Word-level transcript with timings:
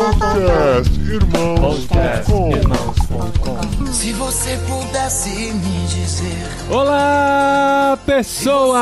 Podcast 0.00 0.98
irmãos.com. 1.12 2.50
Irmãos.com. 2.56 2.99
Se 3.92 4.12
você 4.14 4.58
pudesse 4.66 5.28
me 5.28 5.86
dizer. 5.86 6.48
Olá, 6.70 7.98
pessoas! 8.06 8.80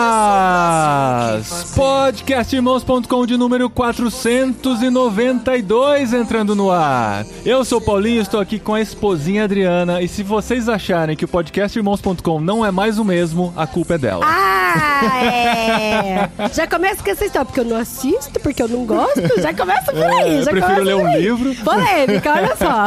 Podcastirmãos.com 1.74 3.26
de 3.26 3.36
número 3.36 3.68
492 3.68 6.12
entrando 6.12 6.54
no 6.54 6.70
ar. 6.70 7.26
Eu 7.44 7.64
sou 7.64 7.78
o 7.78 7.80
Paulinho, 7.80 8.22
estou 8.22 8.38
aqui 8.38 8.60
com 8.60 8.74
a 8.74 8.80
esposinha 8.80 9.42
Adriana. 9.42 10.00
E 10.00 10.06
se 10.08 10.22
vocês 10.22 10.68
acharem 10.68 11.16
que 11.16 11.24
o 11.24 11.28
podcastirmãos.com 11.28 12.40
não 12.40 12.64
é 12.64 12.70
mais 12.70 13.00
o 13.00 13.04
mesmo, 13.04 13.52
a 13.56 13.66
culpa 13.66 13.94
é 13.94 13.98
dela. 13.98 14.24
Ah, 14.24 15.24
é. 15.24 16.28
Já 16.54 16.68
começa 16.68 17.02
com 17.02 17.10
essa 17.10 17.24
história, 17.24 17.46
porque 17.46 17.60
eu 17.60 17.64
não 17.64 17.76
assisto, 17.76 18.38
porque 18.38 18.62
eu 18.62 18.68
não 18.68 18.86
gosto. 18.86 19.40
Já 19.40 19.52
começa 19.52 19.92
por 19.92 20.04
aí. 20.04 20.36
É, 20.36 20.38
eu 20.38 20.44
já 20.44 20.50
prefiro 20.52 20.74
começa 20.74 20.84
ler 20.84 20.94
um 20.94 21.16
livro. 21.16 21.52
Polêmica, 21.64 22.32
olha 22.32 22.56
só. 22.56 22.86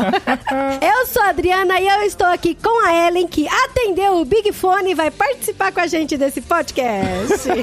Eu 0.81 1.05
sou 1.07 1.21
a 1.21 1.29
Adriana 1.29 1.40
e 1.43 1.87
eu 1.87 2.05
estou 2.05 2.27
aqui 2.27 2.55
com 2.61 2.85
a 2.85 3.07
Ellen, 3.07 3.27
que 3.27 3.47
atendeu 3.47 4.17
o 4.17 4.25
Big 4.25 4.53
Fone 4.53 4.91
e 4.91 4.93
vai 4.93 5.09
participar 5.09 5.71
com 5.71 5.79
a 5.79 5.87
gente 5.87 6.15
desse 6.15 6.41
podcast. 6.41 7.49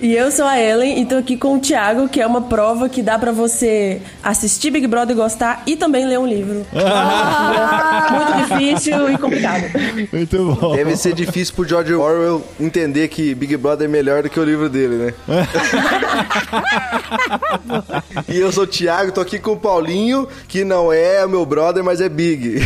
E 0.00 0.14
eu 0.14 0.30
sou 0.30 0.46
a 0.46 0.58
Ellen 0.58 1.02
e 1.02 1.04
tô 1.04 1.16
aqui 1.16 1.36
com 1.36 1.56
o 1.56 1.60
Thiago, 1.60 2.08
que 2.08 2.20
é 2.20 2.26
uma 2.26 2.42
prova 2.42 2.88
que 2.88 3.02
dá 3.02 3.18
pra 3.18 3.32
você 3.32 4.00
assistir 4.22 4.70
Big 4.70 4.86
Brother 4.86 5.14
e 5.14 5.18
gostar 5.18 5.62
e 5.66 5.76
também 5.76 6.06
ler 6.06 6.18
um 6.18 6.26
livro. 6.26 6.64
Muito 8.10 8.48
difícil 8.48 9.10
e 9.10 9.18
complicado. 9.18 9.64
Muito 10.12 10.54
bom. 10.54 10.74
Deve 10.74 10.96
ser 10.96 11.12
difícil 11.12 11.54
pro 11.54 11.68
George 11.68 11.92
Orwell 11.92 12.42
entender 12.58 13.08
que 13.08 13.34
Big 13.34 13.56
Brother 13.56 13.86
é 13.86 13.90
melhor 13.90 14.22
do 14.22 14.30
que 14.30 14.40
o 14.40 14.44
livro 14.44 14.68
dele, 14.68 14.96
né? 14.96 15.14
e 18.28 18.38
eu 18.38 18.50
sou 18.52 18.64
o 18.64 18.66
Thiago, 18.66 19.12
tô 19.12 19.20
aqui 19.20 19.38
com 19.38 19.52
o 19.52 19.58
Paulinho, 19.58 20.26
que 20.48 20.64
não 20.64 20.92
é 20.92 21.24
o 21.26 21.28
meu 21.28 21.44
brother, 21.44 21.84
mas 21.84 22.00
é 22.00 22.08
Big. 22.08 22.60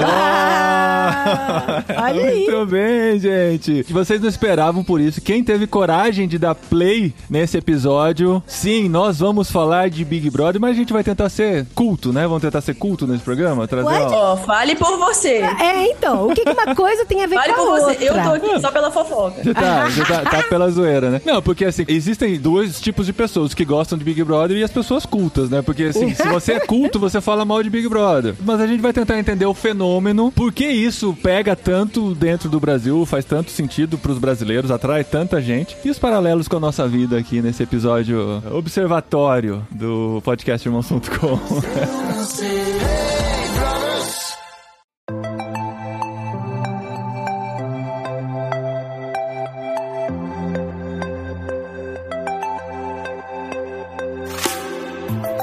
Ah, 0.00 1.82
olha 2.04 2.24
aí. 2.28 2.46
Muito 2.46 2.66
bem, 2.66 3.18
gente. 3.18 3.82
Vocês 3.90 4.20
não 4.20 4.28
esperavam 4.28 4.82
por 4.84 5.00
isso. 5.00 5.20
Quem 5.20 5.42
teve 5.42 5.66
coragem 5.66 6.28
de 6.28 6.38
dar 6.38 6.54
play 6.54 7.12
nesse 7.28 7.56
episódio? 7.56 8.42
Sim, 8.46 8.88
nós 8.88 9.18
vamos 9.18 9.50
falar 9.50 9.90
de 9.90 10.04
Big 10.04 10.30
Brother, 10.30 10.60
mas 10.60 10.70
a 10.72 10.74
gente 10.74 10.92
vai 10.92 11.02
tentar 11.02 11.28
ser 11.28 11.66
culto, 11.74 12.12
né? 12.12 12.22
Vamos 12.22 12.42
tentar 12.42 12.60
ser 12.60 12.74
culto 12.74 13.06
nesse 13.06 13.22
programa? 13.22 13.66
Trazer, 13.66 13.88
Ué, 13.88 14.06
ó. 14.06 14.32
Ó, 14.32 14.36
fale 14.36 14.74
por 14.76 14.98
você. 14.98 15.42
É, 15.60 15.90
então, 15.90 16.28
o 16.28 16.34
que, 16.34 16.44
que 16.44 16.50
uma 16.52 16.74
coisa 16.74 17.04
tem 17.04 17.22
a 17.24 17.26
ver 17.26 17.36
Fale 17.36 17.52
com 17.54 17.60
a 17.60 17.64
por 17.64 17.78
outra? 17.80 17.94
você. 17.94 18.08
Eu 18.08 18.14
tô 18.14 18.30
aqui 18.34 18.60
só 18.60 18.70
pela 18.70 18.90
fofoca. 18.90 19.42
Você 19.42 19.54
tá, 19.54 19.84
você 19.88 20.04
tá, 20.04 20.20
tá 20.22 20.42
pela 20.44 20.70
zoeira, 20.70 21.10
né? 21.10 21.20
Não, 21.24 21.40
porque 21.42 21.64
assim, 21.64 21.84
existem 21.88 22.38
dois 22.38 22.80
tipos 22.80 23.06
de 23.06 23.12
pessoas 23.12 23.54
que 23.54 23.64
gostam 23.64 23.96
de 23.98 24.04
Big 24.04 24.22
Brother 24.24 24.56
e 24.56 24.62
as 24.62 24.70
pessoas 24.70 25.06
cultas, 25.06 25.48
né? 25.50 25.62
Porque 25.62 25.84
assim, 25.84 26.14
se 26.14 26.26
você 26.28 26.54
é 26.54 26.60
culto, 26.60 26.98
você 26.98 27.20
fala 27.20 27.44
mal 27.44 27.62
de 27.62 27.70
Big 27.70 27.88
Brother. 27.88 28.34
Mas 28.44 28.60
a 28.60 28.66
gente 28.66 28.80
vai 28.80 28.92
tentar 28.92 29.18
entender 29.18 29.37
o 29.46 29.54
fenômeno, 29.54 30.32
por 30.32 30.52
que 30.52 30.66
isso 30.66 31.16
pega 31.22 31.54
tanto 31.54 32.14
dentro 32.14 32.48
do 32.48 32.58
Brasil, 32.60 33.04
faz 33.06 33.24
tanto 33.24 33.50
sentido 33.50 33.98
pros 33.98 34.18
brasileiros, 34.18 34.70
atrai 34.70 35.04
tanta 35.04 35.40
gente, 35.40 35.76
e 35.84 35.90
os 35.90 35.98
paralelos 35.98 36.48
com 36.48 36.56
a 36.56 36.60
nossa 36.60 36.86
vida 36.88 37.18
aqui 37.18 37.40
nesse 37.40 37.62
episódio 37.62 38.42
observatório 38.52 39.66
do 39.70 40.20
podcast 40.24 40.66
Irmãos.com. 40.66 41.38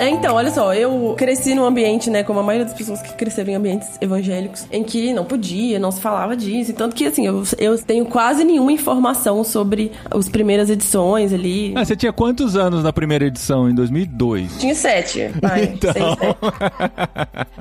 É, 0.05 0.09
então, 0.09 0.35
olha 0.35 0.51
só, 0.51 0.71
eu 0.73 1.15
cresci 1.17 1.55
num 1.55 1.65
ambiente, 1.65 2.09
né, 2.11 2.21
como 2.23 2.39
a 2.39 2.43
maioria 2.43 2.65
das 2.65 2.75
pessoas 2.75 3.01
que 3.01 3.13
cresceram 3.13 3.51
em 3.51 3.55
ambientes 3.55 3.87
evangélicos, 3.99 4.67
em 4.71 4.83
que 4.83 5.11
não 5.13 5.25
podia, 5.25 5.79
não 5.79 5.89
se 5.91 5.99
falava 5.99 6.35
disso, 6.37 6.69
e 6.71 6.73
tanto 6.75 6.95
que, 6.95 7.07
assim, 7.07 7.25
eu, 7.25 7.41
eu 7.57 7.77
tenho 7.79 8.05
quase 8.05 8.43
nenhuma 8.43 8.71
informação 8.71 9.43
sobre 9.43 9.91
as 10.11 10.29
primeiras 10.29 10.69
edições 10.69 11.33
ali. 11.33 11.73
Ah, 11.75 11.83
você 11.83 11.95
tinha 11.95 12.13
quantos 12.13 12.55
anos 12.55 12.83
na 12.83 12.93
primeira 12.93 13.25
edição, 13.25 13.67
em 13.69 13.73
2002? 13.73 14.59
Tinha 14.59 14.75
sete, 14.75 15.29
vai, 15.41 15.63
Então. 15.73 15.91
seis, 15.91 16.05
sete. 16.19 16.37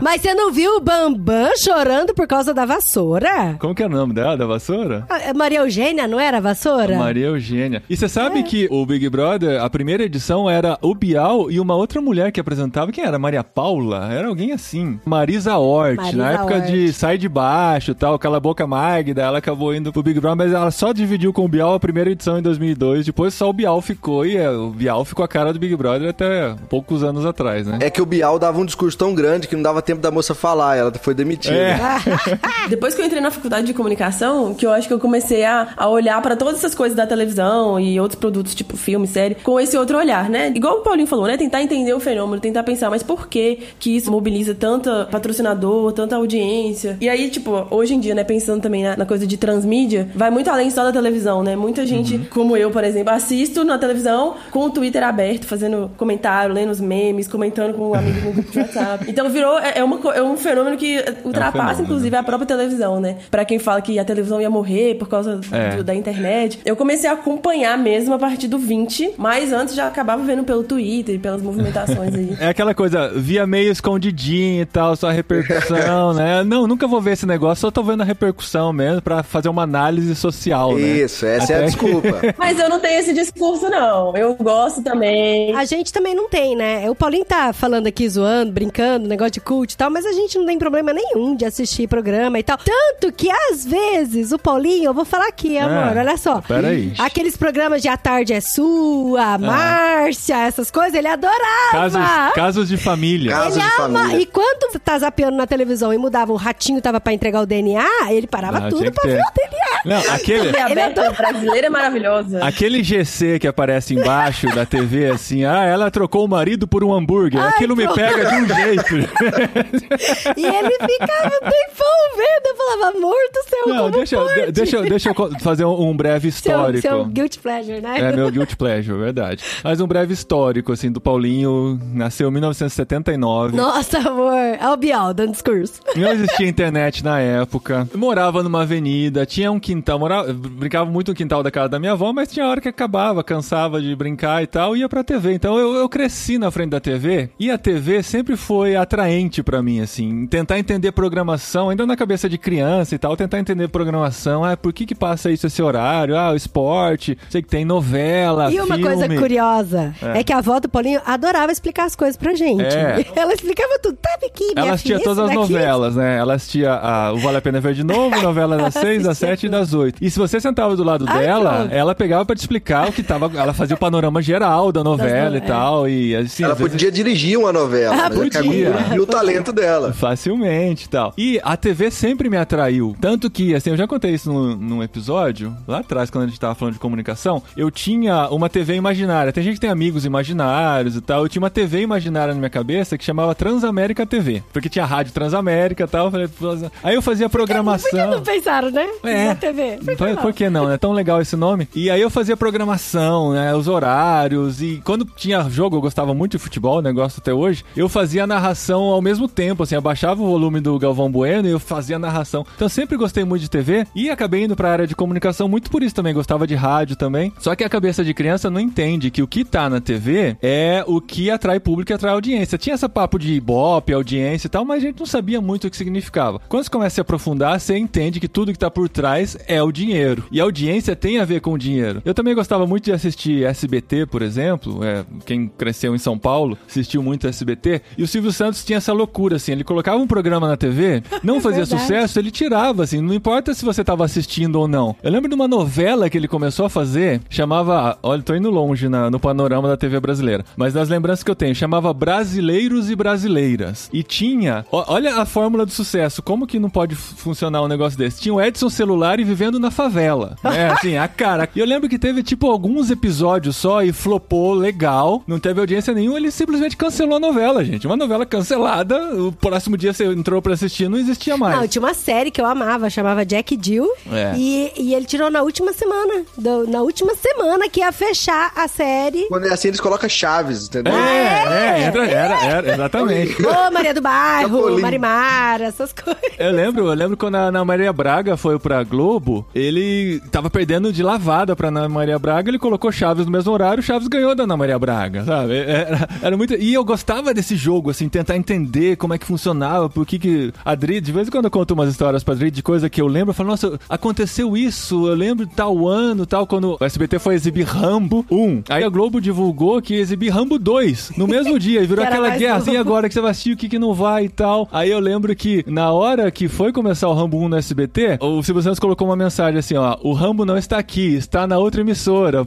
Mas 0.03 0.21
você 0.21 0.35
não 0.35 0.53
viu 0.53 0.77
o 0.77 0.81
Bambam 0.81 1.51
chorando 1.57 2.13
por 2.15 2.27
causa 2.27 2.53
da 2.53 2.67
vassoura? 2.67 3.57
Como 3.59 3.75
que 3.75 3.83
era 3.83 3.93
o 3.93 3.97
nome 3.97 4.13
dela, 4.13 4.37
da 4.37 4.45
vassoura? 4.47 5.07
Ah, 5.09 5.33
Maria 5.35 5.61
Eugênia, 5.61 6.07
não 6.07 6.21
era 6.21 6.37
a 6.37 6.41
vassoura? 6.41 6.99
Maria 6.99 7.27
Eugênia. 7.27 7.83
E 7.89 7.97
você 7.97 8.05
É. 8.05 8.09
sabe 8.09 8.43
que 8.43 8.69
o 8.71 8.85
Big 8.85 9.09
Brother, 9.09 9.63
a 9.63 9.71
primeira 9.71 10.03
edição 10.05 10.49
era 10.51 10.79
o 10.83 10.95
Bial 10.95 11.51
e 11.51 11.59
uma 11.59 11.75
outra 11.75 12.03
mulher 12.03 12.33
que 12.35 12.41
apresentava. 12.41 12.93
Quem 12.93 13.05
era? 13.05 13.19
Maria 13.19 13.45
Paula? 13.45 14.13
Era 14.13 14.29
alguém 14.29 14.53
assim. 14.53 15.01
Marisa 15.05 15.57
Hort. 15.57 15.97
Marisa 15.97 16.17
na 16.17 16.33
época 16.33 16.57
Hort. 16.57 16.67
de 16.67 16.93
Sai 16.93 17.17
de 17.17 17.29
Baixo 17.29 17.93
e 17.93 17.95
tal, 17.95 18.15
aquela 18.15 18.41
boca 18.41 18.67
Magda, 18.67 19.23
ela 19.23 19.39
acabou 19.39 19.75
indo 19.75 19.93
pro 19.93 20.03
Big 20.03 20.21
Brother, 20.21 20.37
mas 20.37 20.53
ela 20.53 20.71
só 20.71 20.93
dividiu 20.93 21.33
com 21.33 21.45
o 21.45 21.49
Bial 21.49 21.75
a 21.75 21.81
primeira 21.81 22.11
edição 22.11 22.39
em 22.39 22.43
2002. 22.43 23.07
Depois 23.07 23.33
só 23.35 23.49
o 23.49 23.53
Bial 23.53 23.81
ficou 23.81 24.27
e 24.27 24.37
é, 24.37 24.51
o 24.51 24.71
Bial 24.71 25.05
ficou 25.05 25.25
a 25.25 25.29
cara 25.29 25.53
do 25.53 25.59
Big 25.59 25.75
Brother 25.77 26.11
até 26.11 26.55
poucos 26.69 27.03
anos 27.03 27.25
atrás, 27.25 27.67
né? 27.67 27.79
É 27.81 27.91
que 27.91 28.03
o 28.03 28.07
Bial 28.07 28.39
dava 28.39 28.59
um 28.59 28.65
discurso 28.65 28.99
tão 28.99 29.15
grande 29.15 29.47
que 29.47 29.55
não 29.55 29.63
dava 29.63 29.81
tempo 29.81 30.01
da 30.01 30.11
moça 30.11 30.35
falar, 30.35 30.77
ela 30.77 30.93
foi 31.01 31.15
demitida. 31.15 31.55
É. 31.55 31.79
Depois 32.69 32.95
que 32.95 33.01
eu 33.01 33.07
entrei 33.07 33.21
na 33.21 33.31
faculdade 33.31 33.67
de 33.67 33.75
comunicação, 33.75 34.55
que 34.55 34.67
eu 34.67 34.73
acho 34.73 34.89
que 34.89 34.95
eu 34.95 34.99
comecei 34.99 35.45
a, 35.45 35.69
a 35.77 35.89
olhar 35.89 36.21
pra 36.21 36.37
todas 36.37 36.57
essas 36.57 36.75
coisas 36.75 36.97
da 36.97 37.07
televisão 37.07 37.79
e 37.79 38.01
outros 38.01 38.19
produtos, 38.19 38.55
tipo 38.55 38.77
filme, 38.77 39.07
série, 39.07 39.35
com 39.37 39.61
esse 39.61 39.77
outro 39.77 39.99
olhar, 39.99 40.29
né? 40.29 40.53
Igual 40.55 40.79
o 40.79 40.83
Paulinho 40.83 41.07
falou, 41.07 41.27
né? 41.27 41.37
Tentar 41.37 41.63
entender 41.63 41.93
o 41.93 42.01
fenômeno, 42.01 42.24
tentar 42.41 42.63
pensar, 42.63 42.91
mas 42.91 43.03
por 43.03 43.29
que 43.29 43.59
que 43.79 43.97
isso 43.97 44.11
mobiliza 44.11 44.55
tanta 44.55 45.07
patrocinador, 45.11 45.93
tanta 45.93 46.17
audiência? 46.17 46.97
E 47.01 47.09
aí, 47.09 47.29
tipo, 47.31 47.67
hoje 47.71 47.95
em 47.95 48.01
dia, 48.01 48.15
né, 48.15 48.25
pensando 48.25 48.61
também 48.63 48.83
na, 48.85 48.97
na 48.97 49.07
coisa 49.07 49.27
de 49.27 49.37
transmídia, 49.37 50.09
vai 50.15 50.31
muito 50.31 50.49
além 50.51 50.71
só 50.71 50.83
da 50.85 50.93
televisão, 50.93 51.43
né? 51.43 51.57
Muita 51.57 51.87
gente, 51.87 52.19
como 52.31 52.57
eu, 52.57 52.71
por 52.71 52.85
exemplo, 52.85 53.13
assisto 53.13 53.65
na 53.65 53.79
televisão 53.79 54.35
com 54.51 54.61
o 54.65 54.71
Twitter 54.71 55.03
aberto, 55.03 55.47
fazendo 55.47 55.91
comentário, 55.97 56.55
lendo 56.55 56.71
os 56.71 56.81
memes, 56.81 57.27
comentando 57.29 57.75
com 57.75 57.91
um 57.91 57.95
amigo 57.95 58.21
no 58.27 58.33
grupo 58.33 58.51
de 58.51 58.59
WhatsApp. 58.59 59.05
Então 59.15 59.29
virou, 59.31 59.59
é, 59.59 59.75
é 59.79 59.85
uma, 59.85 59.99
é 60.15 60.23
um 60.23 60.37
fenômeno 60.37 60.77
que 60.77 60.97
ultrapassa, 61.25 61.59
fenômeno. 61.59 61.83
inclusive, 61.85 62.17
a 62.17 62.23
própria 62.23 62.47
televisão, 62.47 63.01
né? 63.01 63.17
Pra 63.31 63.45
quem 63.45 63.59
fala 63.59 63.81
que 63.81 63.99
a 63.99 64.05
televisão 64.05 64.41
ia 64.41 64.51
morrer 64.51 64.95
por 64.97 65.09
causa 65.09 65.41
É. 65.53 65.77
do- 65.77 65.85
da 65.85 65.95
internet. 65.95 66.59
Eu 66.65 66.75
comecei 66.77 67.09
a 67.09 67.13
acompanhar 67.13 67.77
mesmo 67.79 68.15
a 68.15 68.19
partir 68.19 68.49
do 68.49 68.59
20, 68.59 69.15
mas 69.17 69.53
antes 69.53 69.75
já 69.75 69.87
acabava 69.87 70.23
vendo 70.23 70.43
pelo 70.45 70.63
Twitter 70.65 71.15
e 71.15 71.19
pelas 71.19 71.43
movimentações 71.43 72.14
aí. 72.15 72.37
É 72.41 72.49
aquela 72.49 72.75
coisa, 72.75 73.11
via 73.15 73.47
meio 73.47 73.71
escondidinho 73.73 74.63
e 74.63 74.67
tal, 74.67 74.97
só 74.97 75.09
a 75.09 75.13
repercussão, 75.13 76.13
né? 76.15 76.43
Não, 76.45 76.67
nunca 76.67 76.87
vou 76.87 77.01
ver 77.01 77.13
esse 77.13 77.27
negócio, 77.27 77.63
só 77.63 77.71
tô 77.71 77.83
vendo 77.83 78.03
a 78.03 78.05
repercussão 78.05 78.73
mesmo 78.73 79.03
pra 79.03 79.23
fazer 79.23 79.49
uma 79.49 79.63
análise 79.63 80.15
social, 80.15 80.75
né? 80.75 80.81
Isso, 80.81 81.27
essa 81.27 81.53
é 81.53 81.57
a 81.57 81.59
Até- 81.59 81.67
desculpa. 81.67 82.09
Mas 82.39 82.59
eu 82.59 82.69
não 82.69 82.81
tenho 82.81 83.01
esse 83.01 83.13
discurso, 83.13 83.69
não. 83.69 84.17
Eu 84.17 84.35
gosto 84.35 84.83
também. 84.83 85.55
A 85.55 85.65
gente 85.65 85.93
também 85.93 86.15
não 86.15 86.29
tem, 86.29 86.57
né? 86.57 86.89
O 86.91 86.95
Paulinho 86.95 87.25
tá 87.25 87.53
falando 87.53 87.87
aqui, 87.87 88.09
zoando, 88.09 88.53
brincando, 88.53 89.09
negócio 89.09 89.33
de 89.33 89.41
cult 89.41 89.73
e 89.73 89.77
tal, 89.77 89.91
mas 89.91 90.05
a 90.07 90.13
gente 90.13 90.39
não 90.39 90.47
tem 90.47 90.59
problema 90.59 90.93
nenhum 90.93 91.35
de 91.37 91.45
assistir 91.45 91.89
programa 91.89 92.39
e 92.39 92.43
tal. 92.43 92.59
Tanto 92.59 93.13
que, 93.13 93.29
às 93.31 93.65
vezes, 93.65 94.33
o 94.33 94.39
Paulinho, 94.39 94.85
eu 94.87 94.95
vou 94.95 95.05
falar 95.05 95.29
aqui, 95.29 95.59
amor, 95.59 95.97
Ah, 95.97 96.01
olha 96.01 96.17
só. 96.17 96.41
peraí. 96.41 96.93
Aqueles 96.99 97.37
programas 97.37 97.83
de 97.83 97.89
A 97.89 97.97
Tarde 97.97 98.33
é 98.33 98.41
Sua, 98.41 99.39
Márcia, 99.39 100.37
essas 100.47 100.71
coisas, 100.71 100.95
ele 100.95 101.09
adorava. 101.09 101.73
Casos, 102.05 102.35
casos 102.35 102.69
de 102.69 102.77
família. 102.77 103.31
Casos 103.31 103.57
Ele 103.57 103.65
de 103.67 103.73
ama. 103.83 103.99
família. 104.01 104.21
E 104.23 104.27
quando 104.27 104.79
tá 104.81 104.99
zapeando 104.99 105.37
na 105.37 105.47
televisão 105.47 105.93
e 105.93 105.99
mudava, 105.99 106.33
o 106.33 106.37
ratinho 106.37 106.81
tava 106.81 107.01
pra 107.01 107.13
entregar 107.13 107.41
o 107.41 107.47
DNA, 107.47 107.87
ele 108.11 108.27
parava 108.27 108.59
Ah, 108.59 108.69
tudo 108.69 108.91
pra 108.93 109.03
ter. 109.03 109.09
ver 109.17 109.21
o 109.21 109.35
DNA. 109.35 109.65
Não, 109.85 110.15
aquele, 110.15 110.59
adora- 110.81 111.11
brasileira 111.13 111.67
é 111.67 111.71
maravilhosa. 111.71 112.43
aquele 112.45 112.83
GC 112.83 113.39
que 113.39 113.47
aparece 113.47 113.95
embaixo 113.95 114.47
da 114.55 114.65
TV, 114.65 115.11
assim, 115.11 115.45
ah, 115.45 115.63
ela 115.65 115.91
trocou 115.91 116.25
o 116.25 116.29
marido 116.29 116.67
por 116.67 116.83
um 116.83 116.93
hambúrguer. 116.95 117.41
Ai, 117.41 117.49
Aquilo 117.51 117.77
me 117.77 117.87
pega 117.93 118.25
de 118.31 118.35
um 118.37 118.47
jeito. 118.49 118.95
E 120.37 120.45
ele 120.47 120.71
ficava 120.71 121.31
tempão 121.41 122.17
vendo. 122.17 122.45
Eu 122.47 122.57
falava, 122.57 122.97
amor 122.97 123.17
do 123.33 123.49
céu, 123.49 123.63
Não, 123.67 123.77
como 123.85 123.91
deixa, 123.97 124.17
pode? 124.17 124.47
de- 124.47 124.53
deixa, 124.53 124.77
eu- 124.77 124.83
deixa 124.83 125.11
eu 125.11 125.41
fazer 125.41 125.65
um, 125.65 125.89
um 125.91 125.97
breve 125.97 126.31
Seu, 126.31 126.53
histórico. 126.53 126.83
seu 126.83 127.05
guilty 127.07 127.39
pleasure, 127.39 127.81
né? 127.81 127.99
É 128.01 128.13
meu 128.13 128.31
guilty 128.31 128.57
pleasure, 128.57 128.99
verdade. 128.99 129.43
Mas 129.63 129.81
um 129.81 129.87
breve 129.87 130.13
histórico, 130.15 130.73
assim, 130.73 130.91
do 130.91 131.01
Paulinho. 131.01 131.79
Nasceu 131.93 132.29
em 132.29 132.33
1979. 132.33 133.57
Nossa, 133.57 133.99
amor. 133.99 134.33
Olha 134.33 134.73
o 134.73 134.77
Bial 134.77 135.15
dando 135.15 135.33
discurso. 135.33 135.81
Não 135.97 136.11
existia 136.13 136.49
internet 136.49 137.05
na 137.05 137.19
época. 137.21 137.89
Morava 137.95 138.43
numa 138.43 138.63
avenida. 138.63 139.25
Tinha 139.27 139.51
um 139.51 139.61
quintal, 139.61 139.99
morava, 139.99 140.33
brincava 140.33 140.91
muito 140.91 141.09
no 141.09 141.15
quintal 141.15 141.43
da 141.43 141.51
casa 141.51 141.69
da 141.71 141.79
minha 141.79 141.93
avó, 141.93 142.13
mas 142.13 142.29
tinha 142.33 142.47
hora 142.47 142.61
que 142.61 142.69
acabava, 142.69 143.23
cansava 143.23 143.81
de 143.81 143.95
brincar 143.95 144.43
e 144.43 144.47
tal, 144.47 144.77
ia 144.77 144.89
pra 144.89 145.05
TV. 145.05 145.33
Então 145.35 145.59
eu, 145.59 145.75
eu 145.75 145.89
cresci 145.89 146.39
na 146.39 146.51
frente 146.51 146.71
da 146.71 146.81
TV 146.81 147.31
e 147.39 147.51
a 147.51 147.59
TV 147.59 148.03
sempre 148.03 148.37
foi 148.37 148.77
atraente 148.77 149.43
pra 149.43 149.63
mim, 149.63 149.81
assim. 149.81 150.27
Tentar 150.27 150.59
entender 150.59 150.93
programação, 150.93 151.71
ainda 151.71 151.87
na 151.87 151.97
cabeça 151.97 152.29
de 152.29 152.39
criança 152.39 152.95
e 152.95 152.99
tal, 152.99 153.17
tentar 153.17 153.39
entender 153.39 153.69
programação. 153.69 154.45
Ah, 154.45 154.57
por 154.57 154.73
que 154.73 154.87
que 154.87 154.95
passa 154.95 155.31
isso 155.31 155.47
esse 155.47 155.63
horário? 155.63 156.17
Ah, 156.17 156.31
o 156.33 156.37
esporte, 156.37 157.17
sei 157.29 157.43
que 157.43 157.49
tem 157.49 157.65
novela, 157.65 158.51
E 158.53 158.57
uma 158.61 158.77
filme. 158.77 158.83
coisa 158.83 159.09
curiosa 159.17 159.95
é. 160.03 160.23
que 160.23 160.33
a 160.33 160.39
avó 160.39 160.59
do 160.61 160.69
Paulinho 160.69 161.01
adorava 161.05 161.53
explicar 161.53 161.74
as 161.83 161.95
coisas 161.97 162.17
pra 162.17 162.35
gente. 162.35 162.63
É. 162.63 163.05
Ela 163.17 163.33
explicava 163.35 163.79
tudo. 163.83 163.99
Sabe 164.15 164.27
aqui, 164.27 164.45
minha 164.55 164.67
Ela 164.67 164.75
assistia 164.75 164.99
filha, 164.99 165.05
todas 165.05 165.29
as 165.29 165.35
novelas, 165.35 165.97
né? 165.97 166.19
Ela 166.19 166.35
assistia 166.35 166.73
a, 166.73 167.13
o 167.13 167.19
Vale 167.19 167.37
a 167.39 167.41
Pena 167.43 167.61
Ver 167.61 167.75
de 167.75 167.83
Novo, 167.85 168.21
novela 168.23 168.57
das 168.57 168.75
seis, 168.75 169.03
das 169.03 169.19
sete 169.19 169.47
e 169.47 169.49
das 169.49 169.75
oito. 169.75 169.99
E 170.03 170.11
se 170.11 170.19
você 170.19 170.41
sentava 170.41 170.77
do 170.77 170.85
lado 170.85 171.05
Ai, 171.09 171.21
dela, 171.27 171.55
pronto. 171.59 171.73
ela 171.75 171.95
pegava 171.95 172.25
pra 172.25 172.37
te 172.37 172.41
explicar 172.41 172.89
o 172.89 172.93
que 172.93 173.03
tava. 173.03 173.31
Ela 173.39 173.53
fazia 173.53 173.75
o 173.75 173.79
panorama 173.79 174.23
geral 174.23 174.71
da 174.71 174.85
novela 174.85 175.31
no- 175.31 175.37
e 175.37 175.41
tal. 175.41 175.89
E 175.89 176.15
assim, 176.15 176.45
Ela 176.45 176.53
às 176.53 176.59
vezes- 176.59 176.73
podia 176.73 176.93
dirigir 176.93 177.39
uma 177.39 177.53
novela. 177.53 177.95
Ah, 177.97 178.07
é 178.07 178.11
que 178.31 178.39
podia. 178.39 178.71
viu 178.93 179.03
o 179.03 179.07
talento 179.07 179.53
dela. 179.53 179.93
Facilmente 179.93 180.87
e 180.87 180.89
tal. 180.89 181.13
E 181.19 181.41
a 181.43 181.57
TV 181.57 181.91
sempre 181.91 182.29
me 182.31 182.37
atraiu. 182.37 182.95
Tanto 183.01 183.29
que, 183.31 183.55
assim, 183.55 183.71
eu 183.71 183.77
já 183.77 183.87
contei 183.87 184.13
isso 184.15 184.33
num, 184.33 184.55
num 184.57 184.83
episódio, 184.83 185.55
lá 185.67 185.79
atrás, 185.81 186.09
quando 186.11 186.25
a 186.25 186.27
gente 186.29 186.39
tava 186.39 186.55
falando 186.55 186.75
de 186.75 186.81
comunicação. 186.81 187.43
Eu 187.57 187.71
tinha 187.71 188.29
uma 188.29 188.49
TV 188.49 188.75
imaginária. 188.75 189.33
Tem 189.33 189.43
gente 189.43 189.55
que 189.55 189.61
tem 189.61 189.71
amigos 189.71 190.05
imaginários 190.05 190.95
e 190.97 191.01
tal. 191.01 191.23
Eu 191.23 191.29
tinha 191.29 191.43
uma 191.43 191.51
TV 191.51 191.64
imaginária 191.83 192.33
na 192.35 192.39
minha 192.39 192.51
cabeça 192.51 192.97
que 192.99 193.05
chamava 193.05 193.35
Transamérica 193.35 194.07
TV. 194.07 194.43
Porque 194.53 194.69
tinha 194.69 194.85
rádio 194.85 195.13
Transamérica 195.13 195.85
e 195.85 195.87
tal. 195.87 196.07
Eu 196.07 196.11
falei, 196.11 196.29
"Pô, 196.29 196.55
Aí 196.83 196.95
eu 196.95 197.03
fazia 197.03 197.29
Por 197.29 197.41
que 197.41 197.47
programação. 197.47 198.11
não 198.11 198.23
pensaram, 198.23 198.71
né? 198.71 198.89
É. 199.03 199.29
Na 199.29 199.35
TV. 199.35 199.79
Por 199.85 199.97
que 199.97 200.07
não? 200.07 200.17
por 200.23 200.33
que 200.33 200.51
não? 200.51 200.71
É 200.71 200.77
tão 200.79 200.93
legal 200.93 201.21
esse 201.21 201.37
nome. 201.37 201.69
E 201.75 201.91
aí 201.91 202.01
eu 202.01 202.11
fazia 202.11 202.37
programação, 202.37 203.33
né? 203.33 203.55
Os 203.55 203.69
horários. 203.69 204.61
E 204.63 204.81
quando 204.85 205.05
tinha 205.05 205.43
jogo, 205.49 205.77
eu 205.77 205.81
gostava 205.81 206.15
muito 206.15 206.33
de 206.33 206.39
futebol, 206.39 206.81
negócio 206.83 207.21
até 207.21 207.33
hoje. 207.33 207.65
Eu 207.77 207.89
fazia 207.89 208.25
a 208.25 208.27
narração 208.27 208.83
ao 208.85 209.01
mesmo 209.03 209.29
tempo, 209.29 209.63
assim, 209.63 209.77
abaixava 209.77 210.23
o 210.23 210.27
volume 210.27 210.61
do 210.61 210.79
Galvão 210.79 211.11
Bueno 211.11 211.49
e 211.49 211.51
eu 211.53 211.61
fazia 211.61 211.97
a 211.97 211.99
narração. 211.99 212.45
Então 212.55 212.67
eu 212.67 212.71
sempre 212.71 212.97
gostei 212.97 213.25
muito 213.25 213.43
de 213.43 213.51
TV 213.51 213.87
e 213.95 214.11
acabei 214.11 214.45
indo 214.45 214.57
pra 214.57 214.71
área 214.71 214.87
de 214.87 214.95
comunicação 214.95 215.49
muito 215.49 215.71
por 215.71 215.83
isso 215.83 215.95
também. 215.95 216.15
Gostava 216.15 216.47
de 216.47 216.55
rádio 216.55 216.97
também. 216.97 217.33
Só 217.39 217.55
que 217.55 217.65
a 217.65 217.69
cabeça 217.69 218.05
de 218.05 218.13
criança 218.15 218.51
não 218.51 218.61
entende 218.61 219.11
que 219.11 219.23
o 219.23 219.27
que 219.27 219.45
tá 219.45 219.69
na 219.69 219.81
TV 219.81 220.37
é 220.43 220.85
o 220.87 221.01
que 221.01 221.31
atrai 221.31 221.54
público 221.61 221.93
e 221.93 221.95
atrai 221.95 222.13
audiência. 222.13 222.59
Tinha 222.59 222.75
essa 222.75 222.89
papo 222.89 223.19
de 223.19 223.33
ibope, 223.35 223.93
audiência 223.93 224.47
e 224.47 224.51
tal, 224.51 224.65
mas 224.65 224.83
a 224.83 224.87
gente 224.87 224.99
não 224.99 225.07
sabia 225.07 225.41
muito 225.41 225.67
o 225.67 225.71
que 225.71 225.77
significava. 225.77 226.41
Quando 226.49 226.65
você 226.65 226.71
começa 226.71 226.87
a 226.87 226.97
se 226.97 227.01
aprofundar, 227.01 227.59
você 227.61 227.77
entende 227.77 228.21
que 228.21 228.29
tudo 228.29 228.53
que 228.53 228.59
tá 228.59 228.71
por 228.71 228.89
trás 228.89 229.37
é 229.47 229.63
o 229.63 229.73
dinheiro. 229.73 230.25
E 230.31 230.41
a 230.41 230.45
audiência 230.45 230.95
tem 230.97 231.19
a 231.19 231.25
ver 231.25 231.41
com 231.41 231.53
o 231.53 231.59
dinheiro. 231.59 232.01
Eu 232.05 232.15
também 232.15 232.35
gostava 232.35 232.67
muito 232.67 232.85
de 232.85 232.93
assistir 232.93 233.45
SBT, 233.45 234.07
por 234.07 234.23
exemplo. 234.23 234.83
É, 234.85 235.05
quem 235.27 235.47
cresceu 235.49 235.95
em 235.95 235.99
São 235.99 236.19
Paulo 236.19 236.57
assistiu 236.69 237.03
muito 237.03 237.27
SBT. 237.27 237.83
E 237.99 238.03
o 238.03 238.07
Silvio 238.07 238.33
Santos 238.33 238.65
tinha 238.65 238.79
essa 238.79 238.93
loucura, 238.93 239.37
assim. 239.37 239.53
Ele 239.53 239.65
colocava 239.65 239.99
um 239.99 240.07
programa 240.07 240.49
na 240.49 240.57
TV, 240.57 241.03
não 241.23 241.41
fazia 241.43 241.63
É 241.63 241.67
sucesso, 241.67 242.19
ele 242.19 242.31
tirava, 242.31 242.83
assim. 242.85 243.01
Não 243.01 243.15
importa 243.15 243.55
se 243.55 243.65
você 243.65 243.83
tava 243.85 244.05
assistindo 244.05 244.57
ou 244.57 244.69
não. 244.69 244.95
Eu 245.03 245.11
lembro 245.11 245.29
de 245.29 245.35
uma 245.35 245.49
novela 245.49 246.09
que 246.11 246.17
ele 246.17 246.29
começou 246.29 246.67
a 246.67 246.71
fazer, 246.71 247.21
chamava. 247.31 247.99
Olha, 248.03 248.23
tô 248.23 248.35
indo 248.35 248.51
longe 248.51 248.89
na- 248.89 249.11
no 249.11 249.19
panorama 249.21 249.69
da 249.69 249.77
TV 249.77 249.99
brasileira. 250.01 250.45
Mas 250.57 250.73
das 250.73 250.89
lembranças 250.89 251.23
que 251.23 251.31
eu 251.31 251.35
tenho, 251.35 251.44
chamava 251.53 251.93
Brasileiros 251.93 252.89
e 252.91 252.95
Brasileiras. 252.97 253.91
E 253.93 254.03
tinha. 254.03 254.65
ó- 254.71 254.85
olha 254.89 255.17
a 255.17 255.27
fórmula 255.27 255.67
do 255.67 255.73
sucesso. 255.73 256.23
Como 256.23 256.47
que 256.47 256.59
não 256.59 256.71
pode 256.71 256.95
funcionar 256.95 257.63
um 257.63 257.69
negócio 257.69 257.99
desse? 257.99 258.21
Tinha 258.21 258.35
o 258.35 258.41
Edson 258.41 258.71
Celular 258.71 259.19
e 259.21 259.25
vivendo 259.25 259.59
na 259.59 259.71
favela. 259.71 260.37
É, 260.45 260.67
assim, 260.73 260.97
a 260.97 261.09
cara. 261.09 261.49
E 261.55 261.59
eu 261.61 261.67
lembro 261.67 261.89
que 261.89 261.99
teve, 261.99 262.23
tipo, 262.23 262.51
alguns 262.51 262.91
episódios 262.91 263.57
só 263.57 263.83
e 263.83 263.93
flopou 263.93 264.55
legal. 264.55 265.23
Não 265.27 265.39
teve 265.39 265.61
audiência 265.61 265.93
nenhuma. 265.93 266.19
Ele 266.19 266.31
simplesmente 266.31 266.77
cancelou 266.77 267.17
a 267.17 267.21
novela, 267.21 267.65
gente. 267.65 267.87
Uma 267.87 267.97
novela 267.97 268.25
cancelada. 268.25 269.15
O 269.17 269.33
próximo 269.33 269.77
dia 269.77 269.93
você 269.93 270.05
entrou 270.07 270.41
pra 270.41 270.55
assistir, 270.55 270.89
não 270.89 270.99
existia 270.99 271.37
mais. 271.37 271.57
Não, 271.59 271.67
tinha 271.69 271.83
uma 271.83 271.95
série 271.95 272.31
que 272.31 272.41
eu 272.41 272.47
amava, 272.47 272.89
chamava 272.89 273.25
Jack 273.27 273.59
Jill. 273.61 273.91
É. 274.11 274.35
E, 274.37 274.73
e 274.77 274.95
ele 274.95 275.05
tirou 275.07 275.31
na 275.31 275.43
última 275.43 275.73
semana. 275.73 276.25
do- 276.39 276.67
na 276.69 276.81
última 276.83 277.15
semana 277.15 277.69
que 277.69 277.81
ia 277.81 277.91
fechar 277.93 278.53
a 278.55 278.69
série. 278.69 279.27
Quando 279.29 279.47
é 279.47 279.53
assim, 279.53 279.69
eles 279.69 279.81
colocam 279.81 280.09
chaves, 280.09 280.67
entendeu? 280.69 280.93
É, 280.95 281.34
é, 281.35 281.87
entra, 281.87 282.07
era, 282.07 282.45
era, 282.45 282.75
exatamente. 282.75 283.43
Ô, 283.45 283.71
Maria 283.73 283.95
do 283.95 284.01
Bairro. 284.01 284.81
Marimara, 284.81 285.65
essas 285.65 285.93
coisas. 285.93 286.23
Eu 286.39 286.53
lembro, 286.53 286.87
eu 286.87 286.95
lembro 286.95 287.17
quando 287.17 287.37
a 287.37 287.43
Ana 287.49 287.65
Maria 287.65 287.93
Braga 287.93 288.37
foi 288.37 288.59
pra 288.59 288.83
Globo, 288.83 289.47
ele 289.55 290.21
tava 290.31 290.51
perdendo 290.51 290.93
de 290.93 291.03
lavada 291.03 291.55
pra 291.55 291.69
Ana 291.69 291.89
Maria 291.89 292.19
Braga, 292.19 292.51
ele 292.51 292.59
colocou 292.59 292.91
Chaves 292.91 293.27
no 293.27 293.33
mesmo 293.33 293.53
horário, 293.53 293.83
Chaves 293.83 294.09
ganhou 294.09 294.35
da 294.35 294.45
Ana 294.45 294.57
Maria 294.57 294.79
Braga, 294.79 295.25
sabe? 295.25 295.57
Era, 295.57 296.09
era 296.23 296.37
muito. 296.37 296.55
E 296.55 296.75
eu 296.75 296.85
gostava 296.85 297.33
desse 297.33 297.57
jogo, 297.57 297.91
assim, 297.91 298.09
tentar 298.09 298.37
entender 298.37 298.97
como 298.97 299.15
é 299.15 299.19
que 299.19 299.27
funcionava, 299.27 299.89
por 299.89 300.07
que 300.07 300.19
que. 300.19 300.53
A 300.65 300.75
Dri, 300.75 301.01
de 301.01 301.13
vez 301.13 301.29
em 301.29 301.31
quando 301.31 301.47
eu 301.47 301.51
conto 301.51 301.73
umas 301.73 301.91
histórias 301.91 302.23
pra 302.23 302.35
Dri 302.35 302.51
de 302.51 302.63
coisa 302.63 302.91
que 302.91 303.01
eu 303.01 303.07
lembro, 303.07 303.31
eu 303.31 303.35
falo, 303.35 303.51
nossa, 303.51 303.79
aconteceu 303.89 304.57
isso, 304.57 305.09
eu 305.09 305.15
lembro 305.15 305.47
de 305.47 305.55
tal 305.55 305.87
ano, 305.89 306.27
tal, 306.27 306.47
quando 306.47 306.77
o 306.81 306.85
SBT 306.85 307.19
foi 307.19 307.35
exibir 307.35 307.65
Rambo 307.65 308.25
1. 308.31 308.65
Aí 308.69 308.85
a 308.85 308.89
Globo 308.89 309.21
divulgou 309.21 309.81
que 309.81 309.95
ia 309.95 310.01
exibir 310.01 310.31
Rambo 310.31 310.59
2 310.59 311.13
no 311.27 311.35
mesmo 311.35 311.59
dia, 311.59 311.83
e 311.83 311.87
virou 311.87 312.05
aquela 312.05 312.29
mais 312.29 312.41
guerra, 312.41 312.57
assim, 312.57 312.73
novo. 312.73 312.81
agora 312.81 313.09
que 313.09 313.15
você 313.15 313.21
vai 313.21 313.31
assistir, 313.31 313.53
o 313.53 313.57
que 313.57 313.69
que 313.69 313.79
não 313.79 313.95
vai 313.95 314.27
e 314.27 314.29
tal. 314.29 314.69
Aí 314.73 314.91
eu 314.91 314.99
lembro 315.01 315.35
que 315.35 315.65
na 315.67 315.93
hora 315.93 316.31
que 316.31 316.49
foi 316.49 316.73
começar 316.73 317.09
o 317.09 317.15
Rambo 317.15 317.39
1 317.39 317.49
no 317.49 317.57
SBT, 317.57 318.19
o 318.21 318.43
Silvio 318.43 318.63
Santos 318.63 318.79
colocou 318.79 319.09
uma 319.09 319.17
mensagem 319.17 319.59
assim, 319.59 319.77
ó, 319.77 319.97
o 320.03 320.13
Rambo 320.13 320.45
não 320.45 320.57
está 320.57 320.79
aqui, 320.79 321.15
está 321.15 321.47
na 321.47 321.59
outra 321.59 321.81
emissora. 321.81 322.47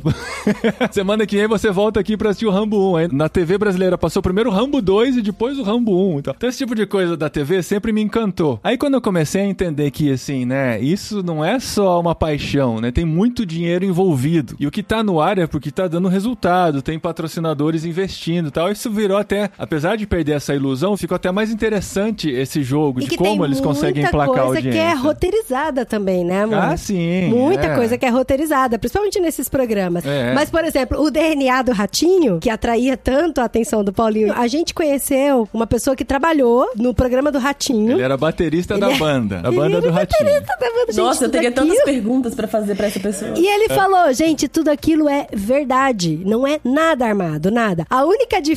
Semana 0.92 1.26
que 1.26 1.38
vem 1.38 1.48
você 1.48 1.72
volta 1.72 2.00
aqui 2.00 2.18
pra 2.18 2.30
assistir 2.30 2.46
o 2.46 2.52
Rambo 2.52 2.94
1. 2.94 2.96
Aí 2.96 3.08
na 3.12 3.30
TV 3.30 3.58
brasileira 3.58 3.98
passou 3.98 4.22
primeiro 4.22 4.50
o 4.50 4.54
Rambo 4.54 4.82
2 4.82 5.18
e 5.18 5.22
depois 5.22 5.58
o 5.58 5.64
Rambo 5.64 6.16
1. 6.16 6.20
Então, 6.20 6.34
então 6.38 6.50
esse 6.50 6.58
tipo 6.58 6.76
de 6.76 6.86
coisa 6.86 7.18
da 7.18 7.30
TV 7.30 7.62
sempre 7.64 7.92
me 7.92 8.02
encantou. 8.02 8.60
Aí 8.64 8.78
quando 8.78 8.96
eu 8.96 9.02
comecei 9.02 9.42
a 9.42 9.46
entender 9.46 9.92
que, 9.92 10.12
assim, 10.12 10.46
né, 10.46 10.80
isso 10.80 11.24
não 11.24 11.44
é 11.44 11.60
só 11.60 12.00
uma 12.00 12.16
paixão, 12.16 12.80
né, 12.80 12.92
tem 12.92 13.06
muito 13.06 13.46
dinheiro 13.46 13.86
envolvido. 13.86 14.56
E 14.60 14.68
o 14.68 14.72
que 14.72 14.84
tá 14.84 15.04
no 15.04 15.20
ar 15.20 15.38
é 15.38 15.48
porque 15.48 15.72
tá 15.72 15.88
dando 15.88 16.08
resultado, 16.08 16.82
tem 16.82 17.00
patrocinadores 17.00 17.86
investindo 17.86 18.48
e 18.48 18.52
tal. 18.52 18.67
Isso 18.72 18.90
virou 18.92 19.18
até, 19.18 19.50
apesar 19.58 19.96
de 19.98 20.06
perder 20.08 20.34
essa 20.34 20.54
ilusão, 20.54 20.96
ficou 20.98 21.16
até 21.16 21.32
mais 21.32 21.52
interessante 21.52 22.30
esse 22.30 22.62
jogo, 22.64 23.02
E 23.02 23.08
de 23.08 23.18
como 23.18 23.44
eles 23.46 23.60
conseguem 23.62 24.04
emplacar 24.04 24.30
a 24.30 24.44
coisa 24.44 24.56
audiência. 24.58 24.72
que 24.72 24.78
é 24.78 24.94
roteirizada 24.94 25.86
também, 25.86 26.24
né, 26.24 26.44
amor? 26.44 26.58
Ah, 26.58 26.78
sim. 26.78 27.30
Muita 27.30 27.68
é. 27.68 27.76
coisa 27.76 27.98
que 27.98 28.06
é 28.06 28.10
roteirizada, 28.10 28.78
principalmente 28.80 29.20
nesses 29.20 29.50
programas. 29.50 30.06
É. 30.06 30.34
Mas, 30.34 30.50
por 30.50 30.64
exemplo, 30.64 31.02
o 31.02 31.10
DNA 31.12 31.62
do 31.62 31.72
Ratinho, 31.72 32.40
que 32.40 32.50
atraía 32.50 32.96
tanto 32.98 33.40
a 33.42 33.46
atenção 33.46 33.84
do 33.84 33.92
Paulinho, 33.94 34.34
a 34.34 34.48
gente 34.48 34.74
conheceu 34.74 35.48
uma 35.54 35.68
pessoa 35.68 35.96
que 35.96 36.06
trabalhou 36.06 36.70
no 36.76 36.94
programa 36.94 37.32
do 37.32 37.40
Ratinho. 37.40 37.94
Ele 37.94 38.02
era 38.02 38.18
baterista 38.18 38.74
Ele 38.74 38.82
da 38.82 38.92
é- 38.92 38.98
banda, 38.98 39.42
a 39.44 39.48
Ele 39.50 39.56
banda 39.58 39.82
do 39.82 39.90
Ratinho. 39.90 40.26
baterista 40.26 40.58
da 40.60 40.68
banda, 40.70 40.86
gente, 40.92 40.98
Nossa, 40.98 41.26
eu 41.26 41.30
teria 41.30 41.50
aquilo- 41.50 41.68
tantas 41.68 41.84
perguntas 41.84 42.36
pra 42.36 42.48
fazer 42.48 42.76
pra 42.76 42.88
essa 42.88 43.00
pessoa. 43.00 43.34
E 43.38 43.46
ele 43.46 43.70
falou, 43.70 44.12
gente, 44.14 44.48
tudo 44.48 44.70
aquilo 44.70 45.08
é 45.10 45.28
verdade. 45.34 46.22
Não 46.26 46.46
é 46.48 46.60
nada 46.64 47.06
armado, 47.06 47.50
nada. 47.52 47.86
A 47.90 48.04
única 48.06 48.40
diferença 48.42 48.57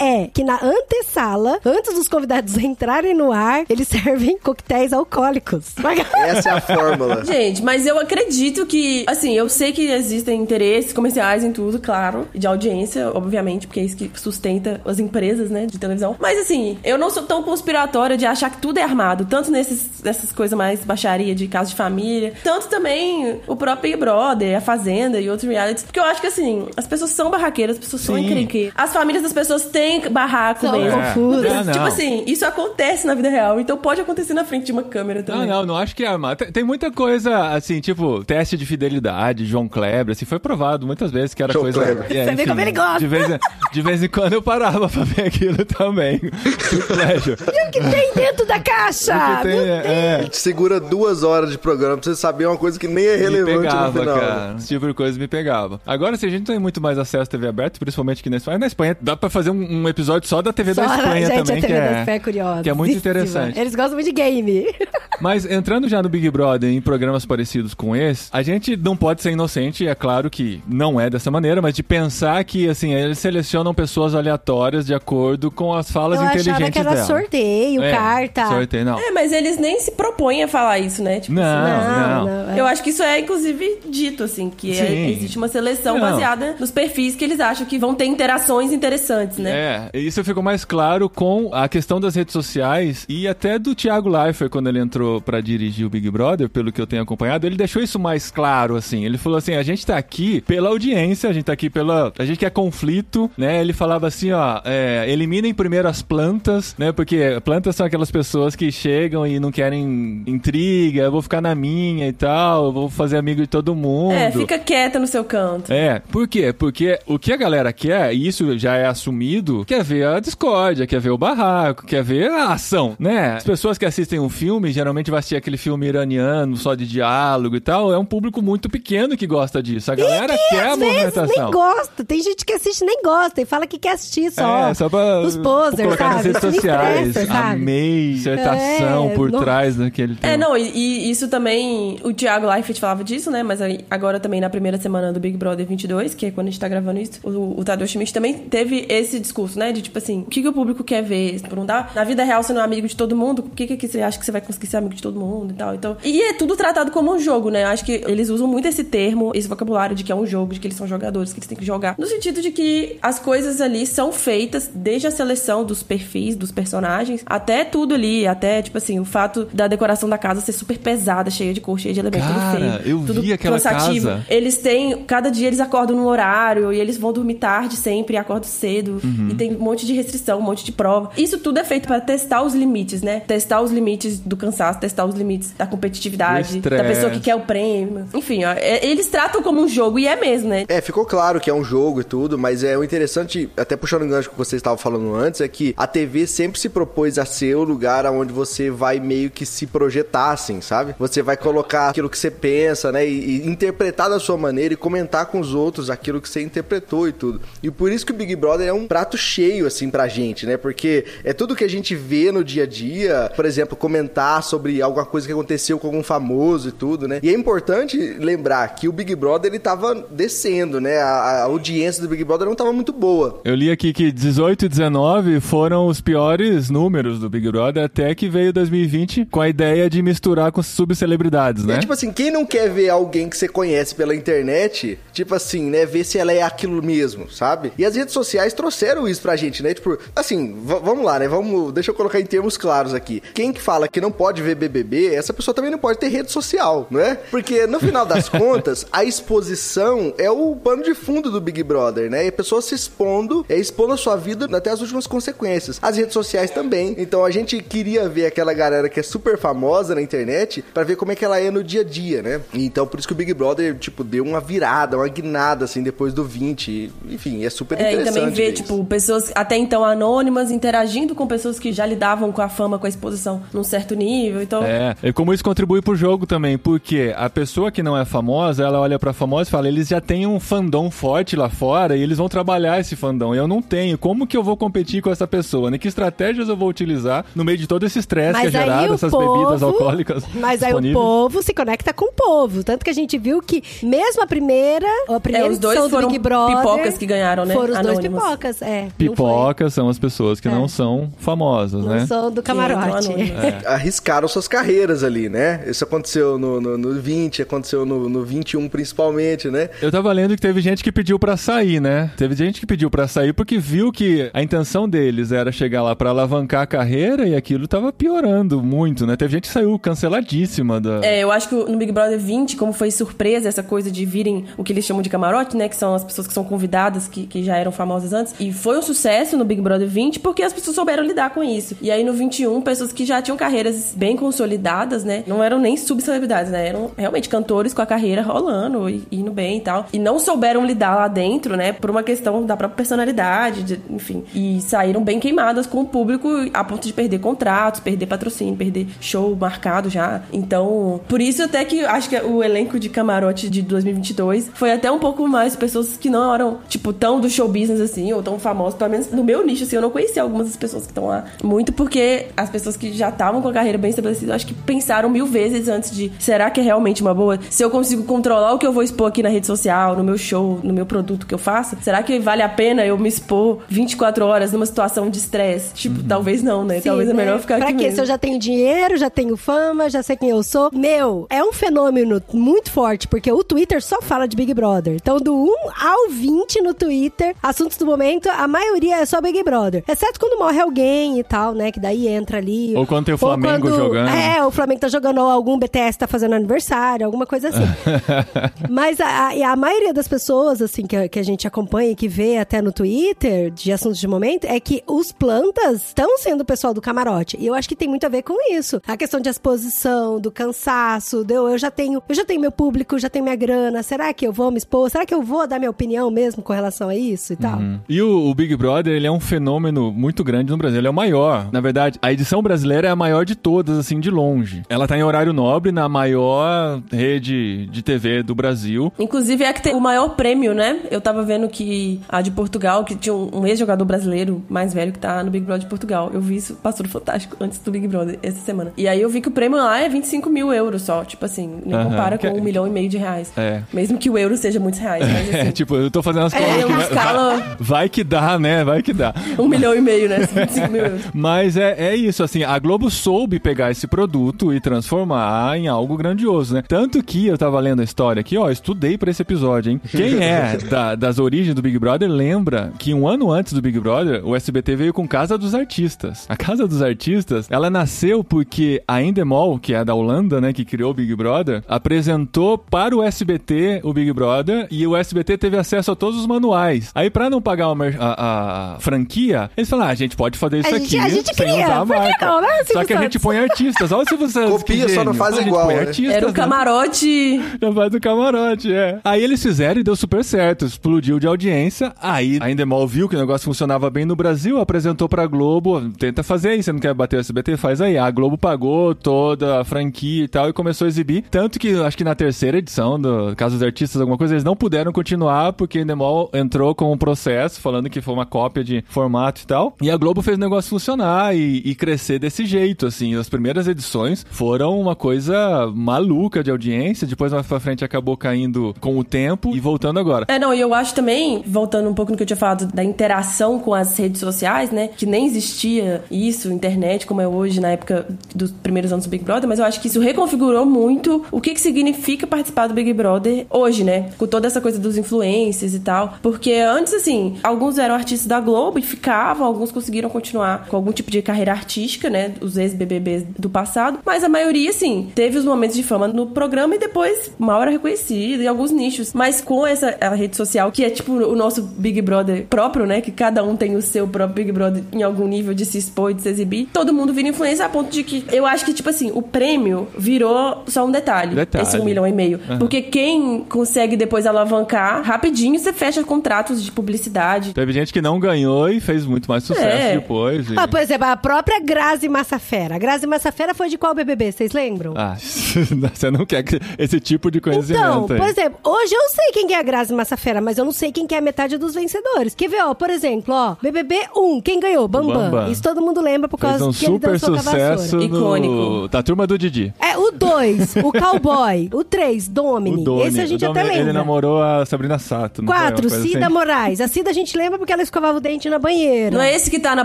é 0.00 0.28
que 0.32 0.44
na 0.44 0.58
antessala, 0.62 1.58
antes 1.64 1.94
dos 1.94 2.08
convidados 2.08 2.56
entrarem 2.58 3.14
no 3.14 3.32
ar, 3.32 3.64
eles 3.68 3.86
servem 3.88 4.38
coquetéis 4.38 4.92
alcoólicos. 4.92 5.74
Essa 6.14 6.50
é 6.50 6.52
a 6.52 6.60
fórmula. 6.60 7.24
Gente, 7.26 7.62
mas 7.62 7.86
eu 7.86 7.98
acredito 7.98 8.66
que, 8.66 9.04
assim, 9.06 9.34
eu 9.34 9.48
sei 9.48 9.72
que 9.72 9.90
existem 9.90 10.40
interesses 10.40 10.92
comerciais 10.92 11.44
em 11.44 11.52
tudo, 11.52 11.78
claro, 11.78 12.26
de 12.34 12.46
audiência, 12.46 13.10
obviamente, 13.14 13.66
porque 13.66 13.80
é 13.80 13.84
isso 13.84 13.96
que 13.96 14.10
sustenta 14.18 14.80
as 14.84 14.98
empresas, 14.98 15.50
né, 15.50 15.66
de 15.66 15.78
televisão. 15.78 16.16
Mas, 16.18 16.38
assim, 16.38 16.78
eu 16.84 16.98
não 16.98 17.10
sou 17.10 17.22
tão 17.22 17.42
conspiratória 17.42 18.16
de 18.16 18.26
achar 18.26 18.50
que 18.50 18.58
tudo 18.58 18.78
é 18.78 18.82
armado, 18.82 19.24
tanto 19.24 19.50
nesses, 19.50 20.02
nessas 20.02 20.32
coisas 20.32 20.56
mais 20.56 20.80
baixaria 20.80 21.34
de 21.34 21.46
casa 21.48 21.70
de 21.70 21.76
família, 21.76 22.32
tanto 22.42 22.68
também 22.68 23.40
o 23.46 23.56
próprio 23.56 23.90
Big 23.90 23.96
Brother, 23.96 24.56
a 24.56 24.60
Fazenda 24.60 25.20
e 25.20 25.30
outros 25.30 25.48
realities, 25.48 25.84
porque 25.84 25.98
eu 25.98 26.04
acho 26.04 26.20
que, 26.20 26.26
assim, 26.26 26.66
as 26.76 26.86
pessoas 26.86 27.10
são 27.10 27.30
barraqueiras, 27.30 27.76
as 27.76 27.84
pessoas 27.84 28.02
são 28.02 28.16
Sim. 28.16 28.24
encrenqueiras, 28.24 28.72
as 28.76 28.92
famílias 28.92 29.17
das 29.22 29.32
pessoas 29.32 29.66
têm 29.66 30.08
barraco 30.10 30.60
São 30.62 30.78
mesmo. 30.78 31.00
confusas. 31.00 31.52
Ah, 31.52 31.64
não. 31.64 31.72
Tipo 31.72 31.84
assim, 31.86 32.24
isso 32.26 32.44
acontece 32.44 33.06
na 33.06 33.14
vida 33.14 33.28
real, 33.28 33.58
então 33.60 33.76
pode 33.76 34.00
acontecer 34.00 34.34
na 34.34 34.44
frente 34.44 34.66
de 34.66 34.72
uma 34.72 34.82
câmera 34.82 35.20
Não, 35.20 35.26
também. 35.26 35.46
não, 35.48 35.66
não 35.66 35.76
acho 35.76 35.94
que 35.94 36.04
é 36.04 36.08
armado. 36.08 36.36
Tem, 36.38 36.52
tem 36.52 36.64
muita 36.64 36.90
coisa, 36.90 37.48
assim, 37.48 37.80
tipo, 37.80 38.24
teste 38.24 38.56
de 38.56 38.64
fidelidade, 38.66 39.44
João 39.46 39.68
Kleber, 39.68 40.12
assim, 40.12 40.24
foi 40.24 40.38
provado 40.38 40.86
muitas 40.86 41.10
vezes 41.10 41.34
que 41.34 41.42
era 41.42 41.52
João 41.52 41.64
coisa. 41.64 41.82
Kleber. 41.84 42.04
É, 42.16 42.24
Você 42.24 42.34
vê 42.34 42.46
como 42.46 42.60
ele 42.60 42.72
gosta. 42.72 42.98
De 42.98 43.06
vez, 43.06 43.30
em- 43.30 43.38
de 43.72 43.82
vez 43.82 44.02
em 44.02 44.08
quando 44.08 44.32
eu 44.32 44.42
parava 44.42 44.88
pra 44.88 45.04
ver 45.04 45.26
aquilo 45.26 45.64
também. 45.64 46.18
Privilégio. 46.68 47.34
o 47.34 47.70
que 47.70 47.80
tem 47.80 48.12
dentro 48.14 48.46
da 48.46 48.58
caixa? 48.58 49.40
Tem, 49.42 49.52
Meu 49.54 49.62
é, 49.74 50.24
Te 50.28 50.36
segura 50.36 50.80
duas 50.80 51.22
horas 51.22 51.50
de 51.50 51.58
programa 51.58 51.96
pra 51.96 52.04
você 52.12 52.16
saber 52.16 52.46
uma 52.46 52.56
coisa 52.56 52.78
que 52.78 52.86
nem 52.88 53.04
é 53.06 53.16
me 53.16 53.22
relevante 53.22 53.58
pegava, 53.58 53.86
no 53.86 54.00
final. 54.00 54.18
cara. 54.20 54.54
Esse 54.58 54.68
tipo 54.68 54.86
de 54.86 54.94
coisa 54.94 55.18
me 55.18 55.28
pegava. 55.28 55.80
Agora, 55.86 56.16
se 56.16 56.26
a 56.26 56.28
gente 56.28 56.40
não 56.40 56.46
tem 56.46 56.58
muito 56.58 56.80
mais 56.80 56.98
acesso 56.98 57.22
à 57.24 57.26
TV 57.26 57.48
aberta, 57.48 57.78
principalmente 57.78 58.20
aqui 58.20 58.30
na 58.30 58.36
Espanha, 58.36 58.58
na 58.58 58.66
Espanha 58.66 58.96
dá 59.08 59.16
pra 59.16 59.30
fazer 59.30 59.50
um, 59.50 59.82
um 59.82 59.88
episódio 59.88 60.28
só 60.28 60.42
da 60.42 60.52
TV 60.52 60.74
Só, 60.74 60.86
da 60.86 60.96
Espanha 60.96 61.26
gente, 61.26 61.36
também, 61.44 61.58
a 61.58 61.60
TV 61.60 61.60
que 61.60 61.72
da 61.72 61.78
é, 61.78 61.98
Espanha 62.00 62.16
é 62.16 62.18
curiosa. 62.20 62.62
que 62.62 62.70
é 62.70 62.74
muito 62.74 62.96
interessante. 62.96 63.58
Eles 63.58 63.74
gostam 63.74 63.94
muito 63.94 64.06
de 64.06 64.12
game. 64.12 64.66
Mas 65.20 65.44
entrando 65.50 65.88
já 65.88 66.00
no 66.02 66.08
Big 66.08 66.30
Brother, 66.30 66.70
em 66.70 66.80
programas 66.80 67.26
parecidos 67.26 67.74
com 67.74 67.96
esse, 67.96 68.28
a 68.32 68.40
gente 68.42 68.76
não 68.76 68.96
pode 68.96 69.20
ser 69.22 69.32
inocente, 69.32 69.86
é 69.86 69.94
claro 69.94 70.30
que 70.30 70.62
não 70.68 71.00
é 71.00 71.10
dessa 71.10 71.28
maneira, 71.28 71.60
mas 71.60 71.74
de 71.74 71.82
pensar 71.82 72.44
que, 72.44 72.68
assim, 72.68 72.94
eles 72.94 73.18
selecionam 73.18 73.74
pessoas 73.74 74.14
aleatórias 74.14 74.86
de 74.86 74.94
acordo 74.94 75.50
com 75.50 75.74
as 75.74 75.90
falas 75.90 76.20
Eu 76.20 76.26
inteligentes 76.26 76.52
achava 76.54 76.70
que 76.70 76.78
era 76.78 76.90
dela. 76.94 77.04
sorteio, 77.04 77.82
É, 77.82 77.90
carta. 77.90 78.46
Sorteio, 78.46 78.84
não. 78.84 78.96
É, 78.96 79.10
mas 79.10 79.32
eles 79.32 79.58
nem 79.58 79.80
se 79.80 79.90
propõem 79.90 80.44
a 80.44 80.48
falar 80.48 80.78
isso, 80.78 81.02
né? 81.02 81.18
Tipo, 81.18 81.34
Não, 81.34 81.42
assim, 81.42 82.26
não. 82.30 82.52
é. 82.54 82.60
Eu 82.60 82.66
acho 82.66 82.80
que 82.84 82.90
isso 82.90 83.02
é, 83.02 83.18
inclusive, 83.18 83.80
dito, 83.88 84.22
assim, 84.22 84.48
que 84.50 84.78
é- 84.78 85.10
existe 85.10 85.36
uma 85.36 85.48
seleção 85.48 85.94
Não. 85.98 86.00
baseada 86.12 86.54
nos 86.60 86.70
perfis 86.70 87.16
que 87.16 87.24
eles 87.24 87.40
acham 87.40 87.66
que 87.66 87.76
vão 87.76 87.92
ter 87.92 88.04
interações 88.04 88.70
interessantes, 88.72 88.97
né? 89.38 89.90
É, 89.92 89.98
isso 89.98 90.22
ficou 90.24 90.42
mais 90.42 90.64
claro 90.64 91.08
com 91.08 91.50
a 91.52 91.68
questão 91.68 92.00
das 92.00 92.14
redes 92.14 92.32
sociais 92.32 93.06
e 93.08 93.26
até 93.26 93.58
do 93.58 93.74
Thiago 93.74 94.08
Leifert, 94.08 94.50
quando 94.50 94.68
ele 94.68 94.78
entrou 94.78 95.20
pra 95.20 95.40
dirigir 95.40 95.86
o 95.86 95.90
Big 95.90 96.10
Brother, 96.10 96.48
pelo 96.48 96.72
que 96.72 96.80
eu 96.80 96.86
tenho 96.86 97.02
acompanhado, 97.02 97.46
ele 97.46 97.56
deixou 97.56 97.82
isso 97.82 97.98
mais 97.98 98.30
claro, 98.30 98.76
assim. 98.76 99.04
Ele 99.04 99.18
falou 99.18 99.38
assim: 99.38 99.54
a 99.54 99.62
gente 99.62 99.84
tá 99.86 99.96
aqui 99.96 100.40
pela 100.42 100.68
audiência, 100.68 101.28
a 101.28 101.32
gente 101.32 101.44
tá 101.44 101.52
aqui 101.52 101.70
pela. 101.70 102.12
A 102.18 102.24
gente 102.24 102.38
quer 102.38 102.50
conflito, 102.50 103.30
né? 103.36 103.60
Ele 103.60 103.72
falava 103.72 104.06
assim: 104.06 104.32
ó, 104.32 104.60
é, 104.64 105.04
eliminem 105.08 105.54
primeiro 105.54 105.88
as 105.88 106.02
plantas, 106.02 106.74
né? 106.78 106.92
Porque 106.92 107.40
plantas 107.44 107.76
são 107.76 107.86
aquelas 107.86 108.10
pessoas 108.10 108.56
que 108.56 108.70
chegam 108.70 109.26
e 109.26 109.38
não 109.38 109.50
querem 109.50 110.22
intriga, 110.26 111.02
eu 111.02 111.12
vou 111.12 111.22
ficar 111.22 111.40
na 111.40 111.54
minha 111.54 112.08
e 112.08 112.12
tal, 112.12 112.66
eu 112.66 112.72
vou 112.72 112.88
fazer 112.88 113.16
amigo 113.16 113.40
de 113.40 113.46
todo 113.46 113.74
mundo. 113.74 114.12
É, 114.12 114.30
fica 114.30 114.58
quieta 114.58 114.98
no 114.98 115.06
seu 115.06 115.24
canto. 115.24 115.72
É, 115.72 116.00
por 116.10 116.26
quê? 116.26 116.52
Porque 116.52 116.98
o 117.06 117.18
que 117.18 117.32
a 117.32 117.36
galera 117.36 117.72
quer, 117.72 118.14
e 118.14 118.26
isso 118.26 118.58
já 118.58 118.76
é 118.76 118.86
assumido, 118.88 119.64
quer 119.64 119.82
ver 119.84 120.06
a 120.06 120.20
discórdia, 120.20 120.86
quer 120.86 121.00
ver 121.00 121.10
o 121.10 121.18
barraco, 121.18 121.86
quer 121.86 122.02
ver 122.02 122.30
a 122.30 122.52
ação, 122.52 122.96
né? 122.98 123.36
As 123.36 123.44
pessoas 123.44 123.78
que 123.78 123.84
assistem 123.86 124.18
um 124.18 124.28
filme, 124.28 124.72
geralmente 124.72 125.10
vai 125.10 125.18
assistir 125.20 125.36
aquele 125.36 125.56
filme 125.56 125.86
iraniano, 125.86 126.56
só 126.56 126.74
de 126.74 126.86
diálogo 126.86 127.56
e 127.56 127.60
tal, 127.60 127.92
é 127.92 127.98
um 127.98 128.04
público 128.04 128.42
muito 128.42 128.68
pequeno 128.68 129.16
que 129.16 129.26
gosta 129.26 129.62
disso. 129.62 129.90
A 129.92 129.94
galera 129.94 130.34
E 130.34 130.38
quer 130.50 130.66
a 130.68 130.76
movimentação. 130.76 131.26
nem 131.26 131.50
gosta. 131.50 132.04
Tem 132.04 132.22
gente 132.22 132.44
que 132.44 132.52
assiste 132.52 132.80
e 132.82 132.84
nem 132.86 133.02
gosta 133.02 133.40
e 133.40 133.44
fala 133.44 133.66
que 133.66 133.78
quer 133.78 133.92
assistir 133.92 134.30
só. 134.30 134.68
É, 134.68 134.74
só 134.74 134.88
pra 134.88 135.20
Os 135.20 135.36
posers, 135.36 135.82
colocar 135.82 136.14
nas 136.14 136.22
sabe? 136.22 136.28
redes 136.28 136.38
Isso 136.38 136.46
me 136.46 136.54
sociais. 136.54 137.14
sabe? 137.14 137.30
Amei 137.62 138.12
dissertação 138.14 139.10
É, 139.10 139.14
por 139.14 139.30
não- 139.30 139.40
trás 139.40 139.76
daquele 139.76 140.14
tema. 140.14 140.32
É, 140.34 140.36
não, 140.36 140.56
e, 140.56 140.70
e 140.70 141.10
isso 141.10 141.28
também, 141.28 141.98
o 142.02 142.12
Thiago 142.12 142.46
Leifert 142.46 142.78
falava 142.78 143.04
disso, 143.04 143.30
né? 143.30 143.42
Mas 143.42 143.60
aí, 143.60 143.80
agora 143.90 144.18
também 144.20 144.40
na 144.40 144.50
primeira 144.50 144.78
semana 144.78 145.12
do 145.12 145.20
Big 145.20 145.36
Brother 145.36 145.66
22, 145.66 146.14
que 146.14 146.26
é 146.26 146.30
quando 146.30 146.48
a 146.48 146.50
gente 146.50 146.60
tá 146.60 146.68
gravando 146.68 147.00
isso, 147.00 147.20
o, 147.22 147.58
o 147.60 147.64
Tadeu 147.64 147.86
Schmidt 147.86 148.12
também 148.12 148.34
teve 148.34 148.77
esse 148.88 149.18
discurso, 149.18 149.58
né? 149.58 149.72
De 149.72 149.82
tipo 149.82 149.98
assim, 149.98 150.20
o 150.22 150.24
que, 150.26 150.42
que 150.42 150.48
o 150.48 150.52
público 150.52 150.84
quer 150.84 151.02
ver? 151.02 151.40
Por 151.42 151.56
não 151.56 151.66
dar, 151.66 151.92
na 151.94 152.04
vida 152.04 152.22
real 152.24 152.42
você 152.42 152.52
não 152.52 152.60
é 152.60 152.64
amigo 152.64 152.86
de 152.86 152.96
todo 152.96 153.16
mundo, 153.16 153.42
por 153.42 153.54
que, 153.54 153.66
que 153.66 153.72
aqui 153.74 153.88
você 153.88 154.00
acha 154.02 154.18
que 154.18 154.24
você 154.24 154.32
vai 154.32 154.40
conseguir 154.40 154.66
ser 154.66 154.76
amigo 154.78 154.94
de 154.94 155.02
todo 155.02 155.18
mundo 155.18 155.52
e 155.52 155.56
tal? 155.56 155.74
Então, 155.74 155.96
e 156.04 156.20
é 156.22 156.32
tudo 156.32 156.56
tratado 156.56 156.90
como 156.90 157.12
um 157.14 157.18
jogo, 157.18 157.50
né? 157.50 157.64
Eu 157.64 157.68
acho 157.68 157.84
que 157.84 158.02
eles 158.06 158.28
usam 158.28 158.46
muito 158.46 158.66
esse 158.68 158.84
termo, 158.84 159.32
esse 159.34 159.48
vocabulário 159.48 159.94
de 159.96 160.04
que 160.04 160.12
é 160.12 160.14
um 160.14 160.26
jogo, 160.26 160.54
de 160.54 160.60
que 160.60 160.66
eles 160.66 160.76
são 160.76 160.86
jogadores, 160.86 161.32
que 161.32 161.38
eles 161.38 161.46
têm 161.48 161.56
que 161.58 161.64
jogar. 161.64 161.94
No 161.98 162.06
sentido 162.06 162.40
de 162.40 162.50
que 162.50 162.96
as 163.02 163.18
coisas 163.18 163.60
ali 163.60 163.86
são 163.86 164.12
feitas 164.12 164.70
desde 164.74 165.06
a 165.06 165.10
seleção 165.10 165.64
dos 165.64 165.82
perfis, 165.82 166.36
dos 166.36 166.50
personagens, 166.52 167.22
até 167.26 167.64
tudo 167.64 167.94
ali, 167.94 168.26
até, 168.26 168.62
tipo 168.62 168.78
assim, 168.78 168.98
o 169.00 169.04
fato 169.04 169.48
da 169.52 169.66
decoração 169.66 170.08
da 170.08 170.18
casa 170.18 170.40
ser 170.40 170.52
super 170.52 170.78
pesada, 170.78 171.30
cheia 171.30 171.52
de 171.54 171.60
cor, 171.60 171.78
cheia 171.78 171.94
de 171.94 172.00
elementos, 172.00 172.26
tudo 172.28 172.38
Cara, 172.38 172.78
feio. 172.80 172.98
eu 172.98 173.06
tudo 173.06 173.22
vi 173.22 173.32
aquela 173.32 173.56
cansativo. 173.60 174.08
casa. 174.08 174.26
Eles 174.28 174.58
têm, 174.58 175.02
cada 175.04 175.30
dia 175.30 175.46
eles 175.46 175.60
acordam 175.60 175.96
num 175.96 176.06
horário 176.06 176.72
e 176.72 176.80
eles 176.80 176.96
vão 176.96 177.12
dormir 177.12 177.34
tarde 177.34 177.76
sempre, 177.76 178.16
acordam 178.16 178.48
cedo, 178.48 178.67
Uhum. 178.76 179.28
e 179.30 179.34
tem 179.34 179.54
um 179.54 179.58
monte 179.58 179.86
de 179.86 179.92
restrição, 179.94 180.38
um 180.38 180.42
monte 180.42 180.64
de 180.64 180.72
prova. 180.72 181.10
Isso 181.16 181.38
tudo 181.38 181.58
é 181.58 181.64
feito 181.64 181.86
para 181.86 182.00
testar 182.00 182.42
os 182.42 182.54
limites, 182.54 183.02
né? 183.02 183.20
Testar 183.20 183.60
os 183.62 183.70
limites 183.70 184.18
do 184.18 184.36
cansaço, 184.36 184.78
testar 184.80 185.04
os 185.06 185.14
limites 185.14 185.52
da 185.56 185.66
competitividade, 185.66 186.60
da 186.60 186.84
pessoa 186.84 187.10
que 187.10 187.20
quer 187.20 187.34
o 187.34 187.40
prêmio. 187.40 188.06
Enfim, 188.14 188.44
ó, 188.44 188.52
é- 188.52 188.84
eles 188.86 189.08
tratam 189.08 189.42
como 189.42 189.60
um 189.60 189.68
jogo 189.68 189.98
e 189.98 190.06
é 190.06 190.16
mesmo, 190.16 190.48
né? 190.48 190.64
É, 190.68 190.80
ficou 190.80 191.04
claro 191.04 191.40
que 191.40 191.50
é 191.50 191.54
um 191.54 191.64
jogo 191.64 192.00
e 192.00 192.04
tudo, 192.04 192.38
mas 192.38 192.62
é 192.62 192.76
o 192.76 192.84
interessante, 192.84 193.48
até 193.56 193.76
puxando 193.76 194.02
o 194.02 194.08
gancho 194.08 194.30
que 194.30 194.36
vocês 194.38 194.58
estavam 194.60 194.78
falando 194.78 195.14
antes, 195.14 195.40
é 195.40 195.48
que 195.48 195.74
a 195.76 195.86
TV 195.86 196.26
sempre 196.26 196.58
se 196.60 196.68
propôs 196.68 197.18
a 197.18 197.24
ser 197.24 197.56
o 197.56 197.62
lugar 197.64 198.04
onde 198.06 198.32
você 198.32 198.70
vai 198.70 199.00
meio 199.00 199.30
que 199.30 199.44
se 199.46 199.66
projetar, 199.66 200.30
assim, 200.32 200.60
sabe? 200.60 200.94
Você 200.98 201.22
vai 201.22 201.36
colocar 201.36 201.90
aquilo 201.90 202.08
que 202.08 202.18
você 202.18 202.30
pensa, 202.30 202.90
né? 202.92 203.06
E, 203.06 203.42
e 203.42 203.48
interpretar 203.48 204.08
da 204.10 204.18
sua 204.20 204.36
maneira 204.36 204.74
e 204.74 204.76
comentar 204.76 205.26
com 205.26 205.40
os 205.40 205.54
outros 205.54 205.90
aquilo 205.90 206.20
que 206.20 206.28
você 206.28 206.42
interpretou 206.42 207.08
e 207.08 207.12
tudo. 207.12 207.40
E 207.62 207.70
por 207.70 207.90
isso 207.92 208.04
que 208.06 208.12
o 208.12 208.14
Big 208.14 208.34
Brother 208.36 208.57
é 208.64 208.72
um 208.72 208.86
prato 208.86 209.16
cheio, 209.16 209.66
assim, 209.66 209.90
pra 209.90 210.08
gente, 210.08 210.46
né? 210.46 210.56
Porque 210.56 211.04
é 211.24 211.32
tudo 211.32 211.56
que 211.56 211.64
a 211.64 211.68
gente 211.68 211.94
vê 211.94 212.30
no 212.32 212.44
dia 212.44 212.64
a 212.64 212.66
dia, 212.66 213.30
por 213.34 213.44
exemplo, 213.44 213.76
comentar 213.76 214.42
sobre 214.42 214.80
alguma 214.82 215.04
coisa 215.04 215.26
que 215.26 215.32
aconteceu 215.32 215.78
com 215.78 215.86
algum 215.86 216.02
famoso 216.02 216.68
e 216.68 216.72
tudo, 216.72 217.06
né? 217.08 217.20
E 217.22 217.28
é 217.28 217.32
importante 217.32 217.96
lembrar 218.18 218.68
que 218.74 218.88
o 218.88 218.92
Big 218.92 219.14
Brother 219.14 219.50
ele 219.50 219.58
tava 219.58 219.94
descendo, 220.10 220.80
né? 220.80 220.98
A, 220.98 221.08
a 221.08 221.42
audiência 221.44 222.02
do 222.02 222.08
Big 222.08 222.24
Brother 222.24 222.46
não 222.46 222.54
tava 222.54 222.72
muito 222.72 222.92
boa. 222.92 223.40
Eu 223.44 223.54
li 223.54 223.70
aqui 223.70 223.92
que 223.92 224.10
18 224.12 224.66
e 224.66 224.68
19 224.68 225.40
foram 225.40 225.86
os 225.86 226.00
piores 226.00 226.70
números 226.70 227.18
do 227.18 227.28
Big 227.28 227.50
Brother, 227.50 227.84
até 227.84 228.14
que 228.14 228.28
veio 228.28 228.52
2020 228.52 229.26
com 229.26 229.40
a 229.40 229.48
ideia 229.48 229.88
de 229.88 230.02
misturar 230.02 230.52
com 230.52 230.62
subcelebridades, 230.62 231.64
né? 231.64 231.76
É 231.76 231.78
tipo 231.78 231.92
assim, 231.92 232.12
quem 232.12 232.30
não 232.30 232.44
quer 232.44 232.70
ver 232.70 232.88
alguém 232.88 233.28
que 233.28 233.36
você 233.36 233.48
conhece 233.48 233.94
pela 233.94 234.14
internet, 234.14 234.98
tipo 235.12 235.34
assim, 235.34 235.70
né, 235.70 235.86
ver 235.86 236.04
se 236.04 236.18
ela 236.18 236.32
é 236.32 236.42
aquilo 236.42 236.82
mesmo, 236.82 237.30
sabe? 237.30 237.72
E 237.78 237.84
as 237.84 237.96
redes 237.96 238.12
sociais 238.14 238.47
trouxeram 238.52 239.08
isso 239.08 239.22
pra 239.22 239.36
gente, 239.36 239.62
né? 239.62 239.74
Tipo, 239.74 239.98
assim, 240.14 240.56
vamos 240.64 241.04
lá, 241.04 241.18
né? 241.18 241.28
Vamos, 241.28 241.72
deixa 241.72 241.90
eu 241.90 241.94
colocar 241.94 242.20
em 242.20 242.26
termos 242.26 242.56
claros 242.56 242.94
aqui. 242.94 243.22
Quem 243.34 243.52
que 243.52 243.60
fala 243.60 243.88
que 243.88 244.00
não 244.00 244.10
pode 244.10 244.42
ver 244.42 244.54
BBB, 244.54 245.14
essa 245.14 245.32
pessoa 245.32 245.54
também 245.54 245.70
não 245.70 245.78
pode 245.78 245.98
ter 245.98 246.08
rede 246.08 246.30
social, 246.30 246.86
não 246.90 247.00
é? 247.00 247.14
Porque 247.14 247.66
no 247.66 247.80
final 247.80 248.04
das 248.06 248.28
contas, 248.30 248.86
a 248.92 249.04
exposição 249.04 250.12
é 250.18 250.30
o 250.30 250.56
pano 250.56 250.82
de 250.82 250.94
fundo 250.94 251.30
do 251.30 251.40
Big 251.40 251.62
Brother, 251.62 252.10
né? 252.10 252.24
E 252.24 252.28
a 252.28 252.32
pessoa 252.32 252.62
se 252.62 252.74
expondo, 252.74 253.44
é 253.48 253.56
expondo 253.56 253.92
a 253.92 253.96
sua 253.96 254.16
vida 254.16 254.48
até 254.56 254.70
as 254.70 254.80
últimas 254.80 255.06
consequências. 255.06 255.78
As 255.82 255.96
redes 255.96 256.12
sociais 256.12 256.50
também. 256.50 256.94
Então 256.98 257.24
a 257.24 257.30
gente 257.30 257.62
queria 257.62 258.08
ver 258.08 258.26
aquela 258.26 258.52
galera 258.52 258.88
que 258.88 259.00
é 259.00 259.02
super 259.02 259.38
famosa 259.38 259.94
na 259.94 260.02
internet 260.02 260.64
pra 260.74 260.84
ver 260.84 260.96
como 260.96 261.12
é 261.12 261.14
que 261.14 261.24
ela 261.24 261.38
é 261.38 261.50
no 261.50 261.62
dia 261.62 261.82
a 261.82 261.84
dia, 261.84 262.22
né? 262.22 262.40
Então 262.52 262.86
por 262.86 262.98
isso 262.98 263.08
que 263.08 263.14
o 263.14 263.16
Big 263.16 263.32
Brother, 263.34 263.76
tipo, 263.76 264.02
deu 264.02 264.24
uma 264.24 264.40
virada, 264.40 264.96
uma 264.96 265.08
guinada, 265.08 265.64
assim, 265.64 265.82
depois 265.82 266.12
do 266.12 266.24
20. 266.24 266.68
E, 266.70 266.92
Enfim, 267.10 267.44
é 267.44 267.50
super 267.50 267.78
É, 267.80 267.90
e 267.90 267.94
interessante. 267.94 268.27
Também 268.28 268.36
ver, 268.36 268.46
ver 268.46 268.54
isso. 268.54 268.62
tipo, 268.62 268.84
pessoas 268.84 269.32
até 269.34 269.56
então 269.56 269.84
anônimas 269.84 270.50
interagindo 270.50 271.14
com 271.14 271.26
pessoas 271.26 271.58
que 271.58 271.72
já 271.72 271.86
lidavam 271.86 272.32
com 272.32 272.42
a 272.42 272.48
fama, 272.48 272.78
com 272.78 272.86
a 272.86 272.88
exposição 272.88 273.42
num 273.52 273.62
certo 273.62 273.94
nível. 273.94 274.42
Então, 274.42 274.62
É, 274.62 274.94
e 275.02 275.12
como 275.12 275.32
isso 275.32 275.44
contribui 275.44 275.82
pro 275.82 275.96
jogo 275.96 276.26
também, 276.26 276.58
porque 276.58 277.14
a 277.16 277.28
pessoa 277.28 277.70
que 277.70 277.82
não 277.82 277.96
é 277.96 278.04
famosa, 278.04 278.64
ela 278.64 278.80
olha 278.80 278.98
pra 278.98 279.12
famosa 279.12 279.48
e 279.48 279.50
fala, 279.50 279.68
eles 279.68 279.88
já 279.88 280.00
têm 280.00 280.26
um 280.26 280.40
fandom 280.40 280.90
forte 280.90 281.36
lá 281.36 281.48
fora 281.48 281.96
e 281.96 282.02
eles 282.02 282.18
vão 282.18 282.28
trabalhar 282.28 282.80
esse 282.80 282.96
fandom. 282.96 283.34
E 283.34 283.38
eu 283.38 283.48
não 283.48 283.62
tenho. 283.62 283.98
Como 283.98 284.26
que 284.26 284.36
eu 284.36 284.42
vou 284.42 284.56
competir 284.56 285.02
com 285.02 285.10
essa 285.10 285.26
pessoa? 285.26 285.70
Né? 285.70 285.78
Que 285.78 285.88
estratégias 285.88 286.48
eu 286.48 286.56
vou 286.56 286.68
utilizar 286.68 287.24
no 287.34 287.44
meio 287.44 287.58
de 287.58 287.66
todo 287.66 287.84
esse 287.86 287.98
estresse 287.98 288.40
que 288.40 288.46
é 288.46 288.50
gerado, 288.50 288.94
essas 288.94 289.10
povo, 289.10 289.38
bebidas 289.38 289.62
alcoólicas 289.62 290.24
Mas 290.34 290.62
aí 290.62 290.72
o 290.72 290.92
povo 290.92 291.42
se 291.42 291.52
conecta 291.52 291.92
com 291.92 292.06
o 292.06 292.12
povo. 292.12 292.62
Tanto 292.64 292.84
que 292.84 292.90
a 292.90 292.94
gente 292.94 293.18
viu 293.18 293.40
que, 293.40 293.62
mesmo 293.82 294.22
a 294.22 294.26
primeira, 294.26 294.88
a 295.08 295.20
primeira 295.20 295.46
É, 295.46 295.50
os 295.50 295.58
dois 295.58 295.74
edição 295.74 295.88
do 295.88 295.94
foram 295.94 296.08
Big 296.08 296.18
Brother... 296.18 296.56
pipocas 296.56 296.98
que 296.98 297.06
ganharam, 297.06 297.44
né? 297.44 297.54
Foram 297.54 297.74
os 297.74 297.80
dois 297.80 297.98
Anônimos. 297.98 298.17
Pipocas, 298.20 298.62
é. 298.62 298.88
Pipocas 298.96 299.74
são 299.74 299.88
as 299.88 299.98
pessoas 299.98 300.40
que 300.40 300.48
É. 300.48 300.50
não 300.50 300.68
são 300.68 301.10
famosas, 301.18 301.82
Não 301.84 301.90
né? 301.90 302.06
são 302.06 302.30
do 302.30 302.42
camarote. 302.42 303.10
anônimos. 303.12 303.30
arriscaram 303.66 304.28
suas 304.28 304.48
carreiras 304.48 305.02
ali, 305.04 305.28
né? 305.28 305.62
Isso 305.66 305.84
aconteceu 305.84 306.38
no, 306.38 306.60
no, 306.60 306.78
no 306.78 307.00
20, 307.00 307.42
aconteceu 307.42 307.84
no, 307.84 308.08
no 308.08 308.24
21 308.24 308.68
principalmente, 308.68 309.48
né? 309.50 309.68
Eu 309.80 309.90
tava 309.90 310.12
lendo 310.12 310.34
que 310.34 310.40
teve 310.40 310.60
gente 310.60 310.82
que 310.82 310.90
pediu 310.92 311.18
pra 311.18 311.36
sair, 311.36 311.80
né? 311.80 312.10
Teve 312.16 312.34
gente 312.34 312.60
que 312.60 312.66
pediu 312.66 312.90
pra 312.90 313.06
sair 313.08 313.32
porque 313.32 313.58
viu 313.58 313.92
que 313.92 314.30
a 314.32 314.42
intenção 314.42 314.88
deles 314.88 315.32
era 315.32 315.52
chegar 315.52 315.82
lá 315.82 315.94
pra 315.94 316.10
alavancar 316.10 316.62
a 316.62 316.66
carreira 316.66 317.26
e 317.26 317.34
aquilo 317.34 317.66
tava 317.68 317.92
piorando 317.92 318.62
muito, 318.62 319.06
né? 319.06 319.16
Teve 319.16 319.32
gente 319.32 319.42
que 319.48 319.52
saiu 319.52 319.78
canceladíssima 319.78 320.80
da. 320.80 321.00
É, 321.04 321.20
eu 321.22 321.30
acho 321.30 321.48
que 321.48 321.54
no 321.54 321.76
Big 321.76 321.92
Brother 321.92 322.18
20, 322.18 322.56
como 322.56 322.72
foi 322.72 322.90
surpresa 322.90 323.48
essa 323.48 323.62
coisa 323.62 323.90
de 323.90 324.04
virem 324.04 324.44
o 324.56 324.64
que 324.64 324.72
eles 324.72 324.84
chamam 324.84 325.02
de 325.02 325.08
camarote, 325.08 325.56
né? 325.56 325.68
Que 325.68 325.76
são 325.76 325.94
as 325.94 326.04
pessoas 326.04 326.26
que 326.26 326.32
são 326.32 326.44
convidadas, 326.44 327.06
que, 327.08 327.26
que 327.26 327.42
já 327.44 327.56
eram 327.56 327.70
famosas 327.72 328.07
antes. 328.12 328.34
E 328.38 328.52
foi 328.52 328.78
um 328.78 328.82
sucesso 328.82 329.36
no 329.36 329.44
Big 329.44 329.60
Brother 329.60 329.88
20 329.88 330.20
porque 330.20 330.42
as 330.42 330.52
pessoas 330.52 330.74
souberam 330.76 331.02
lidar 331.02 331.30
com 331.30 331.42
isso. 331.42 331.76
E 331.80 331.90
aí 331.90 332.04
no 332.04 332.12
21, 332.12 332.60
pessoas 332.60 332.92
que 332.92 333.04
já 333.04 333.20
tinham 333.22 333.36
carreiras 333.36 333.92
bem 333.96 334.16
consolidadas, 334.16 335.04
né? 335.04 335.24
Não 335.26 335.42
eram 335.42 335.58
nem 335.58 335.76
subcelebridades, 335.76 336.50
né? 336.50 336.68
Eram 336.68 336.90
realmente 336.96 337.28
cantores 337.28 337.74
com 337.74 337.82
a 337.82 337.86
carreira 337.86 338.22
rolando 338.22 338.88
e 338.88 339.06
indo 339.10 339.30
bem 339.30 339.58
e 339.58 339.60
tal. 339.60 339.86
E 339.92 339.98
não 339.98 340.18
souberam 340.18 340.64
lidar 340.64 340.94
lá 340.94 341.08
dentro, 341.08 341.56
né? 341.56 341.72
Por 341.72 341.90
uma 341.90 342.02
questão 342.02 342.44
da 342.44 342.56
própria 342.56 342.76
personalidade, 342.76 343.62
de- 343.62 343.80
enfim. 343.90 344.24
E 344.34 344.60
saíram 344.60 345.02
bem 345.02 345.18
queimadas 345.20 345.66
com 345.66 345.80
o 345.80 345.84
público 345.86 346.28
a 346.52 346.64
ponto 346.64 346.86
de 346.86 346.92
perder 346.92 347.18
contratos, 347.18 347.80
perder 347.80 348.06
patrocínio, 348.06 348.56
perder 348.56 348.86
show 349.00 349.34
marcado 349.36 349.88
já. 349.90 350.22
Então, 350.32 351.00
por 351.08 351.20
isso 351.20 351.42
até 351.42 351.64
que 351.64 351.84
acho 351.84 352.08
que 352.08 352.16
o 352.16 352.42
elenco 352.42 352.78
de 352.78 352.88
camarote 352.88 353.48
de 353.48 353.62
2022 353.62 354.50
foi 354.54 354.72
até 354.72 354.90
um 354.90 354.98
pouco 354.98 355.26
mais 355.26 355.56
pessoas 355.56 355.96
que 355.96 356.08
não 356.10 356.32
eram, 356.34 356.58
tipo, 356.68 356.92
tão 356.92 357.20
do 357.20 357.28
show 357.28 357.48
business 357.48 357.80
assim, 357.80 357.97
ou 358.12 358.22
tão 358.22 358.38
famosas, 358.38 358.74
pelo 358.74 358.90
menos 358.90 359.10
no 359.10 359.24
meu 359.24 359.44
nicho, 359.44 359.64
assim, 359.64 359.76
eu 359.76 359.82
não 359.82 359.90
conhecia 359.90 360.22
algumas 360.22 360.46
das 360.46 360.56
pessoas 360.56 360.84
que 360.84 360.90
estão 360.90 361.06
lá. 361.06 361.24
Muito 361.42 361.72
porque 361.72 362.26
as 362.36 362.50
pessoas 362.50 362.76
que 362.76 362.92
já 362.92 363.08
estavam 363.08 363.42
com 363.42 363.48
a 363.48 363.52
carreira 363.52 363.78
bem 363.78 363.90
estabelecida, 363.90 364.34
acho 364.34 364.46
que 364.46 364.54
pensaram 364.54 365.08
mil 365.08 365.26
vezes 365.26 365.68
antes 365.68 365.94
de 365.94 366.12
será 366.18 366.50
que 366.50 366.60
é 366.60 366.62
realmente 366.62 367.02
uma 367.02 367.14
boa? 367.14 367.38
Se 367.50 367.62
eu 367.62 367.70
consigo 367.70 368.02
controlar 368.04 368.52
o 368.54 368.58
que 368.58 368.66
eu 368.66 368.72
vou 368.72 368.82
expor 368.82 369.08
aqui 369.08 369.22
na 369.22 369.28
rede 369.28 369.46
social, 369.46 369.96
no 369.96 370.04
meu 370.04 370.18
show, 370.18 370.60
no 370.62 370.72
meu 370.72 370.86
produto 370.86 371.26
que 371.26 371.34
eu 371.34 371.38
faço, 371.38 371.76
será 371.80 372.02
que 372.02 372.18
vale 372.18 372.42
a 372.42 372.48
pena 372.48 372.84
eu 372.84 372.98
me 372.98 373.08
expor 373.08 373.60
24 373.68 374.24
horas 374.24 374.52
numa 374.52 374.66
situação 374.66 375.10
de 375.10 375.18
estresse? 375.18 375.74
Tipo, 375.74 376.02
talvez 376.02 376.42
não, 376.42 376.64
né? 376.64 376.80
Sim, 376.80 376.88
talvez 376.88 377.08
é 377.08 377.12
né? 377.12 377.24
melhor 377.24 377.40
ficar 377.40 377.58
pra 377.58 377.68
aqui 377.68 377.76
quê? 377.76 377.84
mesmo. 377.84 377.96
Se 377.96 378.02
eu 378.02 378.06
já 378.06 378.18
tenho 378.18 378.38
dinheiro, 378.38 378.96
já 378.96 379.10
tenho 379.10 379.36
fama, 379.36 379.88
já 379.90 380.02
sei 380.02 380.16
quem 380.16 380.30
eu 380.30 380.42
sou. 380.42 380.70
Meu, 380.72 381.26
é 381.30 381.42
um 381.42 381.52
fenômeno 381.52 382.22
muito 382.32 382.70
forte, 382.70 383.08
porque 383.08 383.30
o 383.30 383.42
Twitter 383.42 383.82
só 383.82 384.00
fala 384.00 384.26
de 384.26 384.36
Big 384.36 384.52
Brother. 384.54 384.94
Então, 384.94 385.18
do 385.18 385.34
1 385.34 385.48
ao 385.80 386.10
20 386.10 386.62
no 386.62 386.74
Twitter, 386.74 387.34
assuntos 387.42 387.76
do 387.76 387.86
momento, 387.88 388.28
a 388.30 388.46
maioria 388.46 388.96
é 389.00 389.06
só 389.06 389.20
Big 389.20 389.42
Brother. 389.42 389.82
Exceto 389.88 390.18
quando 390.20 390.38
morre 390.38 390.60
alguém 390.60 391.18
e 391.18 391.24
tal, 391.24 391.54
né? 391.54 391.70
Que 391.72 391.80
daí 391.80 392.06
entra 392.08 392.38
ali. 392.38 392.74
Ou 392.76 392.86
quando 392.86 393.06
tem 393.06 393.14
o 393.14 393.18
Flamengo 393.18 393.68
jogando. 393.70 394.08
É, 394.08 394.44
o 394.44 394.50
Flamengo 394.50 394.80
tá 394.80 394.88
jogando, 394.88 395.20
ou 395.20 395.30
algum 395.30 395.58
BTS 395.58 395.98
tá 395.98 396.06
fazendo 396.06 396.34
aniversário, 396.34 397.04
alguma 397.06 397.26
coisa 397.26 397.48
assim. 397.48 397.64
Mas 398.68 399.00
a, 399.00 399.06
a, 399.30 399.52
a 399.52 399.56
maioria 399.56 399.92
das 399.92 400.08
pessoas, 400.08 400.60
assim, 400.62 400.86
que, 400.86 400.96
a- 400.96 401.08
que 401.08 401.18
a 401.18 401.22
gente 401.22 401.46
acompanha 401.46 401.90
e 401.90 401.94
que 401.94 402.08
vê 402.08 402.38
até 402.38 402.60
no 402.62 402.72
Twitter, 402.72 403.50
de 403.50 403.72
assuntos 403.72 403.98
de 403.98 404.06
momento, 404.06 404.44
é 404.46 404.58
que 404.60 404.82
os 404.86 405.12
plantas 405.12 405.86
estão 405.86 406.18
sendo 406.18 406.42
o 406.42 406.44
pessoal 406.44 406.74
do 406.74 406.80
camarote. 406.80 407.36
E 407.40 407.46
eu 407.46 407.54
acho 407.54 407.68
que 407.68 407.76
tem 407.76 407.88
muito 407.88 408.04
a 408.04 408.08
ver 408.08 408.22
com 408.22 408.34
isso. 408.52 408.80
A 408.86 408.96
questão 408.96 409.20
de 409.20 409.28
exposição, 409.28 410.20
do 410.20 410.30
cansaço, 410.30 411.24
do 411.24 411.32
eu 411.48 411.58
já 411.58 411.70
tenho, 411.70 412.02
eu 412.08 412.14
já 412.14 412.24
tenho 412.24 412.40
meu 412.40 412.52
público, 412.52 412.98
já 412.98 413.08
tenho 413.08 413.24
minha 413.24 413.36
grana. 413.36 413.82
Será 413.82 414.12
que 414.12 414.26
eu 414.26 414.32
vou 414.32 414.50
me 414.50 414.58
expor? 414.58 414.90
Será 414.90 415.04
que 415.06 415.14
eu 415.14 415.22
vou 415.22 415.46
dar 415.46 415.58
minha 415.58 415.70
opinião 415.70 416.10
mesmo 416.10 416.42
com 416.42 416.52
relação 416.52 416.88
a 416.88 416.96
isso 416.96 417.32
e 417.32 417.36
tal? 417.36 417.58
E 417.88 418.00
o, 418.02 418.28
o 418.30 418.34
Big 418.34 418.54
Brother, 418.56 418.94
ele 418.94 419.06
é 419.06 419.10
um 419.10 419.20
fenômeno 419.20 419.92
muito 419.92 420.22
grande 420.24 420.50
no 420.50 420.56
Brasil. 420.56 420.78
Ele 420.78 420.86
é 420.86 420.90
o 420.90 420.94
maior. 420.94 421.48
Na 421.52 421.60
verdade, 421.60 421.98
a 422.02 422.12
edição 422.12 422.42
brasileira 422.42 422.88
é 422.88 422.90
a 422.90 422.96
maior 422.96 423.24
de 423.24 423.34
todas, 423.34 423.78
assim, 423.78 424.00
de 424.00 424.10
longe. 424.10 424.62
Ela 424.68 424.86
tá 424.86 424.96
em 424.96 425.02
horário 425.02 425.32
nobre 425.32 425.70
na 425.72 425.88
maior 425.88 426.80
rede 426.90 427.66
de 427.66 427.82
TV 427.82 428.22
do 428.22 428.34
Brasil. 428.34 428.92
Inclusive 428.98 429.44
é 429.44 429.48
a 429.48 429.52
que 429.52 429.62
tem 429.62 429.74
o 429.74 429.80
maior 429.80 430.10
prêmio, 430.10 430.54
né? 430.54 430.80
Eu 430.90 431.00
tava 431.00 431.22
vendo 431.22 431.48
que 431.48 432.00
a 432.08 432.20
de 432.22 432.30
Portugal, 432.30 432.84
que 432.84 432.94
tinha 432.94 433.14
um, 433.14 433.46
ex-jogador 433.46 433.84
brasileiro 433.84 434.42
mais 434.48 434.72
velho 434.74 434.92
que 434.92 434.98
tá 434.98 435.22
no 435.22 435.30
Big 435.30 435.44
Brother 435.44 435.62
de 435.64 435.68
Portugal. 435.68 436.10
Eu 436.12 436.20
vi 436.20 436.36
isso, 436.36 436.54
passou 436.54 436.86
Fantástico, 436.88 437.36
antes 437.40 437.58
do 437.58 437.70
Big 437.70 437.86
Brother, 437.86 438.18
essa 438.22 438.40
semana. 438.40 438.72
E 438.76 438.88
aí 438.88 439.02
eu 439.02 439.10
vi 439.10 439.20
que 439.20 439.28
o 439.28 439.30
prêmio 439.30 439.58
lá 439.58 439.78
é 439.80 439.88
25 439.88 440.30
mil 440.30 440.50
euros 440.52 440.82
só. 440.82 441.04
Tipo 441.04 441.24
assim, 441.26 441.60
nem 441.66 441.74
Aham. 441.74 441.90
compara 441.90 442.16
com 442.16 442.32
Que- 442.32 442.40
um 442.40 442.42
milhão 442.42 442.66
e 442.66 442.70
meio 442.70 442.88
de 442.88 442.96
reais. 442.96 443.30
É. 443.36 443.60
Mesmo 443.72 443.98
que 443.98 444.08
o 444.08 444.16
euro 444.16 444.36
seja 444.36 444.58
muitos 444.58 444.80
reais, 444.80 445.04
mas 445.06 445.34
É, 445.34 445.40
assim. 445.42 445.50
tipo, 445.50 445.76
eu 445.76 445.90
tô 445.90 446.02
fazendo 446.02 446.26
as 446.26 446.32
É, 446.32 446.38
contas. 446.38 446.64
uma 446.64 446.66
que 446.66 446.72
vai- 446.94 446.98
escala- 447.04 447.56
vai, 447.68 447.88
que 447.88 448.02
dá, 448.02 448.38
né? 448.38 448.64
Vai 448.64 448.82
que 448.82 448.92
dá. 448.92 449.14
Um 449.38 449.46
milhão 449.46 449.74
e 449.74 449.80
meio, 449.80 450.08
né? 450.08 450.18
25 450.20 450.72
mil 450.72 450.84
euros. 450.84 451.02
Mas 451.14 451.56
é, 451.56 451.74
é 451.90 451.94
isso, 451.96 452.22
assim, 452.22 452.42
a 452.42 452.58
Globo 452.58 452.90
soube 452.90 453.38
pegar 453.38 453.70
esse 453.70 453.86
produto 453.86 454.52
e 454.52 454.60
transformar 454.60 455.56
em 455.58 455.68
algo 455.68 455.96
grandioso, 455.96 456.54
né? 456.54 456.62
Tanto 456.66 457.02
que 457.02 457.26
eu 457.26 457.36
tava 457.38 457.60
lendo 457.60 457.80
a 457.80 457.84
história 457.84 458.20
aqui, 458.20 458.36
ó, 458.36 458.50
estudei 458.50 458.96
pra 458.96 459.10
esse 459.10 459.22
episódio, 459.22 459.72
hein? 459.72 459.80
Quem 459.90 460.22
é 460.22 460.56
da- 460.68 460.94
das 460.94 461.18
origens 461.18 461.54
do 461.54 461.62
Big 461.62 461.78
Brother 461.78 462.08
lembra 462.10 462.72
que 462.78 462.94
um 462.94 463.06
ano 463.06 463.30
antes 463.30 463.52
do 463.52 463.60
Big 463.62 463.78
Brother, 463.78 464.26
o 464.26 464.34
SBT 464.34 464.74
veio 464.76 464.92
com 464.92 465.06
Casa 465.06 465.36
dos 465.36 465.54
Artistas. 465.54 466.26
A 466.28 466.36
Casa 466.36 466.66
dos 466.66 466.80
Artistas, 466.82 467.46
ela 467.50 467.68
nasceu 467.70 468.24
porque 468.24 468.82
a 468.88 469.02
Endemol, 469.02 469.58
que 469.58 469.74
é 469.74 469.84
da 469.84 469.94
Holanda, 469.94 470.40
né, 470.40 470.52
que 470.52 470.64
criou 470.64 470.90
o 470.90 470.94
Big 470.94 471.14
Brother, 471.14 471.62
apresentou 471.68 472.56
para 472.56 472.96
o 472.96 473.02
SBT 473.02 473.80
o 473.82 473.92
Big 473.92 474.12
Brother 474.12 474.66
e 474.70 474.86
o 474.86 474.96
SBT 474.96 475.36
teve 475.36 475.56
acesso 475.56 475.90
a 475.90 475.96
todos 475.96 476.18
os 476.20 476.26
manuais. 476.26 476.90
Aí, 476.94 477.10
pra 477.10 477.28
não 477.28 477.42
pagar 477.42 477.57
uma- 477.66 477.86
a, 477.98 478.74
a 478.76 478.80
franquia, 478.80 479.50
eles 479.56 479.68
falaram, 479.68 479.88
ah, 479.88 479.92
a 479.92 479.96
gente 479.96 480.16
pode 480.16 480.38
fazer 480.38 480.58
isso 480.58 480.72
A 480.74 480.76
aqui 480.76 480.86
gente- 480.86 481.04
a 481.04 481.08
gente 481.08 481.34
sem 481.34 481.46
cria, 481.46 481.64
usar 481.64 481.76
a 481.78 481.84
marca. 481.84 482.26
não, 482.26 482.40
né, 482.40 482.48
Só 482.72 482.84
que 482.84 482.92
a 482.92 483.00
gente 483.00 483.18
põe 483.18 483.38
artistas. 483.38 483.90
Olha 483.90 484.04
Silvio 484.08 484.28
Santos. 484.28 484.50
Copia, 484.58 484.88
só 484.88 485.02
não 485.04 485.14
faz 485.14 485.38
igual, 485.38 485.66
põe 485.66 485.74
né? 485.76 485.80
artistas, 485.80 486.14
Era 486.14 486.26
o 486.26 486.28
né? 486.28 486.34
camarote. 486.34 487.40
Já 487.60 487.72
faz 487.72 487.94
o 487.94 488.00
camarote, 488.00 488.72
é. 488.72 488.98
Aí 489.04 489.22
eles 489.22 489.42
fizeram 489.42 489.80
e 489.80 489.84
deu 489.84 489.96
super 489.96 490.22
certo. 490.22 490.64
Explodiu 490.66 491.18
de 491.18 491.26
audiência. 491.26 491.92
Aí 492.00 492.38
a 492.40 492.50
Endemol 492.50 492.86
viu 492.86 493.08
que 493.08 493.16
o 493.16 493.18
negócio 493.18 493.44
funcionava 493.44 493.88
bem 493.90 494.04
no 494.04 494.14
Brasil, 494.14 494.60
apresentou 494.60 495.08
pra 495.08 495.26
Globo. 495.26 495.80
Tenta 495.98 496.22
fazer 496.22 496.50
aí, 496.50 496.62
você 496.62 496.72
não 496.72 496.78
quer 496.80 496.92
bater 496.94 497.16
o 497.16 497.20
SBT? 497.20 497.56
Faz 497.56 497.80
aí. 497.80 497.96
A 497.98 498.10
Globo 498.10 498.36
pagou 498.38 498.94
toda 498.94 499.60
a 499.60 499.64
franquia 499.64 500.24
e 500.24 500.28
tal 500.28 500.48
e 500.48 500.52
começou 500.52 500.84
a 500.84 500.88
exibir. 500.88 501.24
Tanto 501.30 501.58
que 501.58 501.74
acho 501.82 501.96
que 501.96 502.04
na 502.04 502.14
terceira 502.14 502.58
edição 502.58 502.98
do 503.00 503.34
Caso 503.36 503.54
dos 503.56 503.62
Artistas, 503.62 504.00
alguma 504.00 504.18
coisa, 504.18 504.34
eles 504.34 504.44
não 504.44 504.56
puderam 504.56 504.92
continuar 504.92 505.52
porque 505.52 505.78
a 505.78 505.82
Endemol 505.82 506.30
entrou 506.32 506.74
com 506.74 506.92
um 506.92 506.98
processo 506.98 507.37
falando 507.46 507.90
que 507.90 508.00
foi 508.00 508.14
uma 508.14 508.26
cópia 508.26 508.64
de 508.64 508.84
formato 508.88 509.42
e 509.42 509.46
tal. 509.46 509.76
E 509.80 509.90
a 509.90 509.96
Globo 509.96 510.22
fez 510.22 510.36
o 510.36 510.40
negócio 510.40 510.70
funcionar 510.70 511.34
e, 511.36 511.62
e 511.64 511.74
crescer 511.74 512.18
desse 512.18 512.44
jeito, 512.44 512.86
assim. 512.86 513.14
As 513.14 513.28
primeiras 513.28 513.68
edições 513.68 514.24
foram 514.30 514.80
uma 514.80 514.96
coisa 514.96 515.70
maluca 515.74 516.42
de 516.42 516.50
audiência. 516.50 517.06
Depois, 517.06 517.32
mais 517.32 517.46
pra 517.46 517.60
frente, 517.60 517.84
acabou 517.84 518.16
caindo 518.16 518.74
com 518.80 518.98
o 518.98 519.04
tempo 519.04 519.54
e 519.54 519.60
voltando 519.60 519.98
agora. 519.98 520.26
É, 520.28 520.38
não, 520.38 520.52
e 520.52 520.60
eu 520.60 520.74
acho 520.74 520.94
também, 520.94 521.42
voltando 521.46 521.88
um 521.88 521.94
pouco 521.94 522.12
no 522.12 522.16
que 522.16 522.22
eu 522.22 522.26
tinha 522.26 522.36
falado 522.36 522.66
da 522.66 522.82
interação 522.82 523.58
com 523.58 523.74
as 523.74 523.96
redes 523.96 524.20
sociais, 524.20 524.70
né? 524.70 524.88
Que 524.88 525.06
nem 525.06 525.26
existia 525.26 526.04
isso, 526.10 526.52
internet, 526.52 527.06
como 527.06 527.20
é 527.20 527.28
hoje, 527.28 527.60
na 527.60 527.68
época 527.68 528.06
dos 528.34 528.50
primeiros 528.50 528.92
anos 528.92 529.06
do 529.06 529.10
Big 529.10 529.24
Brother, 529.24 529.48
mas 529.48 529.58
eu 529.58 529.64
acho 529.64 529.80
que 529.80 529.88
isso 529.88 530.00
reconfigurou 530.00 530.64
muito 530.64 531.24
o 531.30 531.40
que, 531.40 531.54
que 531.54 531.60
significa 531.60 532.26
participar 532.26 532.66
do 532.66 532.74
Big 532.74 532.92
Brother 532.92 533.46
hoje, 533.50 533.84
né? 533.84 534.10
Com 534.18 534.26
toda 534.26 534.46
essa 534.46 534.60
coisa 534.60 534.78
dos 534.78 534.96
influencers 534.96 535.74
e 535.74 535.80
tal. 535.80 536.14
Porque 536.22 536.52
antes, 536.52 536.92
assim, 536.94 537.27
alguns 537.42 537.78
eram 537.78 537.94
artistas 537.94 538.26
da 538.26 538.40
Globo 538.40 538.78
e 538.78 538.82
ficavam, 538.82 539.46
alguns 539.46 539.70
conseguiram 539.70 540.08
continuar 540.08 540.66
com 540.68 540.76
algum 540.76 540.92
tipo 540.92 541.10
de 541.10 541.22
carreira 541.22 541.52
artística, 541.52 542.08
né? 542.10 542.34
Os 542.40 542.56
ex-BBBs 542.56 543.24
do 543.38 543.50
passado, 543.50 543.98
mas 544.04 544.24
a 544.24 544.28
maioria, 544.28 544.70
assim, 544.70 545.10
teve 545.14 545.38
os 545.38 545.44
momentos 545.44 545.76
de 545.76 545.82
fama 545.82 546.08
no 546.08 546.26
programa 546.26 546.74
e 546.74 546.78
depois 546.78 547.30
mal 547.38 547.62
era 547.62 547.70
reconhecido 547.70 548.42
em 548.42 548.46
alguns 548.46 548.70
nichos. 548.70 549.12
Mas 549.12 549.40
com 549.40 549.66
essa 549.66 549.96
rede 550.14 550.36
social, 550.36 550.70
que 550.70 550.84
é 550.84 550.90
tipo 550.90 551.12
o 551.12 551.36
nosso 551.36 551.62
Big 551.62 552.00
Brother 552.02 552.46
próprio, 552.48 552.86
né? 552.86 553.00
Que 553.00 553.10
cada 553.10 553.42
um 553.42 553.56
tem 553.56 553.76
o 553.76 553.82
seu 553.82 554.06
próprio 554.06 554.44
Big 554.44 554.52
Brother 554.52 554.82
em 554.92 555.02
algum 555.02 555.26
nível 555.26 555.54
de 555.54 555.64
se 555.64 555.78
expor 555.78 556.10
e 556.10 556.14
de 556.14 556.22
se 556.22 556.28
exibir. 556.28 556.68
Todo 556.72 556.92
mundo 556.92 557.12
vira 557.12 557.28
influência 557.28 557.64
a 557.64 557.68
ponto 557.68 557.90
de 557.90 558.02
que 558.02 558.24
eu 558.32 558.46
acho 558.46 558.64
que, 558.64 558.72
tipo 558.72 558.88
assim, 558.88 559.10
o 559.14 559.22
prêmio 559.22 559.88
virou 559.96 560.62
só 560.66 560.86
um 560.86 560.90
detalhe. 560.90 561.34
Detalhe. 561.34 561.66
Esse 561.66 561.78
um 561.78 561.84
milhão 561.84 562.06
e 562.06 562.12
meio. 562.12 562.40
Porque 562.58 562.82
quem 562.82 563.44
consegue 563.48 563.96
depois 563.96 564.26
alavancar, 564.26 565.02
rapidinho 565.02 565.58
você 565.58 565.72
fecha 565.72 566.02
contratos 566.04 566.62
de 566.62 566.70
publicidade. 566.70 567.17
Teve 567.54 567.72
gente 567.72 567.92
que 567.92 568.00
não 568.02 568.18
ganhou 568.18 568.68
e 568.68 568.80
fez 568.80 569.04
muito 569.04 569.26
mais 569.28 569.44
sucesso 569.44 569.66
É. 569.66 569.94
depois. 569.94 570.50
e- 570.50 570.54
Ah, 570.58 570.66
por 570.68 570.80
exemplo, 570.80 571.06
a 571.06 571.16
própria 571.16 571.60
Grazi 571.60 572.08
Massafera. 572.08 572.76
A 572.76 572.78
Grazi 572.78 573.06
Massafera 573.06 573.54
foi 573.54 573.68
de 573.68 573.76
qual 573.78 573.94
BBB? 573.94 574.32
Vocês 574.32 574.52
lembram? 574.52 574.94
Ah, 574.96 575.16
você 575.18 576.10
não 576.10 576.24
quer 576.26 576.42
que- 576.42 576.58
esse 576.78 577.00
tipo 577.00 577.30
de 577.30 577.40
conhecimento 577.40 577.80
Então, 577.82 578.06
aí. 578.10 578.16
por 578.20 578.28
exemplo, 578.28 578.58
hoje 578.64 578.94
eu 578.94 579.08
sei 579.10 579.32
quem 579.32 579.46
que 579.46 579.52
é 579.54 579.58
a 579.58 579.62
Grazi 579.62 579.92
Massafera, 579.92 580.40
mas 580.40 580.58
eu 580.58 580.64
não 580.64 580.72
sei 580.72 580.92
quem 580.92 581.06
que 581.06 581.14
é 581.14 581.18
a 581.18 581.22
metade 581.22 581.56
dos 581.58 581.74
vencedores. 581.74 582.34
Quer 582.34 582.48
ver, 582.48 582.62
ó, 582.64 582.74
por 582.74 582.90
exemplo, 582.90 583.34
ó, 583.34 583.56
BBB 583.60 583.96
1, 584.16 584.40
quem 584.40 584.60
ganhou? 584.60 584.86
Bambam. 584.88 585.30
Bambam. 585.30 585.50
Isso 585.50 585.62
todo 585.62 585.80
mundo 585.80 586.00
lembra 586.00 586.28
por 586.28 586.38
Fez 586.38 586.52
causa 586.52 586.66
um 586.66 586.72
que 586.72 586.84
ele 586.84 586.92
super 586.94 587.10
dançou 587.12 587.28
com 587.30 587.34
a 587.36 587.42
sucesso 587.42 587.82
vassoura. 587.96 588.08
no... 588.08 588.16
Icônico. 588.18 588.88
da 588.88 589.02
turma 589.02 589.26
do 589.26 589.38
Didi. 589.38 589.72
É, 589.80 589.96
o 589.96 590.10
2, 590.12 590.76
o 590.76 590.92
Cowboy. 590.92 591.70
o 591.72 591.84
3, 591.84 592.28
Domini. 592.28 592.80
O 592.82 592.84
Doni. 592.84 593.06
Esse 593.08 593.20
a 593.20 593.26
gente 593.26 593.44
até 593.44 593.60
Ele 593.60 593.76
lembra. 593.78 593.92
namorou 593.92 594.42
a 594.42 594.64
Sabrina 594.66 594.98
Sato. 594.98 595.42
não 595.42 595.48
foi? 595.48 595.56
Uma 595.56 595.62
4, 595.72 595.88
coisa 595.88 596.02
Cida 596.06 596.24
assim? 596.26 596.32
Moraes. 596.34 596.80
A 596.80 596.88
Cida 596.88 597.07
a 597.08 597.12
gente 597.12 597.36
lembra 597.36 597.58
porque 597.58 597.72
ela 597.72 597.82
escovava 597.82 598.18
o 598.18 598.20
dente 598.20 598.48
na 598.50 598.58
banheira. 598.58 599.10
Não 599.16 599.22
é 599.22 599.34
esse 599.34 599.50
que 599.50 599.58
tá 599.58 599.74
na 599.74 599.84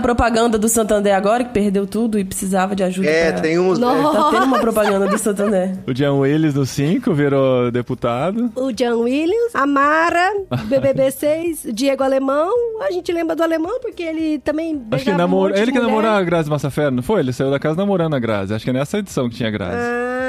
propaganda 0.00 0.58
do 0.58 0.68
Santander 0.68 1.14
agora, 1.14 1.44
que 1.44 1.52
perdeu 1.52 1.86
tudo 1.86 2.18
e 2.18 2.24
precisava 2.24 2.74
de 2.76 2.82
ajuda 2.82 3.08
É, 3.08 3.32
pra... 3.32 3.40
tem 3.40 3.58
uns. 3.58 3.78
Nossa. 3.78 4.18
Tá 4.18 4.30
tendo 4.30 4.44
uma 4.46 4.58
propaganda 4.58 5.06
do 5.06 5.18
Santander. 5.18 5.72
O 5.86 5.92
John 5.94 6.18
Willis 6.20 6.54
no 6.54 6.64
5 6.66 7.12
virou 7.14 7.70
deputado. 7.70 8.50
O 8.54 8.72
John 8.72 9.00
Williams, 9.00 9.54
a 9.54 9.66
Mara, 9.66 10.32
BBB 10.66 11.10
6, 11.10 11.66
Diego 11.72 12.02
Alemão. 12.02 12.52
A 12.82 12.90
gente 12.90 13.12
lembra 13.12 13.34
do 13.36 13.42
Alemão 13.42 13.78
porque 13.80 14.02
ele 14.02 14.38
também 14.40 14.70
Acho 14.74 14.80
que 14.80 15.10
beijava 15.10 15.14
um 15.14 15.18
namorou. 15.18 15.48
monte 15.48 15.56
de 15.56 15.62
Ele 15.62 15.72
que 15.72 15.78
namorou 15.80 16.10
a 16.10 16.22
Grazi 16.22 16.50
Massafera, 16.50 16.90
não 16.90 17.02
foi? 17.02 17.20
Ele 17.20 17.32
saiu 17.32 17.50
da 17.50 17.58
casa 17.58 17.76
namorando 17.76 18.14
a 18.14 18.18
Grazi. 18.18 18.54
Acho 18.54 18.64
que 18.64 18.70
é 18.70 18.74
nessa 18.74 18.98
edição 18.98 19.28
que 19.28 19.36
tinha 19.36 19.48
a 19.48 19.52
Grazi. 19.52 19.76
Ah. 19.78 20.23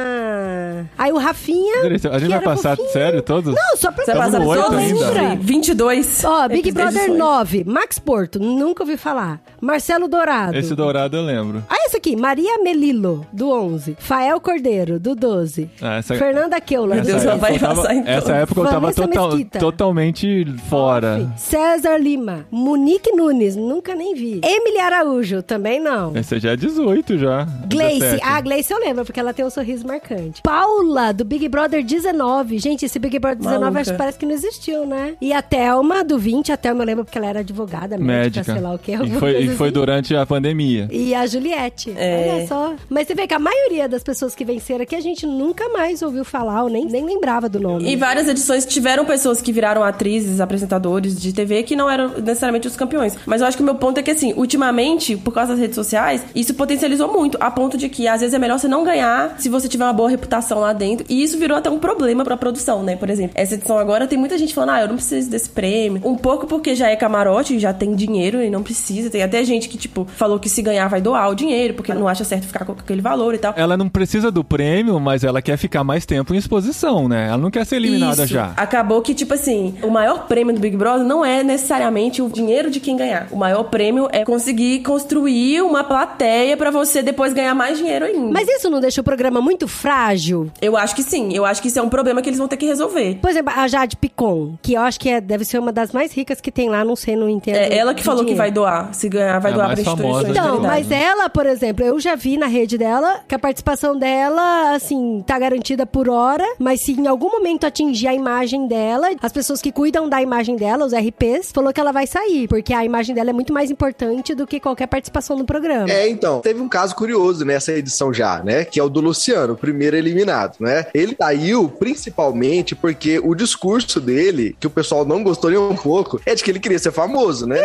Aí 0.98 1.12
o 1.12 1.18
Rafinha. 1.18 1.82
A 1.82 1.90
gente 1.90 2.02
que 2.02 2.08
vai 2.10 2.32
era 2.32 2.42
passar 2.42 2.76
fofinho. 2.78 2.94
sério 2.94 3.22
todos? 3.22 3.54
Não, 3.54 3.78
só 3.78 3.92
pra 3.92 4.06
Você 4.06 4.12
Tamo 4.12 4.24
passa 4.24 4.40
no 4.40 4.48
oito 4.48 4.64
todos 4.64 4.78
ainda. 4.80 5.34
os 5.40 5.46
22. 5.46 6.24
Ó, 6.24 6.48
Big. 6.48 6.72
Brother 6.72 7.14
9, 7.14 7.64
Max 7.66 8.00
Porto, 8.00 8.40
nunca 8.40 8.84
ouvi 8.84 8.98
falar. 8.98 9.42
Marcelo 9.66 10.08
Dourado. 10.08 10.56
Esse 10.58 10.76
dourado 10.76 11.18
eu 11.18 11.24
lembro. 11.24 11.64
Ah, 11.70 11.76
esse 11.88 11.98
aqui, 11.98 12.16
Maria 12.16 12.60
Melilo, 12.60 13.26
do 13.34 13.50
11. 13.52 13.96
Fael 14.00 14.40
Cordeiro, 14.40 15.00
do 15.00 15.16
12. 15.16 15.70
Ah, 15.82 15.96
essa- 15.98 16.16
Fernanda 16.16 16.60
Deus, 16.60 17.24
do 17.24 17.30
só 17.30 17.36
vai 17.38 17.56
eu 17.56 17.60
tava, 17.60 17.76
passar 17.82 17.96
então. 17.96 18.14
essa 18.14 18.34
época 18.36 18.62
eu 18.62 18.66
tava 18.68 18.94
total- 18.94 19.32
totalmente 19.60 20.46
fora. 20.70 21.32
César 21.38 21.98
Lima, 21.98 22.46
Monique 22.52 23.12
Nunes, 23.12 23.56
nunca 23.56 23.96
nem 23.96 24.14
vi. 24.14 24.40
Emily 24.44 24.80
Araújo, 24.80 25.42
também 25.42 25.80
não. 25.80 26.16
Esse 26.16 26.40
já 26.40 26.52
é 26.52 26.56
18 26.56 27.18
já. 27.18 27.46
Gleice, 27.68 28.00
17. 28.00 28.22
ah, 28.24 28.42
Gleice 28.42 28.74
eu 28.74 28.80
lembro, 28.80 29.04
porque 29.06 29.20
ela 29.20 29.34
tem 29.34 29.44
um 29.46 29.50
sorriso 29.50 29.86
marcante. 29.88 30.42
Paula, 30.42 31.12
do 31.12 31.26
Big 31.26 31.48
Brother 31.50 31.84
19. 31.84 32.60
Gente, 32.60 32.86
esse 32.86 33.00
Big 33.00 33.18
Brother 33.20 33.38
19 33.40 33.62
Maluca. 33.64 33.82
acho 33.82 33.92
que 33.92 33.98
parece 33.98 34.18
que 34.20 34.26
não 34.26 34.34
existiu, 34.34 34.86
né? 34.86 35.16
E 35.20 35.34
a 35.34 35.42
Thelma, 35.42 36.04
do 36.04 36.18
20, 36.20 36.52
a 36.52 36.58
Thelma 36.58 36.82
eu 36.84 36.86
lembro 36.86 37.04
porque 37.06 37.18
ela 37.18 37.28
era 37.28 37.40
advogada, 37.40 37.98
médica, 37.98 38.06
médica. 38.40 38.44
sei 38.54 38.62
lá 38.62 38.74
o 38.74 38.78
que. 38.80 38.92
E 38.94 39.10
foi, 39.20 39.34
coisa 39.34 39.55
e 39.56 39.58
foi 39.58 39.72
durante 39.72 40.16
a 40.16 40.26
pandemia. 40.26 40.88
E 40.92 41.14
a 41.14 41.26
Juliette. 41.26 41.94
É. 41.96 42.36
Olha 42.36 42.48
só. 42.48 42.74
Mas 42.90 43.08
você 43.08 43.16
vê 43.16 43.28
que 43.28 43.34
a 43.34 43.40
maioria 43.40 43.88
das 43.88 44.04
pessoas 44.04 44.36
que 44.36 44.46
venceram 44.46 44.84
aqui 44.84 44.96
a 44.96 45.02
gente 45.02 45.26
nunca 45.26 45.70
mais 45.70 46.02
ouviu 46.02 46.24
falar 46.24 46.64
ou 46.64 46.70
nem, 46.70 46.86
nem 46.86 47.06
lembrava 47.06 47.50
do 47.50 47.60
nome. 47.60 47.92
Em 47.92 47.98
várias 47.98 48.28
edições 48.28 48.66
tiveram 48.66 49.06
pessoas 49.06 49.42
que 49.42 49.52
viraram 49.52 49.84
atrizes, 49.84 50.40
apresentadores 50.40 51.20
de 51.20 51.34
TV 51.34 51.64
que 51.64 51.76
não 51.76 51.90
eram 51.90 52.10
necessariamente 52.10 52.68
os 52.68 52.76
campeões. 52.76 53.18
Mas 53.26 53.42
eu 53.42 53.48
acho 53.48 53.58
que 53.58 53.64
o 53.64 53.66
meu 53.66 53.76
ponto 53.76 54.00
é 54.00 54.04
que, 54.04 54.12
assim, 54.12 54.34
ultimamente, 54.36 55.16
por 55.16 55.34
causa 55.34 55.52
das 55.52 55.60
redes 55.60 55.76
sociais, 55.76 56.24
isso 56.36 56.54
potencializou 56.54 57.12
muito, 57.12 57.38
a 57.40 57.50
ponto 57.50 57.78
de 57.78 57.90
que 57.90 58.08
às 58.08 58.22
vezes 58.22 58.34
é 58.34 58.40
melhor 58.40 58.60
você 58.60 58.68
não 58.68 58.84
ganhar 58.84 59.36
se 59.40 59.50
você 59.50 59.68
tiver 59.68 59.86
uma 59.86 59.94
boa 59.94 60.10
reputação 60.10 60.60
lá 60.60 60.74
dentro. 60.74 61.06
E 61.10 61.24
isso 61.24 61.38
virou 61.38 61.58
até 61.58 61.70
um 61.70 61.80
problema 61.80 62.24
pra 62.24 62.38
produção, 62.38 62.84
né? 62.84 62.96
Por 62.96 63.10
exemplo, 63.10 63.34
essa 63.36 63.56
edição 63.56 63.78
agora 63.78 64.08
tem 64.08 64.18
muita 64.18 64.38
gente 64.38 64.54
falando, 64.54 64.72
ah, 64.72 64.82
eu 64.82 64.88
não 64.88 64.96
preciso 64.96 65.30
desse 65.30 65.50
prêmio. 65.50 66.02
Um 66.04 66.16
pouco 66.16 66.48
porque 66.48 66.76
já 66.76 66.90
é 66.90 66.96
camarote, 66.96 67.58
já 67.60 67.74
tem 67.74 67.96
dinheiro 67.96 68.42
e 68.42 68.50
não 68.50 68.64
precisa. 68.64 69.10
Tem 69.10 69.24
até 69.24 69.44
gente 69.46 69.70
que, 69.70 69.78
tipo, 69.78 70.06
falou 70.16 70.40
que 70.40 70.50
se 70.50 70.62
ganhar 70.62 70.88
vai 70.88 71.02
doar 71.02 71.30
o 71.30 71.36
dinheiro, 71.36 71.74
porque 71.74 71.94
não 71.94 72.08
acha 72.08 72.24
certo 72.24 72.46
ficar 72.48 72.66
com 72.66 72.74
aquele 72.74 73.02
valor 73.02 73.34
e 73.34 73.38
tal. 73.38 73.54
Ela 73.56 73.78
não 73.78 73.88
precisa 73.90 74.32
do 74.32 74.44
prêmio, 74.44 75.00
mas 75.00 75.24
ela 75.24 75.42
quer 75.42 75.58
ficar 75.58 75.84
mais 75.84 76.06
tempo 76.06 76.34
em 76.34 76.38
exposição, 76.38 77.08
né? 77.08 77.28
Ela 77.28 77.38
não 77.38 77.52
quer 77.52 77.66
ser 77.66 77.78
eliminada 77.78 78.24
Isso. 78.24 78.34
já. 78.34 78.54
Acabou 78.58 79.02
que, 79.02 79.14
tipo 79.14 79.34
assim, 79.34 79.76
o 79.82 79.90
maior 79.90 80.28
prêmio 80.28 80.54
do 80.54 80.60
Big 80.60 80.76
Brother 80.76 81.06
não 81.06 81.24
é 81.24 81.44
necessariamente 81.44 82.22
o 82.22 82.30
dinheiro 82.30 82.70
de 82.70 82.80
quem 82.80 82.96
ganhar. 82.98 83.28
O 83.32 83.36
maior 83.38 83.64
prêmio 83.66 84.08
é 84.12 84.24
conseguir 84.26 84.80
construir 84.82 85.62
uma 85.62 85.84
plateia 85.84 86.56
pra 86.58 86.72
você 86.72 87.02
depois 87.02 87.34
ganhar 87.34 87.54
mais 87.56 87.78
dinheiro 87.78 88.06
ainda. 88.06 88.32
Mas 88.32 88.48
isso 88.48 88.70
não 88.70 88.80
deixa 88.80 89.02
o 89.02 89.04
programa 89.04 89.42
muito 89.42 89.68
frágil? 89.68 90.50
Eu 90.62 90.76
acho 90.78 90.96
que 90.96 91.04
sim. 91.04 91.34
Eu 91.34 91.46
acho 91.46 91.62
que 91.62 91.68
isso 91.68 91.80
é 91.80 91.82
um 91.82 91.90
problema 91.90 92.22
que 92.22 92.30
eles 92.30 92.40
vão 92.40 92.48
ter 92.48 92.58
que 92.58 92.66
resolver. 92.66 93.16
Por 93.22 93.30
exemplo, 93.30 93.54
a 93.56 93.68
Jade 93.68 93.96
Picon, 93.98 94.58
que 94.62 94.74
eu 94.74 94.82
acho 94.82 95.00
que 95.00 95.10
é- 95.10 95.22
deve 95.22 95.46
ser 95.46 95.60
uma 95.60 95.72
das 95.72 95.92
mais 95.92 96.12
ricas 96.14 96.42
que 96.42 96.52
tem 96.52 96.70
lá, 96.70 96.84
não 96.84 96.96
sei, 96.96 97.16
não 97.16 97.30
entendo. 97.30 97.56
É 97.56 97.78
ela 97.78 97.94
que 97.94 98.04
falou 98.04 98.20
que 98.22 98.32
dinheiro. 98.32 98.38
vai 98.44 98.52
doar. 98.52 98.94
Se 98.94 99.08
ganhar, 99.10 99.25
vai 99.40 99.52
É 99.52 99.56
doar 99.56 99.72
pra 99.72 99.82
instituições 99.82 100.30
Então, 100.30 100.62
mas 100.62 100.92
ela, 100.92 101.30
por 101.30 101.46
exemplo, 101.46 101.86
eu 101.86 102.00
já 102.00 102.16
vi 102.16 102.38
na 102.38 102.48
rede 102.48 102.78
dela 102.78 103.22
que 103.28 103.36
a 103.36 103.40
participação 103.40 103.98
dela, 103.98 104.76
assim, 104.76 105.24
tá 105.26 105.38
garantida 105.38 105.86
por 105.86 106.10
hora, 106.10 106.46
mas 106.60 106.82
se 106.82 106.94
em 106.94 107.08
algum 107.08 107.30
momento 107.30 107.66
atingir 107.66 108.08
a 108.08 108.14
imagem 108.14 108.68
dela, 108.68 109.10
as 109.22 109.32
pessoas 109.32 109.62
que 109.62 109.72
cuidam 109.72 110.08
da 110.08 110.22
imagem 110.22 110.56
dela, 110.56 110.86
os 110.86 110.94
RPs, 110.94 111.52
falou 111.52 111.74
que 111.74 111.80
ela 111.80 111.92
vai 111.92 112.08
sair, 112.08 112.48
porque 112.48 112.74
a 112.74 112.84
imagem 112.84 113.16
dela 113.16 113.30
é 113.30 113.34
muito 113.34 113.54
mais 113.54 113.72
importante 113.72 114.34
do 114.34 114.46
que 114.48 114.60
qualquer 114.60 114.88
participação 114.88 115.38
no 115.38 115.46
programa. 115.46 115.90
É, 115.90 116.10
então, 116.10 116.40
teve 116.40 116.62
um 116.62 116.70
caso 116.70 116.96
curioso 116.96 117.46
nessa 117.46 117.72
edição 117.72 118.14
já, 118.14 118.42
né? 118.44 118.66
Que 118.66 118.80
é 118.80 118.84
o 118.84 118.90
do 118.90 119.00
Luciano, 119.00 119.54
o 119.54 119.58
primeiro 119.58 119.96
eliminado, 119.96 120.58
né? 120.60 120.86
Ele 120.94 121.16
saiu 121.18 121.70
principalmente 121.70 122.76
porque 122.76 123.20
o 123.20 123.36
discurso 123.36 124.00
dele, 124.00 124.56
que 124.60 124.68
o 124.68 124.70
pessoal 124.70 125.06
não 125.06 125.24
gostou 125.24 125.50
nem 125.50 125.60
um 125.60 125.76
pouco, 125.76 126.20
é 126.26 126.36
de 126.36 126.44
que 126.44 126.52
ele 126.52 126.60
queria 126.60 126.80
ser 126.80 126.92
famoso, 126.92 127.46
né? 127.46 127.60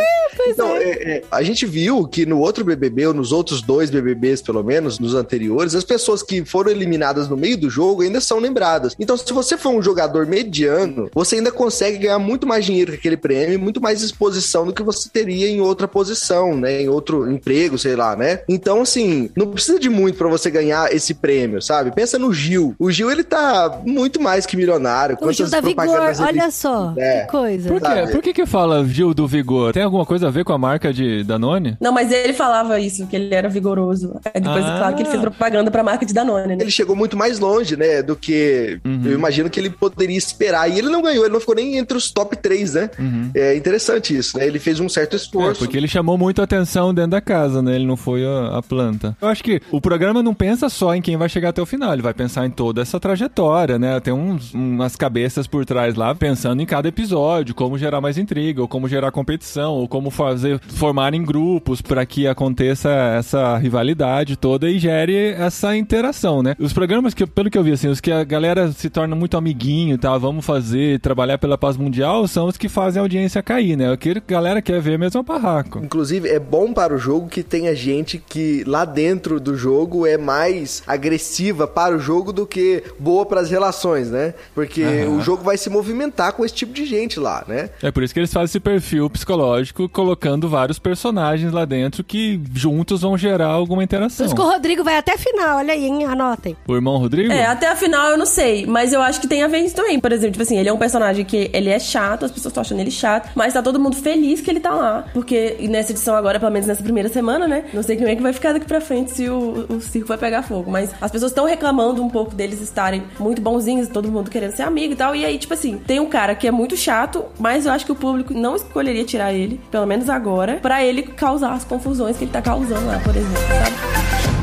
então, 0.46 0.76
é, 0.76 0.90
é, 0.90 1.22
a 1.30 1.42
gente 1.42 1.49
viu 1.66 2.06
que 2.06 2.24
no 2.26 2.38
outro 2.38 2.64
BBB, 2.64 3.08
ou 3.08 3.14
nos 3.14 3.32
outros 3.32 3.62
dois 3.62 3.90
BBBs, 3.90 4.42
pelo 4.42 4.62
menos, 4.62 4.98
nos 4.98 5.14
anteriores, 5.14 5.74
as 5.74 5.84
pessoas 5.84 6.22
que 6.22 6.44
foram 6.44 6.70
eliminadas 6.70 7.28
no 7.28 7.36
meio 7.36 7.56
do 7.56 7.70
jogo 7.70 8.02
ainda 8.02 8.20
são 8.20 8.38
lembradas. 8.38 8.94
Então, 8.98 9.16
se 9.16 9.32
você 9.32 9.56
for 9.56 9.70
um 9.70 9.82
jogador 9.82 10.26
mediano, 10.26 11.08
você 11.14 11.36
ainda 11.36 11.50
consegue 11.50 11.98
ganhar 11.98 12.18
muito 12.18 12.46
mais 12.46 12.64
dinheiro 12.64 12.92
que 12.92 12.98
aquele 12.98 13.16
prêmio, 13.16 13.54
e 13.54 13.58
muito 13.58 13.80
mais 13.80 14.02
exposição 14.02 14.66
do 14.66 14.72
que 14.72 14.82
você 14.82 15.08
teria 15.08 15.48
em 15.48 15.60
outra 15.60 15.86
posição, 15.88 16.56
né? 16.56 16.82
Em 16.82 16.88
outro 16.88 17.30
emprego, 17.30 17.78
sei 17.78 17.96
lá, 17.96 18.16
né? 18.16 18.40
Então, 18.48 18.82
assim, 18.82 19.30
não 19.36 19.48
precisa 19.48 19.78
de 19.78 19.88
muito 19.88 20.16
pra 20.16 20.28
você 20.28 20.50
ganhar 20.50 20.94
esse 20.94 21.14
prêmio, 21.14 21.60
sabe? 21.62 21.90
Pensa 21.94 22.18
no 22.18 22.32
Gil. 22.32 22.74
O 22.78 22.90
Gil, 22.90 23.10
ele 23.10 23.24
tá 23.24 23.80
muito 23.84 24.20
mais 24.20 24.46
que 24.46 24.56
milionário. 24.56 25.16
O 25.20 25.32
Gil 25.32 25.48
da 25.48 25.60
Vigor, 25.60 26.00
olha 26.20 26.50
só, 26.50 26.94
É. 26.96 27.22
que 27.22 27.30
coisa. 27.30 27.68
Por 27.68 27.80
quê? 27.80 28.12
Por 28.12 28.22
que 28.22 28.32
que 28.32 28.46
fala 28.46 28.84
Gil 28.84 29.14
do 29.14 29.26
Vigor? 29.26 29.72
Tem 29.72 29.82
alguma 29.82 30.04
coisa 30.06 30.28
a 30.28 30.30
ver 30.30 30.44
com 30.44 30.52
a 30.52 30.58
marca 30.58 30.92
de 30.92 31.22
Danone? 31.40 31.76
Não, 31.80 31.92
mas 31.92 32.10
ele 32.12 32.32
falava 32.32 32.78
isso, 32.78 33.06
que 33.06 33.16
ele 33.16 33.34
era 33.34 33.48
vigoroso. 33.48 34.18
Aí 34.34 34.40
depois, 34.40 34.64
Ah. 34.64 34.76
claro, 34.78 34.96
que 34.96 35.02
ele 35.02 35.08
fez 35.10 35.20
propaganda 35.20 35.70
pra 35.70 35.82
marca 35.82 36.04
de 36.04 36.12
Danone, 36.12 36.48
né? 36.48 36.58
Ele 36.60 36.70
chegou 36.70 36.94
muito 36.94 37.16
mais 37.16 37.38
longe, 37.38 37.76
né? 37.76 38.02
Do 38.02 38.14
que 38.16 38.78
Uhum. 38.84 39.02
eu 39.04 39.12
imagino 39.14 39.48
que 39.50 39.58
ele 39.58 39.70
poderia 39.70 40.16
esperar. 40.16 40.70
E 40.70 40.78
ele 40.78 40.88
não 40.88 41.02
ganhou, 41.02 41.24
ele 41.24 41.32
não 41.32 41.40
ficou 41.40 41.54
nem 41.54 41.76
entre 41.78 41.96
os 41.96 42.10
top 42.10 42.36
3, 42.36 42.74
né? 42.74 42.90
É 43.34 43.56
interessante 43.56 44.16
isso, 44.16 44.36
né? 44.38 44.46
Ele 44.46 44.58
fez 44.58 44.80
um 44.80 44.88
certo 44.88 45.14
Uhum. 45.14 45.18
É, 45.18 45.22
esforço. 45.22 45.58
porque 45.60 45.76
ele 45.76 45.88
chamou 45.88 46.16
muito 46.18 46.40
atenção 46.42 46.92
dentro 46.94 47.12
da 47.12 47.20
casa, 47.20 47.60
né? 47.62 47.74
Ele 47.74 47.86
não 47.86 47.96
foi 47.96 48.24
a, 48.24 48.58
a 48.58 48.62
planta. 48.62 49.16
Eu 49.20 49.28
acho 49.28 49.42
que 49.42 49.60
o 49.70 49.80
programa 49.80 50.22
não 50.22 50.34
pensa 50.34 50.68
só 50.68 50.94
em 50.94 51.02
quem 51.02 51.16
vai 51.16 51.28
chegar 51.28 51.50
até 51.50 51.60
o 51.62 51.66
final, 51.66 51.92
ele 51.92 52.02
vai 52.02 52.14
pensar 52.14 52.46
em 52.46 52.50
toda 52.50 52.80
essa 52.82 52.98
trajetória, 53.00 53.78
né? 53.78 53.98
Tem 54.00 54.12
uns, 54.12 54.52
umas 54.54 54.96
cabeças 54.96 55.46
por 55.46 55.64
trás 55.64 55.94
lá 55.94 56.14
pensando 56.14 56.60
em 56.62 56.66
cada 56.66 56.88
episódio, 56.88 57.54
como 57.54 57.78
gerar 57.78 58.00
mais 58.00 58.18
intriga, 58.18 58.60
ou 58.62 58.68
como 58.68 58.88
gerar 58.88 59.10
competição, 59.10 59.72
ou 59.74 59.88
como 59.88 60.10
fazer 60.10 60.60
formar 60.68 61.14
em 61.14 61.22
grupos 61.30 61.80
para 61.80 62.04
que 62.04 62.26
aconteça 62.26 62.90
essa 63.16 63.56
rivalidade 63.56 64.36
toda 64.36 64.68
e 64.68 64.80
gere 64.80 65.32
essa 65.34 65.76
interação, 65.76 66.42
né? 66.42 66.56
Os 66.58 66.72
programas 66.72 67.14
que, 67.14 67.24
pelo 67.24 67.48
que 67.48 67.56
eu 67.56 67.62
vi, 67.62 67.70
assim, 67.70 67.86
os 67.86 68.00
que 68.00 68.10
a 68.10 68.24
galera 68.24 68.72
se 68.72 68.90
torna 68.90 69.14
muito 69.14 69.36
amiguinho, 69.36 69.96
tá? 69.96 70.18
Vamos 70.18 70.44
fazer, 70.44 70.98
trabalhar 70.98 71.38
pela 71.38 71.56
paz 71.56 71.76
mundial, 71.76 72.26
são 72.26 72.46
os 72.46 72.56
que 72.56 72.68
fazem 72.68 72.98
a 72.98 73.04
audiência 73.04 73.40
cair, 73.44 73.76
né? 73.76 73.92
O 73.92 73.96
que 73.96 74.10
a 74.10 74.22
galera 74.26 74.60
quer 74.60 74.80
ver 74.80 74.98
mesmo 74.98 75.18
é 75.18 75.20
o 75.20 75.24
barraco. 75.24 75.78
Inclusive, 75.78 76.28
é 76.28 76.40
bom 76.40 76.72
para 76.72 76.96
o 76.96 76.98
jogo 76.98 77.28
que 77.28 77.44
tenha 77.44 77.76
gente 77.76 78.20
que 78.28 78.64
lá 78.66 78.84
dentro 78.84 79.38
do 79.38 79.56
jogo 79.56 80.04
é 80.04 80.18
mais 80.18 80.82
agressiva 80.84 81.68
para 81.68 81.94
o 81.96 82.00
jogo 82.00 82.32
do 82.32 82.44
que 82.44 82.82
boa 82.98 83.24
para 83.24 83.40
as 83.40 83.50
relações, 83.52 84.10
né? 84.10 84.34
Porque 84.52 84.82
Aham. 84.82 85.18
o 85.18 85.22
jogo 85.22 85.44
vai 85.44 85.56
se 85.56 85.70
movimentar 85.70 86.32
com 86.32 86.44
esse 86.44 86.54
tipo 86.54 86.72
de 86.72 86.84
gente 86.84 87.20
lá, 87.20 87.44
né? 87.46 87.70
É 87.80 87.92
por 87.92 88.02
isso 88.02 88.12
que 88.12 88.18
eles 88.18 88.32
fazem 88.32 88.46
esse 88.46 88.58
perfil 88.58 89.08
psicológico, 89.08 89.88
colocando 89.88 90.48
vários 90.48 90.80
personagens 90.80 91.19
lá 91.52 91.64
dentro 91.64 92.02
que 92.04 92.40
juntos 92.54 93.02
vão 93.02 93.16
gerar 93.16 93.46
alguma 93.48 93.80
Por 93.80 93.84
interação. 93.84 94.26
isso 94.26 94.34
que 94.34 94.40
o 94.40 94.44
Rodrigo 94.44 94.84
vai 94.84 94.96
até 94.98 95.14
a 95.14 95.18
final, 95.18 95.58
olha 95.58 95.72
aí, 95.72 95.84
hein? 95.86 96.04
Anotem. 96.04 96.56
O 96.66 96.74
irmão 96.74 96.98
Rodrigo? 96.98 97.32
É, 97.32 97.46
até 97.46 97.68
a 97.68 97.76
final 97.76 98.10
eu 98.10 98.18
não 98.18 98.26
sei, 98.26 98.66
mas 98.66 98.92
eu 98.92 99.00
acho 99.02 99.20
que 99.20 99.26
tem 99.28 99.42
a 99.42 99.48
ver 99.48 99.58
isso 99.58 99.74
também. 99.74 99.98
Por 99.98 100.12
exemplo, 100.12 100.32
tipo 100.32 100.42
assim, 100.42 100.58
ele 100.58 100.68
é 100.68 100.72
um 100.72 100.78
personagem 100.78 101.24
que 101.24 101.50
ele 101.52 101.70
é 101.70 101.78
chato, 101.78 102.24
as 102.24 102.30
pessoas 102.30 102.50
estão 102.50 102.60
achando 102.60 102.80
ele 102.80 102.90
chato, 102.90 103.30
mas 103.34 103.52
tá 103.54 103.62
todo 103.62 103.78
mundo 103.80 103.96
feliz 103.96 104.40
que 104.40 104.50
ele 104.50 104.60
tá 104.60 104.70
lá. 104.74 105.04
Porque 105.12 105.56
nessa 105.68 105.92
edição 105.92 106.14
agora, 106.16 106.38
pelo 106.38 106.52
menos 106.52 106.66
nessa 106.66 106.82
primeira 106.82 107.08
semana, 107.08 107.46
né? 107.46 107.64
Não 107.72 107.82
sei 107.82 107.96
como 107.96 108.08
é 108.08 108.16
que 108.16 108.22
vai 108.22 108.32
ficar 108.32 108.52
daqui 108.52 108.66
pra 108.66 108.80
frente 108.80 109.12
se 109.12 109.28
o, 109.28 109.66
o 109.68 109.80
circo 109.80 110.08
vai 110.08 110.18
pegar 110.18 110.42
fogo. 110.42 110.70
Mas 110.70 110.92
as 111.00 111.10
pessoas 111.10 111.30
estão 111.32 111.44
reclamando 111.46 112.02
um 112.02 112.08
pouco 112.08 112.34
deles 112.34 112.60
estarem 112.60 113.02
muito 113.18 113.40
bonzinhos, 113.42 113.88
todo 113.88 114.10
mundo 114.10 114.30
querendo 114.30 114.52
ser 114.52 114.62
amigo 114.62 114.92
e 114.92 114.96
tal. 114.96 115.14
E 115.14 115.24
aí, 115.24 115.38
tipo 115.38 115.54
assim, 115.54 115.78
tem 115.86 116.00
um 116.00 116.06
cara 116.06 116.34
que 116.34 116.46
é 116.46 116.50
muito 116.50 116.76
chato, 116.76 117.24
mas 117.38 117.66
eu 117.66 117.72
acho 117.72 117.84
que 117.86 117.92
o 117.92 117.96
público 117.96 118.34
não 118.34 118.56
escolheria 118.56 119.04
tirar 119.04 119.32
ele, 119.32 119.60
pelo 119.70 119.86
menos 119.86 120.08
agora, 120.08 120.58
pra 120.60 120.84
ele 120.84 121.02
causar 121.10 121.52
as 121.52 121.64
confusões 121.64 122.16
que 122.16 122.24
ele 122.24 122.32
tá 122.32 122.42
causando 122.42 122.86
lá, 122.86 122.98
por 123.00 123.14
exemplo, 123.14 123.36
sabe? 123.36 124.39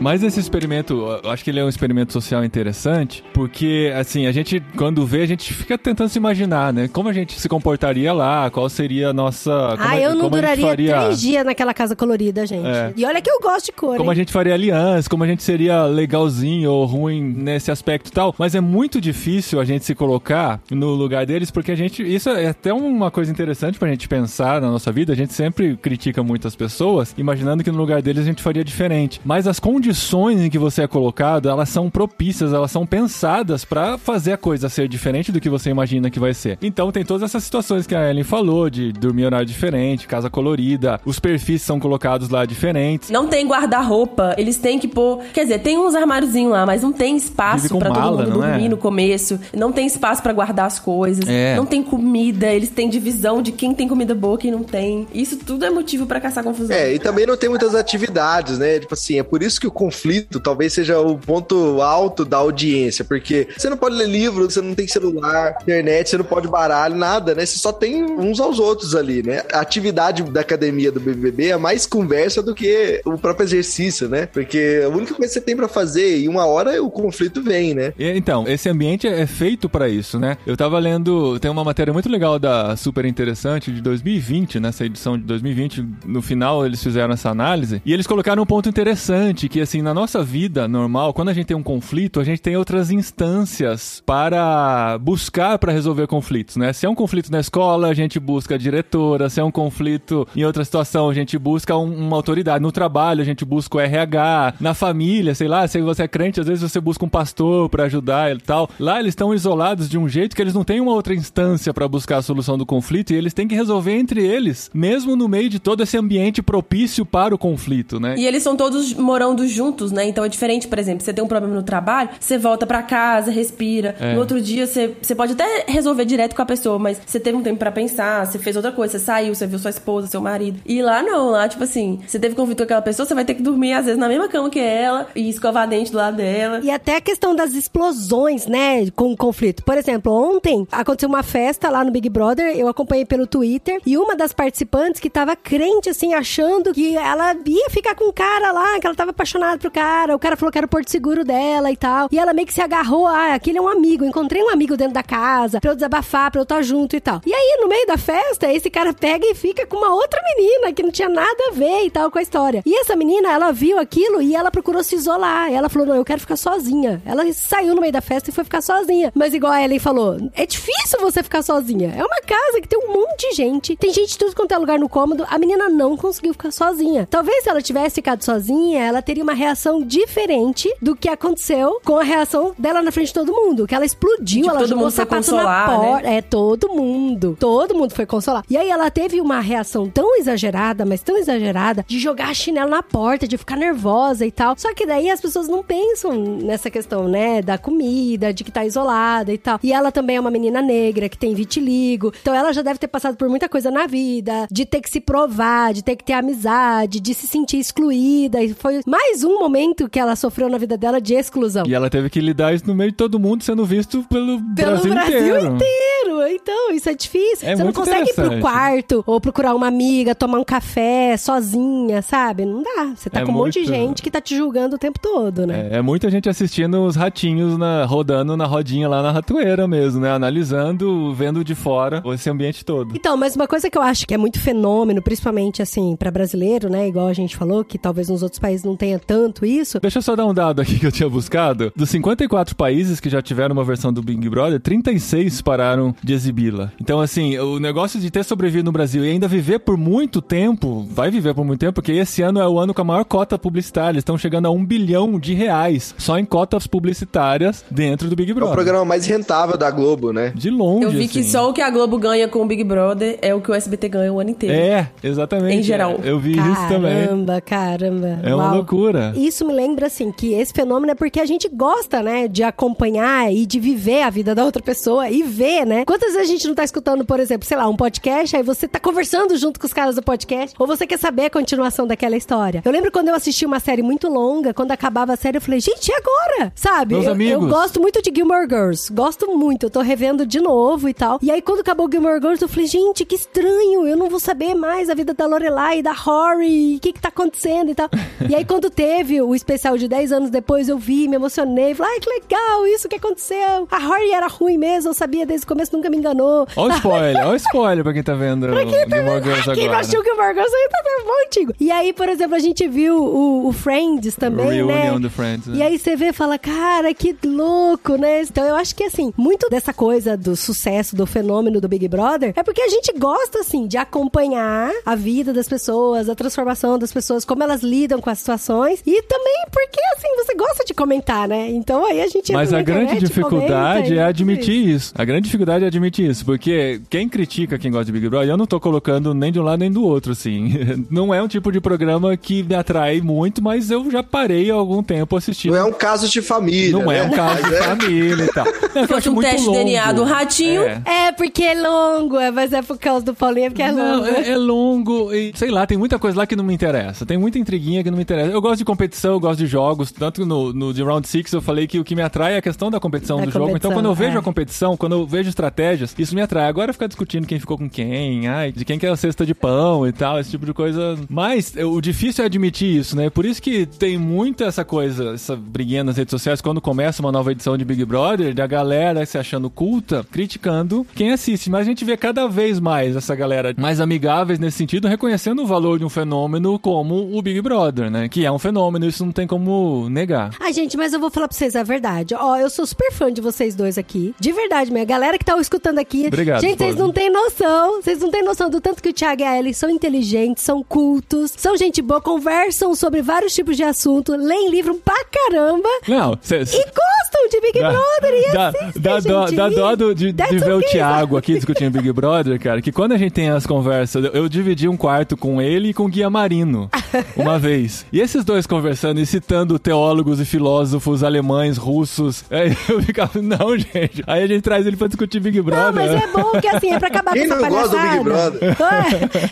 Mas 0.00 0.22
esse 0.22 0.38
experimento, 0.38 0.94
eu 1.24 1.30
acho 1.30 1.42
que 1.42 1.50
ele 1.50 1.58
é 1.58 1.64
um 1.64 1.68
experimento 1.68 2.12
social 2.12 2.44
interessante, 2.44 3.24
porque, 3.32 3.92
assim, 3.98 4.26
a 4.26 4.32
gente, 4.32 4.62
quando 4.76 5.06
vê, 5.06 5.22
a 5.22 5.26
gente 5.26 5.52
fica 5.54 5.78
tentando 5.78 6.08
se 6.10 6.18
imaginar, 6.18 6.72
né? 6.72 6.86
Como 6.88 7.08
a 7.08 7.12
gente 7.12 7.40
se 7.40 7.48
comportaria 7.48 8.12
lá, 8.12 8.50
qual 8.50 8.68
seria 8.68 9.08
a 9.08 9.12
nossa... 9.12 9.50
Como, 9.76 9.88
ah, 9.88 9.92
a- 9.92 10.00
eu 10.00 10.14
não 10.14 10.26
a 10.26 10.28
duraria 10.28 10.66
faria... 10.66 11.00
três 11.00 11.20
dias 11.20 11.44
naquela 11.44 11.72
casa 11.72 11.96
colorida, 11.96 12.46
gente. 12.46 12.66
É. 12.66 12.92
E 12.94 13.04
olha 13.06 13.20
que 13.22 13.30
eu 13.30 13.40
gosto 13.40 13.66
de 13.66 13.72
cor, 13.72 13.96
Como 13.96 14.10
a 14.10 14.12
hein? 14.12 14.18
gente 14.18 14.32
faria 14.32 14.52
aliança, 14.54 15.08
como 15.08 15.24
a 15.24 15.26
gente 15.26 15.42
seria 15.42 15.84
legalzinho 15.84 16.70
ou 16.70 16.84
ruim 16.84 17.22
nesse 17.22 17.70
aspecto 17.70 18.08
e 18.08 18.12
tal. 18.12 18.34
Mas 18.38 18.54
é 18.54 18.60
muito 18.60 19.00
difícil 19.00 19.58
a 19.60 19.64
gente 19.64 19.84
se 19.84 19.94
colocar 19.94 20.60
no 20.70 20.90
lugar 20.90 21.24
deles, 21.24 21.50
porque 21.50 21.72
a 21.72 21.76
gente. 21.76 22.02
Isso 22.02 22.28
é 22.30 22.48
até 22.48 22.72
uma 22.72 23.10
coisa 23.10 23.30
interessante 23.32 23.78
pra 23.78 23.88
gente 23.88 24.06
pensar 24.08 24.60
na 24.60 24.70
nossa 24.70 24.92
vida. 24.92 25.12
A 25.12 25.16
gente 25.16 25.32
sempre 25.32 25.76
critica 25.76 26.22
muitas 26.22 26.54
pessoas, 26.54 27.14
imaginando 27.16 27.64
que 27.64 27.70
no 27.70 27.78
lugar 27.78 28.02
deles 28.02 28.22
a 28.22 28.26
gente 28.26 28.42
faria 28.42 28.62
diferente. 28.62 29.20
Mas 29.24 29.46
as 29.46 29.58
condições 29.58 29.85
em 29.90 30.50
que 30.50 30.58
você 30.58 30.82
é 30.82 30.86
colocado, 30.86 31.48
elas 31.48 31.68
são 31.68 31.90
propícias, 31.90 32.52
elas 32.52 32.70
são 32.70 32.86
pensadas 32.86 33.64
pra 33.64 33.98
fazer 33.98 34.32
a 34.32 34.36
coisa 34.36 34.68
ser 34.68 34.88
diferente 34.88 35.30
do 35.30 35.40
que 35.40 35.48
você 35.48 35.70
imagina 35.70 36.10
que 36.10 36.18
vai 36.18 36.34
ser. 36.34 36.58
Então 36.62 36.90
tem 36.90 37.04
todas 37.04 37.22
essas 37.22 37.44
situações 37.44 37.86
que 37.86 37.94
a 37.94 38.10
Ellen 38.10 38.24
falou, 38.24 38.68
de 38.70 38.92
dormir 38.92 39.22
em 39.22 39.26
horário 39.26 39.46
diferente, 39.46 40.06
casa 40.06 40.30
colorida, 40.30 41.00
os 41.04 41.18
perfis 41.18 41.62
são 41.62 41.78
colocados 41.78 42.28
lá 42.28 42.44
diferentes. 42.44 43.10
Não 43.10 43.26
tem 43.28 43.46
guarda-roupa, 43.46 44.34
eles 44.38 44.58
têm 44.58 44.78
que 44.78 44.88
pôr. 44.88 45.22
Quer 45.32 45.42
dizer, 45.42 45.58
tem 45.60 45.78
uns 45.78 45.94
armáriozinhos 45.94 46.52
lá, 46.52 46.66
mas 46.66 46.82
não 46.82 46.92
tem 46.92 47.16
espaço 47.16 47.78
pra 47.78 47.90
todo 47.90 48.00
mala, 48.00 48.24
mundo 48.24 48.44
é? 48.44 48.50
dormir 48.50 48.68
no 48.68 48.76
começo. 48.76 49.38
Não 49.54 49.72
tem 49.72 49.86
espaço 49.86 50.22
pra 50.22 50.32
guardar 50.32 50.66
as 50.66 50.78
coisas. 50.78 51.28
É. 51.28 51.56
Não 51.56 51.66
tem 51.66 51.82
comida, 51.82 52.46
eles 52.52 52.70
têm 52.70 52.88
divisão 52.88 53.42
de 53.42 53.52
quem 53.52 53.74
tem 53.74 53.88
comida 53.88 54.14
boa 54.14 54.36
e 54.36 54.38
quem 54.38 54.50
não 54.50 54.62
tem. 54.62 55.06
Isso 55.12 55.36
tudo 55.36 55.64
é 55.64 55.70
motivo 55.70 56.06
pra 56.06 56.20
caçar 56.20 56.42
confusão. 56.42 56.76
É, 56.76 56.94
e 56.94 56.98
também 56.98 57.26
não 57.26 57.36
tem 57.36 57.48
muitas 57.48 57.74
atividades, 57.74 58.58
né? 58.58 58.78
Tipo 58.78 58.94
assim, 58.94 59.18
é 59.18 59.22
por 59.22 59.42
isso 59.42 59.60
que 59.60 59.66
o 59.66 59.70
conflito 59.76 60.40
talvez 60.40 60.72
seja 60.72 60.98
o 60.98 61.18
ponto 61.18 61.82
alto 61.82 62.24
da 62.24 62.38
audiência, 62.38 63.04
porque 63.04 63.46
você 63.56 63.68
não 63.68 63.76
pode 63.76 63.94
ler 63.94 64.08
livro, 64.08 64.50
você 64.50 64.62
não 64.62 64.74
tem 64.74 64.88
celular, 64.88 65.58
internet, 65.60 66.08
você 66.08 66.16
não 66.16 66.24
pode 66.24 66.48
baralho, 66.48 66.96
nada, 66.96 67.34
né? 67.34 67.44
Você 67.44 67.58
só 67.58 67.72
tem 67.72 68.02
uns 68.02 68.40
aos 68.40 68.58
outros 68.58 68.94
ali, 68.94 69.22
né? 69.22 69.42
A 69.52 69.60
atividade 69.60 70.22
da 70.22 70.40
academia 70.40 70.90
do 70.90 70.98
BBB 70.98 71.48
é 71.48 71.56
mais 71.56 71.84
conversa 71.86 72.42
do 72.42 72.54
que 72.54 73.02
o 73.04 73.18
próprio 73.18 73.44
exercício, 73.44 74.08
né? 74.08 74.26
Porque 74.26 74.82
a 74.84 74.88
única 74.88 75.14
coisa 75.14 75.28
que 75.28 75.38
você 75.38 75.40
tem 75.40 75.54
pra 75.54 75.68
fazer 75.68 76.18
e 76.18 76.28
uma 76.28 76.46
hora 76.46 76.82
o 76.82 76.90
conflito 76.90 77.42
vem, 77.42 77.74
né? 77.74 77.92
Então, 77.98 78.46
esse 78.48 78.68
ambiente 78.68 79.06
é 79.06 79.26
feito 79.26 79.68
pra 79.68 79.88
isso, 79.88 80.18
né? 80.18 80.38
Eu 80.46 80.56
tava 80.56 80.78
lendo, 80.78 81.38
tem 81.38 81.50
uma 81.50 81.64
matéria 81.64 81.92
muito 81.92 82.08
legal 82.08 82.38
da 82.38 82.76
Super 82.76 83.04
Interessante 83.04 83.70
de 83.70 83.82
2020, 83.82 84.58
nessa 84.58 84.86
edição 84.86 85.18
de 85.18 85.24
2020, 85.24 85.84
no 86.06 86.22
final 86.22 86.64
eles 86.64 86.82
fizeram 86.82 87.12
essa 87.12 87.28
análise, 87.28 87.82
e 87.84 87.92
eles 87.92 88.06
colocaram 88.06 88.42
um 88.42 88.46
ponto 88.46 88.68
interessante, 88.68 89.48
que 89.48 89.65
assim, 89.66 89.82
na 89.82 89.92
nossa 89.92 90.22
vida 90.22 90.66
normal, 90.68 91.12
quando 91.12 91.28
a 91.28 91.34
gente 91.34 91.46
tem 91.46 91.56
um 91.56 91.62
conflito, 91.62 92.20
a 92.20 92.24
gente 92.24 92.40
tem 92.40 92.56
outras 92.56 92.90
instâncias 92.90 94.02
para 94.06 94.98
buscar 94.98 95.58
para 95.58 95.72
resolver 95.72 96.06
conflitos, 96.06 96.56
né? 96.56 96.72
Se 96.72 96.86
é 96.86 96.88
um 96.88 96.94
conflito 96.94 97.30
na 97.30 97.40
escola, 97.40 97.88
a 97.88 97.94
gente 97.94 98.18
busca 98.20 98.54
a 98.54 98.58
diretora, 98.58 99.28
se 99.28 99.40
é 99.40 99.44
um 99.44 99.50
conflito 99.50 100.26
em 100.34 100.44
outra 100.44 100.64
situação, 100.64 101.08
a 101.08 101.14
gente 101.14 101.36
busca 101.38 101.76
um- 101.76 102.06
uma 102.06 102.16
autoridade, 102.16 102.62
no 102.62 102.70
trabalho 102.72 103.20
a 103.20 103.24
gente 103.24 103.44
busca 103.44 103.76
o 103.76 103.80
RH, 103.80 104.54
na 104.60 104.74
família, 104.74 105.34
sei 105.34 105.48
lá, 105.48 105.66
se 105.66 105.80
você 105.80 106.04
é 106.04 106.08
crente, 106.08 106.40
às 106.40 106.46
vezes 106.46 106.70
você 106.70 106.80
busca 106.80 107.04
um 107.04 107.08
pastor 107.08 107.68
para 107.68 107.84
ajudar 107.84 108.34
e 108.34 108.38
tal. 108.38 108.68
Lá 108.78 109.00
eles 109.00 109.10
estão 109.10 109.34
isolados 109.34 109.88
de 109.88 109.98
um 109.98 110.08
jeito 110.08 110.34
que 110.36 110.42
eles 110.42 110.54
não 110.54 110.64
têm 110.64 110.80
uma 110.80 110.92
outra 110.92 111.14
instância 111.14 111.74
para 111.74 111.88
buscar 111.88 112.18
a 112.18 112.22
solução 112.22 112.56
do 112.56 112.64
conflito 112.64 113.12
e 113.12 113.16
eles 113.16 113.34
têm 113.34 113.48
que 113.48 113.54
resolver 113.54 113.92
entre 113.96 114.24
eles, 114.24 114.70
mesmo 114.72 115.16
no 115.16 115.28
meio 115.28 115.48
de 115.48 115.58
todo 115.58 115.82
esse 115.82 115.96
ambiente 115.96 116.42
propício 116.42 117.04
para 117.04 117.34
o 117.34 117.38
conflito, 117.38 117.98
né? 117.98 118.14
E 118.16 118.26
eles 118.26 118.42
são 118.42 118.56
todos 118.56 118.94
morando 118.94 119.46
juntos, 119.56 119.90
né? 119.90 120.06
Então 120.06 120.24
é 120.24 120.28
diferente, 120.28 120.68
por 120.68 120.78
exemplo, 120.78 121.04
você 121.04 121.12
tem 121.12 121.24
um 121.24 121.28
problema 121.28 121.54
no 121.54 121.62
trabalho, 121.62 122.10
você 122.20 122.38
volta 122.38 122.66
pra 122.66 122.82
casa, 122.82 123.30
respira. 123.30 123.96
É. 123.98 124.14
No 124.14 124.20
outro 124.20 124.40
dia 124.40 124.66
você, 124.66 124.94
você 125.00 125.14
pode 125.14 125.32
até 125.32 125.64
resolver 125.66 126.04
direto 126.04 126.34
com 126.34 126.42
a 126.42 126.46
pessoa, 126.46 126.78
mas 126.78 127.00
você 127.04 127.18
teve 127.18 127.36
um 127.36 127.42
tempo 127.42 127.58
pra 127.58 127.72
pensar, 127.72 128.26
você 128.26 128.38
fez 128.38 128.56
outra 128.56 128.72
coisa, 128.72 128.98
você 128.98 129.04
saiu, 129.04 129.34
você 129.34 129.46
viu 129.46 129.58
sua 129.58 129.70
esposa, 129.70 130.06
seu 130.06 130.20
marido. 130.20 130.60
E 130.66 130.82
lá 130.82 131.02
não, 131.02 131.30
lá 131.30 131.48
tipo 131.48 131.64
assim, 131.64 132.00
você 132.06 132.18
teve 132.18 132.34
conflito 132.34 132.58
com 132.58 132.64
aquela 132.64 132.82
pessoa, 132.82 133.06
você 133.06 133.14
vai 133.14 133.24
ter 133.24 133.34
que 133.34 133.42
dormir 133.42 133.72
às 133.72 133.86
vezes 133.86 133.98
na 133.98 134.08
mesma 134.08 134.28
cama 134.28 134.50
que 134.50 134.60
ela 134.60 135.08
e 135.14 135.28
escovar 135.28 135.66
dente 135.68 135.90
do 135.90 135.96
lado 135.96 136.16
dela. 136.16 136.60
E 136.62 136.70
até 136.70 136.96
a 136.96 137.00
questão 137.00 137.34
das 137.34 137.54
explosões, 137.54 138.46
né, 138.46 138.90
com 138.94 139.12
o 139.12 139.16
conflito. 139.16 139.64
Por 139.64 139.78
exemplo, 139.78 140.12
ontem 140.12 140.66
aconteceu 140.70 141.08
uma 141.08 141.22
festa 141.22 141.70
lá 141.70 141.82
no 141.84 141.90
Big 141.90 142.08
Brother, 142.08 142.56
eu 142.56 142.68
acompanhei 142.68 143.04
pelo 143.04 143.26
Twitter, 143.26 143.80
e 143.86 143.96
uma 143.96 144.14
das 144.14 144.32
participantes 144.32 145.00
que 145.00 145.08
tava 145.08 145.34
crente, 145.34 145.88
assim, 145.88 146.14
achando 146.14 146.72
que 146.72 146.96
ela 146.96 147.34
ia 147.46 147.70
ficar 147.70 147.94
com 147.94 148.08
o 148.08 148.12
cara 148.12 148.52
lá, 148.52 148.78
que 148.80 148.86
ela 148.86 148.96
tava 148.96 149.10
apaixonada 149.10 149.45
pro 149.58 149.70
cara, 149.70 150.14
o 150.14 150.18
cara 150.18 150.36
falou 150.36 150.50
que 150.50 150.58
era 150.58 150.66
o 150.66 150.70
porto 150.70 150.90
seguro 150.90 151.24
dela 151.24 151.70
e 151.70 151.76
tal, 151.76 152.08
e 152.10 152.18
ela 152.18 152.32
meio 152.32 152.46
que 152.46 152.54
se 152.54 152.60
agarrou, 152.60 153.06
ah, 153.06 153.34
aquele 153.34 153.58
é 153.58 153.60
um 153.60 153.68
amigo, 153.68 154.04
encontrei 154.04 154.42
um 154.42 154.50
amigo 154.50 154.76
dentro 154.76 154.94
da 154.94 155.02
casa, 155.02 155.60
pra 155.60 155.70
eu 155.70 155.74
desabafar, 155.74 156.30
pra 156.30 156.40
eu 156.40 156.42
estar 156.42 156.62
junto 156.62 156.96
e 156.96 157.00
tal. 157.00 157.20
E 157.24 157.32
aí, 157.32 157.58
no 157.60 157.68
meio 157.68 157.86
da 157.86 157.96
festa, 157.96 158.52
esse 158.52 158.68
cara 158.70 158.92
pega 158.92 159.26
e 159.26 159.34
fica 159.34 159.66
com 159.66 159.76
uma 159.76 159.94
outra 159.94 160.20
menina, 160.22 160.72
que 160.72 160.82
não 160.82 160.90
tinha 160.90 161.08
nada 161.08 161.48
a 161.48 161.52
ver 161.52 161.84
e 161.84 161.90
tal 161.90 162.10
com 162.10 162.18
a 162.18 162.22
história. 162.22 162.62
E 162.64 162.74
essa 162.80 162.96
menina, 162.96 163.32
ela 163.32 163.52
viu 163.52 163.78
aquilo 163.78 164.20
e 164.20 164.34
ela 164.34 164.50
procurou 164.50 164.82
se 164.82 164.94
isolar. 164.94 165.52
Ela 165.52 165.68
falou: 165.68 165.86
Não, 165.86 165.94
eu 165.94 166.04
quero 166.04 166.20
ficar 166.20 166.36
sozinha. 166.36 167.02
Ela 167.04 167.24
saiu 167.32 167.74
no 167.74 167.80
meio 167.80 167.92
da 167.92 168.00
festa 168.00 168.30
e 168.30 168.32
foi 168.32 168.44
ficar 168.44 168.62
sozinha. 168.62 169.12
Mas, 169.14 169.34
igual 169.34 169.52
a 169.52 169.62
Ellen 169.62 169.78
falou, 169.78 170.16
é 170.34 170.46
difícil 170.46 170.98
você 171.00 171.22
ficar 171.22 171.42
sozinha. 171.42 171.94
É 171.96 172.04
uma 172.04 172.20
casa 172.20 172.60
que 172.60 172.68
tem 172.68 172.78
um 172.78 172.92
monte 172.92 173.30
de 173.30 173.36
gente. 173.36 173.76
Tem 173.76 173.92
gente 173.92 174.10
de 174.10 174.18
tudo 174.18 174.34
quanto 174.34 174.52
é 174.52 174.58
lugar 174.58 174.78
no 174.78 174.88
cômodo. 174.88 175.26
A 175.28 175.38
menina 175.38 175.68
não 175.68 175.96
conseguiu 175.96 176.32
ficar 176.32 176.50
sozinha. 176.50 177.06
Talvez 177.10 177.44
se 177.44 177.50
ela 177.50 177.62
tivesse 177.62 177.96
ficado 177.96 178.22
sozinha, 178.22 178.82
ela 178.82 179.02
teria 179.02 179.22
uma 179.22 179.34
reação 179.36 179.82
diferente 179.82 180.68
do 180.80 180.96
que 180.96 181.08
aconteceu 181.08 181.80
com 181.84 181.96
a 181.98 182.02
reação 182.02 182.52
dela 182.58 182.82
na 182.82 182.90
frente 182.90 183.08
de 183.08 183.14
todo 183.14 183.32
mundo. 183.32 183.66
Que 183.66 183.74
ela 183.74 183.84
explodiu, 183.84 184.42
Tipo, 184.42 184.50
ela 184.50 184.58
todo 184.60 184.68
jogou 184.68 184.86
o 184.86 184.90
sapato 184.90 185.22
consolar, 185.30 185.68
na 185.68 185.78
né? 185.78 185.88
porta. 185.88 186.08
É, 186.08 186.22
todo 186.22 186.68
mundo. 186.70 187.36
Todo 187.38 187.74
mundo 187.74 187.94
foi 187.94 188.06
consolar. 188.06 188.42
E 188.48 188.56
aí 188.56 188.68
ela 188.68 188.90
teve 188.90 189.20
uma 189.20 189.40
reação 189.40 189.88
tão 189.88 190.16
exagerada, 190.16 190.84
mas 190.84 191.02
tão 191.02 191.16
exagerada, 191.16 191.84
de 191.86 191.98
jogar 191.98 192.34
chinelo 192.34 192.70
na 192.70 192.82
porta, 192.82 193.28
de 193.28 193.36
ficar 193.36 193.56
nervosa 193.56 194.26
e 194.26 194.30
tal. 194.30 194.54
Só 194.58 194.72
que 194.74 194.86
daí 194.86 195.10
as 195.10 195.20
pessoas 195.20 195.48
não 195.48 195.62
pensam 195.62 196.14
nessa 196.14 196.70
questão, 196.70 197.08
né? 197.08 197.42
Da 197.42 197.58
comida, 197.58 198.32
de 198.32 198.42
que 198.42 198.50
tá 198.50 198.64
isolada 198.64 199.32
e 199.32 199.38
tal. 199.38 199.58
E 199.62 199.72
ela 199.72 199.92
também 199.92 200.16
é 200.16 200.20
uma 200.20 200.30
menina 200.30 200.62
negra 200.62 201.08
que 201.08 201.18
tem 201.18 201.34
vitiligo. 201.34 202.12
Então 202.20 202.34
ela 202.34 202.52
já 202.52 202.62
deve 202.62 202.78
ter 202.78 202.88
passado 202.88 203.16
por 203.16 203.28
muita 203.28 203.48
coisa 203.48 203.70
na 203.70 203.86
vida, 203.86 204.46
de 204.50 204.64
ter 204.64 204.80
que 204.80 204.90
se 204.90 205.00
provar, 205.00 205.72
de 205.72 205.82
ter 205.82 205.96
que 205.96 206.04
ter 206.04 206.14
amizade, 206.14 207.00
de 207.00 207.14
se 207.14 207.26
sentir 207.26 207.58
excluída. 207.58 208.42
E 208.42 208.54
foi 208.54 208.80
mais 208.86 209.22
um 209.26 209.38
momento 209.38 209.88
que 209.88 209.98
ela 209.98 210.14
sofreu 210.16 210.48
na 210.48 210.58
vida 210.58 210.76
dela 210.76 211.00
de 211.00 211.14
exclusão. 211.14 211.64
E 211.66 211.74
ela 211.74 211.88
teve 211.90 212.08
que 212.10 212.20
lidar 212.20 212.54
isso 212.54 212.66
no 212.66 212.74
meio 212.74 212.90
de 212.90 212.96
todo 212.96 213.18
mundo 213.18 213.42
sendo 213.42 213.64
visto 213.64 214.02
pelo, 214.08 214.40
Pelo 214.54 214.70
Brasil, 214.72 214.90
Brasil, 214.92 215.18
inteiro. 215.18 215.54
inteiro. 215.54 215.86
Então, 216.28 216.72
isso 216.72 216.88
é 216.88 216.94
difícil. 216.94 217.48
É 217.48 217.52
Você 217.52 217.56
não 217.56 217.64
muito 217.66 217.76
consegue 217.80 218.10
ir 218.10 218.14
pro 218.14 218.40
quarto 218.40 219.04
ou 219.06 219.20
procurar 219.20 219.54
uma 219.54 219.66
amiga, 219.68 220.14
tomar 220.14 220.38
um 220.38 220.44
café 220.44 221.16
sozinha, 221.16 222.00
sabe? 222.02 222.44
Não 222.44 222.62
dá. 222.62 222.92
Você 222.96 223.10
tá 223.10 223.20
É 223.20 223.24
com 223.24 223.32
um 223.32 223.34
monte 223.34 223.54
de 223.54 223.58
muito- 223.60 223.74
gente 223.74 224.02
que 224.02 224.10
tá 224.10 224.20
te 224.20 224.36
julgando 224.36 224.76
o 224.76 224.78
tempo 224.78 224.98
todo, 225.00 225.46
né? 225.46 225.68
É, 225.72 225.76
é 225.78 225.82
muita 225.82 226.10
gente 226.10 226.28
assistindo 226.28 226.84
os 226.84 226.96
ratinhos 226.96 227.58
na, 227.58 227.84
rodando 227.84 228.36
na 228.36 228.46
rodinha 228.46 228.88
lá 228.88 229.02
na 229.02 229.10
ratoeira 229.10 229.66
mesmo, 229.68 230.00
né? 230.00 230.10
Analisando, 230.10 231.12
vendo 231.14 231.42
de 231.44 231.54
fora 231.54 232.02
esse 232.14 232.30
ambiente 232.30 232.64
todo. 232.64 232.94
Então, 232.96 233.16
mas 233.16 233.34
uma 233.36 233.46
coisa 233.48 233.68
que 233.68 233.76
eu 233.76 233.82
acho 233.82 234.06
que 234.06 234.14
é 234.14 234.18
muito 234.18 234.40
fenômeno, 234.40 235.02
principalmente 235.02 235.60
assim, 235.62 235.96
pra 235.96 236.10
brasileiro, 236.10 236.68
né? 236.70 236.86
Igual 236.88 237.08
a 237.08 237.12
gente 237.12 237.36
falou, 237.36 237.64
que 237.64 237.78
talvez 237.78 238.08
nos 238.08 238.22
outros 238.22 238.38
países 238.38 238.64
não 238.64 238.76
tenha 238.76 238.98
tanto 238.98 239.15
isso. 239.42 239.78
Deixa 239.80 239.98
eu 239.98 240.02
só 240.02 240.14
dar 240.16 240.26
um 240.26 240.34
dado 240.34 240.60
aqui 240.60 240.78
que 240.78 240.86
eu 240.86 240.92
tinha 240.92 241.08
buscado. 241.08 241.72
Dos 241.76 241.90
54 241.90 242.54
países 242.56 243.00
que 243.00 243.08
já 243.08 243.20
tiveram 243.22 243.52
uma 243.54 243.64
versão 243.64 243.92
do 243.92 244.02
Big 244.02 244.28
Brother, 244.28 244.60
36 244.60 245.40
pararam 245.42 245.94
de 246.02 246.12
exibi-la. 246.14 246.72
Então, 246.80 247.00
assim, 247.00 247.38
o 247.38 247.58
negócio 247.58 247.98
de 248.00 248.10
ter 248.10 248.24
sobrevivido 248.24 248.64
no 248.66 248.72
Brasil 248.72 249.04
e 249.04 249.10
ainda 249.10 249.28
viver 249.28 249.60
por 249.60 249.76
muito 249.76 250.20
tempo, 250.22 250.86
vai 250.90 251.10
viver 251.10 251.34
por 251.34 251.44
muito 251.44 251.60
tempo, 251.60 251.74
porque 251.74 251.92
esse 251.92 252.22
ano 252.22 252.40
é 252.40 252.48
o 252.48 252.58
ano 252.58 252.72
com 252.74 252.80
a 252.82 252.84
maior 252.84 253.04
cota 253.04 253.38
publicitária. 253.38 253.90
Eles 253.96 254.02
estão 254.02 254.18
chegando 254.18 254.46
a 254.46 254.50
um 254.50 254.64
bilhão 254.64 255.18
de 255.18 255.34
reais 255.34 255.94
só 255.98 256.18
em 256.18 256.24
cotas 256.24 256.66
publicitárias 256.66 257.64
dentro 257.70 258.08
do 258.08 258.16
Big 258.16 258.30
É 258.30 258.32
o 258.32 258.36
Brother. 258.36 258.54
programa 258.54 258.84
mais 258.84 259.06
rentável 259.06 259.56
da 259.56 259.70
Globo, 259.70 260.12
né? 260.12 260.32
De 260.34 260.50
longe. 260.50 260.84
Eu 260.84 260.90
vi 260.90 261.08
que 261.08 261.20
assim. 261.20 261.30
só 261.30 261.48
o 261.50 261.52
que 261.52 261.60
a 261.60 261.70
Globo 261.70 261.98
ganha 261.98 262.28
com 262.28 262.42
o 262.42 262.46
Big 262.46 262.62
Brother 262.64 263.18
é 263.22 263.34
o 263.34 263.40
que 263.40 263.50
o 263.50 263.54
SBT 263.54 263.88
ganha 263.88 264.12
o 264.12 264.20
ano 264.20 264.30
inteiro. 264.30 264.54
É, 264.54 264.90
exatamente. 265.02 265.56
Em 265.58 265.62
geral. 265.62 266.00
Eu 266.02 266.18
vi 266.18 266.32
isso 266.32 266.68
também. 266.68 267.06
Caramba, 267.06 267.40
caramba. 267.40 268.18
É 268.22 268.34
uma 268.34 268.44
Uau. 268.46 268.54
loucura. 268.56 268.95
Isso 269.16 269.46
me 269.46 269.52
lembra, 269.52 269.86
assim, 269.86 270.10
que 270.12 270.34
esse 270.34 270.52
fenômeno 270.52 270.92
é 270.92 270.94
porque 270.94 271.20
a 271.20 271.26
gente 271.26 271.48
gosta, 271.48 272.02
né, 272.02 272.28
de 272.28 272.42
acompanhar 272.42 273.32
e 273.32 273.46
de 273.46 273.60
viver 273.60 274.02
a 274.02 274.10
vida 274.10 274.34
da 274.34 274.44
outra 274.44 274.62
pessoa 274.62 275.08
e 275.10 275.22
ver, 275.22 275.64
né? 275.64 275.84
Quantas 275.84 276.14
vezes 276.14 276.28
a 276.28 276.32
gente 276.32 276.48
não 276.48 276.54
tá 276.54 276.64
escutando, 276.64 277.04
por 277.04 277.20
exemplo, 277.20 277.46
sei 277.46 277.56
lá, 277.56 277.68
um 277.68 277.76
podcast, 277.76 278.36
aí 278.36 278.42
você 278.42 278.66
tá 278.66 278.80
conversando 278.80 279.36
junto 279.36 279.60
com 279.60 279.66
os 279.66 279.72
caras 279.72 279.96
do 279.96 280.02
podcast, 280.02 280.56
ou 280.58 280.66
você 280.66 280.86
quer 280.86 280.98
saber 280.98 281.26
a 281.26 281.30
continuação 281.30 281.86
daquela 281.86 282.16
história. 282.16 282.62
Eu 282.64 282.72
lembro 282.72 282.90
quando 282.90 283.08
eu 283.08 283.14
assisti 283.14 283.44
uma 283.44 283.60
série 283.60 283.82
muito 283.82 284.08
longa, 284.08 284.54
quando 284.54 284.72
acabava 284.72 285.12
a 285.12 285.16
série, 285.16 285.36
eu 285.36 285.42
falei, 285.42 285.60
gente, 285.60 285.88
e 285.88 285.92
agora? 285.92 286.52
Sabe? 286.54 286.94
Meus 286.94 287.06
eu, 287.06 287.12
amigos. 287.12 287.42
eu 287.42 287.48
gosto 287.48 287.80
muito 287.80 288.00
de 288.00 288.10
Gilmore 288.14 288.48
Girls. 288.48 288.92
Gosto 288.92 289.36
muito. 289.36 289.66
Eu 289.66 289.70
tô 289.70 289.80
revendo 289.80 290.26
de 290.26 290.40
novo 290.40 290.88
e 290.88 290.94
tal. 290.94 291.18
E 291.22 291.30
aí, 291.30 291.42
quando 291.42 291.60
acabou 291.60 291.90
Gilmore 291.90 292.20
Girls, 292.20 292.42
eu 292.42 292.48
falei, 292.48 292.66
gente, 292.66 293.04
que 293.04 293.14
estranho. 293.14 293.86
Eu 293.86 293.96
não 293.96 294.08
vou 294.08 294.20
saber 294.20 294.54
mais 294.54 294.88
a 294.88 294.94
vida 294.94 295.12
da 295.12 295.26
Lorelai, 295.26 295.82
da 295.82 295.92
Rory, 295.92 296.76
o 296.76 296.80
que 296.80 296.92
que 296.92 297.00
tá 297.00 297.08
acontecendo 297.08 297.70
e 297.70 297.74
tal. 297.74 297.88
e 298.28 298.34
aí, 298.34 298.44
quando 298.44 298.70
teve 298.70 298.85
o 299.22 299.34
especial 299.34 299.76
de 299.76 299.88
10 299.88 300.12
anos 300.12 300.30
depois, 300.30 300.68
eu 300.68 300.78
vi, 300.78 301.08
me 301.08 301.16
emocionei. 301.16 301.74
Falei, 301.74 301.92
ai, 301.94 302.00
que 302.00 302.08
legal, 302.10 302.66
isso 302.66 302.88
que 302.88 302.96
aconteceu. 302.96 303.66
A 303.70 303.78
Rory 303.78 304.12
era 304.12 304.26
ruim 304.28 304.56
mesmo, 304.58 304.90
eu 304.90 304.94
sabia 304.94 305.26
desde 305.26 305.44
o 305.44 305.48
começo, 305.48 305.74
nunca 305.76 305.90
me 305.90 305.96
enganou. 305.96 306.46
Olha 306.56 306.74
o 306.74 306.76
spoiler, 306.76 307.16
olha 307.26 307.32
o 307.32 307.36
spoiler 307.36 307.84
pra 307.84 307.92
quem 307.92 308.02
tá 308.02 308.14
vendo 308.14 308.46
Pra 308.48 308.64
quem 308.64 308.88
tá 308.88 308.96
vendo? 308.96 309.24
Girls 309.24 309.50
Ah, 309.50 309.54
Quem 309.54 309.64
não 309.64 309.70
agora. 309.72 309.80
assistiu 309.80 310.04
Gilmore 310.04 310.34
Girls 310.34 310.54
ainda 310.54 310.70
tá 310.70 311.04
bom 311.04 311.26
antigo. 311.26 311.52
E 311.60 311.70
aí, 311.70 311.92
por 311.92 312.08
exemplo, 312.08 312.34
a 312.34 312.38
gente 312.38 312.66
viu 312.68 312.96
o, 313.02 313.48
o 313.48 313.52
Friends 313.52 314.14
também, 314.16 314.46
Reunion 314.64 314.94
né? 314.94 314.98
do 315.00 315.10
Friends, 315.10 315.46
né? 315.46 315.56
E 315.56 315.62
aí 315.62 315.78
você 315.78 315.96
vê 315.96 316.08
e 316.08 316.12
fala, 316.12 316.38
cara, 316.38 316.92
que 316.94 317.16
louco, 317.24 317.96
né? 317.96 318.22
Então 318.22 318.44
eu 318.44 318.54
acho 318.56 318.74
que, 318.74 318.84
assim, 318.84 319.12
muito 319.16 319.48
dessa 319.48 319.72
coisa 319.72 320.16
do 320.16 320.34
sucesso, 320.36 320.94
do 320.96 321.06
fenômeno 321.06 321.60
do 321.60 321.68
Big 321.68 321.86
Brother, 321.88 322.32
é 322.36 322.42
porque 322.42 322.62
a 322.62 322.68
gente 322.68 322.92
gosta, 322.98 323.40
assim, 323.40 323.66
de 323.66 323.76
acompanhar 323.76 324.70
a 324.84 324.94
vida 324.94 325.32
das 325.32 325.48
pessoas, 325.48 326.08
a 326.08 326.14
transformação 326.14 326.78
das 326.78 326.92
pessoas, 326.92 327.24
como 327.24 327.42
elas 327.42 327.62
lidam 327.62 328.00
com 328.00 328.10
as 328.10 328.18
situações. 328.18 328.75
E 328.86 329.02
também 329.02 329.44
porque, 329.52 329.80
assim, 329.96 330.08
você 330.16 330.34
gosta 330.34 330.64
de 330.64 330.74
comentar, 330.74 331.28
né? 331.28 331.48
Então 331.50 331.84
aí 331.84 332.00
a 332.00 332.06
gente 332.06 332.30
entra 332.30 332.34
Mas 332.36 332.52
a 332.52 332.62
grande 332.62 332.84
internet, 332.84 333.06
dificuldade 333.06 333.82
comenta 333.84 334.00
é 334.00 334.04
admitir 334.04 334.68
isso. 334.68 334.92
A 334.96 335.04
grande 335.04 335.22
dificuldade 335.22 335.64
é 335.64 335.66
admitir 335.66 336.10
isso, 336.10 336.24
porque 336.24 336.80
quem 336.90 337.08
critica 337.08 337.58
quem 337.58 337.70
gosta 337.70 337.86
de 337.86 337.92
Big 337.92 338.08
Brother, 338.08 338.28
eu 338.30 338.36
não 338.36 338.46
tô 338.46 338.58
colocando 338.60 339.14
nem 339.14 339.30
de 339.32 339.40
um 339.40 339.42
lado 339.42 339.60
nem 339.60 339.70
do 339.70 339.84
outro, 339.84 340.12
assim. 340.12 340.52
Não 340.90 341.12
é 341.12 341.22
um 341.22 341.28
tipo 341.28 341.50
de 341.50 341.60
programa 341.60 342.16
que 342.16 342.42
me 342.42 342.54
atrai 342.54 343.00
muito, 343.00 343.42
mas 343.42 343.70
eu 343.70 343.90
já 343.90 344.02
parei 344.02 344.50
há 344.50 344.54
algum 344.54 344.82
tempo 344.82 345.16
assistindo. 345.16 345.52
Não 345.52 345.58
é 345.58 345.64
um 345.64 345.72
caso 345.72 346.08
de 346.08 346.22
família. 346.22 346.72
Não 346.72 346.90
é 346.90 347.00
né? 347.00 347.04
um 347.04 347.10
caso 347.10 347.42
de 347.42 347.54
é- 347.54 347.62
família 347.62 348.24
e 348.24 348.28
tal. 348.28 348.44
Não, 348.74 348.82
é 348.82 348.86
Fosse 348.86 348.98
acho 348.98 349.10
um 349.10 349.14
muito 349.14 349.30
teste 349.30 349.46
longo. 349.46 349.58
DNA 349.58 349.92
do 349.92 350.04
ratinho. 350.04 350.62
É. 350.62 350.82
É 350.86 351.12
porque 351.12 351.42
é 351.42 351.54
longo, 351.54 352.18
é, 352.18 352.30
mas 352.30 352.52
é 352.52 352.62
por 352.62 352.78
causa 352.78 353.04
do 353.04 353.14
Paulinho, 353.14 353.46
é 353.46 353.50
porque 353.50 353.62
é 353.62 353.72
Não, 353.72 353.96
longo. 353.96 354.06
é, 354.06 354.28
é 354.28 354.36
longo 354.36 355.12
e, 355.14 355.32
sei 355.34 355.50
lá, 355.50 355.66
tem 355.66 355.78
muita 355.78 355.98
coisa 355.98 356.18
lá 356.18 356.26
que 356.26 356.36
não 356.36 356.44
me 356.44 356.54
interessa. 356.54 357.06
Tem 357.06 357.16
muita 357.18 357.38
intriguinha 357.38 357.82
que 357.82 357.90
não 357.90 357.96
me 357.96 358.02
interessa. 358.02 358.30
Eu 358.30 358.40
gosto 358.40 358.58
de 358.58 358.64
competição, 358.66 359.12
eu 359.12 359.20
gosto 359.20 359.38
de 359.38 359.46
jogos. 359.46 359.90
Tanto 359.90 360.26
no, 360.26 360.52
no 360.52 360.74
de 360.74 360.82
Round 360.82 361.08
6 361.08 361.32
eu 361.32 361.40
falei 361.40 361.66
que 361.66 361.78
o 361.78 361.84
que 361.84 361.94
me 361.94 362.02
atrai 362.02 362.34
é 362.34 362.36
a 362.38 362.42
questão 362.42 362.70
da 362.70 362.78
competição 362.78 363.18
Da 363.18 363.24
do 363.24 363.30
jogo. 363.30 363.44
Então 363.44 363.48
competição, 363.48 363.72
quando 363.72 363.86
eu 363.86 363.94
vejo 363.94 364.16
é. 364.16 364.18
a 364.18 364.22
competição, 364.22 364.76
quando 364.76 364.92
eu 364.92 365.06
vejo 365.06 365.28
estratégias, 365.28 365.94
isso 365.98 366.14
me 366.14 366.20
atrai. 366.20 366.48
Agora 366.48 366.72
ficar 366.72 366.86
discutindo 366.86 367.26
quem 367.26 367.40
ficou 367.40 367.56
com 367.56 367.70
quem, 367.70 368.28
ai, 368.28 368.52
de 368.52 368.64
quem 368.64 368.78
que 368.78 368.84
é 368.84 368.90
a 368.90 368.96
cesta 368.96 369.24
de 369.24 369.34
pão 369.34 369.86
e 369.86 369.92
tal, 369.92 370.18
esse 370.18 370.30
tipo 370.30 370.44
de 370.44 370.52
coisa. 370.52 370.98
Mas 371.08 371.56
é, 371.56 371.64
o 371.64 371.80
difícil 371.80 372.22
é 372.22 372.26
admitir 372.26 372.76
isso, 372.76 372.96
né? 372.96 373.08
Por 373.08 373.24
isso 373.24 373.40
que 373.40 373.64
tem 373.64 373.96
muito 373.96 374.44
essa 374.44 374.64
coisa, 374.64 375.14
essa 375.14 375.36
briguinha 375.36 375.84
nas 375.84 375.96
redes 375.96 376.10
sociais 376.10 376.40
quando 376.40 376.60
começa 376.60 377.00
uma 377.00 377.12
nova 377.12 377.32
edição 377.32 377.56
de 377.56 377.64
Big 377.64 377.84
Brother, 377.84 378.34
da 378.34 378.46
galera 378.46 379.06
se 379.06 379.16
achando 379.16 379.48
culta, 379.48 380.04
criticando 380.10 380.86
quem 380.94 381.12
assiste. 381.12 381.48
Mas 381.48 381.62
a 381.62 381.64
gente 381.64 381.84
vê 381.84 381.96
cada 381.96 382.26
vez 382.26 382.58
mais 382.58 382.96
essa 382.96 383.14
galera 383.14 383.54
mais 383.56 383.80
amigáveis 383.80 384.38
nesse 384.38 384.58
sentido, 384.58 384.88
reconhecendo 384.88 385.42
o 385.42 385.46
valor 385.46 385.78
de 385.78 385.84
um 385.84 385.88
fenômeno 385.88 386.58
como 386.58 387.16
o 387.16 387.22
Big 387.22 387.40
Brother, 387.40 387.90
né? 387.90 388.08
Que 388.08 388.24
é 388.24 388.32
um 388.32 388.38
fenômeno, 388.38 388.55
isso 388.88 389.04
não 389.04 389.12
tem 389.12 389.26
como 389.26 389.88
negar. 389.90 390.30
Ai, 390.40 390.52
gente, 390.52 390.76
mas 390.76 390.92
eu 390.92 391.00
vou 391.00 391.10
falar 391.10 391.28
pra 391.28 391.36
vocês 391.36 391.54
a 391.56 391.62
verdade. 391.62 392.14
Ó, 392.14 392.36
eu 392.36 392.48
sou 392.50 392.66
super 392.66 392.90
fã 392.92 393.12
de 393.12 393.20
vocês 393.20 393.54
dois 393.54 393.76
aqui. 393.78 394.14
De 394.18 394.32
verdade, 394.32 394.70
minha 394.72 394.84
galera 394.84 395.18
que 395.18 395.24
tá 395.24 395.36
escutando 395.38 395.78
aqui. 395.78 396.06
Obrigado, 396.06 396.40
Gente, 396.40 396.58
vocês 396.58 396.76
não 396.76 396.92
têm 396.92 397.10
noção. 397.10 397.82
Vocês 397.82 397.98
não 398.00 398.10
têm 398.10 398.22
noção 398.24 398.48
do 398.48 398.60
tanto 398.60 398.82
que 398.82 398.88
o 398.88 398.92
Thiago 398.92 399.22
e 399.22 399.24
a 399.24 399.38
Ellie 399.38 399.54
são 399.54 399.68
inteligentes, 399.70 400.42
são 400.44 400.62
cultos, 400.62 401.32
são 401.36 401.56
gente 401.56 401.80
boa, 401.82 402.00
conversam 402.00 402.74
sobre 402.74 403.02
vários 403.02 403.34
tipos 403.34 403.56
de 403.56 403.62
assunto, 403.62 404.12
leem 404.16 404.50
livro 404.50 404.74
pra 404.84 405.04
caramba. 405.04 405.68
Não, 405.88 406.12
E 406.12 406.38
gostam 406.38 407.28
de 407.30 407.40
Big 407.40 407.58
Dá- 407.60 407.70
Brother 407.70 408.14
e 408.14 408.32
dá, 408.32 408.48
assistem, 408.48 408.82
dá 408.82 409.00
dó, 409.00 409.26
gente. 409.26 409.36
dá 409.36 409.48
dó 409.48 409.76
do- 409.76 409.94
de, 409.94 410.12
de 410.12 410.38
ver 410.38 410.52
o 410.54 410.60
Thiago 410.62 411.16
aqui 411.16 411.34
discutindo 411.34 411.72
Big 411.72 411.92
Brother, 411.92 412.38
cara, 412.40 412.60
que 412.62 412.72
quando 412.72 412.92
a 412.92 412.96
gente 412.98 413.12
tem 413.12 413.28
as 413.30 413.46
conversas, 413.46 414.04
eu, 414.04 414.10
eu 414.12 414.28
dividi 414.28 414.68
um 414.68 414.76
quarto 414.76 415.16
com 415.16 415.40
ele 415.40 415.68
e 415.70 415.74
com 415.74 415.84
o 415.84 415.88
Guia 415.88 416.08
Marino, 416.10 416.70
uma 417.16 417.38
vez. 417.38 417.86
E 417.92 418.00
esses 418.00 418.24
dois 418.24 418.46
conversando 418.46 419.00
e 419.00 419.06
citando 419.06 419.58
teólogos 419.58 420.20
e 420.20 420.24
filósofos 420.24 421.02
alemães, 421.02 421.56
russos, 421.56 422.24
aí 422.30 422.56
eu 422.68 422.82
ficava, 422.82 423.20
não, 423.20 423.56
gente. 423.56 424.02
Aí 424.06 424.22
a 424.22 424.26
gente 424.26 424.42
traz 424.42 424.66
ele 424.66 424.76
pra 424.76 424.86
discutir 424.86 425.20
Big 425.20 425.40
Brother. 425.40 425.66
Não, 425.66 425.72
mas 425.72 426.02
é 426.02 426.06
bom 426.08 426.40
que 426.40 426.48
assim, 426.48 426.72
é 426.72 426.78
pra 426.78 426.88
acabar 426.88 427.12
Quem 427.12 427.28
com 427.28 427.34
essa 427.34 427.42
não 427.42 427.50
gosta 427.50 427.68
do 427.68 427.76
palhaçada. 427.76 427.98
Big 427.98 428.04
Brother? 428.04 428.56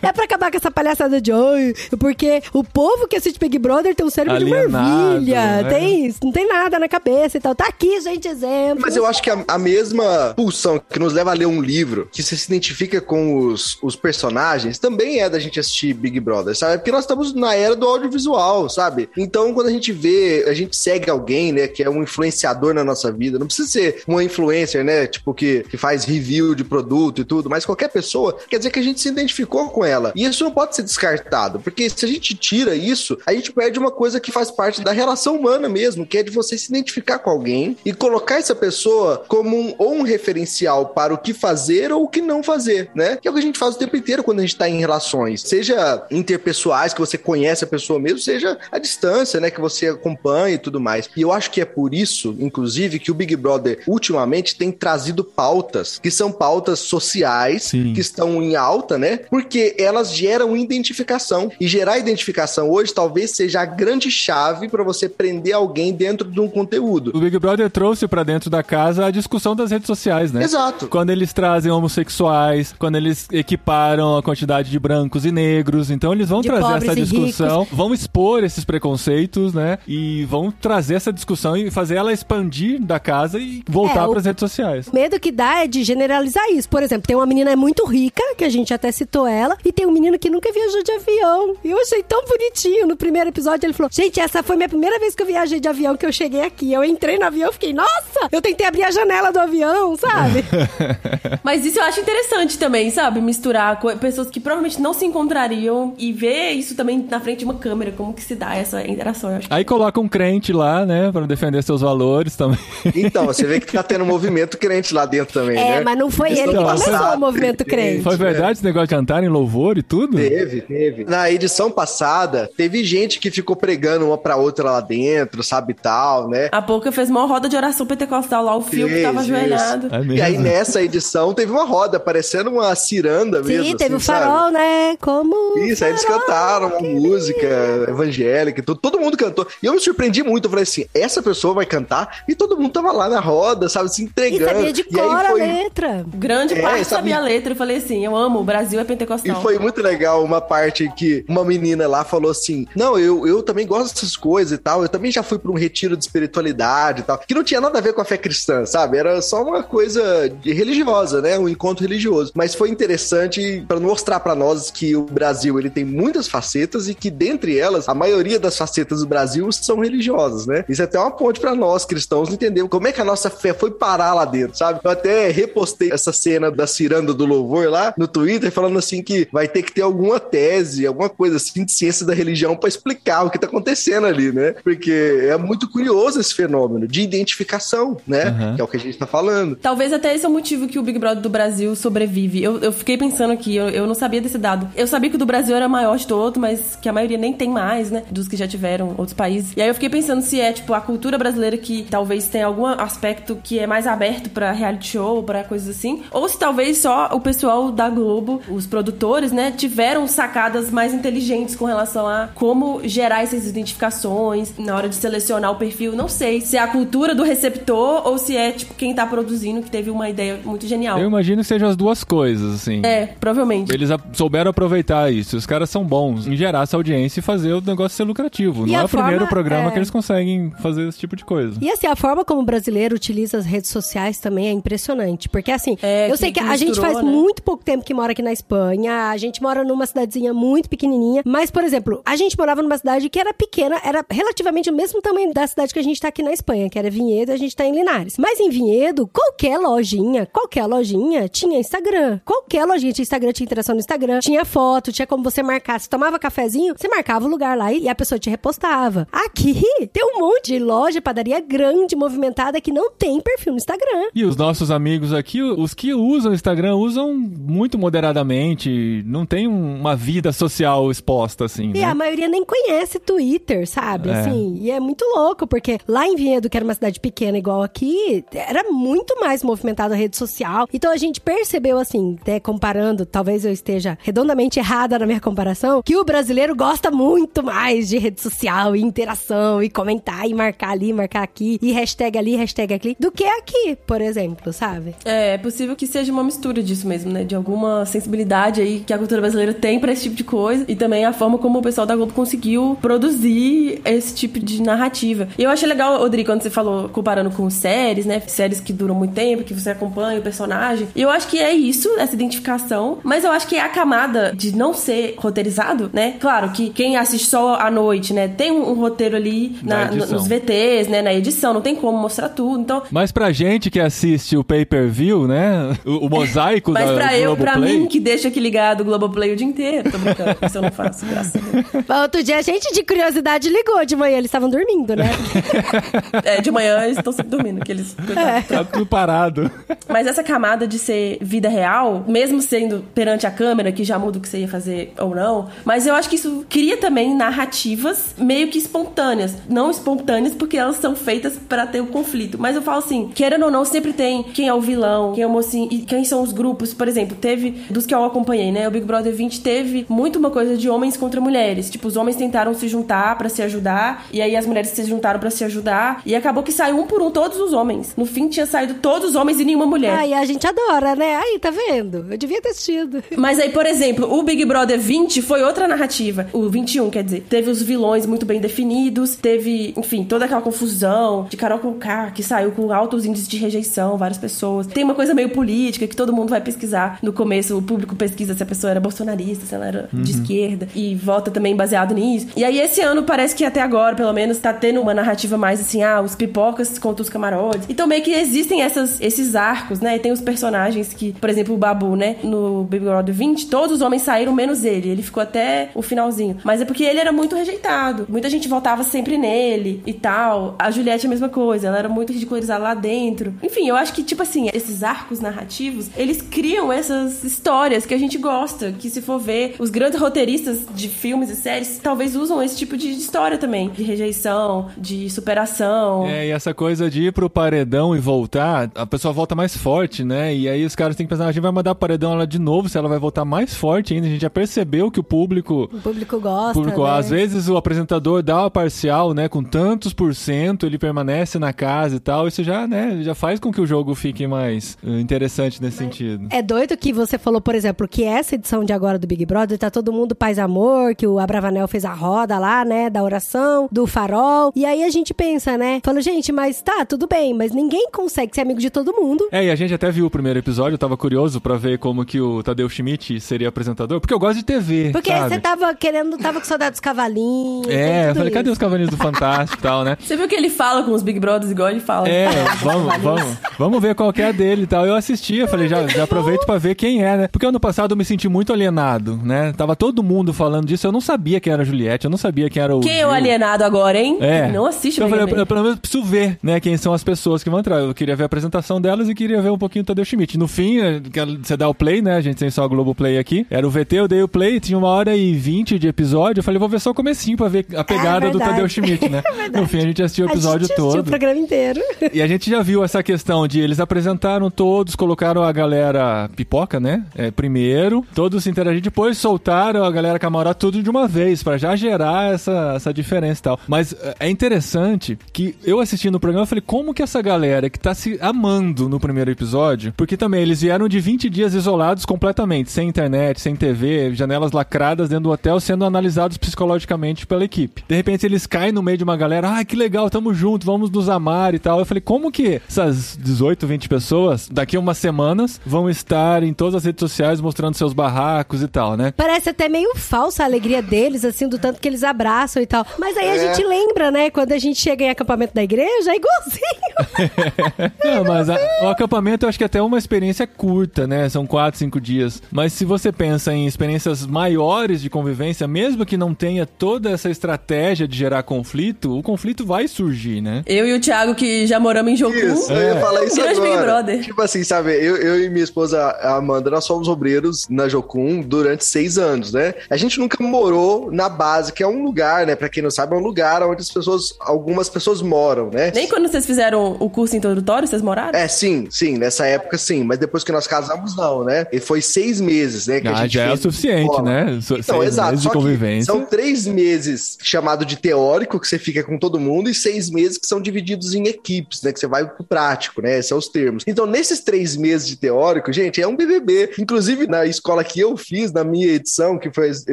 É, 0.03 0.09
é 0.09 0.13
pra 0.13 0.25
acabar 0.25 0.51
com 0.51 0.57
essa 0.57 0.71
palhaçada 0.71 1.21
de 1.21 1.33
oi, 1.33 1.75
porque 1.99 2.43
o 2.53 2.63
povo 2.63 3.07
que 3.07 3.17
assiste 3.17 3.39
Big 3.39 3.59
Brother 3.59 3.95
tem 3.95 4.07
um 4.07 4.11
cérebro 4.11 4.37
Alienado, 4.37 5.25
de 5.25 5.31
né? 5.31 5.61
ervilha, 5.61 5.69
tem, 5.69 6.15
não 6.23 6.33
tem 6.33 6.49
nada 6.49 6.79
na 6.79 6.89
cabeça 6.89 7.37
e 7.37 7.41
tal. 7.41 7.55
Tá 7.55 7.67
aqui, 7.67 8.01
gente, 8.01 8.29
exemplo. 8.29 8.81
Mas 8.81 8.97
eu 8.97 9.07
acho 9.07 9.23
que 9.23 9.31
a, 9.31 9.45
a 9.49 9.59
mesma 9.59 10.35
pulsão 10.35 10.81
que 10.91 10.99
nos 10.99 11.13
leva 11.13 11.31
a 11.31 11.35
ler 11.35 11.47
um 11.47 11.61
livro, 11.61 12.09
que 12.13 12.23
você 12.23 12.37
se 12.37 12.47
identifica 12.47 13.01
com 13.01 13.39
os, 13.39 13.79
os 13.83 13.97
personagens, 13.97 14.79
também 14.79 15.21
é 15.21 15.29
da 15.29 15.39
gente 15.39 15.59
assistir 15.59 15.95
Big 15.95 16.19
Brother, 16.21 16.57
sabe? 16.57 16.79
Porque 16.79 16.93
nós 16.93 17.05
estamos 17.05 17.33
na 17.45 17.55
era 17.55 17.77
do 17.77 17.87
audiovisual, 17.87 18.69
sabe? 18.69 19.09
Então, 19.17 19.53
quando 19.53 19.69
a 19.69 19.71
gente 19.71 19.93
vê, 19.93 20.45
a 20.49 20.55
gente 20.55 20.75
segue 20.75 21.11
alguém, 21.11 21.53
né, 21.53 21.69
que 21.69 21.83
é 21.83 21.91
um 21.91 22.03
influenciador 22.03 22.75
na 22.75 22.83
nossa 22.83 23.13
vida, 23.13 23.39
não 23.39 23.47
precisa 23.47 23.69
ser 23.69 24.03
uma 24.07 24.25
influencer, 24.25 24.83
né, 24.83 25.07
tipo, 25.07 25.33
que, 25.35 25.65
que 25.69 25.77
faz 25.77 26.05
review 26.05 26.55
de 26.55 26.65
produto 26.65 27.21
e 27.21 27.25
tudo, 27.25 27.51
mas 27.51 27.65
qualquer 27.65 27.89
pessoa, 27.89 28.37
quer 28.49 28.59
dizer 28.59 28.71
que 28.71 28.79
a 28.79 28.83
gente 28.83 29.01
se 29.01 29.09
identificou 29.09 29.69
com 29.69 29.85
ela. 29.85 30.13
E 30.17 30.25
isso 30.25 30.43
não 30.43 30.51
pode 30.51 30.75
ser 30.75 30.83
descartado, 30.83 31.61
porque 31.61 31.89
se 31.89 32.05
a 32.05 32.09
gente 32.09 32.35
tira 32.35 32.75
isso, 32.75 33.19
a 33.27 33.33
gente 33.33 33.53
perde 33.53 33.79
uma 33.79 33.91
coisa 33.91 34.19
que 34.19 34.33
faz 34.33 34.51
parte 34.51 34.83
da 34.83 34.93
relação 34.93 35.37
humana 35.37 35.69
mesmo, 35.69 36.07
que 36.07 36.19
é 36.19 36.23
de 36.23 36.31
você 36.31 36.57
se 36.57 36.71
identificar 36.71 37.19
com 37.19 37.31
alguém 37.31 37.77
e 37.85 37.93
colocar 37.93 38.39
essa 38.39 38.55
pessoa 38.55 39.25
como 39.29 39.57
um, 39.57 39.75
ou 39.79 39.95
um 39.95 40.03
referencial 40.03 40.87
para 40.87 41.13
o 41.13 41.19
que 41.19 41.35
fazer 41.35 41.93
ou 41.93 42.05
o 42.05 42.09
que 42.09 42.21
não 42.21 42.43
fazer, 42.43 42.91
né? 42.95 43.17
Que 43.17 43.29
é 43.29 43.31
o 43.31 43.35
que 43.35 43.41
a 43.41 43.43
gente 43.43 43.59
faz 43.59 43.75
o 43.75 43.79
tempo 43.79 43.97
inteiro 43.97 44.23
quando 44.23 44.39
a 44.39 44.43
gente 44.43 44.57
tá 44.57 44.69
em 44.69 44.79
relações, 44.79 45.43
seja 45.43 46.07
interpessoais, 46.11 46.95
que 46.95 47.01
você 47.01 47.19
conhece 47.19 47.34
a 47.65 47.67
pessoa 47.67 47.99
mesmo, 47.99 48.19
seja 48.19 48.59
a 48.71 48.79
distância, 48.79 49.41
né, 49.41 49.51
que 49.51 49.61
você 49.61 49.89
acompanha 49.89 50.55
e 50.55 50.59
tudo 50.59 50.81
mais. 50.81 51.09
E 51.17 51.23
eu 51.23 51.33
acho 51.33 51.51
que 51.51 51.61
é 51.61 51.65
por 51.65 51.95
isso, 51.95 52.37
inclusive, 52.39 52.99
que 52.99 53.11
o 53.11 53.15
Big 53.15 53.35
Brother 53.37 53.83
ultimamente 53.87 54.57
tem 54.57 54.71
trazido 54.71 55.25
pautas 55.25 55.99
que 56.03 56.11
são 56.11 56.31
pautas 56.31 56.81
sociais, 56.81 57.65
Sim. 57.65 57.93
que 57.93 58.01
estão 58.01 58.43
em 58.43 58.57
alta, 58.57 58.99
né? 58.99 59.21
Porque 59.31 59.75
elas 59.79 60.15
geram 60.15 60.57
identificação. 60.57 61.51
E 61.61 61.67
gerar 61.67 61.99
identificação 61.99 62.71
hoje 62.71 62.93
talvez 62.93 63.31
seja 63.33 63.61
a 63.61 63.65
grande 63.65 64.11
chave 64.11 64.69
para 64.69 64.83
você 64.83 65.09
prender 65.09 65.55
alguém 65.55 65.93
dentro 65.93 66.31
de 66.31 66.41
um 66.41 66.49
conteúdo. 66.49 67.11
O 67.15 67.21
Big 67.21 67.39
Brother 67.39 67.71
trouxe 67.71 68.07
pra 68.07 68.23
dentro 68.23 68.51
da 68.51 68.63
casa 68.63 69.07
a 69.07 69.11
discussão 69.11 69.57
das 69.57 69.71
redes 69.71 69.87
sociais, 69.87 70.33
né? 70.33 70.43
Exato. 70.45 70.89
Quando 70.89 71.11
eles 71.11 71.33
trazem 71.33 71.71
homossexuais, 71.71 72.75
quando 72.79 72.97
eles 72.97 73.29
equiparam 73.33 74.19
a 74.19 74.23
quantidade 74.23 74.71
de 74.71 74.79
brancos 74.79 75.25
e 75.25 75.33
negros, 75.33 75.91
então 75.91 76.13
eles 76.13 76.29
vão 76.29 76.41
De 76.41 76.49
trazer 76.49 76.89
essa 76.89 76.99
e 76.99 77.07
discussão, 77.27 77.67
vão 77.71 77.93
expor 77.95 78.45
esses 78.45 78.65
preconceitos, 78.65 79.53
né? 79.55 79.79
E 79.87 80.25
vão 80.27 80.51
trazer 80.51 80.95
essa 80.95 81.13
discussão 81.13 81.57
e 81.57 81.71
fazer 81.71 81.97
ela 81.97 82.13
expandir 82.13 82.81
da 82.83 82.99
casa 82.99 83.39
e 83.39 83.63
voltar 83.69 84.05
É, 84.05 84.07
o- 84.07 84.11
pras 84.11 84.25
redes 84.25 84.41
sociais. 84.41 84.89
O 84.89 84.95
medo 84.95 85.19
que 85.21 85.31
dá 85.33 85.63
é 85.65 85.67
de 85.67 85.83
generalizar 85.85 86.45
isso. 86.51 86.69
Por 86.69 86.83
exemplo, 86.83 87.07
tem 87.07 87.17
uma 87.17 87.27
menina 87.27 87.55
muito 87.57 87.85
rica, 87.85 88.23
que 88.37 88.45
a 88.45 88.49
gente 88.49 88.73
até 88.73 88.91
citou 88.93 89.27
ela, 89.27 89.57
e 89.65 89.73
tem 89.73 89.87
um 89.87 89.91
menino 89.91 90.19
que 90.19 90.31
nunca 90.31 90.53
viajou 90.53 90.83
de 90.83 90.93
avião. 90.93 91.55
E 91.65 91.71
eu 91.71 91.81
achei 91.81 92.03
tão 92.03 92.25
bonitinho. 92.25 92.87
No 92.87 92.97
primeiro 92.97 93.31
episódio, 93.31 93.67
ele 93.67 93.73
falou: 93.73 93.91
Gente, 93.93 94.21
essa 94.21 94.43
foi 94.43 94.57
minha 94.57 94.69
primeira 94.69 94.99
vez 94.99 95.15
que 95.15 95.23
eu 95.23 95.27
viajei 95.27 95.61
de 95.61 95.69
avião, 95.69 95.97
que 95.97 96.07
eu 96.07 96.13
cheguei 96.13 96.43
aqui. 96.43 96.73
Eu 96.73 96.85
entrei 96.85 97.19
no 97.19 97.25
avião 97.27 97.51
e 97.51 97.53
fiquei, 97.53 97.73
nossa! 97.73 98.29
Eu 98.33 98.41
tentei 98.43 98.67
abrir 98.67 98.85
a 98.85 98.91
janela 98.91 99.31
do 99.33 99.39
avião, 99.39 99.97
sabe? 99.97 100.45
Mas 101.43 101.65
isso 101.65 101.79
eu 101.79 101.83
acho 101.85 102.01
interessante 102.01 102.59
também, 102.59 102.91
sabe? 102.91 103.21
Misturar 103.21 103.79
co- 103.81 103.95
pessoas 103.97 104.31
que 104.31 104.41
provavelmente 104.41 104.81
não 104.81 104.93
se 104.93 105.05
encontrariam 105.05 105.95
e 105.99 106.13
ver 106.13 106.53
isso 106.53 106.75
também 106.75 107.01
na 107.15 107.21
frente 107.21 107.41
de 107.41 107.45
uma 107.45 107.55
câmera, 107.55 107.93
como 107.93 108.13
que 108.13 108.23
se 108.23 108.35
dá 108.35 108.57
essa 108.57 108.87
interação. 108.87 109.31
Eu 109.31 109.37
acho 109.37 109.47
Aí 109.51 109.65
coloca 109.65 110.01
um 110.01 110.09
crente 110.09 110.53
lá, 110.53 110.85
né, 110.85 111.11
Pra 111.13 111.23
defender 111.23 111.63
seus 111.63 111.81
valores 111.81 112.35
também. 112.37 112.59
Então, 112.95 113.27
você 113.27 113.45
vê 113.47 113.61
que 113.61 113.73
tá 113.73 113.83
tendo 113.83 114.03
um 114.05 114.07
movimento 114.15 114.59
crente 114.59 114.93
lá 114.93 115.07
dentro 115.07 115.33
também, 115.41 115.57
É, 115.59 115.77
né? 115.77 115.83
mas 115.85 115.97
não 115.97 116.11
foi 116.11 116.33
ele 116.33 116.53
que 116.53 116.57
começou 116.57 116.95
o 116.95 117.19
movimento 117.19 117.65
crente. 117.65 118.03
Foi 118.03 118.17
verdade 118.17 118.53
esse 118.53 118.65
negócio 118.65 118.89
de 118.89 118.95
cantar 118.95 119.23
em 119.23 119.29
louvor 119.29 119.79
e 119.79 119.83
tudo? 119.83 120.17
Teve, 120.17 120.61
teve. 120.63 121.05
Na 121.05 121.31
edição 121.31 121.71
passada, 121.71 122.51
teve 122.57 122.85
gente 122.85 123.19
que 123.19 123.31
ficou 123.31 123.55
pregando 123.57 124.07
uma 124.07 124.19
pra 124.19 124.37
outra 124.37 124.71
lá 124.71 124.81
dentro, 124.81 125.43
sabe, 125.43 125.73
e 125.73 125.75
tal, 125.75 126.29
né? 126.29 126.49
A 126.53 126.61
pouca 126.63 126.91
fez 126.91 127.09
uma 127.09 127.27
roda 127.27 127.49
de 127.49 127.57
oração 127.57 127.87
pentecostal 127.87 128.45
lá, 128.45 128.57
o 128.57 128.61
fio 128.63 128.89
que 128.89 129.03
tava 129.03 129.23
Isso, 129.23 129.33
ajoelhado. 129.33 129.89
É. 129.95 130.15
E 130.17 130.21
aí, 130.21 130.39
nessa 130.39 130.83
edição, 130.83 131.33
teve 131.33 131.53
uma 131.53 131.65
roda, 131.65 132.01
parecendo 132.01 132.51
uma 132.51 132.75
ciranda 132.75 133.43
mesmo. 133.43 133.65
Sim, 133.65 133.77
teve 133.77 133.95
assim, 133.95 133.95
o 133.95 134.01
farol, 134.01 134.39
sabe? 134.39 134.53
né? 134.55 134.97
Como. 135.01 135.59
Isso, 135.59 135.85
aí 135.85 135.91
eles 135.91 136.03
farol, 136.03 136.21
cantaram 136.21 136.67
uma 136.69 136.77
querido. 136.79 137.04
Música 137.09 137.85
evangélica, 137.89 138.61
e 138.61 138.63
tudo, 138.63 138.81
todo 138.81 138.99
mundo 138.99 139.17
cantou. 139.17 139.47
E 139.63 139.67
eu 139.67 139.73
me 139.73 139.81
surpreendi 139.81 140.23
muito, 140.23 140.45
eu 140.47 140.51
falei 140.51 140.63
assim, 140.63 140.87
essa 140.95 141.23
pessoa 141.23 141.55
vai 141.55 141.67
cantar? 141.67 142.23
E 142.29 142.35
todo 142.35 142.57
mundo 142.57 142.73
tava 142.73 142.93
lá 142.93 143.09
na 143.09 143.21
roda, 143.21 143.69
sabe, 143.69 143.93
se 143.95 144.03
E 144.03 144.05
entregando. 144.07 144.45
sabia 144.45 144.73
de 144.73 144.81
E 144.83 144.85
cor 144.85 145.17
a 145.17 145.25
foi- 145.31 145.41
letra. 145.41 146.05
Grande 146.15 146.55
É, 146.55 146.61
parte 146.63 146.85
sabe- 146.85 147.11
sabia 147.11 147.17
a 147.19 147.21
letra. 147.21 147.53
Eu 147.53 147.57
falei 147.57 147.77
assim: 147.79 148.05
eu 148.05 148.17
amo, 148.17 148.41
o 148.41 148.45
Brasil 148.45 148.79
é 148.79 148.83
E 148.83 148.87
pentecostal. 148.87 149.43
foi 149.43 149.59
muito 149.59 149.81
legal 149.83 150.23
uma 150.25 150.41
parte 150.41 150.91
que 150.97 151.25
uma 151.29 151.45
menina 151.45 151.87
lá 151.87 152.05
falou 152.05 152.31
assim: 152.31 152.67
Não, 152.75 152.99
eu, 152.99 153.27
eu 153.27 153.43
também 153.43 153.67
gosto 153.67 153.95
dessas 153.95 154.17
coisas 154.17 154.53
e 154.59 154.59
tal. 154.61 154.83
Eu 154.83 154.89
também 154.89 155.11
já 155.11 155.23
fui 155.23 155.39
para 155.39 155.51
um 155.51 155.55
retiro 155.55 155.97
de 155.97 156.05
espiritualidade 156.05 157.01
e 157.01 157.05
tal. 157.05 157.19
Que 157.19 157.35
não 157.35 157.45
tinha 157.45 157.61
nada 157.61 157.79
a 157.79 157.83
ver 157.83 157.93
com 157.93 158.01
a 158.01 158.05
fé 158.05 158.17
cristã, 158.17 158.65
sabe? 158.67 158.97
Era 158.99 159.21
só 159.23 159.43
uma 159.43 159.63
coisa 159.63 160.29
de- 160.29 160.53
religiosa, 160.53 161.21
né? 161.21 161.39
Um 161.39 161.49
encontro 161.49 161.85
religioso. 161.85 162.33
Mas 162.35 162.55
foi 162.55 162.71
interessante 162.71 163.65
para 163.67 163.79
mostrar 163.81 164.21
para 164.21 164.35
nós 164.35 164.71
que 164.71 164.95
o 164.97 165.03
Brasil 165.03 165.59
ele 165.59 165.71
tem 165.71 165.85
muitas 165.85 166.29
facetas 166.29 166.89
e 166.89 166.94
que 166.95 167.11
dentre 167.11 167.59
elas, 167.59 167.89
a 167.89 167.95
maioria 167.95 168.39
das 168.39 168.57
facetas 168.57 169.01
do 169.01 169.07
Brasil 169.07 169.51
são 169.53 169.81
religiosas, 169.81 170.47
né? 170.47 170.65
Isso 170.69 170.83
é 170.83 170.85
até 170.85 170.99
uma 170.99 171.11
ponte 171.11 171.41
para 171.41 171.55
nós 171.55 171.85
cristãos 171.85 172.33
entender 172.33 172.67
como 172.69 172.89
é 172.89 172.93
que 172.93 173.01
a 173.01 173.05
nossa 173.05 173.29
fé 173.31 173.53
foi 173.53 173.71
parar 173.71 174.15
lá 174.15 174.25
dentro, 174.25 174.57
sabe? 174.57 174.81
Eu 174.83 174.91
até 174.91 175.31
repostei 175.31 175.93
essa 175.93 176.13
cena 176.13 176.51
da 176.51 176.67
ciranda 176.67 177.13
do 177.13 177.27
louvor 177.27 177.69
lá 177.69 177.95
no 177.97 178.09
Twitter 178.09 178.51
falando 178.51 178.79
assim 178.79 179.03
que 179.03 179.29
vai 179.33 179.49
ter 179.49 179.63
que 179.63 179.73
ter 179.73 179.83
alguma 179.83 180.19
tese, 180.21 180.87
alguma 180.87 181.09
coisa 181.09 181.37
assim 181.37 181.65
de 181.65 181.73
ciência 181.73 182.07
da 182.07 182.15
religião 182.15 182.57
para 182.57 182.69
explicar 182.69 183.25
o 183.25 183.31
que 183.31 183.39
tá 183.39 183.47
acontecendo 183.47 184.07
ali, 184.07 184.33
né? 184.33 184.55
Porque 184.63 185.27
é 185.29 185.37
muito 185.37 185.69
curioso 185.69 186.21
esse 186.21 186.35
fenômeno 186.35 186.87
de 186.87 187.03
identificação 187.03 187.75
né? 188.07 188.31
Uhum. 188.31 188.55
Que 188.55 188.61
é 188.61 188.65
o 188.65 188.69
que 188.69 188.77
a 188.77 188.81
gente 188.81 188.99
tá 188.99 189.07
falando. 189.07 189.57
Talvez 189.57 189.93
até 189.93 190.15
esse 190.15 190.25
é 190.25 190.29
o 190.29 190.33
motivo 190.33 190.67
que 190.67 190.79
o 190.79 190.83
Big 190.83 190.99
Brother 190.99 191.23
do 191.23 191.29
Brasil 191.29 191.75
sobrevive. 191.75 192.43
Eu, 192.43 192.59
eu 192.61 192.73
fiquei 192.73 192.97
pensando 192.97 193.33
aqui, 193.33 193.57
eu, 193.57 193.69
eu 193.69 193.87
não 193.87 193.95
sabia 193.95 194.21
desse 194.21 194.39
dado. 194.39 194.69
Eu 194.77 194.87
sabia 194.87 195.11
que 195.11 195.17
o 195.17 195.19
do 195.19 195.27
Brasil 195.27 195.55
era 195.55 195.69
maior 195.69 195.97
de 195.97 196.07
todos, 196.07 196.41
mas 196.41 196.77
que 196.85 196.89
a 196.91 196.93
maioria 196.93 197.17
nem 197.17 197.33
tem 197.33 197.49
mais, 197.49 197.91
né? 197.91 198.03
Dos 198.11 198.29
que 198.29 198.37
já 198.37 198.47
tiveram 198.47 198.89
outros 198.99 199.15
países. 199.15 199.55
E 199.57 199.63
aí 199.63 199.69
eu 199.69 199.73
fiquei 199.73 199.89
pensando 199.89 200.21
se 200.21 200.39
é, 200.39 200.53
tipo, 200.53 200.75
a 200.75 200.83
cultura 200.83 201.17
brasileira 201.17 201.57
que 201.57 201.87
talvez 201.89 202.29
tenha 202.29 202.45
algum 202.45 202.67
aspecto 202.67 203.39
que 203.43 203.59
é 203.59 203.67
mais 203.67 203.87
aberto 203.87 204.29
pra 204.29 204.53
reality 204.53 204.89
show, 204.89 205.23
pra 205.23 205.43
coisas 205.43 205.75
assim. 205.75 206.03
Ou 206.11 206.29
se 206.29 206.39
talvez 206.39 206.77
só 206.77 207.09
o 207.11 207.21
pessoal 207.21 207.73
da 207.73 207.89
Globo, 207.89 208.43
os 208.51 208.67
produtores, 208.67 209.33
né, 209.33 209.51
tiveram 209.51 210.07
sacadas 210.07 210.71
mais 210.71 210.93
inteligentes 210.93 211.57
com 211.57 211.65
relação 211.65 212.07
a 212.07 212.29
como 212.35 212.83
gerar 212.85 213.23
essas 213.23 213.47
identificações 213.47 214.53
na 214.59 214.77
hora 214.77 214.87
de 214.87 214.95
selecionar 214.95 215.53
o 215.53 215.57
perfil. 215.57 215.97
Não 215.97 216.07
sei 216.07 216.43
se 216.43 216.59
é 216.59 216.61
a 216.61 216.67
cultura 216.67 217.15
do 217.15 217.23
receptor 217.23 218.07
ou 218.07 218.19
se 218.19 218.37
é, 218.37 218.53
tipo, 218.53 218.75
quem 218.75 218.95
tá 218.95 219.07
produzindo 219.07 219.63
que 219.63 219.71
teve 219.71 219.89
uma 219.89 220.11
ideia 220.11 220.39
muito 220.45 220.67
genial. 220.67 220.99
Eu 220.99 221.07
imagino 221.07 221.41
que 221.41 221.49
sejam 221.49 221.67
as 221.67 221.77
duas 221.77 222.05
coisas, 222.05 222.57
assim. 222.57 222.83
É, 222.85 223.07
provavelmente. 223.19 223.73
Eles 223.73 223.89
souberam 224.13 224.51
aproveitar 224.51 225.11
isso. 225.11 225.35
Os 225.35 225.47
caras 225.47 225.71
são 225.71 225.83
bons 225.83 226.27
em 226.27 226.37
gerar 226.37 226.64
essa 226.65 226.77
audiência 226.77 227.21
e 227.21 227.23
fazer 227.23 227.53
o 227.53 227.61
negócio 227.61 227.97
ser 227.97 228.05
lucrativo. 228.05 228.67
E 228.67 228.73
Não 228.73 228.81
é 228.81 228.85
o 228.85 228.89
primeiro 228.89 229.19
forma- 229.21 229.29
programa 229.29 229.69
é. 229.69 229.71
que 229.71 229.79
eles 229.79 229.91
conseguem 229.91 230.51
fazer 230.61 230.89
esse 230.89 230.99
tipo 230.99 231.15
de 231.17 231.25
coisa. 231.25 231.57
E 231.61 231.71
assim, 231.71 231.87
a 231.87 231.97
forma 231.97 232.25
como 232.25 232.41
o 232.41 232.45
brasileiro 232.45 232.95
utiliza 232.97 233.39
as 233.39 233.47
redes 233.47 233.71
sociais 233.71 234.19
também 234.19 234.49
é 234.49 234.53
impressionante. 234.53 235.29
Porque 235.29 235.51
assim, 235.53 235.77
É, 235.83 236.07
eu 236.09 236.13
que- 236.13 236.19
sei 236.19 236.33
que, 236.33 236.41
que 236.41 236.47
a 236.47 236.57
gente 236.57 236.81
faz 236.81 236.97
né? 236.97 237.03
muito 237.03 237.43
pouco 237.43 237.65
tempo 237.65 237.85
que 237.85 237.95
mora 237.95 238.13
aqui 238.13 238.23
na 238.23 238.33
Espanha. 238.33 239.11
A 239.11 239.17
gente 239.17 239.43
mora 239.43 239.65
numa 239.65 239.87
cidadezinha 239.87 240.33
muito 240.35 240.69
pequenininha. 240.69 241.23
Mas, 241.25 241.51
por 241.51 241.63
exemplo, 241.65 242.03
a 242.05 242.17
gente 242.17 242.37
morava 242.39 242.63
numa 242.63 242.77
cidade 242.79 243.09
que 243.09 243.19
era 243.19 243.33
pequena, 243.33 243.81
era 243.85 244.05
relativamente 244.11 244.71
o 244.71 244.73
mesmo 244.75 245.01
tamanho 245.03 245.33
da 245.33 245.47
cidade 245.47 245.73
que 245.73 245.79
a 245.79 245.83
gente 245.83 246.01
tá 246.01 246.09
aqui 246.09 246.23
na 246.23 246.33
Espanha, 246.33 246.69
que 246.71 246.79
era 246.79 246.91
Vinhedo 246.91 247.31
e 247.33 247.35
a 247.35 247.39
gente 247.39 247.55
tá 247.55 247.65
em 247.65 247.73
Linares. 247.75 248.17
Mas 248.19 248.41
em 248.41 248.49
Vinhedo, 248.51 249.07
qualquer 249.13 249.59
lojinha, 249.59 250.27
qualquer 250.33 250.67
lojinha 250.67 251.29
tinha 251.29 251.59
Instagram. 251.59 252.21
Qualquer 252.25 252.65
lojinha 252.65 252.93
tinha 252.93 253.03
Instagram, 253.03 253.33
tinha 253.33 253.45
interação 253.45 253.75
no 253.75 253.81
Instagram, 253.81 254.21
tinha 254.21 254.45
foto, 254.45 254.93
tinha 254.93 255.07
como 255.07 255.23
você 255.23 255.43
marcar. 255.43 255.79
Se 255.81 255.89
tomava 255.89 256.19
cafezinho, 256.19 256.54
você 256.77 256.89
marcava 256.89 257.27
o 257.27 257.29
lugar 257.29 257.57
lá 257.57 257.73
e 257.73 257.89
a 257.89 257.95
pessoa 257.95 258.19
te 258.19 258.31
repostava. 258.31 259.07
Aqui 259.13 259.63
tem 259.93 260.05
um 260.05 260.21
monte 260.21 260.53
de 260.53 260.59
loja, 260.59 261.01
padaria 261.01 261.41
grande, 261.41 261.97
movimentada, 261.97 262.61
que 262.61 262.73
não 262.73 262.91
tem 262.91 263.21
perfil 263.21 263.53
no 263.53 263.59
Instagram. 263.59 264.09
E 264.15 264.25
os 264.25 264.37
nossos 264.37 264.71
amigos 264.71 265.13
aqui, 265.13 265.43
os 265.43 265.75
que 265.75 265.95
usam 265.95 266.33
o 266.33 266.35
Instagram, 266.35 266.77
usam 266.77 267.15
muito 267.15 267.79
moderadamente, 267.79 269.03
não 269.07 269.25
tem 269.25 269.47
um- 269.49 269.79
uma 269.81 269.95
vida 269.97 270.33
social 270.33 270.91
exposta, 270.91 271.45
assim, 271.45 271.71
E 271.71 271.81
né? 271.81 271.85
a 271.85 271.95
maioria 271.95 272.29
nem 272.29 272.45
conhece 272.45 272.99
Twitter, 272.99 273.67
sabe? 273.69 274.09
É. 274.11 274.13
Assim, 274.15 274.59
e 274.61 274.71
é 274.71 274.81
muito 274.81 275.05
louco, 275.15 275.47
porque 275.47 275.79
lá 275.87 276.07
em 276.07 276.17
Vinhedo, 276.17 276.51
que 276.51 276.57
era 276.57 276.65
uma 276.65 276.75
cidade 276.75 277.01
pequena 277.01 277.39
igual 277.39 277.63
aqui, 277.63 278.25
era 278.33 278.71
muito 278.71 279.19
mais 279.21 279.43
movimentada 279.43 279.95
a 279.95 279.97
rede 279.97 280.17
social. 280.17 280.67
Então 280.73 280.93
a 280.93 280.97
gente 280.97 281.21
percebeu, 281.21 281.79
assim, 281.79 282.17
até 282.21 282.39
comparando, 282.41 283.07
talvez 283.07 283.45
eu 283.45 283.53
esteja 283.53 283.97
redondamente 284.03 284.59
errada 284.59 284.99
na 284.99 285.07
minha 285.07 285.21
comparação, 285.21 285.83
que 285.83 285.97
o 285.97 286.05
brasileiro 286.05 286.44
gosta 286.53 286.91
muito 286.91 287.43
mais 287.43 287.89
de 287.89 287.99
rede 287.99 288.21
social 288.21 288.75
e 288.75 288.83
interação 288.83 289.63
e 289.63 289.71
comentar 289.71 290.29
e 290.29 290.35
marcar 290.35 290.71
ali, 290.71 290.93
marcar 290.93 291.23
aqui, 291.23 291.59
e 291.63 291.73
hashtag 291.73 292.19
ali, 292.19 292.35
hashtag 292.35 292.75
aqui, 292.75 292.97
do 292.99 293.13
que 293.13 293.25
aqui, 293.25 293.77
por 293.87 294.01
exemplo, 294.01 294.53
sabe? 294.53 294.97
É, 295.05 295.35
é 295.35 295.39
possível 295.39 295.77
que 295.77 295.87
seja 295.87 296.13
uma 296.13 296.25
mistura 296.25 296.63
disso 296.63 296.87
mesmo, 296.87 297.13
né? 297.13 297.23
De 297.25 297.35
alguma 297.35 297.87
sensibilidade 297.87 298.61
aí 298.61 298.81
que 298.81 298.93
a 298.93 298.99
cultura 298.99 299.21
brasileira 299.21 299.55
tem 299.55 299.79
pra 299.79 299.93
esse 299.93 300.05
tipo 300.05 300.17
de 300.17 300.25
coisa 300.25 300.65
e 300.67 300.75
também 300.75 301.05
a 301.05 301.13
forma 301.13 301.39
como 301.39 301.61
o 301.61 301.63
pessoal 301.63 301.87
da 301.87 301.95
Globo 301.95 302.13
conseguiu 302.13 302.77
produzir 302.81 303.81
esse 303.85 304.15
tipo 304.15 304.39
de 304.39 304.63
narrativa. 304.63 305.29
E 305.39 305.43
eu 305.43 305.51
achei 305.51 305.69
legal, 305.69 305.99
Rodrigo, 305.99 306.29
quando 306.29 306.43
você 306.43 306.51
falou 306.51 306.89
comparando 306.89 307.31
com 307.31 307.49
séries, 307.49 308.07
né? 308.07 308.21
Séries 308.27 308.61
que 308.61 308.73
duram 308.73 308.95
muito 308.95 309.15
tempo, 309.15 309.45
que 309.45 309.55
você 309.55 309.71
acompanha 309.71 310.19
o 310.19 310.23
personagem. 310.23 310.89
E 310.95 311.03
eu 311.03 311.11
acho 311.11 311.29
que 311.29 311.39
é 311.39 311.53
isso, 311.53 311.89
essa 311.99 312.15
identificação, 312.15 312.99
mas 313.03 313.25
eu 313.25 313.31
acho 313.31 313.47
que 313.47 313.57
é 313.57 313.61
a 313.61 313.69
camada 313.69 314.33
de 314.35 314.55
não 314.55 314.75
ser 314.75 315.15
roteirizado, 315.19 315.91
né? 315.93 316.17
Claro 316.21 316.34
que 316.53 316.71
quem 316.71 316.97
assiste 316.97 317.27
só 317.27 317.57
à 317.57 317.71
noite, 317.71 318.13
né, 318.13 318.29
tem 318.29 318.51
um, 318.51 318.71
um 318.71 318.75
roteiro 318.75 319.17
ali 319.17 319.57
Na 319.63 319.87
na- 319.87 320.07
nos 320.07 320.27
VTs, 320.27 320.89
né, 320.89 321.03
na 321.03 321.13
edição, 321.15 321.53
não 321.55 321.61
tem 321.61 321.75
como 321.75 321.97
mostrar 321.99 322.29
tudo. 322.29 322.61
Então, 322.61 322.83
Mas 322.91 323.11
pra 323.13 323.33
gente 323.33 323.71
que 323.71 323.81
assiste 323.81 324.37
o 324.37 324.45
pay-per-view, 324.45 325.27
né? 325.27 325.77
O, 325.85 326.07
o 326.07 326.11
mosaico 326.11 326.73
Mas 326.73 326.89
da 326.89 326.95
pra 326.95 327.19
eu, 327.19 327.37
pra 327.37 327.57
mim, 327.59 327.87
que 327.87 327.99
deixa 328.01 328.29
aqui 328.29 328.41
ligado 328.41 328.81
o 328.81 328.85
Globoplay 328.85 329.33
o 329.33 329.37
dia 329.37 329.47
inteiro. 329.47 329.91
Tô 329.91 329.99
brincando, 329.99 330.37
isso 330.43 330.59
eu 330.59 330.63
não 330.63 330.71
faço, 330.73 331.05
graças 331.07 331.37
a 331.37 331.39
Deus. 331.39 331.85
Mas 331.89 332.01
Outro 332.03 332.23
dia 332.23 332.39
a 332.39 332.43
gente 332.43 332.73
de 332.73 332.83
curiosidade 332.83 333.49
ligou 333.49 333.85
de 333.85 333.97
manhã, 333.97 334.17
eles 334.19 334.27
estavam 334.29 334.49
dormindo, 334.49 334.95
né? 334.97 335.11
É, 336.25 336.41
de 336.41 336.51
manhã 336.51 336.83
eles 336.85 336.97
estão 336.99 337.13
sempre 337.13 337.31
dormindo, 337.31 337.65
que 337.65 337.73
eles... 337.73 337.95
coitados. 337.95 338.47
Tá 338.49 338.65
tudo 338.65 338.87
parado. 338.87 339.51
Mas 339.89 340.07
essa 340.07 340.23
camada 340.23 340.67
de 340.67 340.79
ser 340.79 341.19
vida 341.21 341.49
real, 341.49 342.05
mesmo 342.07 342.41
sendo 342.41 342.85
perante 342.95 343.27
a 343.27 343.31
câmera, 343.31 343.73
que 343.73 343.85
já 343.85 343.99
muda 343.99 344.19
o 344.19 344.21
que 344.21 344.29
você 344.29 344.39
ia 344.39 344.49
fazer 344.49 344.93
ou 344.99 345.15
não, 345.15 345.49
mas 345.65 345.87
eu 345.87 345.95
acho 345.95 346.09
que 346.09 346.17
isso 346.25 346.47
cria 346.49 346.77
também 346.77 347.15
narrativas 347.15 348.15
meio 348.17 348.49
que 348.49 348.59
espontâneas. 348.59 349.35
Não 349.49 349.71
espontâneas 349.71 350.35
porque 350.35 350.57
elas 350.57 350.77
são 350.77 350.97
feitas 350.97 351.35
pra 351.37 351.67
ter 351.67 351.81
o 351.81 351.87
conflito. 351.87 352.39
Mas 352.39 352.57
eu 352.57 352.63
falo 352.63 352.79
assim, 352.79 353.11
querendo 353.15 353.45
ou 353.45 353.51
não, 353.51 353.65
sempre 353.65 353.93
tem 353.93 354.23
quem 354.23 354.49
é 354.49 354.55
o 354.55 354.61
vilão, 354.61 355.13
quem 355.13 355.23
é 355.23 355.27
o 355.27 355.31
mocinho 355.31 355.69
e 355.71 355.79
quem 355.81 356.05
são 356.05 356.23
os 356.23 356.33
grupos. 356.33 356.73
Por 356.73 356.89
exemplo, 356.89 357.17
teve, 357.21 357.51
dos 357.69 357.85
que 357.85 357.95
eu 357.95 358.05
acompanhei, 358.05 358.51
né? 358.51 358.67
O 358.67 358.71
Big 358.71 358.87
Brother 358.87 359.15
20 359.15 359.41
teve 359.41 359.87
muito 359.89 360.19
uma 360.19 360.31
coisa 360.31 360.57
de 360.57 360.69
homens 360.69 360.97
contra 360.97 361.21
mulheres. 361.21 361.69
Tipo, 361.71 361.89
os 361.89 361.97
homens 361.97 362.17
tentaram 362.17 362.55
se 362.55 362.69
juntar 362.69 363.17
pra 363.19 363.29
se 363.29 363.43
ajudar, 363.43 364.07
e 364.13 364.23
aí 364.23 364.35
as 364.35 364.47
mulheres 364.47 364.71
se 364.71 364.85
juntaram 364.85 365.21
pra 365.21 365.31
se 365.31 365.45
ajudar, 365.45 366.03
e 366.07 366.15
acabou 366.15 366.43
que 366.43 366.53
saiu 366.53 366.79
um 366.79 366.87
por 366.87 367.03
um 367.03 367.11
todos 367.11 367.39
os 367.39 367.53
homens. 367.53 367.93
No 367.97 368.07
fim, 368.07 368.29
tinha 368.29 368.47
saído 368.47 368.75
todos 368.75 369.11
os 369.11 369.17
homens 369.17 369.39
e 369.41 369.45
nenhuma 369.45 369.67
mulher. 369.67 369.93
Ai, 369.99 370.15
a 370.15 370.25
gente 370.25 370.47
adora, 370.47 370.95
né? 370.95 371.17
Aí, 371.17 371.39
tá 371.39 371.51
vendo? 371.51 372.07
Eu 372.11 372.17
devia 372.17 372.41
ter 372.41 372.51
assistido. 372.51 373.03
Mas 373.17 373.39
aí, 373.39 373.51
por 373.51 373.67
exemplo, 373.67 374.13
o 374.13 374.23
Big 374.23 374.45
Brother 374.45 374.79
20 374.79 375.21
foi 375.23 375.43
outra 375.43 375.69
narrativa. 375.69 376.14
O 376.33 376.49
21, 376.49 376.91
quer 376.91 377.03
dizer. 377.03 377.25
Teve 377.29 377.51
os 377.51 377.63
vilões 377.63 378.07
muito 378.07 378.27
bem 378.27 378.41
definidos, 378.41 379.17
teve, 379.17 379.75
enfim, 379.77 380.05
toda 380.05 380.25
aquela 380.25 380.41
confusão 380.41 381.27
de 381.29 381.37
Carol 381.37 381.59
Conká, 381.59 382.11
que 382.11 382.23
saiu 382.23 382.53
com 382.53 382.73
altos 382.73 383.05
índices 383.05 383.29
de 383.29 383.37
rejeição, 383.37 383.97
várias 383.97 384.19
pessoas. 384.19 384.67
Tem 384.67 384.85
uma 384.85 384.95
coisa 384.95 385.15
meio 385.15 385.31
política 385.31 385.87
que 385.87 385.97
todo 385.97 386.13
mundo 386.13 386.31
vai 386.31 386.41
pesquisar. 386.41 386.99
No 387.03 387.13
começo, 387.13 387.57
o 387.57 387.63
público 387.63 387.97
pesquisa 387.97 388.35
se 388.35 388.43
a 388.43 388.47
pessoa 388.47 388.71
era 388.71 388.81
bolsonarista, 388.81 389.47
se 389.47 389.55
ela 389.55 389.67
era 389.67 389.89
de 389.93 390.11
esquerda, 390.11 390.69
e 390.75 390.95
vota 390.95 391.31
também 391.31 391.55
baseado 391.57 391.95
nisso. 391.95 392.29
E 392.37 392.45
aí, 392.45 392.61
esse 392.61 392.81
ano, 392.81 393.03
parece 393.03 393.35
que 393.35 393.45
até 393.45 393.61
agora, 393.61 393.95
pelo 393.95 394.13
menos, 394.13 394.39
tá 394.39 394.53
tendo 394.53 394.81
uma 394.81 394.95
narrativa 394.95 395.37
mais 395.37 395.61
assim, 395.61 395.83
ah, 395.83 396.01
os 396.01 396.15
pipocas 396.15 396.79
contra 396.79 397.03
os 397.03 397.09
camarotes. 397.09 397.67
Então, 397.69 397.87
meio 397.87 398.03
que 398.03 398.13
existem 398.13 398.63
essas, 398.63 399.01
esses 399.01 399.35
arcos, 399.35 399.81
né? 399.81 399.97
E 399.97 399.99
tem 399.99 400.13
os 400.13 400.21
personagens 400.21 400.93
que, 400.93 401.13
por 401.13 401.31
exemplo, 401.31 401.55
o 401.55 401.59
Babu, 401.59 401.97
né? 401.97 402.17
No 402.23 402.65
Big 402.65 402.85
Brother 402.85 403.15
20, 403.15 403.47
todos 403.47 403.77
os 403.77 403.83
homens 403.83 404.03
saíram, 404.03 404.33
menos 404.35 404.65
ele. 404.65 404.89
Ele 404.89 405.03
ficou 405.03 405.23
até 405.23 405.71
o 405.75 405.83
finalzinho. 406.05 406.37
Mas 406.45 406.61
é 406.61 406.65
porque 406.65 406.85
ele 406.85 406.99
era 406.99 407.13
muito 407.13 407.35
rejeitado. 407.35 408.07
Muita 408.09 408.29
gente 408.29 408.49
votava 408.49 408.83
sempre 408.83 409.17
nele 409.17 409.83
e 409.87 409.93
tal. 409.93 410.55
A 410.59 410.71
Juliette 410.71 411.07
é 411.07 411.09
a 411.09 411.11
mesma 411.11 411.29
coisa. 411.29 411.69
Ela 411.69 411.79
era 411.79 411.89
muito 411.89 412.13
ridicularizada 412.13 412.63
lá 412.63 412.75
dentro. 412.75 413.35
Enfim, 413.43 413.69
eu 413.69 413.77
acho 413.77 413.93
que, 413.93 414.03
tipo 414.03 414.23
assim, 414.23 414.49
esses 414.53 414.83
arcos 414.83 415.21
narrativos, 415.21 415.91
eles 415.97 416.21
criam 416.21 416.73
essas 416.73 417.25
histórias 417.25 417.87
que 417.87 417.95
a 417.95 417.99
gente 417.99 418.19
gosta. 418.19 418.73
Que 418.73 418.91
se 418.91 419.01
for 419.01 419.19
ver, 419.19 419.57
os 419.59 419.71
grandes 419.71 420.01
roteiristas 420.01 420.61
de 420.75 420.89
filmes 420.89 421.31
e 421.31 421.37
séries 421.37 421.81
talvez 421.83 422.17
usam 422.17 422.43
esse 422.43 422.57
tipo 422.57 422.77
de 422.77 422.91
história 422.91 423.39
também. 423.39 423.71
De 423.71 423.83
rejeição, 423.83 424.69
de 424.77 425.09
superação. 425.11 426.07
É, 426.07 426.29
e 426.29 426.31
essa 426.31 426.53
coisa 426.53 426.91
de 426.91 427.05
ir 427.05 427.13
pro 427.13 427.31
paredão 427.31 427.97
e 427.97 427.99
voltar, 427.99 428.71
a 428.75 428.87
pessoa 428.87 429.13
volta 429.13 429.35
mais 429.35 429.57
forte, 429.57 430.05
né? 430.05 430.35
E 430.35 430.49
aí 430.49 430.65
os 430.65 430.75
caras 430.75 430.97
têm 430.97 431.07
que 431.07 431.11
pensar, 431.11 431.25
a 431.27 431.33
gente 431.33 431.43
vai 431.43 431.53
mandar 431.53 431.75
pro 431.75 431.81
paredão 431.81 432.13
ela 432.13 432.27
de 432.27 432.39
novo, 432.39 432.69
se 432.69 432.77
ela 432.77 432.89
vai 432.89 432.99
voltar 432.99 433.25
mais 433.25 433.55
forte 433.55 433.95
ainda. 433.95 434.07
A 434.07 434.11
gente 434.11 434.23
já 434.23 434.31
percebeu 434.31 434.91
que 434.91 435.01
o 435.01 435.03
público. 435.03 435.65
O 435.65 435.81
público 435.81 435.94
gosta. 436.03 436.51
o 436.51 436.63
público, 436.63 436.85
né? 436.85 436.91
às 436.91 437.11
vezes 437.11 437.49
o 437.49 437.57
apresentador 437.57 438.23
dá 438.23 438.47
o 438.47 438.51
parcial, 438.51 439.15
né? 439.15 439.29
Com 439.29 439.43
tantos 439.43 439.93
por 439.93 440.15
cento, 440.15 440.67
ele 440.67 440.79
permanece 440.79 441.39
na 441.39 441.53
casa 441.53 441.97
e 441.97 442.01
tal. 442.01 442.29
Isso 442.29 442.43
já, 442.43 442.67
né? 442.67 443.03
Já 443.03 443.15
faz 443.15 443.39
com 443.41 443.53
que 443.53 443.61
o 443.61 443.67
jogo 443.67 443.95
fique 443.95 444.27
mais 444.27 444.77
eh, 444.85 445.01
interessante 445.01 445.63
nesse 445.63 445.79
sentido. 445.79 446.29
É 446.31 446.43
doido 446.43 446.77
que 446.77 446.93
você 446.93 447.19
falou, 447.19 447.41
por 447.41 447.55
exemplo, 447.55 447.87
que 447.87 448.05
essa 448.05 448.35
edição 448.35 448.65
de 448.65 448.73
agora 448.73 448.99
do 448.99 449.07
Big 449.07 449.25
Brother 449.27 449.59
tá 449.59 449.71
todo 449.71 449.93
mundo 449.93 450.15
paz 450.15 450.39
amor, 450.39 450.95
que 450.95 451.07
o 451.07 451.19
Abravanel 451.19 451.69
fez 451.69 451.85
a 451.85 451.93
roda 451.93 452.39
lá, 452.39 452.65
né, 452.65 452.89
da 452.91 453.03
oração, 453.03 453.69
do 453.71 453.87
farol. 453.87 454.53
E 454.55 454.65
aí 454.65 454.83
a 454.83 454.91
gente 454.91 455.13
pensa, 455.13 455.57
né, 455.59 455.81
falou, 455.85 456.01
gente, 456.01 456.33
mas 456.33 456.63
tá, 456.63 456.85
tudo 456.85 457.07
bem, 457.07 457.35
mas 457.35 457.53
ninguém 457.53 457.89
consegue 457.91 458.35
ser 458.35 458.43
amigo 458.43 458.61
de 458.61 458.71
todo 458.71 458.93
mundo. 458.93 459.29
É, 459.31 459.45
e 459.45 459.51
a 459.51 459.57
gente 459.57 459.75
até 459.75 459.91
viu 459.91 460.07
o 460.07 460.11
primeiro 460.11 460.39
episódio, 460.39 460.75
eu 460.75 460.79
tava 460.79 460.97
curioso 460.97 461.41
pra 461.41 461.57
ver 461.57 461.79
como 461.79 462.05
que 462.05 462.21
o 462.21 462.43
Tadeu 462.43 462.69
Schmidt 462.69 463.21
seria 463.21 463.49
apresentador, 463.49 464.01
porque 464.01 464.15
eu 464.15 464.19
gosto 464.19 464.39
de 464.39 464.45
TV, 464.45 464.91
Porque 464.93 465.11
sabe? 465.11 465.35
você 465.35 465.41
tava 465.41 465.75
querendo, 465.85 466.17
tava 466.17 466.41
com 466.41 466.47
saudade 466.47 466.71
dos 466.71 466.81
cavalinhos. 466.81 467.69
É, 467.69 468.09
eu 468.09 468.15
falei, 468.15 468.33
cadê 468.33 468.49
os 468.49 468.57
cavalinhos 468.57 468.91
do 468.91 468.97
Fantástico 468.97 469.61
e 469.61 469.63
tal, 469.63 469.85
né? 469.85 469.99
Você 470.01 470.17
viu 470.17 470.27
que 470.27 470.35
ele 470.35 470.49
fala 470.49 470.83
com 470.83 470.93
os 470.93 471.03
Big 471.03 471.21
Brothers 471.21 471.53
igual 471.53 471.69
ele 471.69 471.81
fala? 471.81 472.09
É, 472.09 472.27
vamos, 472.63 472.97
vamos, 473.03 473.39
vamos 473.59 473.83
ver 473.83 473.95
qual 473.95 474.11
que 474.11 474.23
é 474.23 474.29
a 474.29 474.33
dele 474.33 474.63
e 474.63 474.67
tal. 474.67 474.87
Eu 474.87 474.95
assisti, 474.95 475.37
eu 475.37 475.47
falei, 475.47 475.69
já, 475.69 475.87
já 475.87 476.05
aproveito 476.05 476.47
pra 476.47 476.57
ver 476.57 476.75
quem 476.75 477.05
é, 477.05 477.19
né? 477.19 477.29
Porque 477.29 477.45
ano 477.45 477.61
passado 477.61 477.93
eu 477.93 477.99
me 477.99 478.05
senti 478.05 478.31
muito 478.31 478.51
alienado, 478.51 479.21
né? 479.23 479.53
Tava 479.53 479.77
todo 479.77 480.03
mundo 480.03 480.33
falando 480.33 480.67
disso, 480.67 480.87
eu 480.87 480.93
não 480.93 481.03
sabia 481.03 481.39
quem 481.39 481.53
era 481.53 481.61
a 481.61 481.67
Juliette, 481.67 482.07
eu 482.07 482.11
não 482.11 482.17
sabia 482.17 482.49
quem 482.49 482.63
era 482.63 482.75
o. 482.75 482.81
Quem 482.81 483.01
é 483.01 483.07
o 483.07 483.11
alienado 483.11 483.63
agora, 483.63 483.99
hein? 483.99 484.17
É. 484.23 484.51
Não 484.51 484.65
assiste 484.65 484.97
então, 484.97 485.07
eu 485.07 485.11
falei, 485.19 485.35
eu, 485.35 485.39
eu 485.41 485.47
pelo 485.47 485.63
menos 485.65 485.79
preciso 485.79 486.03
ver, 486.03 486.39
né, 486.43 486.61
quem 486.61 486.79
são 486.79 486.95
as 486.95 487.05
pessoas 487.05 487.45
que 487.45 487.51
vão 487.51 487.61
entrar. 487.61 487.81
Eu 487.81 487.93
queria 487.93 488.17
ver 488.17 488.23
a 488.23 488.27
apresentação 488.27 488.81
delas 488.81 489.07
e 489.11 489.15
queria 489.15 489.43
ver 489.43 489.51
um 489.51 489.59
pouquinho 489.59 489.85
do 489.85 489.89
Tadeu 489.89 490.05
Schmidt. 490.07 490.39
No 490.39 490.49
fim, 490.49 490.81
é, 490.81 490.99
que 490.99 491.21
você 491.43 491.59
dá 491.59 491.69
o 491.69 491.75
play, 491.75 492.01
né? 492.01 492.17
A 492.17 492.23
gente 492.23 492.39
tem 492.39 492.49
só 492.49 492.65
o 492.65 492.69
Globo 492.71 492.95
Play 492.95 493.19
aqui. 493.19 493.47
Era 493.51 493.67
o 493.67 493.71
VT, 493.71 493.97
eu 493.97 494.09
dei 494.09 494.23
o 494.23 494.29
play, 494.29 494.59
tinha 494.59 494.79
uma 494.79 494.89
hora 494.89 495.15
e 495.15 495.35
vinte 495.35 495.64
de 495.65 495.89
episódio. 495.89 496.41
Eu 496.41 496.45
falei, 496.45 496.59
vou 496.59 496.69
ver 496.69 496.81
só 496.81 496.91
o 496.91 496.95
comecinho 496.95 497.37
pra 497.37 497.49
ver 497.49 497.67
a 497.75 497.83
pegada 497.83 498.29
do 498.29 498.39
verdade. 498.39 498.51
Tadeu 498.51 498.69
Schmidt, 498.69 499.09
né? 499.09 499.23
no 499.53 499.67
fim, 499.67 499.79
a 499.79 499.83
gente 499.83 500.03
assistiu 500.03 500.27
o 500.27 500.31
episódio 500.31 500.67
a 500.67 500.69
gente 500.69 500.73
assistiu 500.73 500.91
todo. 500.91 501.07
o 501.07 501.11
programa 501.11 501.41
inteiro. 501.41 501.81
E 502.13 502.21
a 502.21 502.27
gente 502.27 502.51
já 502.51 502.63
viu 502.63 502.85
essa 502.85 503.03
questão 503.03 503.49
de 503.49 503.61
eles 503.61 503.81
apresentaram 503.81 504.51
todos, 504.51 504.95
colocaram 504.95 505.43
a 505.43 505.53
galera 505.53 506.29
pipoca, 506.37 506.79
né? 506.79 507.05
É, 507.15 507.31
primeiro, 507.31 508.05
todos 508.15 508.45
se 508.45 508.51
interagiram, 508.51 508.83
depois 508.83 509.17
soltaram 509.17 509.85
a 509.85 509.91
galera 509.91 510.19
camarada 510.19 510.55
tudo 510.55 510.83
de 510.83 510.91
uma 510.91 511.09
vez, 511.09 511.43
pra 511.43 511.57
já 511.57 511.75
gerar 511.77 512.33
essa, 512.33 512.75
essa 512.77 512.93
diferença 512.93 513.41
e 513.41 513.43
tal. 513.43 513.61
Mas 513.67 513.93
é, 513.93 514.15
é 514.21 514.31
interessante 514.31 515.19
que 515.33 515.55
eu 515.65 515.81
assistindo 515.81 516.17
o 516.17 516.21
programa, 516.21 516.43
eu 516.43 516.49
falei, 516.49 516.63
como 516.65 516.93
que 516.93 517.03
essa 517.03 517.23
galera 517.23 517.71
que 517.71 517.79
tá 517.79 517.95
se 517.95 518.19
amando 518.21 518.89
no 518.89 519.01
primeiro 519.01 519.31
episódio, 519.31 519.93
porque 519.97 520.17
também 520.17 520.43
eles 520.43 520.61
vieram 520.61 520.89
de 520.89 521.01
20 521.01 521.31
dias 521.31 521.55
isolados 521.55 522.05
completamente, 522.05 522.71
sem 522.71 522.89
internet, 522.89 523.41
sem 523.41 523.55
TV, 523.55 524.15
janelas 524.15 524.53
lacradas 524.53 525.09
dentro 525.09 525.25
do 525.25 525.31
hotel, 525.31 525.54
sendo 525.61 525.85
analisados 525.85 526.37
psicologicamente 526.37 527.27
pela 527.27 527.45
equipe. 527.45 527.85
De 527.89 527.95
repente 527.95 528.25
eles 528.27 528.47
caem 528.47 528.73
no 528.73 528.83
meio 528.83 528.99
de 528.99 529.05
uma 529.05 529.17
galera, 529.17 529.59
ah, 529.59 529.65
que 529.65 529.77
legal, 529.77 530.09
tamo 530.11 530.33
junto, 530.35 530.67
vamos 530.67 530.91
nos 530.91 531.09
amar 531.09 531.55
e 531.55 531.59
tal. 531.59 531.79
Eu 531.79 531.85
falei, 531.85 532.01
como 532.01 532.31
que 532.31 532.61
essas 532.69 533.19
18, 533.21 533.67
20 533.67 533.89
pessoas, 533.89 534.49
daqui 534.51 534.77
a 534.77 534.81
umas 534.81 534.99
semanas, 534.99 535.61
vão 535.65 535.89
estar 535.89 536.43
em 536.43 536.53
todas 536.53 536.75
as 536.77 536.85
redes 536.85 537.01
sociais 537.01 537.41
mostrando 537.41 537.75
seus 537.75 537.93
barracos 537.93 538.63
e 538.63 538.69
tal, 538.69 538.97
né? 538.97 539.13
Parece 539.17 539.51
até 539.51 539.69
meio 539.69 539.95
falsa 539.97 540.43
a 540.43 540.47
alegria 540.47 540.83
deles, 540.83 541.25
assim, 541.25 541.49
do 541.49 541.59
tanto 541.59 541.81
que 541.81 541.89
eles 541.89 542.03
abraçam 542.03 542.63
e 542.63 542.67
tal. 542.67 542.87
Mas 542.99 543.17
aí 543.17 543.31
a 543.31 543.39
gente 543.39 543.65
lembra, 543.67 544.11
né? 544.11 544.31
Quando 544.31 544.53
a 544.53 544.59
gente 544.59 544.81
chega 544.81 545.05
em 545.05 545.11
acampamento 545.11 545.55
da 545.55 545.63
igreja, 545.63 546.11
é 546.13 546.17
igualzinho. 546.17 546.85
Não, 548.05 548.25
mas 548.25 548.49
a- 548.51 548.59
o 548.83 548.89
acampamento 548.89 549.45
eu 549.45 549.49
acho 549.49 549.59
que 549.59 549.65
até 549.65 549.79
é 549.79 549.83
uma 549.83 549.99
experiência 549.99 550.47
curta, 550.47 551.07
né? 551.07 551.29
São 551.29 551.47
quatro, 551.47 551.79
cinco 551.79 552.01
dias. 552.01 552.43
Mas 552.51 552.73
se 552.73 552.85
você 552.85 553.13
pensa 553.13 553.53
em 553.53 553.67
experiências 553.67 554.27
maiores 554.27 555.01
de 555.01 555.11
convivência, 555.11 555.44
mesmo 555.69 556.05
que 556.07 556.17
não 556.17 556.35
tenha 556.35 556.67
toda 556.67 557.11
essa 557.11 557.29
estratégia 557.31 558.07
de 558.09 558.17
gerar 558.17 558.43
conflito, 558.43 559.17
o 559.19 559.23
conflito 559.23 559.65
vai 559.67 559.87
surgir, 559.89 560.41
né? 560.41 560.63
Eu 560.67 560.87
e 560.87 560.95
o 560.95 561.01
Thiago, 561.01 561.35
que 561.35 561.67
já 561.67 561.79
moramos 561.81 562.13
em 562.13 562.17
Jocum. 562.17 562.35
Isso, 562.37 562.73
eu 562.73 562.95
ia 562.95 563.01
falar 563.01 563.25
isso 563.25 563.37
Grande 563.41 563.61
Big 563.61 563.73
agora. 563.73 563.85
Brother. 564.03 564.21
Tipo 564.23 564.43
assim, 564.43 564.63
sabe, 564.65 564.93
eu, 564.95 565.17
eu 565.17 565.45
e 565.45 565.49
minha 565.51 565.65
esposa 565.65 566.01
a 566.01 566.37
Amanda, 566.37 566.71
nós 566.71 566.87
fomos 566.87 567.09
obreiros 567.09 567.67
na 567.69 567.89
Jocum 567.89 568.41
durante 568.43 568.85
seis 568.85 569.19
anos, 569.19 569.53
né? 569.53 569.75
A 569.91 569.97
gente 569.97 570.19
nunca 570.19 570.43
morou 570.43 571.11
na 571.13 571.29
base, 571.29 571.73
que 571.73 571.83
é 571.83 571.87
um 571.87 572.05
lugar, 572.05 572.47
né? 572.47 572.55
Pra 572.57 572.69
quem 572.69 572.83
não 572.83 572.91
sabe, 572.91 573.15
é 573.15 573.19
um 573.19 573.23
lugar 573.23 573.63
onde 573.63 573.81
as 573.83 573.91
pessoas, 573.91 574.35
algumas 574.41 574.89
pessoas 574.89 575.21
moram, 575.23 575.71
né? 575.71 575.91
Nem 575.95 576.09
quando 576.09 576.29
vocês 576.29 576.47
fizeram 576.47 576.97
o 577.01 577.11
curso 577.11 577.37
introdutório, 577.37 577.87
vocês 577.89 578.03
moraram? 578.03 578.39
É, 578.39 578.47
sim, 578.49 578.87
sim, 578.91 579.19
nessa 579.19 579.47
época 579.47 579.77
sim, 579.79 580.03
mas 580.05 580.19
depois 580.19 580.45
que 580.45 580.53
nós 580.53 580.67
casamos, 580.67 581.17
não, 581.17 581.45
né? 581.45 581.67
E 581.73 581.81
foi 581.81 582.01
seis 582.01 582.41
meses, 582.41 582.87
né? 582.87 583.01
Que 583.01 583.09
a 583.09 583.13
Ah, 583.13 583.15
gente 583.23 583.33
já 583.35 583.45
é 583.45 583.53
o 583.53 583.57
suficiente, 583.57 584.11
escola. 584.11 584.23
né? 584.23 584.59
So- 584.61 584.77
Então, 584.79 584.97
seis 585.01 585.09
exato. 585.15 585.34
Meses 585.35 585.43
de 585.43 585.51
convivência. 585.51 586.13
são 586.13 586.25
três 586.25 586.67
meses 586.67 587.39
chamado 587.43 587.85
de 587.85 587.97
teórico, 587.97 588.59
que 588.59 588.67
você 588.67 588.79
fica 588.79 589.03
com 589.03 589.19
todo 589.19 589.39
mundo, 589.39 589.69
e 589.69 589.75
seis 589.75 590.11
meses 590.11 590.39
que 590.39 590.47
são 590.47 590.61
divididos 590.61 591.15
em 591.15 591.27
equipes, 591.27 591.83
né? 591.83 591.93
Que 591.93 592.01
você 592.01 592.07
vai 592.07 592.27
pro 592.27 592.45
prático, 592.45 593.03
né? 593.03 593.19
Esses 593.19 593.29
são 593.29 593.39
os 593.39 593.49
termos. 593.49 593.85
Então, 593.87 594.07
nesses 594.07 594.41
três 594.41 594.77
meses 594.77 595.07
de 595.07 595.17
teórico, 595.17 595.73
gente, 595.73 596.01
é 596.01 596.07
um 596.07 596.17
BBB. 596.17 596.71
Inclusive, 596.79 597.27
na 597.27 597.47
escola 597.47 597.85
que 597.85 598.01
eu 598.01 598.17
fiz, 598.17 598.53
na 598.53 598.65
minha 598.65 598.89
edição, 598.89 599.39
que 599.39 599.53
foi 599.53 599.69
a 599.69 599.93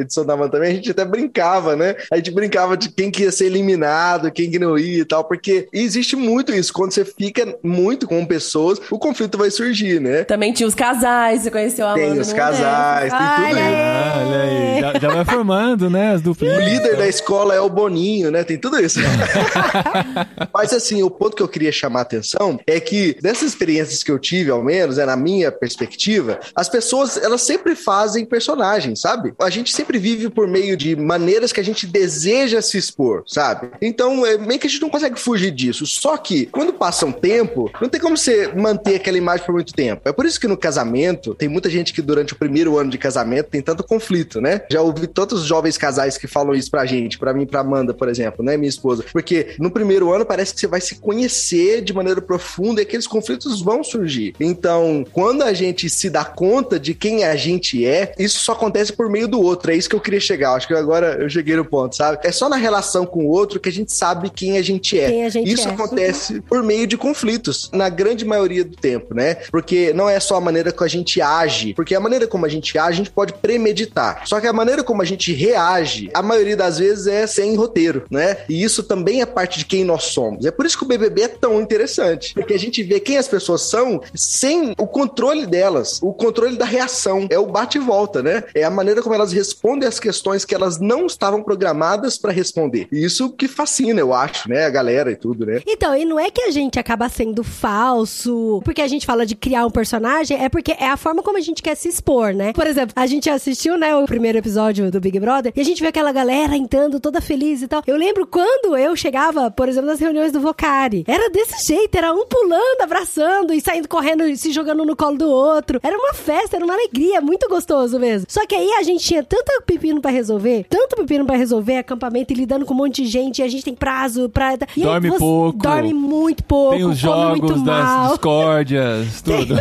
edição 0.00 0.24
da 0.24 0.34
Amanda 0.34 0.52
também, 0.52 0.70
a 0.70 0.74
gente 0.74 0.90
até 0.90 1.04
brincava, 1.04 1.76
né? 1.76 1.94
A 2.10 2.16
gente 2.16 2.30
brincava 2.30 2.76
de 2.76 2.90
quem 2.90 3.10
que 3.10 3.22
ia 3.22 3.32
ser 3.32 3.46
eliminado, 3.46 4.30
quem 4.30 4.50
que 4.50 4.58
não 4.58 4.78
ia 4.78 5.02
e 5.02 5.04
tal, 5.04 5.24
porque 5.24 5.68
existe 5.72 6.16
muito 6.16 6.52
isso. 6.52 6.72
Quando 6.72 6.92
você 6.92 7.04
fica 7.04 7.56
muito 7.62 8.06
com 8.06 8.24
pessoas, 8.24 8.80
o 8.90 8.98
conflito 8.98 9.38
vai 9.38 9.50
surgir, 9.50 10.00
né? 10.00 10.24
Também 10.24 10.52
tinha 10.52 10.66
os 10.66 10.74
casais, 10.74 11.42
você 11.42 11.50
conheceu 11.50 11.86
a 11.86 11.92
Amanda. 11.92 12.10
Tem 12.10 12.20
os 12.20 12.32
casais, 12.32 13.12
tem 13.12 13.20
tudo 13.36 13.42
Olha 13.42 13.60
isso. 13.60 13.92
Ah, 13.92 14.24
olha 14.26 14.42
aí. 14.42 14.80
Já, 14.80 14.98
já 14.98 15.08
vai 15.14 15.24
formando, 15.32 15.88
né? 15.90 16.12
As 16.12 16.20
O 16.20 16.24
duplinhas. 16.24 16.64
líder 16.64 16.96
da 16.96 17.08
escola 17.08 17.54
é 17.54 17.60
o 17.60 17.68
Boninho, 17.68 18.30
né? 18.30 18.44
Tem 18.44 18.58
tudo 18.58 18.78
isso. 18.80 19.00
Mas 20.52 20.72
assim, 20.72 21.02
o 21.02 21.10
ponto 21.10 21.36
que 21.36 21.42
eu 21.42 21.48
queria 21.48 21.72
chamar 21.72 22.00
a 22.00 22.02
atenção 22.02 22.60
é 22.66 22.78
que 22.78 23.16
dessas 23.20 23.48
experiências 23.48 24.02
que 24.02 24.10
eu 24.10 24.18
tive, 24.18 24.50
ao 24.50 24.62
menos, 24.62 24.98
é 24.98 25.06
na 25.06 25.16
minha 25.16 25.50
perspectiva, 25.50 26.38
as 26.54 26.68
pessoas, 26.68 27.16
elas 27.16 27.42
sempre 27.42 27.74
fazem 27.74 28.24
personagens, 28.24 29.00
sabe? 29.00 29.34
A 29.40 29.50
gente 29.50 29.72
sempre 29.74 29.98
vive 29.98 30.28
por 30.28 30.46
meio 30.46 30.76
de 30.76 30.94
maneiras 30.96 31.52
que 31.52 31.60
a 31.60 31.64
gente 31.64 31.86
deseja 31.86 32.60
se 32.60 32.76
expor, 32.78 33.22
sabe? 33.26 33.70
Então, 33.80 34.26
é 34.26 34.36
meio 34.38 34.60
que 34.60 34.66
a 34.66 34.70
gente 34.70 34.82
não 34.82 34.90
consegue 34.90 35.18
fugir 35.18 35.50
disso. 35.50 35.86
Só 35.86 36.16
que, 36.16 36.46
quando 36.46 36.72
passa 36.72 37.06
um 37.06 37.12
tempo, 37.12 37.70
não 37.80 37.88
tem 37.88 38.00
como 38.00 38.16
você 38.16 38.52
manter 38.54 38.96
aquela 38.96 39.18
imagem 39.18 39.44
por 39.44 39.52
muito 39.52 39.72
tempo. 39.72 40.02
É 40.04 40.12
por 40.12 40.26
isso 40.26 40.40
que 40.40 40.48
no 40.48 40.56
casamento, 40.56 41.34
tem 41.34 41.48
muita 41.48 41.70
gente 41.70 41.92
que 41.92 42.02
durante 42.02 42.32
o 42.32 42.36
primeiro 42.36 42.78
ano 42.78 42.90
de 42.90 42.98
casamento 42.98 43.48
tem 43.50 43.62
tanto 43.62 43.84
conflito, 43.84 44.40
né? 44.40 44.62
Já 44.70 44.82
ouvi 44.82 45.06
tantos 45.22 45.44
jovens 45.44 45.78
casais 45.78 46.18
que 46.18 46.26
falam 46.26 46.54
isso 46.54 46.70
pra 46.70 46.84
gente, 46.84 47.18
pra 47.18 47.32
mim, 47.32 47.46
pra 47.46 47.60
Amanda, 47.60 47.94
por 47.94 48.08
exemplo, 48.08 48.44
né, 48.44 48.56
minha 48.56 48.68
esposa? 48.68 49.04
Porque 49.12 49.54
no 49.58 49.70
primeiro 49.70 50.12
ano 50.12 50.26
parece 50.26 50.54
que 50.54 50.60
você 50.60 50.66
vai 50.66 50.80
se 50.80 50.96
conhecer 50.96 51.82
de 51.82 51.92
maneira 51.92 52.20
profunda 52.20 52.80
e 52.80 52.84
aqueles 52.84 53.06
conflitos 53.06 53.62
vão 53.62 53.84
surgir. 53.84 54.34
Então, 54.40 55.04
quando 55.12 55.42
a 55.42 55.52
gente 55.52 55.88
se 55.88 56.10
dá 56.10 56.24
conta 56.24 56.78
de 56.78 56.94
quem 56.94 57.24
a 57.24 57.36
gente 57.36 57.86
é, 57.86 58.14
isso 58.18 58.40
só 58.40 58.52
acontece 58.52 58.92
por 58.92 59.08
meio 59.08 59.28
do 59.28 59.40
outro. 59.40 59.70
É 59.70 59.76
isso 59.76 59.88
que 59.88 59.94
eu 59.94 60.00
queria 60.00 60.20
chegar. 60.20 60.54
Acho 60.54 60.66
que 60.66 60.74
agora 60.74 61.18
eu 61.20 61.28
cheguei 61.28 61.56
no 61.56 61.64
ponto, 61.64 61.94
sabe? 61.94 62.18
É 62.24 62.32
só 62.32 62.48
na 62.48 62.56
relação 62.56 63.06
com 63.06 63.26
o 63.26 63.28
outro 63.28 63.60
que 63.60 63.68
a 63.68 63.72
gente 63.72 63.92
sabe 63.92 64.30
quem 64.30 64.58
a 64.58 64.62
gente 64.62 64.98
é. 64.98 65.26
A 65.26 65.28
gente 65.28 65.52
isso 65.52 65.68
é. 65.68 65.70
acontece 65.70 66.40
por 66.40 66.62
meio 66.62 66.86
de 66.86 66.96
conflitos, 66.96 67.70
na 67.72 67.88
grande 67.88 68.24
maioria 68.24 68.64
do 68.64 68.76
tempo, 68.76 69.14
né? 69.14 69.36
Porque 69.50 69.92
não 69.92 70.08
é 70.08 70.18
só 70.18 70.36
a 70.36 70.40
maneira 70.40 70.72
que 70.72 70.84
a 70.84 70.88
gente 70.88 71.20
age, 71.20 71.74
porque 71.74 71.94
a 71.94 72.00
maneira 72.00 72.26
como 72.26 72.46
a 72.46 72.48
gente 72.48 72.76
age, 72.78 72.92
a 72.92 72.96
gente 72.96 73.10
pode 73.10 73.34
premeditar. 73.34 74.22
Só 74.26 74.40
que 74.40 74.46
a 74.46 74.52
maneira 74.52 74.82
como 74.82 75.02
a 75.02 75.04
gente 75.04 75.11
reage, 75.16 76.10
a 76.14 76.22
maioria 76.22 76.56
das 76.56 76.78
vezes 76.78 77.06
é 77.06 77.26
sem 77.26 77.54
roteiro, 77.56 78.04
né? 78.10 78.38
E 78.48 78.62
isso 78.62 78.82
também 78.82 79.20
é 79.22 79.26
parte 79.26 79.58
de 79.58 79.64
quem 79.64 79.84
nós 79.84 80.04
somos. 80.04 80.44
É 80.44 80.50
por 80.50 80.66
isso 80.66 80.78
que 80.78 80.84
o 80.84 80.88
BBB 80.88 81.22
é 81.22 81.28
tão 81.28 81.60
interessante, 81.60 82.34
porque 82.34 82.54
a 82.54 82.58
gente 82.58 82.82
vê 82.82 83.00
quem 83.00 83.18
as 83.18 83.28
pessoas 83.28 83.62
são 83.62 84.00
sem 84.14 84.74
o 84.78 84.86
controle 84.86 85.46
delas, 85.46 86.00
o 86.02 86.12
controle 86.12 86.56
da 86.56 86.64
reação, 86.64 87.26
é 87.30 87.38
o 87.38 87.46
bate 87.46 87.78
e 87.78 87.80
volta, 87.80 88.22
né? 88.22 88.44
É 88.54 88.64
a 88.64 88.70
maneira 88.70 89.02
como 89.02 89.14
elas 89.14 89.32
respondem 89.32 89.88
as 89.88 89.98
questões 89.98 90.44
que 90.44 90.54
elas 90.54 90.78
não 90.78 91.06
estavam 91.06 91.42
programadas 91.42 92.18
para 92.18 92.32
responder. 92.32 92.88
E 92.92 93.04
isso 93.04 93.30
que 93.30 93.48
fascina, 93.48 94.00
eu 94.00 94.12
acho, 94.12 94.48
né? 94.48 94.64
A 94.64 94.70
galera 94.70 95.10
e 95.10 95.16
tudo, 95.16 95.46
né? 95.46 95.62
Então, 95.66 95.96
e 95.96 96.04
não 96.04 96.18
é 96.18 96.30
que 96.30 96.42
a 96.42 96.50
gente 96.50 96.78
acaba 96.78 97.08
sendo 97.08 97.42
falso, 97.44 98.60
porque 98.64 98.80
a 98.80 98.88
gente 98.88 99.06
fala 99.06 99.26
de 99.26 99.34
criar 99.34 99.66
um 99.66 99.70
personagem, 99.70 100.42
é 100.42 100.48
porque 100.48 100.72
é 100.72 100.88
a 100.88 100.96
forma 100.96 101.22
como 101.22 101.38
a 101.38 101.40
gente 101.40 101.62
quer 101.62 101.74
se 101.74 101.88
expor, 101.88 102.32
né? 102.32 102.52
Por 102.52 102.66
exemplo, 102.66 102.92
a 102.96 103.06
gente 103.06 103.28
assistiu, 103.28 103.76
né, 103.76 103.94
o 103.96 104.04
primeiro 104.06 104.38
episódio 104.38 104.90
do 104.90 105.00
Big 105.02 105.18
Brother, 105.20 105.52
e 105.54 105.60
a 105.60 105.64
gente 105.64 105.82
vê 105.82 105.88
aquela 105.88 106.12
galera 106.12 106.56
entrando 106.56 106.98
toda 107.00 107.20
feliz 107.20 107.60
e 107.62 107.68
tal. 107.68 107.82
Eu 107.86 107.96
lembro 107.96 108.26
quando 108.26 108.76
eu 108.76 108.94
chegava, 108.96 109.50
por 109.50 109.68
exemplo, 109.68 109.90
nas 109.90 110.00
reuniões 110.00 110.32
do 110.32 110.40
Vocari. 110.40 111.04
Era 111.06 111.28
desse 111.30 111.66
jeito, 111.66 111.94
era 111.96 112.12
um 112.14 112.24
pulando, 112.26 112.80
abraçando 112.82 113.52
e 113.52 113.60
saindo 113.60 113.88
correndo 113.88 114.24
e 114.24 114.36
se 114.36 114.52
jogando 114.52 114.84
no 114.84 114.96
colo 114.96 115.18
do 115.18 115.28
outro. 115.30 115.80
Era 115.82 115.96
uma 115.98 116.14
festa, 116.14 116.56
era 116.56 116.64
uma 116.64 116.74
alegria, 116.74 117.20
muito 117.20 117.48
gostoso 117.48 117.98
mesmo. 117.98 118.26
Só 118.30 118.46
que 118.46 118.54
aí 118.54 118.70
a 118.72 118.82
gente 118.82 119.04
tinha 119.04 119.22
tanto 119.22 119.50
pepino 119.66 120.00
pra 120.00 120.10
resolver, 120.10 120.64
tanto 120.68 120.96
pepino 120.96 121.24
pra 121.26 121.36
resolver, 121.36 121.76
acampamento 121.78 122.32
e 122.32 122.36
lidando 122.36 122.64
com 122.64 122.72
um 122.74 122.76
monte 122.78 123.02
de 123.02 123.08
gente, 123.08 123.40
e 123.40 123.42
a 123.42 123.48
gente 123.48 123.64
tem 123.64 123.74
prazo 123.74 124.28
pra... 124.28 124.54
E 124.76 124.82
Dorme 124.82 125.08
você 125.10 125.18
pouco. 125.18 125.58
Dorme 125.58 125.92
muito 125.92 126.44
pouco, 126.44 126.76
Tem 126.76 126.84
os 126.84 126.96
jogos 126.98 127.62
das 127.62 127.84
mal. 127.84 128.08
discórdias, 128.10 129.20
tudo. 129.22 129.54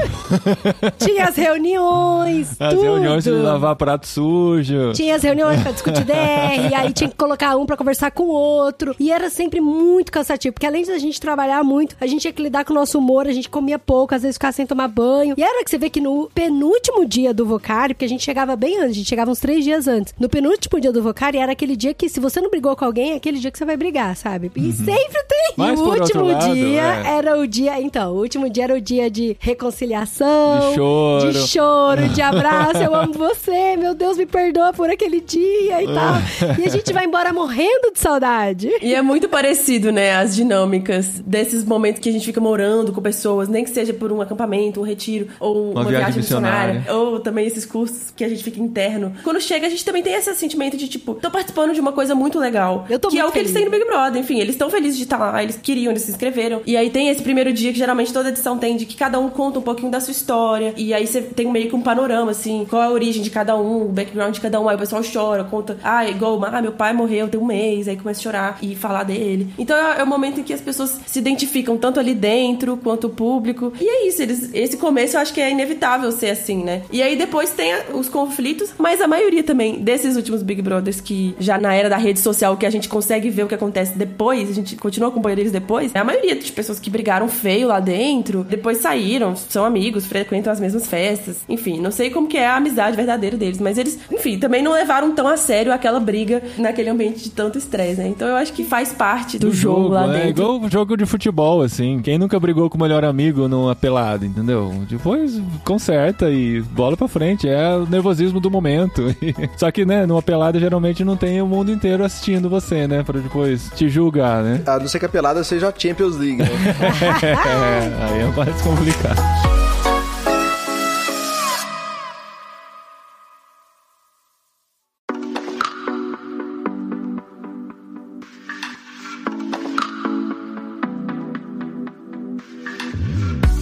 Tinha 1.00 1.26
as 1.26 1.36
reuniões, 1.36 2.56
As 2.60 2.74
tudo. 2.74 2.82
reuniões 2.84 3.24
de 3.24 3.32
lavar 3.32 3.76
prato 3.76 4.08
sujo. 4.08 4.94
Tinha 4.94 5.16
as 5.16 5.21
reuniões 5.24 5.62
pra 5.62 5.72
discutir 5.72 6.04
DR, 6.04 6.74
aí 6.76 6.94
tinha 6.94 7.10
que 7.10 7.16
colocar 7.16 7.56
um 7.58 7.66
pra 7.66 7.78
conversar 7.78 8.12
com 8.12 8.24
o 8.24 8.32
outro. 8.32 8.96
E 9.00 9.12
era 9.12 9.30
sempre 9.30 9.62
muito 9.62 10.12
cansativo, 10.12 10.54
porque 10.54 10.66
além 10.66 10.84
de 10.84 10.92
a 10.92 11.00
gente 11.00 11.20
trabalhar 11.20 11.64
muito, 11.64 11.96
a 12.00 12.08
gente 12.08 12.22
tinha 12.22 12.34
que 12.34 12.42
lidar 12.42 12.66
com 12.66 12.74
o 12.74 12.76
nosso 12.76 12.98
humor, 12.98 13.28
a 13.28 13.32
gente 13.32 13.50
comia 13.50 13.80
pouco, 13.80 14.16
às 14.16 14.22
vezes 14.22 14.36
ficava 14.36 14.52
sem 14.52 14.66
tomar 14.66 14.88
banho. 14.88 15.36
E 15.38 15.44
era 15.44 15.64
que 15.64 15.70
você 15.70 15.78
vê 15.78 15.90
que 15.90 16.02
no 16.02 16.30
penúltimo 16.34 17.06
dia 17.06 17.34
do 17.34 17.46
Vocari, 17.46 17.94
porque 17.94 18.06
a 18.06 18.10
gente 18.10 18.24
chegava 18.24 18.56
bem 18.56 18.78
antes, 18.78 18.92
a 18.92 18.94
gente 18.94 19.10
chegava 19.10 19.32
uns 19.32 19.40
três 19.40 19.64
dias 19.64 19.88
antes. 19.88 20.14
No 20.20 20.30
penúltimo 20.30 20.80
dia 20.80 20.92
do 20.92 21.02
Vocari, 21.02 21.38
era 21.38 21.52
aquele 21.52 21.76
dia 21.76 21.94
que 21.94 22.10
se 22.10 22.20
você 22.20 22.42
não 22.42 22.50
brigou 22.50 22.76
com 22.76 22.86
alguém, 22.86 23.12
é 23.12 23.16
aquele 23.16 23.40
dia 23.40 23.52
que 23.52 23.58
você 23.58 23.66
vai 23.66 23.78
brigar, 23.78 24.16
sabe? 24.16 24.52
E 24.56 24.72
sempre 24.72 25.24
tem. 25.28 25.48
Uhum. 25.50 25.54
Mas 25.58 25.80
e 25.80 25.84
o 25.84 25.86
último 25.86 26.26
lado, 26.26 26.54
dia 26.54 26.82
é. 26.82 27.18
era 27.18 27.38
o 27.38 27.48
dia. 27.48 27.82
Então, 27.82 28.14
o 28.14 28.20
último 28.20 28.50
dia 28.50 28.64
era 28.66 28.76
o 28.76 28.82
dia 28.82 29.10
de 29.10 29.36
reconciliação, 29.40 30.70
De 30.70 30.76
choro. 30.76 31.32
de 31.32 31.48
choro, 31.48 32.10
de 32.10 32.22
abraço. 32.22 32.78
Eu 32.78 32.96
amo 32.96 33.14
você, 33.14 33.76
meu 33.78 33.94
Deus, 33.94 34.18
me 34.18 34.26
perdoa 34.26 34.74
por 34.74 34.90
aquele 34.90 35.11
dia 35.20 35.84
e 35.84 35.88
tal. 35.88 36.16
E 36.60 36.66
a 36.66 36.70
gente 36.70 36.94
vai 36.94 37.06
embora 37.06 37.34
morrendo 37.34 37.92
de 37.92 38.00
saudade. 38.00 38.70
E 38.82 38.94
é 38.96 39.02
muito 39.02 39.28
parecido, 39.28 39.92
né, 39.92 40.16
as 40.16 40.36
dinâmicas 40.36 41.20
desses 41.26 41.64
momentos 41.66 42.00
que 42.02 42.10
a 42.10 42.12
gente 42.12 42.26
fica 42.26 42.40
morando 42.40 42.92
com 42.94 43.02
pessoas, 43.02 43.48
nem 43.50 43.64
que 43.64 43.70
seja 43.72 43.94
por 43.94 44.12
um 44.12 44.22
acampamento, 44.22 44.80
um 44.80 44.84
retiro, 44.84 45.28
ou 45.40 45.72
uma, 45.72 45.82
Uma 45.82 45.90
viagem 45.90 45.98
viagem 46.00 46.18
missionária, 46.22 46.74
missionária. 46.76 47.02
ou 47.12 47.20
também 47.20 47.46
esses 47.48 47.66
cursos 47.66 48.12
que 48.16 48.24
a 48.24 48.30
gente 48.30 48.44
fica 48.44 48.60
interno. 48.60 49.14
Quando 49.24 49.42
chega, 49.42 49.68
a 49.68 49.70
gente 49.70 49.84
também 49.84 50.04
tem 50.04 50.14
esse 50.14 50.34
sentimento 50.36 50.78
de, 50.78 50.88
tipo, 50.88 51.16
tô 51.16 51.30
participando 51.32 51.74
de 51.74 51.80
uma 51.82 51.92
coisa 51.92 52.14
muito 52.16 52.40
legal. 52.40 52.86
Eu 52.90 53.00
tô 53.00 53.10
Que 53.10 53.18
é 53.18 53.22
muito 53.22 53.30
o 53.32 53.34
que 53.34 53.40
eles 53.40 53.52
feliz. 53.52 53.70
têm 53.70 53.80
no 53.80 53.86
Big 53.86 53.92
Brother. 53.92 54.22
Enfim, 54.22 54.40
eles 54.40 54.56
estão 54.56 54.70
felizes 54.70 54.98
de 54.98 55.04
estar 55.04 55.18
lá, 55.18 55.42
eles 55.42 55.58
queriam 55.62 55.92
esses 55.94 56.06
se 56.06 56.12
inscreveram. 56.12 56.62
E 56.66 56.76
aí 56.78 56.90
tem 56.90 57.10
esse 57.10 57.22
primeiro 57.22 57.52
dia 57.54 57.72
que 57.72 57.78
geralmente 57.78 58.12
toda 58.14 58.30
edição 58.30 58.58
tem 58.58 58.76
de 58.78 58.86
que 58.86 58.96
cada 58.96 59.20
um 59.20 59.30
conta 59.30 59.60
um 59.60 59.62
pouquinho 59.62 59.92
da 59.92 60.00
sua 60.00 60.12
história. 60.12 60.74
E 60.78 60.94
aí 60.94 61.06
você 61.08 61.22
tem 61.22 61.52
meio 61.52 61.70
que 61.70 61.76
um 61.76 61.82
panorama, 61.82 62.32
assim, 62.32 62.66
qual 62.70 62.82
é 62.82 62.86
a 62.86 62.90
origem 62.92 63.22
de 63.22 63.30
cada 63.30 63.56
um, 63.56 63.86
o 63.86 63.90
background 63.90 64.34
de 64.34 64.42
cada 64.42 64.60
um. 64.60 64.68
Aí 64.68 64.76
o 64.76 64.80
pessoal 65.02 65.22
chora, 65.22 65.44
conta, 65.44 65.78
ah, 65.84 66.08
igual, 66.08 66.44
ah, 66.46 66.62
meu 66.62 66.72
pai 66.72 66.94
morreu 66.94 67.28
tem 67.28 67.40
um 67.40 67.46
mês, 67.46 67.88
aí 67.88 67.96
começa 67.96 68.20
a 68.20 68.24
chorar 68.24 68.58
e 68.62 68.76
falar 68.76 69.04
dele. 69.04 69.54
Então 69.58 69.78
é, 69.78 70.00
é 70.00 70.04
o 70.04 70.08
momento 70.08 70.40
em 70.40 70.44
que 70.44 70.54
as 70.54 70.62
pessoas 70.62 71.00
se 71.06 71.20
identificam 71.20 71.78
tanto 71.78 72.00
ali 72.00 72.14
dentro 72.14 72.78
quanto 72.78 73.08
o 73.08 73.10
público. 73.10 73.74
E 73.80 73.88
é 73.88 74.08
isso, 74.08 74.22
eles, 74.22 74.50
esse 74.54 74.78
começo 74.78 75.16
eu 75.16 75.22
acho 75.22 75.34
que 75.34 75.42
é 75.42 75.52
inevitável 75.52 76.12
ser 76.12 76.30
assim, 76.30 76.64
né? 76.64 76.84
E 76.92 77.02
aí 77.02 77.16
depois 77.16 77.52
tem 77.52 77.74
os 77.94 78.10
conflitos, 78.10 78.74
mas 78.78 79.02
a 79.02 79.08
maioria 79.08 79.44
também 79.44 79.80
desses 79.80 80.16
últimos 80.16 80.44
Big 80.44 80.62
Brothers 80.62 81.02
que 81.02 81.36
já 81.40 81.58
na 81.58 81.74
era 81.74 81.90
da 81.90 81.98
rede 81.98 82.20
social 82.20 82.58
que 82.58 82.66
a 82.66 82.70
gente 82.70 82.90
consegue 82.90 83.30
ver 83.30 83.44
o 83.44 83.48
que 83.48 83.56
acontece 83.56 83.98
depois, 83.98 84.50
a 84.50 84.54
gente 84.54 84.76
continua 84.76 85.10
acompanhando 85.10 85.40
eles 85.40 85.52
depois, 85.52 85.94
é 85.94 86.00
a 86.00 86.04
maioria 86.04 86.36
de 86.36 86.52
pessoas 86.52 86.80
que 86.80 86.90
brigaram 86.90 87.28
feio 87.28 87.68
lá 87.68 87.80
dentro, 87.80 88.44
depois 88.44 88.80
saíram, 88.80 89.36
são 89.36 89.66
amigos, 89.66 90.06
frequentam 90.06 90.52
as 90.52 90.60
mesmas 90.60 90.88
festas. 90.88 91.38
Enfim, 91.48 91.80
não 91.80 91.92
sei 91.92 92.10
como 92.10 92.28
que 92.28 92.38
é 92.38 92.48
a 92.48 92.56
amizade 92.56 92.96
verdadeira 92.96 93.38
deles, 93.38 93.60
mas 93.60 93.78
eles, 93.78 94.00
enfim, 94.12 94.38
também 94.38 94.62
não 94.62 94.72
levaram 94.72 94.91
tão 95.14 95.28
a 95.28 95.38
sério 95.38 95.72
aquela 95.72 96.00
briga 96.00 96.42
naquele 96.58 96.90
ambiente 96.90 97.24
de 97.24 97.30
tanto 97.30 97.58
estresse, 97.58 98.02
né? 98.02 98.08
Então 98.08 98.28
eu 98.28 98.36
acho 98.36 98.52
que 98.54 98.64
faz 98.64 98.92
parte 98.92 99.40
do, 99.40 99.52
jogo, 99.52 99.90
lá 99.90 100.06
é 100.06 100.26
dentro. 100.26 100.44
igual 100.44 100.70
jogo 100.70 100.98
de 100.98 101.06
futebol, 101.06 101.62
assim. 101.62 102.02
Quem 102.02 102.18
nunca 102.18 102.40
brigou 102.40 102.70
com 102.70 102.78
o 102.78 102.82
melhor 102.82 103.06
amigo 103.06 103.48
numa 103.48 103.76
pelada, 103.76 104.26
entendeu? 104.26 104.74
Depois 104.90 105.42
conserta 105.64 106.30
e 106.30 106.62
bola 106.62 106.98
pra 106.98 107.08
frente. 107.08 107.48
É 107.48 107.76
o 107.76 107.86
nervosismo 107.86 108.40
do 108.40 108.52
momento. 108.52 109.04
Só 109.56 109.72
que, 109.72 109.86
né, 109.86 110.06
numa 110.06 110.22
pelada 110.22 110.60
geralmente 110.60 111.04
não 111.04 111.16
tem 111.16 111.42
o 111.42 111.48
mundo 111.48 111.72
inteiro 111.72 112.04
assistindo 112.04 112.50
você, 112.50 112.88
né? 112.88 113.04
Pra 113.04 113.20
depois 113.20 113.72
te 113.76 113.88
julgar, 113.88 114.44
né? 114.44 114.62
A 114.66 114.80
não 114.80 114.88
ser 114.88 115.00
que 115.00 115.06
a 115.06 115.10
pelada 115.10 115.44
seja 115.44 115.70
a 115.70 115.74
Champions 115.76 116.18
League, 116.18 116.38
né? 116.38 116.50
é, 117.24 118.04
aí 118.04 118.22
é 118.22 118.28
mais 118.36 118.62
complicado. 118.62 119.61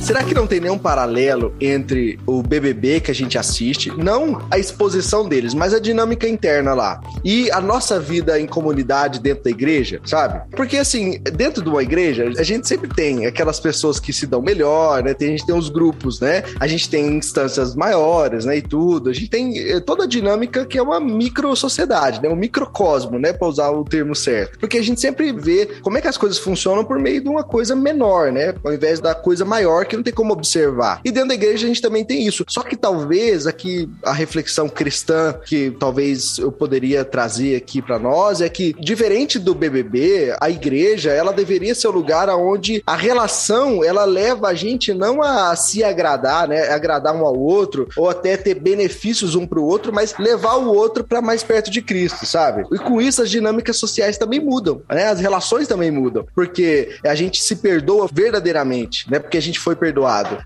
Será 0.09 0.23
que 0.23 0.33
não 0.33 0.47
tem 0.47 0.59
nenhum 0.59 0.79
paralelo 0.79 1.53
entre 1.61 2.19
o 2.25 2.41
BBB 2.41 2.99
que 2.99 3.11
a 3.11 3.13
gente 3.13 3.37
assiste, 3.37 3.91
não 3.95 4.43
a 4.49 4.57
exposição 4.57 5.29
deles, 5.29 5.53
mas 5.53 5.71
a 5.71 5.79
dinâmica 5.79 6.27
interna 6.27 6.73
lá, 6.73 6.99
e 7.23 7.51
a 7.51 7.61
nossa 7.61 7.99
vida 7.99 8.39
em 8.39 8.47
comunidade 8.47 9.19
dentro 9.19 9.43
da 9.43 9.51
igreja, 9.51 10.01
sabe? 10.03 10.41
Porque 10.55 10.77
assim, 10.77 11.19
dentro 11.19 11.61
de 11.61 11.69
uma 11.69 11.83
igreja, 11.83 12.27
a 12.39 12.41
gente 12.41 12.67
sempre 12.67 12.89
tem 12.89 13.27
aquelas 13.27 13.59
pessoas 13.59 13.99
que 13.99 14.11
se 14.11 14.25
dão 14.25 14.41
melhor, 14.41 15.03
né? 15.03 15.13
Tem, 15.13 15.27
a 15.27 15.31
gente 15.31 15.45
tem 15.45 15.55
os 15.55 15.69
grupos, 15.69 16.19
né? 16.19 16.41
A 16.59 16.65
gente 16.65 16.89
tem 16.89 17.05
instâncias 17.15 17.75
maiores, 17.75 18.45
né? 18.45 18.57
E 18.57 18.63
tudo. 18.63 19.11
A 19.11 19.13
gente 19.13 19.29
tem 19.29 19.59
eh, 19.59 19.79
toda 19.79 20.05
a 20.05 20.07
dinâmica 20.07 20.65
que 20.65 20.79
é 20.79 20.81
uma 20.81 20.99
micro 20.99 21.55
sociedade, 21.55 22.19
né? 22.19 22.29
Um 22.29 22.35
microcosmo, 22.35 23.19
né? 23.19 23.31
Para 23.31 23.47
usar 23.47 23.69
o 23.69 23.85
termo 23.85 24.15
certo. 24.15 24.57
Porque 24.57 24.79
a 24.79 24.83
gente 24.83 24.99
sempre 24.99 25.31
vê 25.31 25.67
como 25.83 25.99
é 25.99 26.01
que 26.01 26.07
as 26.07 26.17
coisas 26.17 26.39
funcionam 26.39 26.83
por 26.83 26.97
meio 26.97 27.21
de 27.21 27.29
uma 27.29 27.43
coisa 27.43 27.75
menor, 27.75 28.31
né? 28.31 28.55
Ao 28.63 28.73
invés 28.73 28.99
da 28.99 29.13
coisa 29.13 29.45
maior 29.45 29.85
que 29.85 29.98
não 29.99 30.03
tem 30.03 30.13
como 30.13 30.33
observar. 30.33 31.01
E 31.03 31.11
dentro 31.11 31.29
da 31.29 31.35
igreja 31.35 31.65
a 31.65 31.67
gente 31.67 31.81
também 31.81 32.03
tem 32.03 32.25
isso. 32.25 32.43
Só 32.47 32.63
que 32.63 32.75
talvez 32.75 33.45
aqui 33.45 33.89
a 34.03 34.13
reflexão 34.13 34.67
cristã 34.67 35.33
que 35.45 35.71
talvez 35.79 36.37
eu 36.37 36.51
poderia 36.51 37.05
trazer 37.05 37.55
aqui 37.55 37.81
para 37.81 37.99
nós 37.99 38.41
é 38.41 38.49
que 38.49 38.73
diferente 38.79 39.37
do 39.37 39.53
BBB, 39.53 40.35
a 40.39 40.49
igreja, 40.49 41.11
ela 41.11 41.33
deveria 41.33 41.75
ser 41.75 41.87
o 41.87 41.91
lugar 41.91 42.29
onde 42.29 42.81
a 42.85 42.95
relação, 42.95 43.83
ela 43.83 44.05
leva 44.05 44.47
a 44.47 44.53
gente 44.53 44.93
não 44.93 45.21
a 45.21 45.55
se 45.55 45.83
agradar, 45.83 46.47
né, 46.47 46.69
agradar 46.69 47.15
um 47.15 47.25
ao 47.25 47.37
outro 47.37 47.87
ou 47.95 48.09
até 48.09 48.37
ter 48.37 48.55
benefícios 48.55 49.35
um 49.35 49.45
para 49.45 49.59
o 49.59 49.65
outro, 49.65 49.93
mas 49.93 50.15
levar 50.17 50.55
o 50.55 50.73
outro 50.73 51.03
para 51.03 51.21
mais 51.21 51.43
perto 51.43 51.69
de 51.69 51.81
Cristo, 51.81 52.25
sabe? 52.25 52.63
E 52.71 52.77
com 52.77 53.01
isso 53.01 53.21
as 53.21 53.29
dinâmicas 53.29 53.77
sociais 53.77 54.17
também 54.17 54.39
mudam, 54.39 54.81
né? 54.89 55.07
As 55.07 55.19
relações 55.19 55.67
também 55.67 55.91
mudam, 55.91 56.25
porque 56.33 56.97
a 57.03 57.15
gente 57.15 57.41
se 57.41 57.57
perdoa 57.57 58.09
verdadeiramente, 58.11 59.09
né? 59.09 59.19
Porque 59.19 59.37
a 59.37 59.41
gente 59.41 59.59
foi 59.59 59.75
perdoado. 59.75 59.88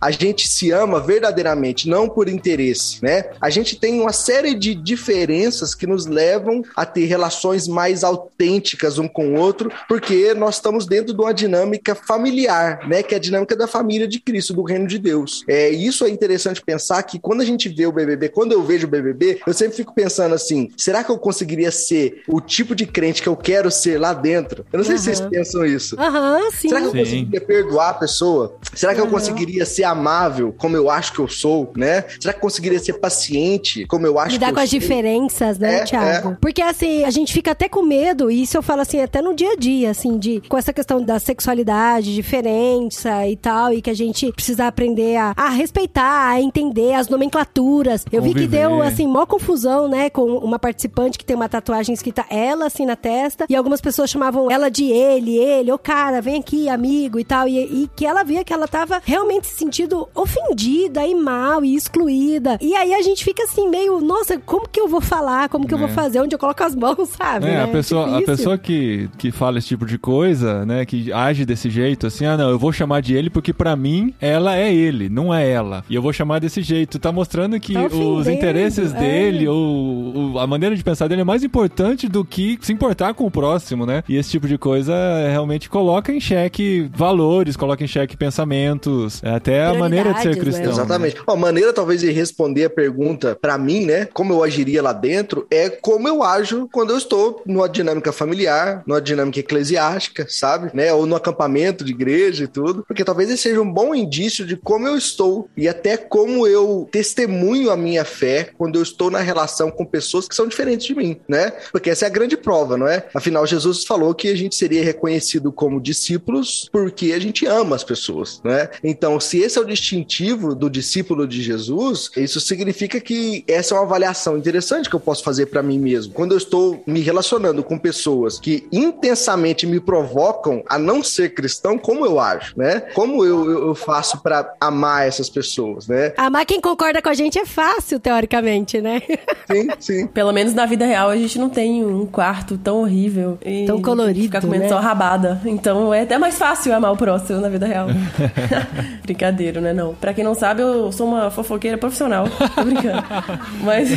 A 0.01 0.11
gente 0.11 0.47
se 0.47 0.71
ama 0.71 0.99
verdadeiramente, 0.99 1.87
não 1.87 2.09
por 2.09 2.27
interesse, 2.27 3.03
né? 3.03 3.25
A 3.41 3.49
gente 3.49 3.75
tem 3.75 3.99
uma 3.99 4.13
série 4.13 4.53
de 4.53 4.73
diferenças 4.73 5.73
que 5.75 5.87
nos 5.87 6.05
levam 6.05 6.63
a 6.75 6.85
ter 6.85 7.05
relações 7.05 7.67
mais 7.67 8.03
autênticas 8.03 8.97
um 8.97 9.07
com 9.07 9.33
o 9.33 9.39
outro, 9.39 9.71
porque 9.87 10.33
nós 10.33 10.55
estamos 10.55 10.85
dentro 10.85 11.13
de 11.13 11.21
uma 11.21 11.33
dinâmica 11.33 11.95
familiar, 11.95 12.87
né? 12.87 13.03
Que 13.03 13.13
é 13.13 13.17
a 13.17 13.21
dinâmica 13.21 13.55
da 13.55 13.67
família 13.67 14.07
de 14.07 14.19
Cristo, 14.19 14.53
do 14.53 14.63
reino 14.63 14.87
de 14.87 14.97
Deus. 14.97 15.43
É, 15.47 15.69
isso 15.69 16.05
é 16.05 16.09
interessante 16.09 16.61
pensar 16.61 17.01
que 17.03 17.19
quando 17.19 17.41
a 17.41 17.45
gente 17.45 17.69
vê 17.69 17.85
o 17.85 17.91
BBB, 17.91 18.29
quando 18.29 18.51
eu 18.51 18.63
vejo 18.63 18.87
o 18.87 18.89
BBB, 18.89 19.41
eu 19.45 19.53
sempre 19.53 19.75
fico 19.75 19.93
pensando 19.93 20.35
assim: 20.35 20.69
será 20.77 21.03
que 21.03 21.11
eu 21.11 21.17
conseguiria 21.17 21.71
ser 21.71 22.23
o 22.27 22.41
tipo 22.41 22.75
de 22.75 22.85
crente 22.85 23.21
que 23.21 23.29
eu 23.29 23.35
quero 23.35 23.69
ser 23.71 23.99
lá 23.99 24.13
dentro? 24.13 24.65
Eu 24.71 24.77
não 24.77 24.85
sei 24.85 24.97
se 24.97 25.05
vocês 25.05 25.21
pensam 25.21 25.65
isso. 25.65 25.99
Aham, 25.99 26.39
sim. 26.51 26.69
Será 26.69 26.81
que 26.81 26.87
eu 26.87 26.91
Sim. 26.91 26.97
conseguiria 26.99 27.41
perdoar 27.41 27.89
a 27.89 27.93
pessoa? 27.93 28.57
Será 28.73 28.93
que 28.93 28.99
eu 28.99 29.05
Uhum. 29.05 29.11
Conseguiria 29.33 29.65
ser 29.65 29.83
amável 29.83 30.53
como 30.57 30.75
eu 30.75 30.89
acho 30.89 31.13
que 31.13 31.19
eu 31.19 31.27
sou, 31.27 31.71
né? 31.75 32.03
Será 32.19 32.33
que 32.33 32.39
conseguiria 32.39 32.79
ser 32.79 32.93
paciente 32.93 33.85
como 33.87 34.05
eu 34.05 34.17
acho 34.19 34.31
Lidar 34.31 34.47
que 34.47 34.51
eu 34.51 34.55
com 34.55 34.61
as 34.61 34.69
sou? 34.69 34.79
diferenças, 34.79 35.57
né, 35.59 35.79
É, 35.79 35.83
Thiago? 35.83 36.37
Porque 36.41 36.61
assim, 36.61 37.03
a 37.03 37.09
gente 37.09 37.33
fica 37.33 37.51
até 37.51 37.67
com 37.69 37.81
medo, 37.83 38.29
e 38.31 38.43
isso 38.43 38.57
eu 38.57 38.61
falo 38.63 38.81
assim, 38.81 39.01
até 39.01 39.21
no 39.21 39.33
dia 39.35 39.51
a 39.53 39.55
dia, 39.55 39.91
assim, 39.91 40.17
de 40.17 40.41
com 40.47 40.57
essa 40.57 40.71
questão 40.73 41.01
da 41.01 41.19
sexualidade, 41.19 42.13
diferença 42.13 43.27
e 43.27 43.35
tal, 43.35 43.73
e 43.73 43.81
que 43.81 43.89
a 43.89 43.93
gente 43.95 44.31
precisa 44.31 44.67
aprender 44.67 45.15
a, 45.17 45.33
a 45.35 45.49
respeitar, 45.49 46.29
a 46.29 46.41
entender 46.41 46.93
as 46.93 47.07
nomenclaturas. 47.09 48.05
Eu 48.11 48.21
vi 48.21 48.29
que 48.29 48.41
Conviver. 48.45 48.57
deu, 48.67 48.81
assim, 48.81 49.07
mó 49.07 49.25
confusão, 49.25 49.87
né, 49.87 50.09
com 50.09 50.23
uma 50.37 50.59
participante 50.59 51.17
que 51.17 51.25
tem 51.25 51.35
uma 51.35 51.49
tatuagem 51.49 51.93
escrita 51.93 52.25
ela, 52.29 52.65
assim, 52.67 52.85
na 52.85 52.95
testa, 52.95 53.45
e 53.49 53.55
algumas 53.55 53.81
pessoas 53.81 54.09
chamavam 54.09 54.49
ela 54.49 54.69
de 54.69 54.85
ele, 54.85 55.37
ele, 55.37 55.71
ô 55.71 55.77
cara, 55.77 56.21
vem 56.21 56.39
aqui, 56.39 56.69
amigo 56.69 57.19
e 57.19 57.23
tal, 57.23 57.47
e, 57.47 57.83
e 57.83 57.89
que 57.95 58.05
ela 58.05 58.23
via 58.23 58.43
que 58.43 58.53
ela 58.53 58.67
tava 58.67 59.01
realmente 59.13 59.45
se 59.45 59.53
sentindo 59.53 60.09
ofendida 60.15 61.05
e 61.05 61.13
mal 61.13 61.63
e 61.63 61.75
excluída. 61.75 62.57
E 62.59 62.75
aí 62.75 62.93
a 62.95 63.01
gente 63.03 63.23
fica 63.23 63.43
assim, 63.43 63.69
meio, 63.69 64.01
nossa, 64.01 64.39
como 64.39 64.67
que 64.67 64.79
eu 64.79 64.87
vou 64.87 65.01
falar? 65.01 65.49
Como 65.49 65.67
que 65.67 65.73
eu 65.73 65.77
vou 65.77 65.87
fazer? 65.89 66.19
Onde 66.19 66.33
eu 66.33 66.39
coloco 66.39 66.63
as 66.63 66.75
mãos, 66.75 67.09
sabe? 67.15 67.45
É, 67.45 67.51
né? 67.51 67.63
a 67.63 67.67
pessoa, 67.67 68.17
a 68.17 68.21
pessoa 68.23 68.57
que, 68.57 69.09
que 69.17 69.31
fala 69.31 69.59
esse 69.59 69.67
tipo 69.67 69.85
de 69.85 69.99
coisa, 69.99 70.65
né, 70.65 70.83
que 70.85 71.11
age 71.13 71.45
desse 71.45 71.69
jeito, 71.69 72.07
assim, 72.07 72.25
ah, 72.25 72.35
não, 72.35 72.49
eu 72.49 72.57
vou 72.57 72.71
chamar 72.73 73.01
de 73.01 73.13
ele 73.13 73.29
porque 73.29 73.53
pra 73.53 73.75
mim 73.75 74.13
ela 74.19 74.57
é 74.57 74.73
ele, 74.73 75.09
não 75.09 75.33
é 75.33 75.47
ela. 75.47 75.83
E 75.87 75.93
eu 75.93 76.01
vou 76.01 76.11
chamar 76.11 76.39
desse 76.39 76.61
jeito. 76.61 76.97
Tá 76.97 77.11
mostrando 77.11 77.59
que 77.59 77.73
Tá 77.73 77.85
os 77.85 78.27
interesses 78.27 78.93
é. 78.93 78.99
dele, 78.99 79.47
ou, 79.47 80.15
ou 80.15 80.39
a 80.39 80.47
maneira 80.47 80.75
de 80.75 80.83
pensar 80.83 81.07
dele 81.07 81.21
é 81.21 81.25
mais 81.25 81.43
importante 81.43 82.07
do 82.07 82.25
que 82.25 82.57
se 82.61 82.73
importar 82.73 83.13
com 83.13 83.25
o 83.25 83.31
próximo, 83.31 83.85
né? 83.85 84.03
E 84.07 84.15
esse 84.15 84.31
tipo 84.31 84.47
de 84.47 84.57
coisa 84.57 84.93
é, 84.93 85.29
realmente 85.29 85.69
coloca 85.69 86.11
em 86.11 86.19
xeque 86.19 86.89
valores, 86.95 87.55
coloca 87.55 87.83
em 87.83 87.87
xeque 87.87 88.15
pensamentos, 88.15 89.02
é, 89.23 89.29
até 89.35 89.65
a 89.65 89.73
maneira 89.73 90.13
de 90.13 90.21
ser 90.21 90.29
Prioridades, 90.31 90.59
né? 90.59 90.65
cristão. 90.65 90.65
né? 90.65 90.71
Exatamente. 90.71 91.17
Ó, 91.27 91.33
a 91.33 91.37
maneira 91.37 91.73
talvez 91.73 92.01
de 92.01 92.11
responder 92.11 92.65
a 92.65 92.69
pergunta 92.69 93.37
pra 93.39 93.57
mim, 93.57 93.85
né? 93.85 94.07
Como 94.13 94.33
eu 94.33 94.43
agiria 94.43 94.81
lá 94.81 94.93
dentro, 94.93 95.45
é 95.49 95.69
como 95.69 96.07
eu 96.07 96.23
ajo 96.23 96.67
quando 96.71 96.91
eu 96.91 96.97
estou 96.97 97.41
numa 97.45 97.69
dinâmica 97.69 98.11
familiar, 98.11 98.83
numa 98.85 99.01
dinâmica 99.01 99.39
eclesiástica, 99.39 100.25
sabe? 100.29 100.71
Né? 100.73 100.93
Ou 100.93 101.05
no 101.05 101.15
acampamento 101.15 101.83
de 101.83 101.91
igreja 101.91 102.45
e 102.45 102.47
tudo. 102.47 102.83
Porque 102.87 103.03
talvez 103.03 103.29
esse 103.29 103.43
seja 103.43 103.61
um 103.61 103.71
bom 103.71 103.93
indício 103.93 104.45
de 104.45 104.55
como 104.55 104.87
eu 104.87 104.97
estou 104.97 105.49
e 105.55 105.67
até 105.67 105.97
como 105.97 106.47
eu 106.47 106.87
testemunho 106.91 107.69
a 107.69 107.77
minha 107.77 108.05
fé 108.05 108.49
quando 108.57 108.77
eu 108.77 108.83
estou 108.83 109.11
na 109.11 109.19
relação 109.19 109.69
com 109.69 109.85
pessoas 109.85 110.27
que 110.27 110.35
são 110.35 110.47
diferentes 110.47 110.87
de 110.87 110.95
mim, 110.95 111.19
né? 111.27 111.51
Porque 111.71 111.89
essa 111.89 112.05
é 112.05 112.07
a 112.07 112.11
grande 112.11 112.37
prova, 112.37 112.77
não 112.77 112.87
é? 112.87 113.05
Afinal, 113.13 113.45
Jesus 113.45 113.85
falou 113.85 114.13
que 114.15 114.29
a 114.29 114.35
gente 114.35 114.55
seria 114.55 114.83
reconhecido 114.83 115.51
como 115.51 115.81
discípulos 115.81 116.69
porque 116.71 117.11
a 117.13 117.19
gente 117.19 117.45
ama 117.45 117.75
as 117.75 117.83
pessoas, 117.83 118.41
né? 118.43 118.69
Então, 118.93 119.19
se 119.19 119.39
esse 119.39 119.57
é 119.57 119.61
o 119.61 119.65
distintivo 119.65 120.53
do 120.53 120.69
discípulo 120.69 121.27
de 121.27 121.41
Jesus, 121.41 122.11
isso 122.15 122.39
significa 122.39 122.99
que 122.99 123.43
essa 123.47 123.73
é 123.73 123.77
uma 123.77 123.83
avaliação 123.83 124.37
interessante 124.37 124.87
que 124.87 124.95
eu 124.95 124.99
posso 124.99 125.23
fazer 125.23 125.47
para 125.47 125.63
mim 125.63 125.79
mesmo. 125.79 126.13
Quando 126.13 126.33
eu 126.33 126.37
estou 126.37 126.83
me 126.85 126.99
relacionando 126.99 127.63
com 127.63 127.75
pessoas 127.75 128.39
que 128.39 128.67
intensamente 128.71 129.65
me 129.65 129.79
provocam 129.79 130.63
a 130.69 130.77
não 130.77 131.03
ser 131.03 131.33
cristão, 131.33 131.75
como 131.75 132.05
eu 132.05 132.19
acho, 132.19 132.57
né? 132.57 132.81
Como 132.93 133.25
eu, 133.25 133.49
eu, 133.49 133.67
eu 133.69 133.75
faço 133.75 134.21
para 134.21 134.53
amar 134.61 135.07
essas 135.07 135.27
pessoas, 135.27 135.87
né? 135.87 136.13
Amar 136.15 136.45
quem 136.45 136.61
concorda 136.61 137.01
com 137.01 137.09
a 137.09 137.15
gente 137.15 137.39
é 137.39 137.45
fácil, 137.45 137.99
teoricamente, 137.99 138.79
né? 138.79 139.01
Sim, 139.51 139.67
sim. 139.79 140.07
Pelo 140.07 140.31
menos 140.31 140.53
na 140.53 140.65
vida 140.65 140.85
real 140.85 141.09
a 141.09 141.17
gente 141.17 141.37
não 141.37 141.49
tem 141.49 141.83
um 141.83 142.05
quarto 142.05 142.57
tão 142.57 142.77
horrível. 142.77 143.37
E 143.43 143.65
Tão 143.65 143.81
colorido, 143.81 144.27
Ficar 144.27 144.41
comendo 144.41 144.63
né? 144.63 144.69
só 144.69 144.79
rabada. 144.79 145.41
Então 145.45 145.93
é 145.93 146.01
até 146.01 146.17
mais 146.17 146.37
fácil 146.37 146.73
amar 146.73 146.93
o 146.93 146.97
próximo 146.97 147.41
na 147.41 147.49
vida 147.49 147.65
real. 147.65 147.87
Brincadeira, 149.03 149.59
né? 149.61 149.73
Não. 149.73 149.93
Pra 149.95 150.13
quem 150.13 150.23
não 150.23 150.33
sabe, 150.33 150.61
eu 150.61 150.91
sou 150.91 151.07
uma 151.07 151.29
fofoqueira 151.29 151.77
profissional. 151.77 152.27
Tô 152.55 152.63
brincando. 152.63 153.03
Mas 153.63 153.89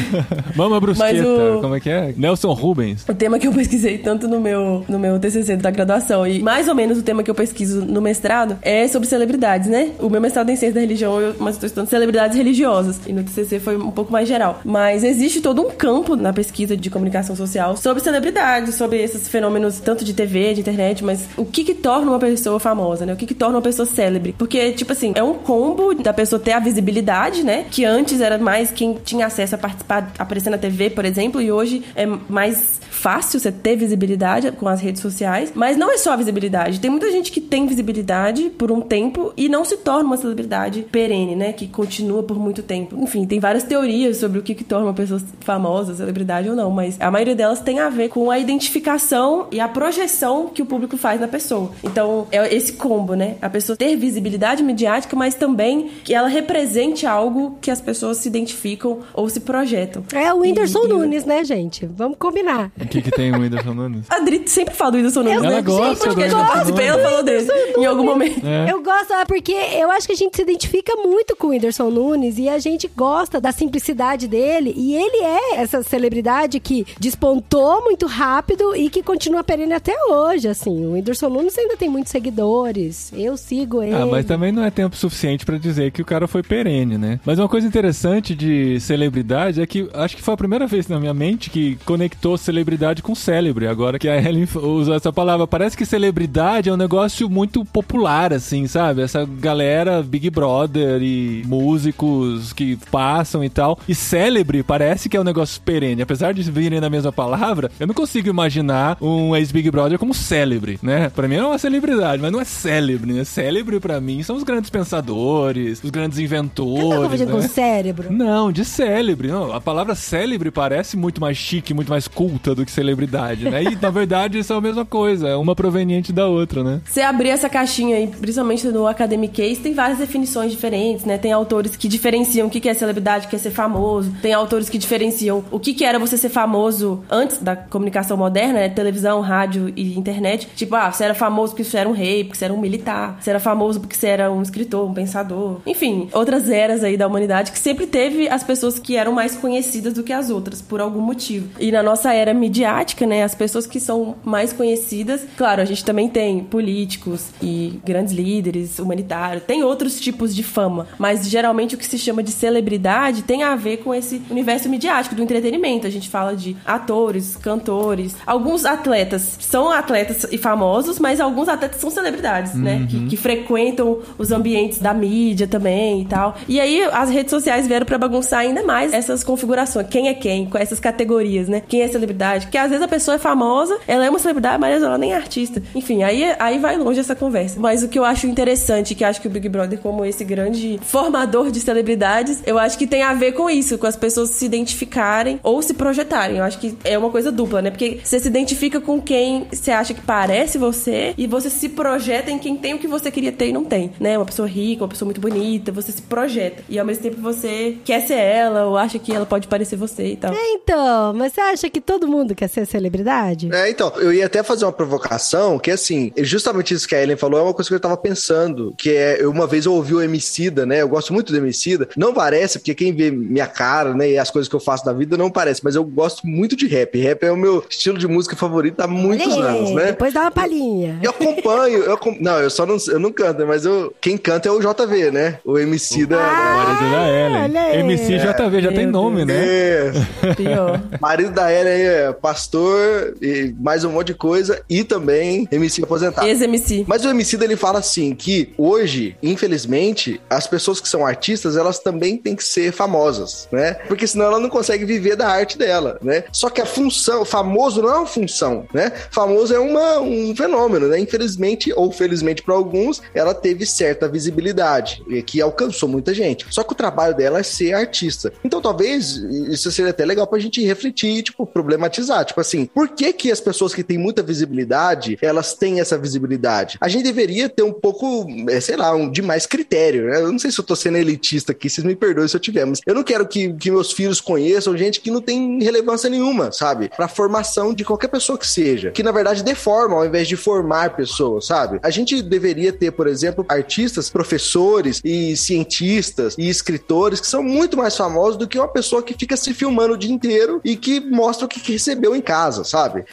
Mama 0.54 0.80
Brusqueta, 0.80 1.12
Mas 1.12 1.24
o- 1.26 1.60
como 1.60 1.74
é 1.74 1.80
que 1.80 1.90
é? 1.90 2.14
Nelson 2.16 2.52
Rubens. 2.52 3.04
o 3.08 3.14
tema 3.14 3.38
que 3.38 3.46
eu 3.46 3.52
pesquisei 3.52 3.98
tanto 3.98 4.26
no 4.28 4.40
meu, 4.40 4.84
no 4.88 4.98
meu 4.98 5.18
TCC 5.18 5.56
da 5.56 5.70
graduação 5.70 6.26
e 6.26 6.42
mais 6.42 6.68
ou 6.68 6.74
menos 6.74 6.98
o 6.98 7.02
tema 7.02 7.22
que 7.22 7.30
eu 7.30 7.34
pesquiso 7.34 7.84
no 7.84 8.00
mestrado 8.00 8.58
é 8.62 8.86
sobre 8.88 9.08
celebridades, 9.08 9.68
né? 9.68 9.90
O 9.98 10.08
meu 10.08 10.20
mestrado 10.20 10.48
é 10.50 10.52
em 10.52 10.56
ciência 10.56 10.74
da 10.74 10.80
religião, 10.80 11.20
eu, 11.20 11.34
mas 11.38 11.54
estou 11.54 11.66
estudando 11.66 11.88
celebridades 11.88 12.36
religiosas. 12.36 13.00
E 13.06 13.12
no 13.12 13.22
TCC 13.22 13.60
foi 13.60 13.76
um 13.76 13.90
pouco 13.90 14.12
mais 14.12 14.26
geral. 14.28 14.60
Mas 14.64 15.04
existe 15.04 15.40
todo 15.40 15.62
um 15.62 15.70
campo 15.70 16.16
na 16.16 16.32
pesquisa 16.32 16.76
de 16.76 16.90
comunicação 16.90 17.36
social 17.36 17.76
sobre 17.76 18.02
celebridades, 18.02 18.74
sobre 18.74 19.02
esses 19.02 19.28
fenômenos 19.28 19.80
tanto 19.80 20.04
de 20.04 20.12
TV, 20.14 20.54
de 20.54 20.60
internet, 20.60 21.04
mas 21.04 21.26
o 21.36 21.44
que 21.44 21.64
que 21.64 21.74
torna 21.74 22.10
uma 22.10 22.18
pessoa 22.18 22.58
famosa, 22.60 23.04
né? 23.06 23.12
O 23.12 23.16
que 23.16 23.26
que 23.26 23.34
torna 23.34 23.56
uma 23.56 23.62
pessoa 23.62 23.86
célebre? 23.86 24.34
Porque, 24.38 24.72
tipo 24.76 24.92
assim, 24.92 25.12
é 25.14 25.22
um 25.22 25.34
combo 25.34 25.94
da 25.94 26.12
pessoa 26.12 26.38
ter 26.38 26.52
a 26.52 26.60
visibilidade, 26.60 27.42
né? 27.42 27.66
Que 27.70 27.84
antes 27.84 28.20
era 28.20 28.38
mais 28.38 28.70
quem 28.70 28.94
tinha 28.94 29.26
acesso 29.26 29.54
a 29.54 29.58
participar, 29.58 30.12
aparecer 30.18 30.50
na 30.50 30.58
TV, 30.58 30.90
por 30.90 31.04
exemplo, 31.04 31.40
e 31.40 31.50
hoje 31.50 31.82
é 31.94 32.06
mais 32.06 32.80
fácil 33.06 33.38
você 33.38 33.52
ter 33.52 33.76
visibilidade 33.76 34.50
com 34.50 34.66
as 34.66 34.80
redes 34.80 35.00
sociais, 35.00 35.52
mas 35.54 35.76
não 35.76 35.92
é 35.92 35.96
só 35.96 36.12
a 36.12 36.16
visibilidade. 36.16 36.80
Tem 36.80 36.90
muita 36.90 37.08
gente 37.12 37.30
que 37.30 37.40
tem 37.40 37.64
visibilidade 37.64 38.50
por 38.58 38.72
um 38.72 38.80
tempo 38.80 39.32
e 39.36 39.48
não 39.48 39.64
se 39.64 39.76
torna 39.76 40.02
uma 40.02 40.16
celebridade 40.16 40.82
perene, 40.90 41.36
né? 41.36 41.52
Que 41.52 41.68
continua 41.68 42.24
por 42.24 42.36
muito 42.36 42.64
tempo. 42.64 42.96
Enfim, 43.00 43.24
tem 43.24 43.38
várias 43.38 43.62
teorias 43.62 44.16
sobre 44.16 44.40
o 44.40 44.42
que, 44.42 44.56
que 44.56 44.64
torna 44.64 44.86
uma 44.86 44.92
pessoa 44.92 45.20
famosa, 45.38 45.94
celebridade 45.94 46.48
ou 46.50 46.56
não, 46.56 46.68
mas 46.72 46.96
a 47.00 47.08
maioria 47.08 47.36
delas 47.36 47.60
tem 47.60 47.78
a 47.78 47.88
ver 47.88 48.08
com 48.08 48.28
a 48.28 48.40
identificação 48.40 49.46
e 49.52 49.60
a 49.60 49.68
projeção 49.68 50.48
que 50.48 50.60
o 50.60 50.66
público 50.66 50.96
faz 50.96 51.20
na 51.20 51.28
pessoa. 51.28 51.70
Então, 51.84 52.26
é 52.32 52.52
esse 52.52 52.72
combo, 52.72 53.14
né? 53.14 53.36
A 53.40 53.48
pessoa 53.48 53.76
ter 53.76 53.94
visibilidade 53.94 54.64
mediática, 54.64 55.14
mas 55.14 55.36
também 55.36 55.90
que 56.02 56.12
ela 56.12 56.26
represente 56.26 57.06
algo 57.06 57.56
que 57.60 57.70
as 57.70 57.80
pessoas 57.80 58.16
se 58.18 58.26
identificam 58.28 58.98
ou 59.14 59.28
se 59.28 59.38
projetam. 59.38 60.02
É 60.12 60.34
o 60.34 60.38
Whindersson 60.40 60.80
E- 60.82 60.86
e- 60.86 60.88
Nunes, 60.88 61.24
né, 61.24 61.44
gente? 61.44 61.86
Vamos 61.86 62.18
combinar. 62.18 62.72
Que, 62.96 63.02
que 63.02 63.10
tem 63.10 63.32
o 63.32 63.38
Whindersson 63.40 63.74
Nunes? 63.74 64.06
A 64.08 64.16
Adri 64.16 64.42
sempre 64.46 64.74
fala 64.74 64.92
do 64.92 64.96
Whindersson 64.96 65.22
Nunes. 65.22 65.36
Eu- 65.36 65.42
né? 65.42 65.48
Ela 65.48 65.60
gosta 65.60 66.04
do 66.06 66.10
eu 66.12 66.16
Whindersson 66.16 66.46
participei, 66.46 66.86
ela 66.86 67.02
falou 67.02 67.22
dele 67.22 67.48
em 67.78 67.84
algum 67.86 68.04
momento. 68.04 68.46
É. 68.46 68.72
Eu 68.72 68.82
gosto, 68.82 69.12
ah, 69.12 69.24
porque 69.26 69.52
eu 69.52 69.90
acho 69.90 70.06
que 70.06 70.12
a 70.12 70.16
gente 70.16 70.34
se 70.36 70.42
identifica 70.42 70.94
muito 70.96 71.36
com 71.36 71.48
o 71.48 71.50
Whindersson 71.50 71.90
Nunes 71.90 72.38
e 72.38 72.48
a 72.48 72.58
gente 72.58 72.88
gosta 72.96 73.40
da 73.40 73.52
simplicidade 73.52 74.26
dele. 74.28 74.72
E 74.76 74.94
ele 74.94 75.22
é 75.24 75.56
essa 75.56 75.82
celebridade 75.82 76.58
que 76.60 76.86
despontou 76.98 77.82
muito 77.82 78.06
rápido 78.06 78.74
e 78.76 78.88
que 78.88 79.02
continua 79.02 79.42
perene 79.44 79.72
até 79.74 79.94
hoje, 80.08 80.48
assim. 80.48 80.86
O 80.86 80.92
Whindersson 80.92 81.28
Nunes 81.28 81.56
ainda 81.58 81.76
tem 81.76 81.88
muitos 81.88 82.10
seguidores. 82.12 83.12
Eu 83.14 83.36
sigo 83.36 83.82
ele. 83.82 83.94
Ah, 83.94 84.06
mas 84.06 84.24
também 84.24 84.52
não 84.52 84.64
é 84.64 84.70
tempo 84.70 84.96
suficiente 84.96 85.44
pra 85.44 85.58
dizer 85.58 85.90
que 85.90 86.00
o 86.02 86.04
cara 86.04 86.26
foi 86.28 86.42
perene, 86.42 86.96
né? 86.96 87.20
Mas 87.24 87.38
uma 87.38 87.48
coisa 87.48 87.66
interessante 87.66 88.34
de 88.34 88.78
celebridade 88.80 89.60
é 89.60 89.66
que 89.66 89.88
acho 89.94 90.16
que 90.16 90.22
foi 90.22 90.34
a 90.34 90.36
primeira 90.36 90.66
vez 90.66 90.88
na 90.88 90.98
minha 91.00 91.14
mente 91.14 91.50
que 91.50 91.76
conectou 91.84 92.36
celebridade 92.38 92.85
com 93.02 93.14
célebre. 93.14 93.66
Agora 93.66 93.98
que 93.98 94.08
a 94.08 94.16
Ellen 94.16 94.48
usou 94.54 94.94
essa 94.94 95.12
palavra, 95.12 95.46
parece 95.46 95.76
que 95.76 95.84
celebridade 95.84 96.68
é 96.68 96.72
um 96.72 96.76
negócio 96.76 97.28
muito 97.28 97.64
popular, 97.64 98.32
assim, 98.32 98.66
sabe? 98.66 99.02
Essa 99.02 99.24
galera 99.24 100.02
Big 100.02 100.30
Brother 100.30 101.02
e 101.02 101.42
músicos 101.46 102.52
que 102.52 102.76
passam 102.90 103.44
e 103.44 103.48
tal. 103.48 103.78
E 103.88 103.94
célebre 103.94 104.62
parece 104.62 105.08
que 105.08 105.16
é 105.16 105.20
um 105.20 105.24
negócio 105.24 105.60
perene. 105.62 106.02
Apesar 106.02 106.32
de 106.32 106.42
virem 106.50 106.80
na 106.80 106.90
mesma 106.90 107.12
palavra, 107.12 107.70
eu 107.78 107.86
não 107.86 107.94
consigo 107.94 108.28
imaginar 108.28 108.96
um 109.00 109.34
ex-Big 109.34 109.70
Brother 109.70 109.98
como 109.98 110.14
célebre, 110.14 110.78
né? 110.82 111.10
Pra 111.10 111.28
mim 111.28 111.36
é 111.36 111.44
uma 111.44 111.58
celebridade, 111.58 112.20
mas 112.20 112.32
não 112.32 112.40
é 112.40 112.44
célebre, 112.44 113.12
né? 113.12 113.24
Célebre 113.24 113.80
pra 113.80 114.00
mim 114.00 114.22
são 114.22 114.36
os 114.36 114.42
grandes 114.42 114.70
pensadores, 114.70 115.82
os 115.82 115.90
grandes 115.90 116.18
Você 116.18 116.22
tá 116.28 116.36
inventores, 116.36 117.02
confundindo 117.02 117.32
com 117.32 117.38
né? 117.38 117.48
cérebro? 117.48 118.12
Não, 118.12 118.52
de 118.52 118.64
célebre. 118.64 119.28
Não, 119.28 119.52
a 119.52 119.60
palavra 119.60 119.94
célebre 119.94 120.50
parece 120.50 120.96
muito 120.96 121.20
mais 121.20 121.36
chique, 121.36 121.72
muito 121.72 121.88
mais 121.88 122.08
culta 122.08 122.54
do 122.54 122.64
celebridade, 122.70 123.48
né? 123.48 123.62
E 123.62 123.76
na 123.76 123.90
verdade 123.90 124.38
isso 124.38 124.52
é 124.52 124.56
a 124.56 124.60
mesma 124.60 124.84
coisa, 124.84 125.28
é 125.28 125.36
uma 125.36 125.54
proveniente 125.54 126.12
da 126.12 126.26
outra, 126.26 126.62
né? 126.62 126.80
Você 126.84 127.00
abrir 127.00 127.30
essa 127.30 127.48
caixinha 127.48 127.96
aí, 127.96 128.06
principalmente 128.06 128.66
no 128.68 128.86
Academic 128.86 129.34
Case, 129.34 129.60
tem 129.60 129.74
várias 129.74 129.98
definições 129.98 130.52
diferentes, 130.52 131.04
né? 131.04 131.18
Tem 131.18 131.32
autores 131.32 131.76
que 131.76 131.88
diferenciam 131.88 132.46
o 132.46 132.50
que 132.50 132.68
é 132.68 132.74
celebridade, 132.74 133.26
o 133.26 133.30
que 133.30 133.36
é 133.36 133.38
ser 133.38 133.50
famoso. 133.50 134.12
Tem 134.22 134.32
autores 134.32 134.68
que 134.68 134.78
diferenciam 134.78 135.44
o 135.50 135.58
que 135.58 135.84
era 135.84 135.98
você 135.98 136.16
ser 136.16 136.28
famoso 136.28 137.02
antes 137.10 137.38
da 137.38 137.54
comunicação 137.54 138.16
moderna, 138.16 138.54
né? 138.54 138.68
Televisão, 138.68 139.20
rádio 139.20 139.72
e 139.76 139.98
internet. 139.98 140.48
Tipo, 140.54 140.76
ah, 140.76 140.90
você 140.90 141.04
era 141.04 141.14
famoso 141.14 141.52
porque 141.52 141.64
você 141.64 141.78
era 141.78 141.88
um 141.88 141.92
rei, 141.92 142.24
porque 142.24 142.38
você 142.38 142.44
era 142.44 142.54
um 142.54 142.60
militar. 142.60 143.18
Você 143.20 143.30
era 143.30 143.40
famoso 143.40 143.80
porque 143.80 143.96
você 143.96 144.06
era 144.06 144.30
um 144.30 144.42
escritor, 144.42 144.88
um 144.88 144.94
pensador. 144.94 145.60
Enfim, 145.66 146.08
outras 146.12 146.48
eras 146.48 146.82
aí 146.82 146.96
da 146.96 147.06
humanidade 147.06 147.52
que 147.52 147.58
sempre 147.58 147.86
teve 147.86 148.28
as 148.28 148.42
pessoas 148.42 148.78
que 148.78 148.96
eram 148.96 149.12
mais 149.12 149.36
conhecidas 149.36 149.92
do 149.92 150.02
que 150.02 150.12
as 150.12 150.30
outras, 150.30 150.62
por 150.62 150.80
algum 150.80 151.00
motivo. 151.00 151.48
E 151.58 151.70
na 151.70 151.82
nossa 151.82 152.12
era 152.12 152.32
midiática, 152.56 153.06
né? 153.06 153.22
As 153.22 153.34
pessoas 153.34 153.66
que 153.66 153.78
são 153.78 154.16
mais 154.24 154.52
conhecidas, 154.52 155.22
claro, 155.36 155.60
a 155.60 155.64
gente 155.64 155.84
também 155.84 156.08
tem 156.08 156.40
políticos 156.40 157.26
e 157.42 157.78
grandes 157.84 158.14
líderes 158.14 158.78
humanitários, 158.78 159.44
tem 159.44 159.62
outros 159.62 160.00
tipos 160.00 160.34
de 160.34 160.42
fama, 160.42 160.86
mas 160.98 161.28
geralmente 161.28 161.74
o 161.74 161.78
que 161.78 161.86
se 161.86 161.98
chama 161.98 162.22
de 162.22 162.30
celebridade 162.30 163.22
tem 163.22 163.42
a 163.42 163.54
ver 163.54 163.78
com 163.78 163.94
esse 163.94 164.22
universo 164.30 164.68
midiático 164.68 165.14
do 165.14 165.22
entretenimento. 165.22 165.86
A 165.86 165.90
gente 165.90 166.08
fala 166.08 166.34
de 166.34 166.56
atores, 166.64 167.36
cantores, 167.36 168.16
alguns 168.26 168.64
atletas 168.64 169.36
são 169.40 169.70
atletas 169.70 170.26
e 170.30 170.38
famosos, 170.38 170.98
mas 170.98 171.20
alguns 171.20 171.48
atletas 171.48 171.80
são 171.80 171.90
celebridades, 171.90 172.54
né? 172.54 172.86
Que, 172.88 173.06
que 173.08 173.16
frequentam 173.16 173.98
os 174.16 174.32
ambientes 174.32 174.78
da 174.78 174.94
mídia 174.94 175.46
também 175.46 176.02
e 176.02 176.04
tal. 176.06 176.36
E 176.48 176.60
aí 176.60 176.82
as 176.92 177.10
redes 177.10 177.30
sociais 177.30 177.66
vieram 177.66 177.84
pra 177.84 177.98
bagunçar 177.98 178.40
ainda 178.40 178.62
mais 178.62 178.92
essas 178.92 179.22
configurações. 179.22 179.88
Quem 179.88 180.08
é 180.08 180.14
quem? 180.14 180.46
Com 180.46 180.58
essas 180.58 180.80
categorias, 180.80 181.48
né? 181.48 181.62
Quem 181.68 181.82
é 181.82 181.88
celebridade? 181.88 182.45
Porque 182.46 182.58
às 182.58 182.70
vezes 182.70 182.84
a 182.84 182.88
pessoa 182.88 183.16
é 183.16 183.18
famosa, 183.18 183.78
ela 183.86 184.04
é 184.04 184.10
uma 184.10 184.18
celebridade, 184.18 184.58
mas 184.60 184.82
ela 184.82 184.98
nem 184.98 185.12
é 185.12 185.16
artista. 185.16 185.62
Enfim, 185.74 186.02
aí, 186.02 186.34
aí 186.38 186.58
vai 186.58 186.76
longe 186.76 187.00
essa 187.00 187.14
conversa. 187.14 187.58
Mas 187.60 187.82
o 187.82 187.88
que 187.88 187.98
eu 187.98 188.04
acho 188.04 188.26
interessante, 188.26 188.94
que 188.94 189.04
acho 189.04 189.20
que 189.20 189.28
o 189.28 189.30
Big 189.30 189.48
Brother, 189.48 189.78
como 189.78 190.04
esse 190.04 190.24
grande 190.24 190.78
formador 190.82 191.50
de 191.50 191.60
celebridades, 191.60 192.42
eu 192.46 192.58
acho 192.58 192.78
que 192.78 192.86
tem 192.86 193.02
a 193.02 193.12
ver 193.14 193.32
com 193.32 193.50
isso, 193.50 193.78
com 193.78 193.86
as 193.86 193.96
pessoas 193.96 194.30
se 194.30 194.44
identificarem 194.44 195.40
ou 195.42 195.60
se 195.62 195.74
projetarem. 195.74 196.38
Eu 196.38 196.44
acho 196.44 196.58
que 196.58 196.76
é 196.84 196.96
uma 196.96 197.10
coisa 197.10 197.32
dupla, 197.32 197.60
né? 197.60 197.70
Porque 197.70 198.00
você 198.02 198.18
se 198.18 198.28
identifica 198.28 198.80
com 198.80 199.00
quem 199.00 199.46
você 199.50 199.70
acha 199.70 199.92
que 199.92 200.00
parece 200.00 200.58
você 200.58 201.14
e 201.18 201.26
você 201.26 201.50
se 201.50 201.68
projeta 201.68 202.30
em 202.30 202.38
quem 202.38 202.56
tem 202.56 202.74
o 202.74 202.78
que 202.78 202.86
você 202.86 203.10
queria 203.10 203.32
ter 203.32 203.48
e 203.48 203.52
não 203.52 203.64
tem, 203.64 203.92
né? 203.98 204.16
Uma 204.16 204.26
pessoa 204.26 204.48
rica, 204.48 204.84
uma 204.84 204.88
pessoa 204.88 205.06
muito 205.06 205.20
bonita, 205.20 205.72
você 205.72 205.92
se 205.92 206.02
projeta. 206.02 206.62
E 206.68 206.78
ao 206.78 206.86
mesmo 206.86 207.02
tempo 207.02 207.20
você 207.20 207.76
quer 207.84 208.00
ser 208.00 208.14
ela 208.14 208.66
ou 208.66 208.76
acha 208.76 208.98
que 208.98 209.12
ela 209.12 209.26
pode 209.26 209.48
parecer 209.48 209.76
você 209.76 210.12
e 210.12 210.16
tal. 210.16 210.32
É, 210.32 210.52
então, 210.52 211.12
mas 211.14 211.32
você 211.32 211.40
acha 211.40 211.70
que 211.70 211.80
todo 211.80 212.06
mundo 212.06 212.34
quer 212.36 212.48
ser 212.48 212.66
celebridade? 212.66 213.48
É, 213.52 213.70
então, 213.70 213.92
eu 213.96 214.12
ia 214.12 214.26
até 214.26 214.42
fazer 214.42 214.64
uma 214.64 214.72
provocação, 214.72 215.58
que 215.58 215.70
assim, 215.70 216.12
justamente 216.18 216.74
isso 216.74 216.86
que 216.86 216.94
a 216.94 217.02
Ellen 217.02 217.16
falou 217.16 217.40
é 217.40 217.42
uma 217.42 217.54
coisa 217.54 217.68
que 217.68 217.74
eu 217.74 217.80
tava 217.80 217.96
pensando, 217.96 218.74
que 218.76 218.90
é, 218.90 219.22
eu, 219.22 219.30
uma 219.30 219.46
vez 219.46 219.66
eu 219.66 219.72
ouvi 219.72 219.94
o 219.94 220.02
Emicida, 220.02 220.64
né, 220.66 220.82
eu 220.82 220.88
gosto 220.88 221.12
muito 221.12 221.32
do 221.32 221.38
Emicida, 221.38 221.88
não 221.96 222.12
parece, 222.12 222.58
porque 222.58 222.74
quem 222.74 222.94
vê 222.94 223.10
minha 223.10 223.46
cara, 223.46 223.94
né, 223.94 224.10
e 224.10 224.18
as 224.18 224.30
coisas 224.30 224.48
que 224.48 224.54
eu 224.54 224.60
faço 224.60 224.86
na 224.86 224.92
vida 224.92 225.16
não 225.16 225.30
parece, 225.30 225.62
mas 225.64 225.74
eu 225.74 225.84
gosto 225.84 226.26
muito 226.26 226.54
de 226.54 226.66
rap, 226.66 226.98
rap 227.00 227.24
é 227.24 227.32
o 227.32 227.36
meu 227.36 227.64
estilo 227.68 227.98
de 227.98 228.06
música 228.06 228.36
favorito 228.36 228.80
há 228.80 228.86
muitos 228.86 229.36
anos, 229.36 229.70
né. 229.72 229.86
Depois 229.86 230.12
dá 230.12 230.22
uma 230.22 230.30
palhinha. 230.30 230.98
Eu 231.02 231.10
acompanho, 231.10 231.78
eu 231.78 231.98
não, 232.20 232.38
eu 232.38 232.50
só 232.50 232.66
não, 232.66 232.76
eu 232.88 233.00
não 233.00 233.12
canto, 233.12 233.46
mas 233.46 233.64
eu, 233.64 233.94
quem 234.00 234.16
canta 234.18 234.48
é 234.48 234.52
o 234.52 234.60
JV, 234.60 235.10
né, 235.10 235.38
o 235.44 235.58
Emicida... 235.58 236.16
Marido 236.16 236.90
da 236.90 237.08
Ellen. 237.08 237.42
olha 237.42 237.62
aí. 237.62 237.80
MC 237.80 238.18
JV 238.18 238.60
já 238.60 238.72
tem 238.72 238.86
Meu 238.86 238.92
nome, 238.92 239.24
né? 239.24 239.34
É, 239.36 239.92
Pior. 240.36 240.80
marido 241.00 241.30
da 241.30 241.52
Ellen 241.52 241.72
aí 241.72 241.82
é 241.82 242.12
pastor 242.26 243.14
e 243.22 243.54
mais 243.56 243.84
um 243.84 243.92
monte 243.92 244.08
de 244.08 244.14
coisa 244.14 244.60
e 244.68 244.82
também 244.82 245.46
MC 245.52 245.84
aposentado. 245.84 246.26
Ex-MC. 246.26 246.84
Mas 246.88 247.04
o 247.04 247.08
MC 247.08 247.36
ele 247.40 247.54
fala 247.54 247.78
assim 247.78 248.16
que 248.16 248.52
hoje, 248.58 249.16
infelizmente, 249.22 250.20
as 250.28 250.44
pessoas 250.44 250.80
que 250.80 250.88
são 250.88 251.06
artistas, 251.06 251.56
elas 251.56 251.78
também 251.78 252.16
têm 252.16 252.34
que 252.34 252.42
ser 252.42 252.72
famosas, 252.72 253.46
né? 253.52 253.74
Porque 253.86 254.08
senão 254.08 254.24
ela 254.24 254.40
não 254.40 254.48
consegue 254.48 254.84
viver 254.84 255.14
da 255.14 255.28
arte 255.28 255.56
dela, 255.56 256.00
né? 256.02 256.24
Só 256.32 256.50
que 256.50 256.60
a 256.60 256.66
função, 256.66 257.24
famoso 257.24 257.80
não 257.80 257.90
é 257.90 257.96
uma 257.98 258.06
função, 258.06 258.66
né? 258.74 258.90
Famoso 259.12 259.54
é 259.54 259.60
uma, 259.60 260.00
um 260.00 260.34
fenômeno, 260.34 260.88
né? 260.88 260.98
Infelizmente 260.98 261.72
ou 261.76 261.92
felizmente 261.92 262.42
para 262.42 262.56
alguns, 262.56 263.00
ela 263.14 263.34
teve 263.34 263.64
certa 263.64 264.08
visibilidade 264.08 265.00
e 265.08 265.22
que 265.22 265.40
alcançou 265.40 265.88
muita 265.88 266.12
gente. 266.12 266.44
Só 266.50 266.64
que 266.64 266.72
o 266.72 266.76
trabalho 266.76 267.14
dela 267.14 267.38
é 267.38 267.44
ser 267.44 267.72
artista. 267.72 268.32
Então 268.44 268.60
talvez 268.60 269.14
isso 269.14 269.70
seria 269.70 269.92
até 269.92 270.04
legal 270.04 270.26
pra 270.26 270.40
gente 270.40 270.64
refletir, 270.64 271.22
tipo, 271.22 271.46
problematizar 271.46 272.15
pensar, 272.16 272.24
tipo 272.24 272.40
assim, 272.40 272.66
por 272.66 272.88
que 272.88 273.12
que 273.12 273.30
as 273.30 273.40
pessoas 273.40 273.74
que 273.74 273.82
têm 273.82 273.98
muita 273.98 274.22
visibilidade, 274.22 275.18
elas 275.20 275.54
têm 275.54 275.80
essa 275.80 275.98
visibilidade? 275.98 276.78
A 276.80 276.88
gente 276.88 277.04
deveria 277.04 277.48
ter 277.48 277.62
um 277.62 277.72
pouco, 277.72 278.26
é, 278.48 278.60
sei 278.60 278.76
lá, 278.76 278.94
um, 278.94 279.10
de 279.10 279.20
mais 279.22 279.46
critério, 279.46 280.06
né? 280.06 280.20
Eu 280.20 280.32
não 280.32 280.38
sei 280.38 280.50
se 280.50 280.58
eu 280.58 280.64
tô 280.64 280.74
sendo 280.74 280.96
elitista 280.96 281.52
aqui, 281.52 281.68
vocês 281.68 281.84
me 281.84 281.96
perdoem 281.96 282.28
se 282.28 282.36
eu 282.36 282.40
tiver, 282.40 282.64
mas 282.64 282.80
eu 282.86 282.94
não 282.94 283.02
quero 283.02 283.26
que, 283.26 283.52
que 283.54 283.70
meus 283.70 283.92
filhos 283.92 284.20
conheçam 284.20 284.76
gente 284.76 285.00
que 285.00 285.10
não 285.10 285.20
tem 285.20 285.62
relevância 285.62 286.08
nenhuma, 286.08 286.52
sabe? 286.52 286.90
Pra 286.94 287.08
formação 287.08 287.74
de 287.74 287.84
qualquer 287.84 288.08
pessoa 288.08 288.38
que 288.38 288.46
seja. 288.46 288.90
Que, 288.90 289.02
na 289.02 289.12
verdade, 289.12 289.42
deforma 289.42 289.96
ao 289.96 290.06
invés 290.06 290.28
de 290.28 290.36
formar 290.36 290.96
pessoas, 290.96 291.46
sabe? 291.46 291.78
A 291.82 291.90
gente 291.90 292.22
deveria 292.22 292.72
ter, 292.72 292.92
por 292.92 293.06
exemplo, 293.06 293.44
artistas, 293.48 294.08
professores 294.08 295.00
e 295.04 295.36
cientistas 295.36 296.34
e 296.38 296.48
escritores 296.48 297.20
que 297.20 297.26
são 297.26 297.42
muito 297.42 297.76
mais 297.76 297.96
famosos 297.96 298.36
do 298.36 298.46
que 298.46 298.58
uma 298.58 298.68
pessoa 298.68 299.02
que 299.02 299.14
fica 299.14 299.36
se 299.36 299.52
filmando 299.52 299.94
o 299.94 299.96
dia 299.96 300.12
inteiro 300.12 300.60
e 300.64 300.76
que 300.76 301.00
mostra 301.00 301.46
o 301.46 301.48
que 301.48 301.60
que 301.60 301.78
recebeu 302.06 302.14
em 302.14 302.20
casa, 302.20 302.64
sabe? 302.64 303.04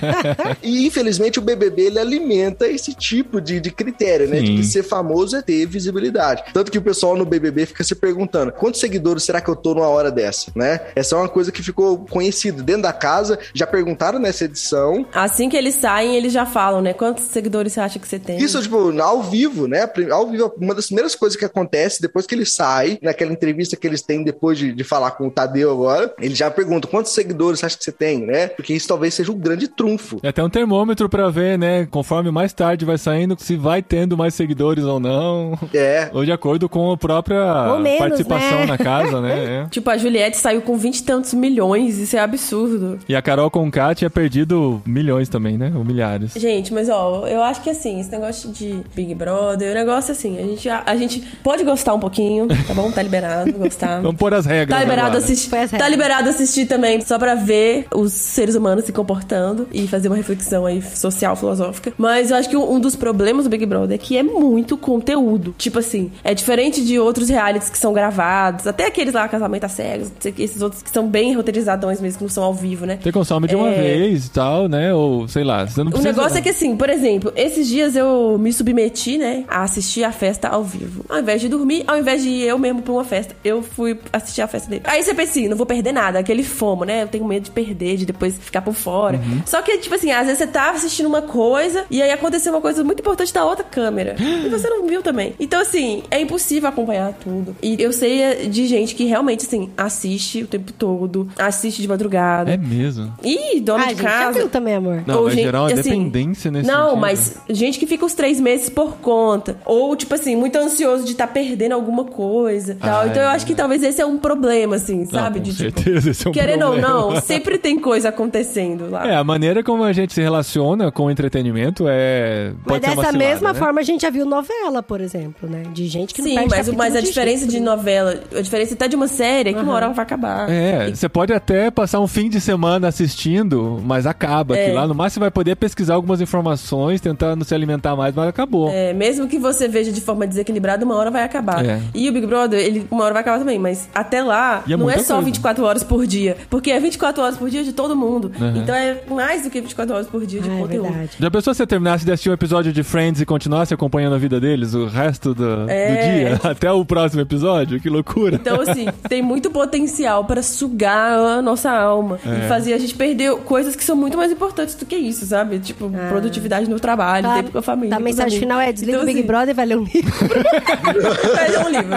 e 0.62 0.86
infelizmente 0.86 1.38
o 1.38 1.42
BBB 1.42 1.82
ele 1.82 1.98
alimenta 1.98 2.66
esse 2.66 2.94
tipo 2.94 3.40
de, 3.40 3.60
de 3.60 3.70
critério, 3.70 4.28
né? 4.28 4.40
De 4.40 4.46
Sim. 4.46 4.56
que 4.56 4.64
ser 4.64 4.82
famoso 4.82 5.36
é 5.36 5.42
ter 5.42 5.66
visibilidade. 5.66 6.44
Tanto 6.52 6.70
que 6.70 6.78
o 6.78 6.82
pessoal 6.82 7.16
no 7.16 7.26
BBB 7.26 7.66
fica 7.66 7.84
se 7.84 7.94
perguntando: 7.94 8.52
quantos 8.52 8.80
seguidores 8.80 9.24
será 9.24 9.40
que 9.40 9.50
eu 9.50 9.56
tô 9.56 9.74
numa 9.74 9.88
hora 9.88 10.10
dessa, 10.10 10.50
né? 10.54 10.80
Essa 10.94 11.14
é 11.14 11.18
uma 11.18 11.28
coisa 11.28 11.52
que 11.52 11.62
ficou 11.62 11.98
conhecida 12.06 12.62
dentro 12.62 12.82
da 12.82 12.92
casa. 12.92 13.38
Já 13.54 13.66
perguntaram 13.66 14.18
nessa 14.18 14.44
edição. 14.44 15.06
Assim 15.12 15.48
que 15.48 15.56
eles 15.56 15.74
saem, 15.74 16.16
eles 16.16 16.32
já 16.32 16.46
falam, 16.46 16.80
né? 16.80 16.92
Quantos 16.92 17.24
seguidores 17.24 17.72
você 17.72 17.80
acha 17.80 17.98
que 17.98 18.08
você 18.08 18.18
tem? 18.18 18.38
Isso, 18.38 18.60
tipo, 18.62 18.98
ao 19.00 19.22
vivo, 19.22 19.66
né? 19.66 19.88
Ao 20.10 20.28
vivo, 20.28 20.52
uma 20.58 20.74
das 20.74 20.86
primeiras 20.86 21.14
coisas 21.14 21.38
que 21.38 21.44
acontece 21.44 22.00
depois 22.00 22.26
que 22.26 22.34
ele 22.34 22.46
sai, 22.46 22.98
naquela 23.02 23.32
entrevista 23.32 23.76
que 23.76 23.86
eles 23.86 24.02
têm 24.02 24.22
depois 24.22 24.58
de, 24.58 24.72
de 24.72 24.84
falar 24.84 25.12
com 25.12 25.26
o 25.26 25.30
Tadeu 25.30 25.70
agora, 25.70 26.14
ele 26.20 26.34
já 26.34 26.50
pergunta 26.50 26.88
quantos 26.88 27.12
seguidores 27.12 27.60
você 27.60 27.66
acha 27.66 27.78
que 27.78 27.84
você 27.84 27.92
tem, 27.92 28.26
né? 28.30 28.48
Porque 28.48 28.72
isso 28.72 28.88
talvez 28.88 29.14
seja 29.14 29.32
um 29.32 29.38
grande 29.38 29.68
trunfo. 29.68 30.20
É 30.22 30.28
até 30.28 30.42
um 30.42 30.50
termômetro 30.50 31.08
pra 31.08 31.28
ver, 31.28 31.58
né? 31.58 31.86
Conforme 31.90 32.30
mais 32.30 32.52
tarde 32.52 32.84
vai 32.84 32.96
saindo, 32.96 33.36
se 33.38 33.56
vai 33.56 33.82
tendo 33.82 34.16
mais 34.16 34.34
seguidores 34.34 34.84
ou 34.84 35.00
não. 35.00 35.58
É. 35.74 36.10
Ou 36.12 36.24
de 36.24 36.32
acordo 36.32 36.68
com 36.68 36.92
a 36.92 36.96
própria 36.96 37.78
menos, 37.78 37.98
participação 37.98 38.60
né? 38.60 38.66
na 38.66 38.78
casa, 38.78 39.20
né? 39.20 39.30
É. 39.40 39.66
Tipo, 39.70 39.88
a 39.90 39.96
Juliette 39.96 40.36
saiu 40.36 40.60
com 40.60 40.76
vinte 40.76 40.98
e 40.98 41.02
tantos 41.02 41.32
milhões, 41.32 41.98
isso 41.98 42.16
é 42.16 42.20
absurdo. 42.20 42.98
E 43.08 43.16
a 43.16 43.22
Carol 43.22 43.50
Conká 43.50 43.94
tinha 43.94 44.10
perdido 44.10 44.82
milhões 44.86 45.28
também, 45.28 45.56
né? 45.56 45.72
Ou 45.74 45.82
milhares. 45.82 46.34
Gente, 46.36 46.72
mas 46.72 46.88
ó, 46.88 47.26
eu 47.26 47.42
acho 47.42 47.62
que 47.62 47.70
assim, 47.70 48.00
esse 48.00 48.10
negócio 48.10 48.52
de 48.52 48.80
Big 48.94 49.14
Brother, 49.14 49.72
o 49.72 49.74
negócio 49.74 50.12
assim, 50.12 50.38
a 50.38 50.42
gente, 50.42 50.68
a, 50.68 50.82
a 50.84 50.96
gente 50.96 51.20
pode 51.42 51.64
gostar 51.64 51.94
um 51.94 51.98
pouquinho, 51.98 52.48
tá 52.48 52.74
bom? 52.74 52.90
Tá 52.92 53.02
liberado 53.02 53.52
gostar. 53.52 54.00
Vamos 54.02 54.16
pôr 54.16 54.34
as 54.34 54.44
regras. 54.44 54.78
Tá 54.78 54.84
liberado, 54.84 55.16
agora. 55.16 55.24
assistir, 55.24 55.50
tá 55.70 55.88
liberado 55.88 56.28
assistir 56.28 56.66
também, 56.66 57.00
só 57.00 57.18
pra 57.18 57.34
ver 57.34 57.86
os 57.94 58.19
seres 58.20 58.54
humanos 58.54 58.84
se 58.84 58.92
comportando 58.92 59.66
e 59.72 59.86
fazer 59.88 60.08
uma 60.08 60.16
reflexão 60.16 60.66
aí 60.66 60.82
social, 60.94 61.34
filosófica. 61.36 61.92
Mas 61.98 62.30
eu 62.30 62.36
acho 62.36 62.48
que 62.48 62.56
um, 62.56 62.78
dos 62.80 62.96
problemas 62.96 63.44
do 63.44 63.50
Big 63.50 63.64
Brother 63.66 63.94
é 63.94 63.98
que 63.98 64.16
é 64.16 64.22
muito 64.22 64.76
conteúdo. 64.76 65.54
Tipo 65.58 65.78
assim, 65.78 66.10
é 66.22 66.34
diferente 66.34 66.84
de 66.84 66.98
outros 66.98 67.28
realities 67.28 67.70
que 67.70 67.78
são 67.78 67.92
gravados, 67.92 68.66
até 68.66 68.86
aqueles 68.86 69.14
lá, 69.14 69.28
Casamento 69.28 69.64
a 69.64 69.68
Cegos, 69.68 70.08
o 70.08 70.28
esses 70.42 70.62
outros 70.62 70.82
que 70.82 70.90
são 70.90 71.06
bem 71.08 71.34
roteirizadões 71.34 72.00
mesmo, 72.00 72.18
que 72.18 72.24
não 72.24 72.30
são 72.30 72.44
ao 72.44 72.54
vivo, 72.54 72.86
né? 72.86 72.98
Você 73.02 73.12
consome 73.12 73.46
de 73.48 73.56
uma 73.56 73.68
É. 73.68 73.80
vez 73.82 74.26
e 74.26 74.30
tal, 74.30 74.68
né? 74.68 74.92
Ou 74.94 75.26
sei 75.28 75.44
lá, 75.44 75.66
você 75.66 75.80
não 75.82 75.88
O 75.88 75.92
precisa. 75.92 76.12
negócio 76.12 76.38
é 76.38 76.42
que 76.42 76.48
assim, 76.48 76.76
por 76.76 76.88
exemplo, 76.90 77.32
esses 77.36 77.68
dias 77.68 77.96
eu 77.96 78.36
me 78.38 78.52
submeti, 78.52 79.18
né, 79.18 79.44
a 79.48 79.62
assistir 79.62 80.04
a 80.04 80.12
festa 80.12 80.48
ao 80.48 80.62
vivo. 80.64 81.04
Ao 81.08 81.18
invés 81.20 81.40
de 81.40 81.48
dormir, 81.48 81.84
ao 81.86 81.98
invés 81.98 82.22
de 82.22 82.28
ir 82.28 82.42
eu 82.48 82.58
mesmo 82.58 82.82
pra 82.82 82.92
uma 82.92 83.04
festa, 83.04 83.34
eu 83.44 83.62
fui 83.62 83.98
assistir 84.12 84.42
a 84.42 84.46
festa 84.48 84.68
dele. 84.68 84.82
Aí 84.84 85.02
você 85.02 85.14
pensa 85.14 85.30
assim, 85.30 85.48
não 85.48 85.56
vou 85.56 85.66
perder 85.66 85.92
nada, 85.92 86.18
aquele 86.18 86.42
fomo, 86.42 86.84
né? 86.84 87.02
Eu 87.02 87.08
tenho 87.08 87.24
medo 87.24 87.44
de 87.44 87.50
perder, 87.50 87.96
de 88.00 88.06
depois 88.06 88.34
ficar 88.38 88.62
por 88.62 88.74
fora. 88.74 89.16
Uhum. 89.18 89.42
Só 89.46 89.62
que, 89.62 89.78
tipo 89.78 89.94
assim, 89.94 90.10
às 90.10 90.24
vezes 90.26 90.38
você 90.38 90.46
tá 90.46 90.70
assistindo 90.70 91.06
uma 91.06 91.22
coisa 91.22 91.84
e 91.90 92.00
aí 92.02 92.10
aconteceu 92.10 92.52
uma 92.52 92.60
coisa 92.60 92.82
muito 92.82 93.00
importante 93.00 93.32
da 93.32 93.44
outra 93.44 93.64
câmera. 93.64 94.16
e 94.18 94.48
você 94.48 94.68
não 94.68 94.86
viu 94.86 95.02
também. 95.02 95.34
Então, 95.38 95.60
assim, 95.60 96.02
é 96.10 96.20
impossível 96.20 96.68
acompanhar 96.68 97.12
tudo. 97.22 97.54
E 97.62 97.80
eu 97.80 97.92
sei 97.92 98.48
de 98.48 98.66
gente 98.66 98.94
que 98.94 99.04
realmente, 99.04 99.46
assim, 99.46 99.70
assiste 99.76 100.42
o 100.42 100.46
tempo 100.46 100.72
todo, 100.72 101.28
assiste 101.38 101.82
de 101.82 101.88
madrugada. 101.88 102.50
É 102.52 102.56
mesmo. 102.56 103.12
Ih, 103.22 103.60
dona 103.60 103.84
Ah, 103.84 103.86
de 103.86 103.90
gente, 103.90 104.02
já 104.02 104.08
casa. 104.10 104.38
viu 104.38 104.48
também, 104.48 104.74
amor. 104.74 105.02
Não, 105.06 105.20
Ou 105.20 105.30
gente- 105.30 105.42
gerar 105.42 105.60
uma 105.62 105.66
assim, 105.72 105.82
dependência 105.82 106.50
nesse 106.50 106.66
Não, 106.68 106.82
sentido. 106.90 107.00
mas 107.00 107.36
gente 107.48 107.78
que 107.78 107.86
fica 107.86 108.04
os 108.04 108.14
três 108.14 108.40
meses 108.40 108.68
por 108.68 108.96
conta. 108.96 109.56
Ou, 109.64 109.94
tipo 109.96 110.14
assim, 110.14 110.34
muito 110.36 110.56
ansioso 110.56 111.04
de 111.04 111.12
estar 111.12 111.26
perdendo 111.26 111.72
alguma 111.72 112.04
coisa. 112.04 112.76
Tal. 112.80 113.00
Ah, 113.02 113.06
então 113.06 113.22
eu 113.22 113.28
é 113.28 113.32
acho 113.32 113.44
que 113.46 113.54
talvez 113.54 113.82
esse 113.82 114.00
é 114.00 114.06
um 114.06 114.16
problema, 114.18 114.76
assim, 114.76 114.98
Não, 115.00 115.06
sabe? 115.06 115.38
com 115.38 115.44
de 115.44 115.50
tipo. 115.56 115.80
certeza, 115.80 116.10
esse 116.10 116.26
é 116.26 116.30
um 116.30 116.32
Querendo 116.32 116.62
ou 116.64 116.72
problema. 116.72 116.88
não, 117.12 117.20
sempre 117.20 117.58
tem 117.58 117.78
coisa 117.78 117.89
acontecendo 118.04 118.90
lá. 118.90 119.06
É, 119.08 119.16
a 119.16 119.24
maneira 119.24 119.62
como 119.62 119.84
a 119.84 119.92
gente 119.92 120.12
se 120.12 120.20
relaciona 120.20 120.90
com 120.90 121.04
o 121.04 121.10
entretenimento 121.10 121.86
é. 121.88 122.52
Mas 122.64 122.80
Pode 122.80 122.86
ser 122.86 122.92
uma 122.92 123.02
dessa 123.02 123.18
mesma 123.18 123.52
né? 123.52 123.58
forma 123.58 123.80
a 123.80 123.82
gente 123.82 124.02
já 124.02 124.10
viu 124.10 124.24
novela, 124.24 124.82
por 124.82 125.00
exemplo, 125.00 125.48
né? 125.48 125.64
De 125.72 125.86
gente 125.86 126.14
que 126.14 126.22
não 126.22 126.28
Sim, 126.28 126.46
mas, 126.48 126.68
mas 126.68 126.96
a 126.96 127.00
de 127.00 127.06
diferença 127.06 127.40
jeito 127.40 127.50
de 127.50 127.60
novela, 127.60 128.20
a 128.34 128.40
diferença 128.40 128.74
até 128.74 128.88
de 128.88 128.96
uma 128.96 129.08
série 129.08 129.50
é 129.50 129.52
que 129.52 129.60
uma 129.60 129.74
hora 129.74 129.86
ela 129.86 129.94
vai 129.94 130.02
acabar. 130.04 130.50
É, 130.50 130.90
você 130.90 131.08
pode 131.08 131.32
até 131.32 131.70
passar 131.70 132.00
um 132.00 132.06
fim 132.06 132.28
de 132.28 132.40
semana 132.40 132.88
assistindo, 132.88 133.80
mas 133.84 134.06
acaba. 134.06 134.56
É. 134.56 134.66
Que 134.66 134.72
lá 134.72 134.86
no 134.86 134.94
máximo 134.94 135.10
você 135.10 135.20
vai 135.20 135.30
poder 135.30 135.56
pesquisar 135.56 135.94
algumas 135.94 136.20
informações, 136.20 137.00
tentando 137.00 137.44
se 137.44 137.54
alimentar 137.54 137.96
mais, 137.96 138.14
mas 138.14 138.28
acabou. 138.28 138.70
É, 138.70 138.92
mesmo 138.92 139.26
que 139.26 139.38
você 139.38 139.66
veja 139.68 139.90
de 139.92 140.00
forma 140.00 140.26
desequilibrada, 140.26 140.84
uma 140.84 140.94
hora 140.94 141.10
vai 141.10 141.22
acabar. 141.22 141.64
É. 141.64 141.80
E 141.94 142.08
o 142.08 142.12
Big 142.12 142.26
Brother, 142.26 142.60
ele 142.60 142.86
uma 142.90 143.04
hora 143.04 143.12
vai 143.12 143.22
acabar 143.22 143.38
também, 143.38 143.58
mas 143.58 143.88
até 143.94 144.22
lá, 144.22 144.62
E 144.66 144.72
é 144.72 144.76
não 144.76 144.90
é 144.90 144.98
só 144.98 145.14
coisa. 145.14 145.26
24 145.26 145.64
horas 145.64 145.82
por 145.82 146.06
dia. 146.06 146.36
Porque 146.48 146.70
é 146.70 146.78
24 146.78 147.22
horas 147.22 147.36
por 147.36 147.50
dia 147.50 147.64
de 147.64 147.72
todo 147.80 147.96
mundo. 147.96 148.30
Uhum. 148.38 148.56
Então 148.56 148.74
é 148.74 148.98
mais 149.08 149.42
do 149.42 149.50
que 149.50 149.60
24 149.60 149.94
horas 149.94 150.06
por 150.06 150.26
dia 150.26 150.40
de 150.40 150.50
Ah, 150.50 150.54
é 150.54 150.58
conteúdo. 150.58 150.88
verdade. 150.90 151.10
Já 151.18 151.30
pensou 151.30 151.54
se 151.54 151.58
você 151.58 151.66
terminasse 151.66 152.04
de 152.04 152.12
assistir 152.12 152.30
um 152.30 152.32
episódio 152.34 152.72
de 152.72 152.82
Friends 152.82 153.20
e 153.20 153.26
continuasse 153.26 153.72
acompanhando 153.72 154.14
a 154.14 154.18
vida 154.18 154.38
deles 154.40 154.74
o 154.74 154.86
resto 154.86 155.34
do, 155.34 155.64
do 155.66 155.70
É. 155.70 156.12
dia? 156.36 156.40
Até 156.50 156.70
o 156.70 156.84
próximo 156.84 157.22
episódio? 157.22 157.80
Que 157.80 157.88
loucura. 157.88 158.34
Então, 158.36 158.60
assim, 158.60 158.86
tem 159.08 159.22
muito 159.22 159.50
potencial 159.50 160.24
para 160.24 160.42
sugar 160.42 161.12
a 161.18 161.40
nossa 161.42 161.70
alma 161.70 162.18
É. 162.26 162.44
e 162.44 162.48
fazer 162.48 162.74
a 162.74 162.78
gente 162.78 162.94
perder 162.94 163.34
coisas 163.38 163.74
que 163.76 163.82
são 163.84 163.96
muito 163.96 164.16
mais 164.16 164.30
importantes 164.30 164.74
do 164.74 164.84
que 164.84 164.96
isso, 164.96 165.24
sabe? 165.26 165.58
Tipo, 165.58 165.90
Ah. 165.94 166.08
produtividade 166.10 166.68
no 166.68 166.78
trabalho, 166.78 167.24
Tá, 167.26 167.36
tempo 167.36 167.50
com 167.52 167.58
a 167.58 167.62
família. 167.62 167.90
tá, 167.90 167.96
a 167.96 167.98
os 167.98 168.04
mensagem 168.04 168.26
amigos. 168.38 168.40
final 168.40 168.60
é 168.60 168.72
desliga 168.72 168.92
Então, 168.92 169.02
o 169.02 169.06
Big 169.06 169.18
assim, 169.20 169.26
Brother 169.26 169.48
e 169.50 169.54
vai 169.54 169.66
ler 169.66 169.78
um 169.78 169.84
livro. 169.84 170.10
Vai 171.34 171.48
ler 171.50 171.58
um 171.64 171.68
livro. 171.68 171.94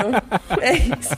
É 0.61 0.73
isso. 0.73 1.15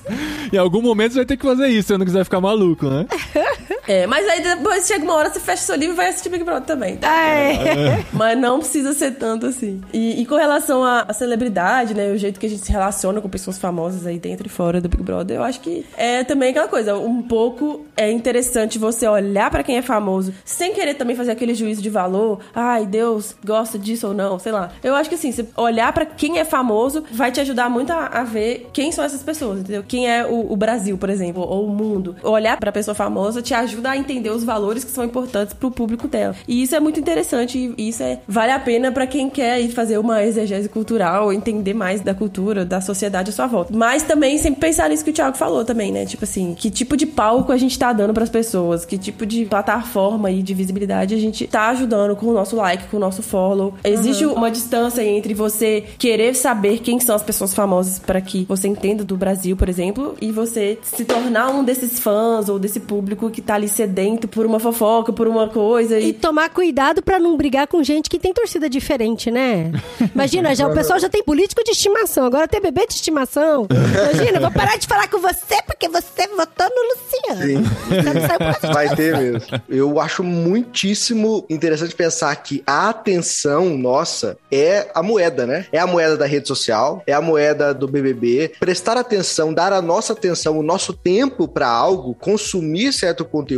Em 0.54 0.58
algum 0.58 0.82
momento 0.82 1.12
você 1.14 1.20
vai 1.20 1.26
ter 1.26 1.38
que 1.38 1.46
fazer 1.46 1.68
isso, 1.68 1.84
se 1.84 1.88
você 1.90 1.98
não 1.98 2.06
quiser 2.06 2.24
ficar 2.24 2.40
maluco, 2.42 2.88
né? 2.88 3.06
É, 3.88 4.08
mas 4.08 4.28
aí 4.28 4.42
depois 4.42 4.88
chega 4.88 5.04
uma 5.04 5.14
hora, 5.14 5.30
você 5.30 5.40
fecha 5.40 5.64
seu 5.64 5.76
livro 5.76 5.94
e 5.94 5.98
vai 5.98 6.08
assistir 6.08 6.30
Big 6.30 6.44
Brother 6.44 6.64
também. 6.64 6.98
tá? 6.98 7.08
É. 7.16 8.06
Mas 8.12 8.38
não 8.38 8.60
precisa 8.60 8.94
ser 8.94 9.12
tanto 9.12 9.46
assim. 9.46 9.82
E, 9.94 10.22
e 10.22 10.26
com 10.26 10.36
relação 10.36 10.84
à, 10.84 11.06
celebridade, 11.14 11.94
né? 11.94 12.12
O 12.12 12.18
jeito 12.18 12.40
que 12.40 12.46
a 12.46 12.50
gente 12.50 12.64
se 12.64 12.72
relaciona 12.72 13.22
com 13.22 13.30
pessoas 13.30 13.58
famosas 13.58 14.06
aí 14.06 14.20
dentro 14.20 14.48
e 14.48 14.50
fora 14.50 14.82
do 14.82 14.90
Big 14.90 15.04
Brother, 15.04 15.38
eu 15.38 15.44
acho 15.44 15.60
que 15.60 15.86
é 15.98 16.24
também 16.24 16.50
aquela 16.50 16.68
coisa. 16.68 16.98
Um 16.98 17.22
pouco 17.22 17.86
é 17.96 18.12
interessante 18.12 18.78
você 18.78 19.08
olhar 19.08 19.50
pra 19.50 19.64
quem 19.64 19.78
é 19.78 19.82
famoso 19.82 20.34
sem 20.44 20.74
querer 20.74 20.96
também 20.96 21.16
fazer 21.16 21.32
aquele 21.32 21.54
juízo 21.54 21.82
de 21.82 21.90
valor. 21.90 22.40
Ai, 22.54 22.86
Deus 22.86 23.36
gosta 23.46 23.78
disso 23.78 24.08
ou 24.08 24.14
não, 24.14 24.40
sei 24.40 24.52
lá. 24.52 24.72
Eu 24.84 24.96
acho 24.96 25.10
que 25.10 25.16
assim, 25.16 25.34
olhar 25.56 25.92
pra 25.94 26.06
quem 26.06 26.40
é 26.40 26.46
famoso 26.46 27.04
vai 27.12 27.32
te 27.32 27.40
ajudar 27.40 27.70
muito 27.70 27.92
a, 27.92 28.08
a 28.08 28.24
ver 28.24 28.70
quem 28.74 28.92
são 28.92 29.04
essas 29.04 29.24
pessoas, 29.24 29.60
entendeu? 29.60 29.84
Quem 29.88 30.10
é 30.10 30.26
o, 30.26 30.52
o 30.52 30.56
Brasil, 30.58 30.98
por 30.98 31.10
exemplo, 31.10 31.44
ou 31.44 31.66
o 31.66 31.70
mundo. 31.70 32.16
Olhar 32.24 32.58
pra 32.58 32.72
pessoa 32.72 32.96
famosa 32.96 33.42
te 33.42 33.54
ajuda 33.54 33.75
a 33.84 33.98
entender 33.98 34.30
os 34.30 34.44
valores 34.44 34.84
que 34.84 34.92
são 34.92 35.04
importantes 35.04 35.54
pro 35.54 35.72
público 35.72 36.08
dela. 36.08 36.36
E 36.48 36.64
isso 36.64 36.76
é 36.76 36.80
muito 36.80 37.00
interessante 37.00 37.74
e 37.78 37.90
isso 37.90 38.04
é 38.04 38.20
vale 38.28 38.52
a 38.52 38.60
pena 38.60 38.92
pra 38.92 39.08
quem 39.08 39.30
quer 39.30 39.62
ir 39.62 39.70
fazer 39.70 39.98
uma 39.98 40.24
exegese 40.24 40.70
cultural, 40.70 41.32
entender 41.32 41.74
mais 41.74 42.02
da 42.02 42.14
cultura, 42.14 42.66
da 42.66 42.82
sociedade 42.82 43.30
à 43.30 43.34
sua 43.34 43.48
volta. 43.48 43.74
Mas 43.76 44.04
também 44.04 44.38
sempre 44.38 44.60
pensar 44.60 44.90
nisso 44.90 45.04
que 45.04 45.12
o 45.12 45.14
Thiago 45.14 45.38
falou 45.38 45.64
também, 45.64 45.92
né? 45.92 46.06
Tipo 46.06 46.24
assim, 46.24 46.54
que 46.54 46.70
tipo 46.70 46.96
de 46.96 47.06
palco 47.06 47.52
a 47.52 47.58
gente 47.58 47.78
tá 47.78 47.92
dando 47.94 48.14
pras 48.14 48.30
pessoas, 48.30 48.86
que 48.86 48.98
tipo 48.98 49.26
de 49.26 49.46
plataforma 49.46 50.32
e 50.32 50.42
de 50.42 50.54
visibilidade 50.54 51.16
a 51.16 51.20
gente 51.20 51.48
tá 51.48 51.70
ajudando 51.70 52.16
com 52.16 52.28
o 52.28 52.34
nosso 52.34 52.56
like, 52.56 52.88
com 52.88 52.98
o 52.98 53.00
nosso 53.00 53.22
follow. 53.22 53.74
Existe 53.84 54.26
uma 54.26 54.52
distância 54.52 55.04
entre 55.04 55.34
você 55.34 55.84
querer 55.98 56.36
saber 56.36 56.80
quem 56.80 57.00
são 57.00 57.16
as 57.16 57.24
pessoas 57.24 57.54
famosas 57.54 58.00
pra 58.00 58.22
que 58.22 58.46
você 58.46 58.68
entenda 58.68 59.04
do 59.04 59.18
Brasil, 59.18 59.56
por 59.56 59.70
exemplo, 59.70 60.16
e 60.22 60.32
você 60.32 60.78
se 60.82 61.06
tornar 61.06 61.50
um 61.50 61.64
desses 61.64 62.00
fãs 62.00 62.50
ou 62.50 62.60
desse 62.60 62.80
público 62.80 63.30
que 63.30 63.42
tá 63.42 63.56
ali 63.56 63.65
sedento 63.68 64.28
por 64.28 64.46
uma 64.46 64.60
fofoca, 64.60 65.12
por 65.14 65.28
uma 65.28 65.48
coisa 65.48 66.00
E 66.00 66.10
e 66.10 66.14
tomar 66.14 66.50
cuidado 66.50 67.02
pra 67.02 67.20
não 67.20 67.36
brigar 67.36 67.68
com 67.68 67.84
gente 67.84 68.10
que 68.10 68.20
tem 68.20 68.34
torcida 68.34 68.70
diferente, 68.70 69.30
né? 69.32 69.72
Imagina, 70.14 70.56
já, 70.56 70.68
o 70.68 70.74
pessoal 70.74 71.00
já 71.00 71.10
tem 71.10 71.24
político 71.24 71.64
de 71.64 71.72
estimação, 71.72 72.26
agora 72.26 72.48
tem 72.48 72.62
bebê 72.62 72.86
de 72.88 72.94
estimação. 72.94 73.68
Imagina, 73.70 74.38
eu 74.38 74.42
vou 74.42 74.52
parar 74.52 74.78
de 74.78 74.88
falar 74.88 75.08
com 75.08 75.20
você 75.20 75.62
porque 75.66 75.90
você 75.90 76.28
votou 76.28 76.68
no 76.70 76.96
por 78.38 78.60
causa 78.60 78.74
Vai 78.74 78.96
ter 78.96 79.18
mesmo. 79.18 79.42
Eu 79.70 80.00
acho 80.00 80.24
muitíssimo 80.24 81.46
interessante 81.50 81.96
pensar 81.96 82.36
que 82.36 82.64
a 82.66 82.90
atenção 82.90 83.78
nossa 83.78 84.38
é 84.52 84.88
a 84.94 85.02
moeda, 85.02 85.46
né? 85.46 85.66
É 85.72 85.80
a 85.80 85.88
moeda 85.88 86.18
da 86.18 86.26
rede 86.26 86.48
social, 86.48 87.04
é 87.08 87.14
a 87.14 87.22
moeda 87.22 87.74
do 87.74 87.88
BBB. 87.88 88.54
Prestar 88.60 88.98
atenção, 88.98 89.54
dar 89.54 89.74
a 89.74 89.82
nossa 89.82 90.14
atenção, 90.14 90.58
o 90.58 90.64
nosso 90.64 90.94
tempo 90.94 91.48
para 91.48 91.68
algo, 91.68 92.14
consumir 92.16 92.94
certo 92.94 93.26
conteúdo 93.26 93.55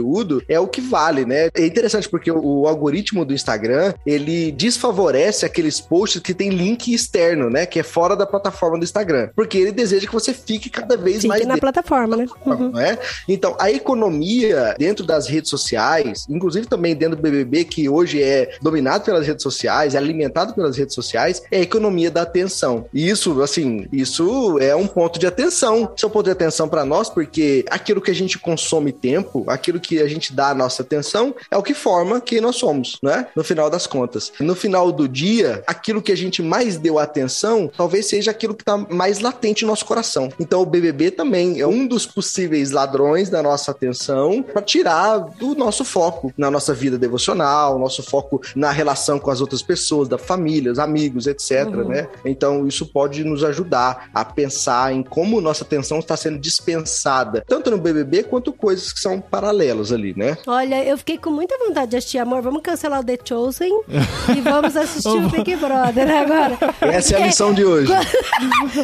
é 0.47 0.59
o 0.59 0.67
que 0.67 0.81
vale, 0.81 1.25
né? 1.25 1.49
É 1.53 1.65
interessante 1.65 2.09
porque 2.09 2.31
o, 2.31 2.67
algoritmo 2.67 3.25
do 3.25 3.33
Instagram, 3.33 3.93
ele 4.05 4.51
desfavorece 4.51 5.45
aqueles 5.45 5.79
posts 5.79 6.21
que 6.21 6.33
tem 6.33 6.49
link 6.49 6.93
externo, 6.93 7.49
né? 7.49 7.65
Que 7.65 7.79
é 7.79 7.83
fora 7.83 8.15
da 8.15 8.25
plataforma 8.25 8.77
do 8.77 8.83
Instagram. 8.83 9.29
Porque 9.35 9.57
ele 9.57 9.71
deseja 9.71 10.07
que 10.07 10.13
você 10.13 10.33
fique 10.33 10.69
cada 10.69 10.97
vez 10.97 11.23
mais 11.23 11.39
Fique 11.39 11.47
na 11.47 11.55
dentro 11.55 11.61
plataforma, 11.61 12.17
né? 12.17 12.25
Uhum. 12.45 12.79
é? 12.79 12.97
Então, 13.27 13.55
a 13.59 13.71
economia 13.71 14.75
dentro 14.77 15.05
das 15.05 15.27
redes 15.27 15.49
sociais, 15.49 16.25
inclusive 16.29 16.67
também 16.67 16.95
dentro 16.95 17.15
do 17.15 17.21
BBB, 17.21 17.65
que 17.65 17.89
hoje 17.89 18.21
é 18.21 18.57
dominado 18.61 19.05
pelas 19.05 19.25
redes 19.25 19.43
sociais, 19.43 19.95
é 19.95 19.97
alimentado 19.97 20.53
pelas 20.53 20.77
redes 20.77 20.93
sociais, 20.93 21.41
é 21.51 21.57
a 21.57 21.61
economia 21.61 22.11
da 22.11 22.21
atenção. 22.21 22.85
E 22.93 23.09
isso, 23.09 23.41
assim, 23.41 23.87
isso 23.91 24.57
é 24.59 24.75
um 24.75 24.87
ponto 24.87 25.19
de 25.19 25.27
atenção. 25.27 25.91
Isso 25.95 26.05
é 26.05 26.09
um 26.09 26.11
ponto 26.11 26.25
de 26.25 26.31
atenção 26.31 26.67
para 26.67 26.85
nós, 26.85 27.09
porque 27.09 27.65
aquilo 27.69 28.01
que 28.01 28.11
a 28.11 28.15
gente 28.15 28.37
consome 28.39 28.91
tempo, 28.91 29.43
aquilo 29.47 29.79
que 29.79 29.86
a 29.95 30.07
gente 30.07 30.33
dá 30.33 30.49
a 30.49 30.55
nossa 30.55 30.81
atenção, 30.81 31.33
é 31.49 31.57
o 31.57 31.63
que 31.63 31.73
forma 31.73 32.19
quem 32.19 32.41
nós 32.41 32.55
somos, 32.55 32.97
né? 33.01 33.27
No 33.35 33.43
final 33.43 33.69
das 33.69 33.87
contas. 33.87 34.31
No 34.39 34.55
final 34.55 34.91
do 34.91 35.07
dia, 35.07 35.63
aquilo 35.65 36.01
que 36.01 36.11
a 36.11 36.17
gente 36.17 36.41
mais 36.41 36.77
deu 36.77 36.99
atenção, 36.99 37.71
talvez 37.75 38.07
seja 38.07 38.31
aquilo 38.31 38.53
que 38.53 38.63
está 38.63 38.77
mais 38.77 39.19
latente 39.19 39.63
no 39.63 39.71
nosso 39.71 39.85
coração. 39.85 40.29
Então, 40.39 40.61
o 40.61 40.65
BBB 40.65 41.11
também 41.11 41.59
é 41.59 41.67
um 41.67 41.87
dos 41.87 42.05
possíveis 42.05 42.71
ladrões 42.71 43.29
da 43.29 43.41
nossa 43.41 43.71
atenção 43.71 44.43
para 44.43 44.61
tirar 44.61 45.19
do 45.19 45.55
nosso 45.55 45.85
foco 45.85 46.33
na 46.37 46.49
nossa 46.49 46.73
vida 46.73 46.97
devocional, 46.97 47.79
nosso 47.79 48.03
foco 48.03 48.41
na 48.55 48.71
relação 48.71 49.19
com 49.19 49.31
as 49.31 49.41
outras 49.41 49.61
pessoas, 49.61 50.07
da 50.07 50.17
família, 50.17 50.71
os 50.71 50.79
amigos, 50.79 51.27
etc, 51.27 51.67
né? 51.87 52.07
Então, 52.25 52.67
isso 52.67 52.85
pode 52.85 53.23
nos 53.23 53.43
ajudar 53.43 54.09
a 54.13 54.25
pensar 54.25 54.93
em 54.93 55.03
como 55.03 55.41
nossa 55.41 55.63
atenção 55.63 55.99
está 55.99 56.17
sendo 56.17 56.37
dispensada, 56.37 57.43
tanto 57.47 57.69
no 57.69 57.77
BBB 57.77 58.23
quanto 58.23 58.51
coisas 58.51 58.91
que 58.91 58.99
são 58.99 59.19
paralelas 59.19 59.76
ali, 59.91 60.13
né? 60.15 60.37
Olha, 60.45 60.83
eu 60.83 60.97
fiquei 60.97 61.17
com 61.17 61.29
muita 61.29 61.57
vontade 61.57 61.91
de 61.91 61.97
assistir, 61.97 62.17
amor. 62.19 62.41
Vamos 62.41 62.61
cancelar 62.61 62.99
o 62.99 63.03
The 63.03 63.17
Chosen 63.23 63.71
e 64.35 64.41
vamos 64.41 64.75
assistir 64.75 65.07
o 65.07 65.29
Big 65.29 65.55
Brother 65.55 66.09
agora. 66.09 66.57
Essa 66.81 67.15
é 67.15 67.23
a 67.23 67.25
lição 67.27 67.53
de 67.53 67.63
hoje. 67.63 67.91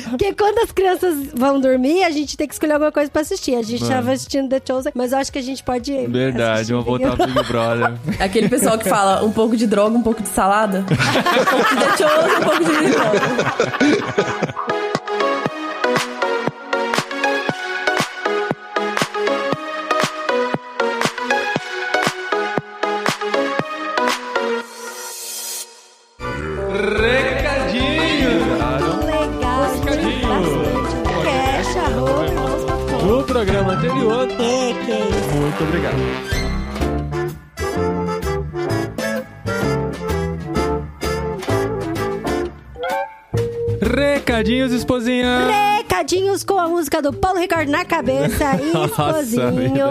Porque 0.10 0.34
quando 0.34 0.60
as 0.60 0.72
crianças 0.72 1.28
vão 1.34 1.60
dormir, 1.60 2.04
a 2.04 2.10
gente 2.10 2.38
tem 2.38 2.48
que 2.48 2.54
escolher 2.54 2.74
alguma 2.74 2.92
coisa 2.92 3.10
pra 3.10 3.22
assistir. 3.22 3.56
A 3.56 3.62
gente 3.62 3.82
Mano. 3.82 3.96
tava 3.96 4.12
assistindo 4.12 4.50
The 4.50 4.62
Chosen, 4.66 4.92
mas 4.96 5.12
eu 5.12 5.18
acho 5.18 5.32
que 5.32 5.40
a 5.40 5.44
gente 5.44 5.64
pode. 5.64 5.92
Verdade, 6.08 6.72
vamos 6.72 6.86
Big 6.86 7.04
voltar 7.04 7.10
ao 7.22 7.28
Big 7.28 7.48
Brother. 7.48 7.94
Aquele 8.20 8.50
pessoal 8.50 8.78
que 8.78 8.88
fala 8.88 9.24
um 9.24 9.32
pouco 9.32 9.58
de 9.58 9.68
droga, 9.68 9.98
um 9.98 10.04
pouco 10.04 10.22
de 10.22 10.30
salada. 10.30 10.80
um 10.80 11.46
pouco 11.46 11.76
de 11.76 11.98
chosen, 11.98 12.38
um 12.38 12.44
pouco 12.44 12.64
de 12.64 12.72
limão. 12.72 13.14
Recadinho! 14.14 14.53
Isso. 34.22 35.36
Muito 35.36 35.64
obrigado. 35.64 35.98
Recadinhos, 43.82 44.72
esposinha! 44.72 45.73
Com 46.46 46.60
a 46.60 46.68
música 46.68 47.02
do 47.02 47.14
Paulo 47.14 47.40
Ricardo 47.40 47.70
na 47.72 47.86
cabeça 47.86 48.56
e 48.62 48.86
esposinho. 48.86 49.86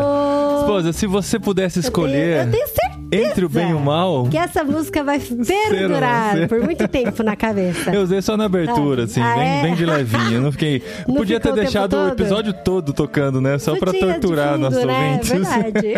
Esposa, 0.60 0.92
se 0.92 1.06
você 1.06 1.38
pudesse 1.38 1.80
escolher 1.80 2.46
Eu 2.46 2.50
tenho 2.50 2.66
certeza. 2.66 3.30
entre 3.30 3.44
o 3.46 3.48
bem 3.48 3.70
e 3.70 3.74
o 3.74 3.80
mal, 3.80 4.28
Que 4.30 4.36
essa 4.36 4.62
música 4.62 5.02
vai 5.02 5.18
perdurar 5.68 6.46
por 6.48 6.60
muito 6.60 6.86
tempo 6.86 7.22
na 7.22 7.34
cabeça. 7.34 7.90
eu 7.94 8.02
usei 8.02 8.20
só 8.20 8.36
na 8.36 8.44
abertura, 8.44 9.02
Ah, 9.02 9.04
assim, 9.06 9.22
ah, 9.22 9.34
bem, 9.36 9.48
é? 9.48 9.62
bem 9.62 9.74
de 9.74 9.86
levinho. 9.86 10.42
Não 10.42 10.52
fiquei. 10.52 10.82
Não 11.08 11.14
Podia 11.16 11.40
ter 11.40 11.50
o 11.50 11.54
deixado 11.54 11.96
o 11.96 12.08
episódio 12.08 12.52
todo 12.52 12.92
tocando, 12.92 13.40
né? 13.40 13.58
Só 13.58 13.72
de 13.72 13.80
torturar 13.80 14.52
fundo, 14.54 14.60
nossos 14.70 14.84
né? 14.84 15.08
ouvintes. 15.12 15.30
Verdade. 15.30 15.94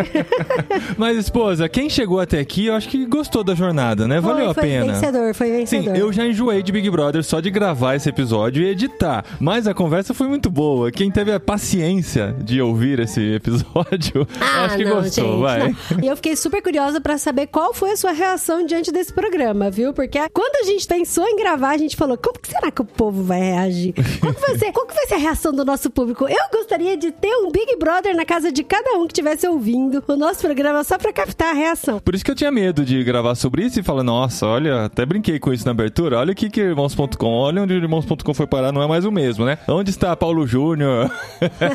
Mas, 0.96 1.16
esposa, 1.18 1.68
quem 1.68 1.90
chegou 1.90 2.20
até 2.20 2.38
aqui, 2.38 2.66
eu 2.66 2.74
acho 2.74 2.88
que 2.88 3.04
gostou 3.06 3.42
da 3.42 3.54
jornada, 3.54 4.06
né? 4.06 4.20
Valeu 4.20 4.36
foi, 4.44 4.50
a 4.50 4.54
foi 4.54 4.62
pena. 4.62 4.92
vencedor, 4.92 5.34
foi 5.34 5.46
Sim, 5.48 5.56
vencedor. 5.80 5.96
eu 5.96 6.12
já 6.12 6.24
enjoei 6.26 6.62
de 6.62 6.70
Big 6.72 6.88
Brother 6.88 7.22
só 7.24 7.40
de 7.40 7.50
gravar 7.50 7.96
esse 7.96 8.08
episódio 8.08 8.62
e 8.62 8.66
editar. 8.68 9.24
Mas 9.40 9.66
a 9.66 9.74
conversa 9.74 10.03
foi 10.12 10.26
muito 10.28 10.50
boa. 10.50 10.90
Quem 10.90 11.10
teve 11.10 11.32
a 11.32 11.38
paciência 11.40 12.34
de 12.44 12.60
ouvir 12.60 12.98
esse 13.00 13.20
episódio, 13.34 14.26
Ah, 14.40 14.64
acho 14.64 14.76
que 14.76 14.84
não, 14.84 14.96
gostou, 15.02 15.24
gente, 15.24 15.40
vai. 15.40 15.68
não. 15.68 16.04
E 16.04 16.06
eu 16.08 16.16
fiquei 16.16 16.36
super 16.36 16.60
curiosa 16.62 17.00
pra 17.00 17.16
saber 17.16 17.46
qual 17.46 17.72
foi 17.72 17.92
a 17.92 17.96
sua 17.96 18.12
reação 18.12 18.66
diante 18.66 18.92
desse 18.92 19.12
programa, 19.12 19.70
viu? 19.70 19.92
Porque 19.94 20.18
quando 20.32 20.56
a 20.62 20.66
gente 20.70 20.86
pensou 20.86 21.24
em 21.26 21.36
gravar, 21.36 21.70
a 21.70 21.78
gente 21.78 21.96
falou, 21.96 22.18
como 22.18 22.38
que 22.38 22.48
será 22.48 22.70
que 22.70 22.82
o 22.82 22.84
povo 22.84 23.22
vai 23.22 23.40
reagir? 23.40 23.94
Qual 24.20 24.34
que 24.34 24.40
vai 24.40 24.58
ser, 24.58 24.72
qual 24.72 24.86
que 24.86 24.94
vai 24.94 25.06
ser 25.06 25.14
a 25.14 25.18
reação 25.18 25.52
do 25.52 25.64
nosso 25.64 25.88
público? 25.90 26.26
Eu 26.28 26.36
gostaria 26.52 26.96
de 26.96 27.10
ter 27.12 27.34
um 27.36 27.50
Big 27.50 27.76
Brother 27.78 28.14
na 28.16 28.24
casa 28.24 28.50
de 28.52 28.62
cada 28.64 28.98
um 28.98 29.06
que 29.06 29.12
estivesse 29.12 29.46
ouvindo 29.46 30.02
o 30.06 30.16
nosso 30.16 30.40
programa 30.40 30.82
só 30.84 30.98
pra 30.98 31.12
captar 31.12 31.50
a 31.50 31.52
reação. 31.56 32.00
Por 32.00 32.14
isso 32.14 32.24
que 32.24 32.30
eu 32.30 32.34
tinha 32.34 32.50
medo 32.50 32.84
de 32.84 33.02
gravar 33.04 33.34
sobre 33.34 33.64
isso 33.64 33.78
e 33.78 33.82
falar, 33.82 34.02
nossa, 34.02 34.46
olha, 34.46 34.84
até 34.84 35.06
brinquei 35.06 35.38
com 35.38 35.52
isso 35.52 35.64
na 35.64 35.70
abertura, 35.70 36.18
olha 36.18 36.32
aqui 36.32 36.50
que 36.50 36.60
irmãos.com, 36.60 37.26
olha 37.26 37.62
onde 37.62 37.74
o 37.74 37.76
irmãos.com 37.76 38.34
foi 38.34 38.46
parar, 38.46 38.72
não 38.72 38.82
é 38.82 38.86
mais 38.88 39.04
o 39.04 39.12
mesmo, 39.12 39.44
né? 39.44 39.58
Onde 39.68 39.93
está 39.94 40.14
Paulo 40.16 40.46
Júnior? 40.46 41.10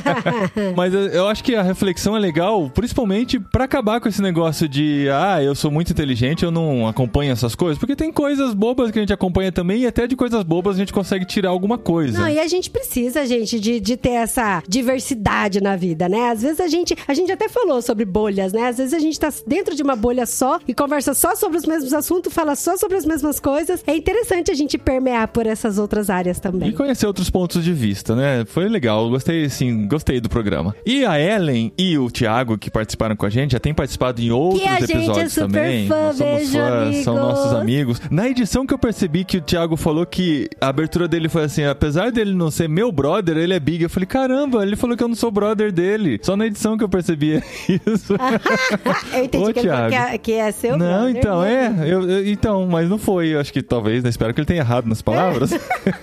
Mas 0.75 0.93
eu, 0.93 1.27
acho 1.27 1.43
que 1.43 1.55
a 1.55 1.61
reflexão 1.61 2.15
é 2.15 2.19
legal, 2.19 2.69
principalmente 2.69 3.39
pra 3.39 3.65
acabar 3.65 3.99
com 3.99 4.07
esse 4.07 4.21
negócio 4.21 4.67
de, 4.67 5.07
ah, 5.11 5.41
eu 5.41 5.55
sou 5.55 5.71
muito 5.71 5.91
inteligente, 5.91 6.43
eu 6.43 6.51
não 6.51 6.87
acompanho 6.87 7.31
essas 7.31 7.55
coisas, 7.55 7.77
porque 7.77 7.95
tem 7.95 8.11
coisas 8.11 8.53
bobas 8.53 8.91
que 8.91 8.99
a 8.99 9.01
gente 9.01 9.13
acompanha 9.13 9.51
também 9.51 9.81
e 9.81 9.87
até 9.87 10.05
de 10.07 10.15
coisas 10.15 10.43
bobas 10.43 10.75
a 10.75 10.79
gente 10.79 10.93
consegue 10.93 11.25
tirar 11.25 11.49
alguma 11.49 11.77
coisa. 11.77 12.19
Não, 12.19 12.29
e 12.29 12.39
a 12.39 12.47
gente 12.47 12.69
precisa, 12.69 13.25
gente, 13.25 13.59
de, 13.59 13.79
de 13.79 13.97
ter 13.97 14.09
essa 14.11 14.61
diversidade 14.67 15.61
na 15.61 15.75
vida, 15.75 16.07
né? 16.09 16.29
Às 16.29 16.41
vezes 16.41 16.59
a 16.59 16.67
gente, 16.67 16.95
a 17.07 17.13
gente 17.13 17.31
até 17.31 17.47
falou 17.49 17.81
sobre 17.81 18.05
bolhas, 18.05 18.53
né? 18.53 18.67
Às 18.67 18.77
vezes 18.77 18.93
a 18.93 18.99
gente 18.99 19.19
tá 19.19 19.29
dentro 19.45 19.75
de 19.75 19.83
uma 19.83 19.95
bolha 19.95 20.25
só 20.25 20.59
e 20.67 20.73
conversa 20.73 21.13
só 21.13 21.35
sobre 21.35 21.57
os 21.57 21.65
mesmos 21.65 21.93
assuntos, 21.93 22.33
fala 22.33 22.55
só 22.55 22.77
sobre 22.77 22.97
as 22.97 23.05
mesmas 23.05 23.39
coisas. 23.39 23.83
É 23.87 23.95
interessante 23.95 24.51
a 24.51 24.53
gente 24.53 24.77
permear 24.77 25.27
por 25.29 25.45
essas 25.45 25.77
outras 25.77 26.09
áreas 26.09 26.37
E 26.37 26.41
também. 26.41 26.71
conhecer 26.71 27.05
outros 27.07 27.29
pontos 27.29 27.63
de 27.63 27.73
vista, 27.73 27.98
né? 28.15 28.43
Foi 28.45 28.67
legal, 28.69 29.09
gostei, 29.09 29.47
sim, 29.49 29.87
gostei 29.87 30.19
do 30.19 30.29
programa. 30.29 30.75
E 30.85 31.05
a 31.05 31.19
Ellen 31.19 31.71
e 31.77 31.97
o 31.97 32.09
Thiago, 32.09 32.57
que 32.57 32.69
participaram 32.71 33.15
com 33.15 33.25
a 33.25 33.29
gente, 33.29 33.51
já 33.51 33.59
tem 33.59 33.73
participado 33.73 34.21
em 34.21 34.31
outros 34.31 34.63
é 34.67 34.83
episódios 34.83 35.33
super 35.33 35.47
também. 35.47 35.87
fã, 35.87 35.95
Nós 36.07 36.15
somos 36.17 36.33
beijo, 36.35 36.57
fãs, 36.57 36.95
são 37.03 37.17
amigos. 37.17 37.29
nossos 37.29 37.53
amigos. 37.53 38.01
Na 38.11 38.27
edição 38.29 38.65
que 38.65 38.73
eu 38.73 38.79
percebi 38.79 39.23
que 39.23 39.37
o 39.37 39.41
Thiago 39.41 39.75
falou 39.75 40.05
que 40.05 40.49
a 40.59 40.67
abertura 40.67 41.07
dele 41.07 41.29
foi 41.29 41.43
assim, 41.43 41.63
apesar 41.63 42.11
dele 42.11 42.33
não 42.33 42.49
ser 42.51 42.67
meu 42.69 42.91
brother, 42.91 43.37
ele 43.37 43.53
é 43.53 43.59
big. 43.59 43.83
Eu 43.83 43.89
falei, 43.89 44.07
caramba, 44.07 44.63
ele 44.63 44.75
falou 44.75 44.95
que 44.97 45.03
eu 45.03 45.07
não 45.07 45.15
sou 45.15 45.31
brother 45.31 45.71
dele. 45.71 46.19
Só 46.21 46.35
na 46.35 46.45
edição 46.45 46.77
que 46.77 46.83
eu 46.83 46.89
percebi 46.89 47.41
isso. 47.87 48.15
Eu 49.13 49.23
entendi 49.25 49.43
Ô, 49.49 49.53
que, 49.53 49.61
Thiago. 49.61 49.89
que, 49.89 49.95
é, 49.95 50.17
que 50.17 50.31
é 50.33 50.51
seu 50.51 50.77
Não, 50.77 50.85
brother 51.03 51.15
então, 51.17 51.41
mesmo. 51.41 51.83
é. 51.83 51.89
eu- 51.93 52.09
eu- 52.09 52.27
então, 52.27 52.67
mas 52.67 52.89
não 52.89 52.97
foi. 52.97 53.29
Eu 53.29 53.39
acho 53.39 53.51
que 53.51 53.61
talvez, 53.61 54.03
né? 54.03 54.09
Espero 54.09 54.33
que 54.33 54.39
ele 54.39 54.45
tenha 54.45 54.59
errado 54.61 54.85
nas 54.87 55.01
palavras. 55.01 55.51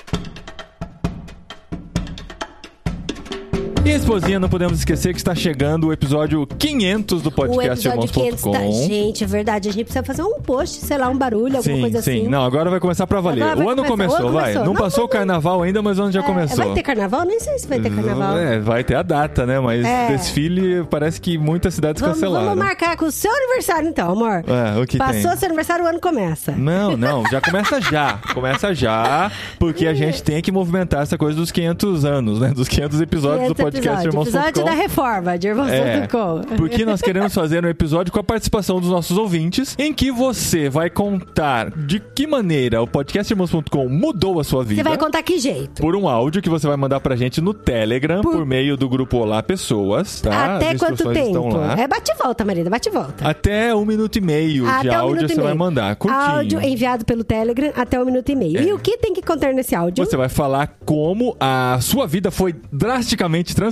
E 3.85 3.89
esposinha, 3.91 4.39
não 4.39 4.49
podemos 4.49 4.79
esquecer 4.79 5.13
que 5.13 5.19
está 5.19 5.35
chegando 5.35 5.87
o 5.87 5.93
episódio 5.93 6.47
500 6.57 7.21
do 7.21 7.31
podcast 7.31 7.87
500 7.87 8.11
tá... 8.11 8.19
irmãos.com. 8.19 8.87
Gente, 8.87 9.23
é 9.23 9.27
verdade. 9.27 9.69
A 9.69 9.71
gente 9.71 9.83
precisa 9.85 10.03
fazer 10.03 10.23
um 10.23 10.41
post, 10.41 10.77
sei 10.83 10.97
lá, 10.97 11.07
um 11.07 11.15
barulho, 11.15 11.57
alguma 11.57 11.75
Sim, 11.75 11.81
coisa 11.81 12.01
sim. 12.01 12.19
assim. 12.21 12.27
Não, 12.27 12.43
agora 12.43 12.71
vai 12.71 12.79
começar 12.79 13.05
pra 13.05 13.21
valer. 13.21 13.43
Agora 13.43 13.63
o 13.63 13.69
ano 13.69 13.85
começou, 13.85 14.17
ano 14.17 14.31
vai. 14.31 14.41
começou. 14.53 14.65
Não 14.65 14.73
Não, 14.73 14.81
passou 14.81 15.01
não, 15.01 15.05
o 15.05 15.09
carnaval 15.09 15.61
ainda, 15.61 15.83
mas 15.83 15.99
o 15.99 16.01
ano 16.01 16.11
já 16.11 16.21
É, 16.21 16.23
começou. 16.23 16.65
Vai 16.65 16.73
ter 16.73 16.81
carnaval? 16.81 17.25
Nem 17.25 17.39
sei 17.39 17.59
se 17.59 17.67
vai 17.67 17.79
ter 17.79 17.91
carnaval. 17.91 18.37
É, 18.39 18.59
vai 18.59 18.83
ter 18.83 18.95
a 18.95 19.03
data, 19.03 19.45
né? 19.45 19.59
Mas 19.59 19.85
É. 19.85 20.07
desfile 20.07 20.83
parece 20.89 21.21
que 21.21 21.37
muitas 21.37 21.75
cidades 21.75 22.01
Vamos, 22.01 22.15
cancelaram. 22.17 22.45
vamos 22.47 22.65
marcar 22.65 22.97
com 22.97 23.05
o 23.05 23.11
seu 23.11 23.31
aniversário, 23.31 23.87
então, 23.87 24.11
amor. 24.11 24.43
É, 24.47 24.81
o 24.81 24.87
que 24.87 24.97
Passou 24.97 25.29
tem? 25.29 25.37
seu 25.37 25.47
aniversário, 25.47 25.85
o 25.85 25.87
ano 25.87 25.99
começa. 25.99 26.53
Não, 26.53 26.97
não, 26.97 27.23
já 27.29 27.39
começa 27.39 27.79
já. 27.79 28.17
Começa 28.33 28.73
já, 28.73 29.31
porque 29.59 29.85
a 29.85 29.93
gente 29.93 30.23
tem 30.23 30.41
que 30.41 30.51
movimentar 30.51 31.03
essa 31.03 31.19
coisa 31.19 31.37
dos 31.37 31.51
500 31.51 32.03
anos, 32.03 32.39
né? 32.39 32.49
Dos 32.49 32.67
500 32.67 32.99
episódios 32.99 33.47
do 33.49 33.53
500 33.53 33.74
podcast 33.81 34.07
episódio, 34.07 34.21
episódio 34.29 34.65
da 34.65 34.71
reforma 34.71 35.37
de 35.37 35.47
É, 35.47 35.49
irmãos.com. 35.51 36.55
porque 36.57 36.85
nós 36.85 37.01
queremos 37.01 37.33
fazer 37.33 37.63
um 37.65 37.69
episódio 37.69 38.11
com 38.11 38.19
a 38.19 38.23
participação 38.23 38.79
dos 38.79 38.89
nossos 38.89 39.17
ouvintes, 39.17 39.75
em 39.77 39.93
que 39.93 40.11
você 40.11 40.69
vai 40.69 40.89
contar 40.89 41.69
de 41.71 41.99
que 41.99 42.25
maneira 42.27 42.81
o 42.81 42.87
podcast 42.87 43.31
Irmãos.com 43.31 43.87
mudou 43.89 44.39
a 44.39 44.43
sua 44.43 44.63
vida. 44.63 44.81
Você 44.83 44.89
vai 44.89 44.97
contar 44.97 45.21
que 45.23 45.37
jeito? 45.39 45.81
Por 45.81 45.95
um 45.95 46.07
áudio 46.07 46.41
que 46.41 46.49
você 46.49 46.67
vai 46.67 46.77
mandar 46.77 46.99
pra 46.99 47.15
gente 47.15 47.41
no 47.41 47.53
Telegram, 47.53 48.21
por, 48.21 48.33
Por- 48.33 48.45
meio 48.45 48.77
do 48.77 48.87
grupo 48.89 49.17
Olá 49.17 49.41
Pessoas, 49.43 50.21
tá? 50.21 50.55
Até 50.55 50.75
quanto 50.77 51.11
tempo? 51.13 51.49
É 51.77 51.87
bate 51.87 52.11
e 52.11 52.15
volta, 52.15 52.43
Marida, 52.45 52.69
bate 52.69 52.89
e 52.89 52.91
volta. 52.91 53.27
Até 53.27 53.73
um 53.75 53.85
minuto 53.85 54.15
e 54.17 54.21
meio 54.21 54.63
de 54.65 54.69
Até 54.69 54.91
um 54.97 55.01
áudio 55.01 55.27
você 55.27 55.41
vai 55.41 55.53
mandar. 55.53 55.95
Curtinho. 55.95 56.21
Áudio 56.21 56.61
enviado 56.61 57.05
pelo 57.05 57.23
Telegram 57.23 57.71
até 57.75 57.99
um 57.99 58.05
minuto 58.05 58.29
e 58.31 58.35
meio. 58.35 58.57
É. 58.59 58.63
E 58.63 58.73
o 58.73 58.79
que 58.79 58.97
tem 58.97 59.13
que 59.13 59.21
conter 59.21 59.53
nesse 59.53 59.75
áudio? 59.75 60.05
Você 60.05 60.15
vai 60.17 60.29
falar 60.29 60.75
como 60.85 61.35
a 61.39 61.77
sua 61.81 62.07
vida 62.07 62.31
foi 62.31 62.53
drasticamente 62.71 63.55
transformada 63.55 63.64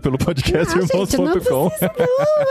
pelo 0.00 0.18
podcast 0.18 0.74
Ah, 0.74 0.82
Irmãos.com. 0.82 1.24
não, 1.24 1.70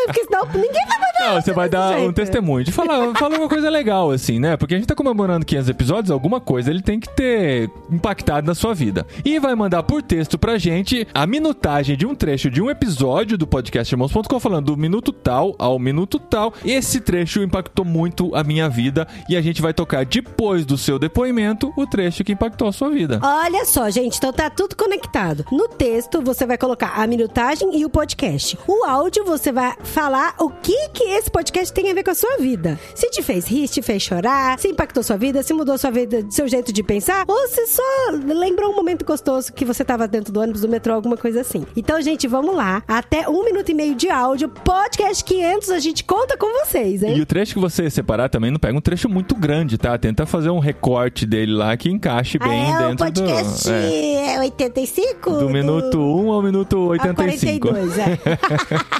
porque 0.05 0.23
senão 0.23 0.45
ninguém 0.53 0.71
vai 0.87 0.99
mandar. 0.99 1.05
Não, 1.35 1.41
você 1.41 1.53
vai 1.53 1.69
dar 1.69 1.95
um 1.95 1.99
jeito. 1.99 2.13
testemunho 2.13 2.63
de 2.65 2.71
falar, 2.71 3.15
fala 3.15 3.37
uma 3.37 3.47
coisa 3.49 3.69
legal, 3.69 4.11
assim, 4.11 4.39
né? 4.39 4.55
Porque 4.57 4.75
a 4.75 4.77
gente 4.77 4.87
tá 4.87 4.93
comemorando 4.95 5.45
500 5.45 5.69
episódios, 5.69 6.11
alguma 6.11 6.39
coisa 6.39 6.69
ele 6.69 6.81
tem 6.81 6.99
que 6.99 7.09
ter 7.09 7.69
impactado 7.91 8.45
na 8.45 8.53
sua 8.53 8.73
vida. 8.73 9.05
E 9.23 9.39
vai 9.39 9.55
mandar 9.55 9.81
por 9.83 10.01
texto 10.03 10.37
pra 10.37 10.57
gente 10.57 11.07
a 11.13 11.25
minutagem 11.25 11.95
de 11.97 12.05
um 12.05 12.13
trecho 12.13 12.49
de 12.51 12.61
um 12.61 12.69
episódio 12.69 13.37
do 13.37 13.47
podcast 13.47 13.93
Irmãos.com, 13.93 14.39
falando 14.39 14.65
do 14.67 14.77
minuto 14.77 15.11
tal 15.11 15.55
ao 15.57 15.79
minuto 15.79 16.19
tal. 16.19 16.53
Esse 16.63 16.99
trecho 17.01 17.41
impactou 17.41 17.85
muito 17.85 18.35
a 18.35 18.43
minha 18.43 18.69
vida 18.69 19.07
e 19.29 19.35
a 19.35 19.41
gente 19.41 19.61
vai 19.61 19.73
tocar 19.73 20.05
depois 20.05 20.65
do 20.65 20.77
seu 20.77 20.99
depoimento 20.99 21.73
o 21.77 21.87
trecho 21.87 22.23
que 22.23 22.33
impactou 22.33 22.67
a 22.67 22.71
sua 22.71 22.89
vida. 22.89 23.19
Olha 23.23 23.65
só, 23.65 23.89
gente, 23.89 24.17
então 24.17 24.31
tá 24.33 24.49
tudo 24.49 24.75
conectado. 24.75 25.45
No 25.51 25.67
texto, 25.67 26.21
você 26.21 26.45
vai 26.45 26.57
colocar 26.57 26.84
a 26.95 27.07
minutagem 27.07 27.77
e 27.77 27.85
o 27.85 27.89
podcast. 27.89 28.57
O 28.67 28.85
áudio, 28.85 29.23
você 29.25 29.51
vai 29.51 29.75
falar 29.83 30.35
o 30.39 30.49
que 30.49 30.89
que 30.89 31.03
esse 31.03 31.29
podcast 31.29 31.73
tem 31.73 31.89
a 31.89 31.93
ver 31.93 32.03
com 32.03 32.11
a 32.11 32.15
sua 32.15 32.37
vida. 32.37 32.79
Se 32.93 33.09
te 33.09 33.21
fez 33.21 33.45
rir, 33.47 33.67
se 33.67 33.75
te 33.75 33.81
fez 33.81 34.03
chorar, 34.03 34.59
se 34.59 34.67
impactou 34.67 35.01
sua 35.03 35.17
vida, 35.17 35.41
se 35.43 35.53
mudou 35.53 35.77
sua 35.77 35.91
vida, 35.91 36.25
seu 36.29 36.47
jeito 36.47 36.71
de 36.71 36.83
pensar, 36.83 37.25
ou 37.27 37.47
se 37.47 37.65
só 37.67 37.83
lembrou 38.25 38.71
um 38.71 38.75
momento 38.75 39.05
gostoso 39.05 39.51
que 39.53 39.65
você 39.65 39.83
tava 39.83 40.07
dentro 40.07 40.31
do 40.33 40.39
ônibus, 40.39 40.61
do 40.61 40.69
metrô, 40.69 40.93
alguma 40.93 41.17
coisa 41.17 41.41
assim. 41.41 41.65
Então, 41.75 42.01
gente, 42.01 42.27
vamos 42.27 42.55
lá. 42.55 42.83
Até 42.87 43.27
um 43.29 43.43
minuto 43.43 43.69
e 43.69 43.73
meio 43.73 43.95
de 43.95 44.09
áudio, 44.09 44.49
podcast 44.49 45.23
500, 45.23 45.69
a 45.71 45.79
gente 45.79 46.03
conta 46.03 46.37
com 46.37 46.47
vocês, 46.65 47.01
E 47.01 47.07
hein? 47.07 47.21
o 47.21 47.25
trecho 47.25 47.53
que 47.53 47.59
você 47.59 47.89
separar 47.89 48.29
também 48.29 48.51
não 48.51 48.59
pega 48.59 48.77
um 48.77 48.81
trecho 48.81 49.07
muito 49.09 49.35
grande, 49.35 49.77
tá? 49.77 49.97
Tenta 49.97 50.25
fazer 50.25 50.49
um 50.49 50.59
recorte 50.59 51.25
dele 51.25 51.53
lá 51.53 51.75
que 51.77 51.89
encaixe 51.89 52.37
bem 52.37 52.73
ah, 52.73 52.81
é 52.81 52.85
o 52.85 52.89
dentro 52.89 53.05
podcast 53.05 53.63
do. 53.67 53.73
é. 53.73 54.35
é 54.35 54.39
85? 54.39 55.31
Do 55.31 55.49
minuto 55.49 55.99
1 55.99 56.31
ao 56.31 56.41
minuto 56.41 56.74
a 56.77 56.87
85. 56.87 57.67
42, 57.69 57.97
é. 57.97 58.19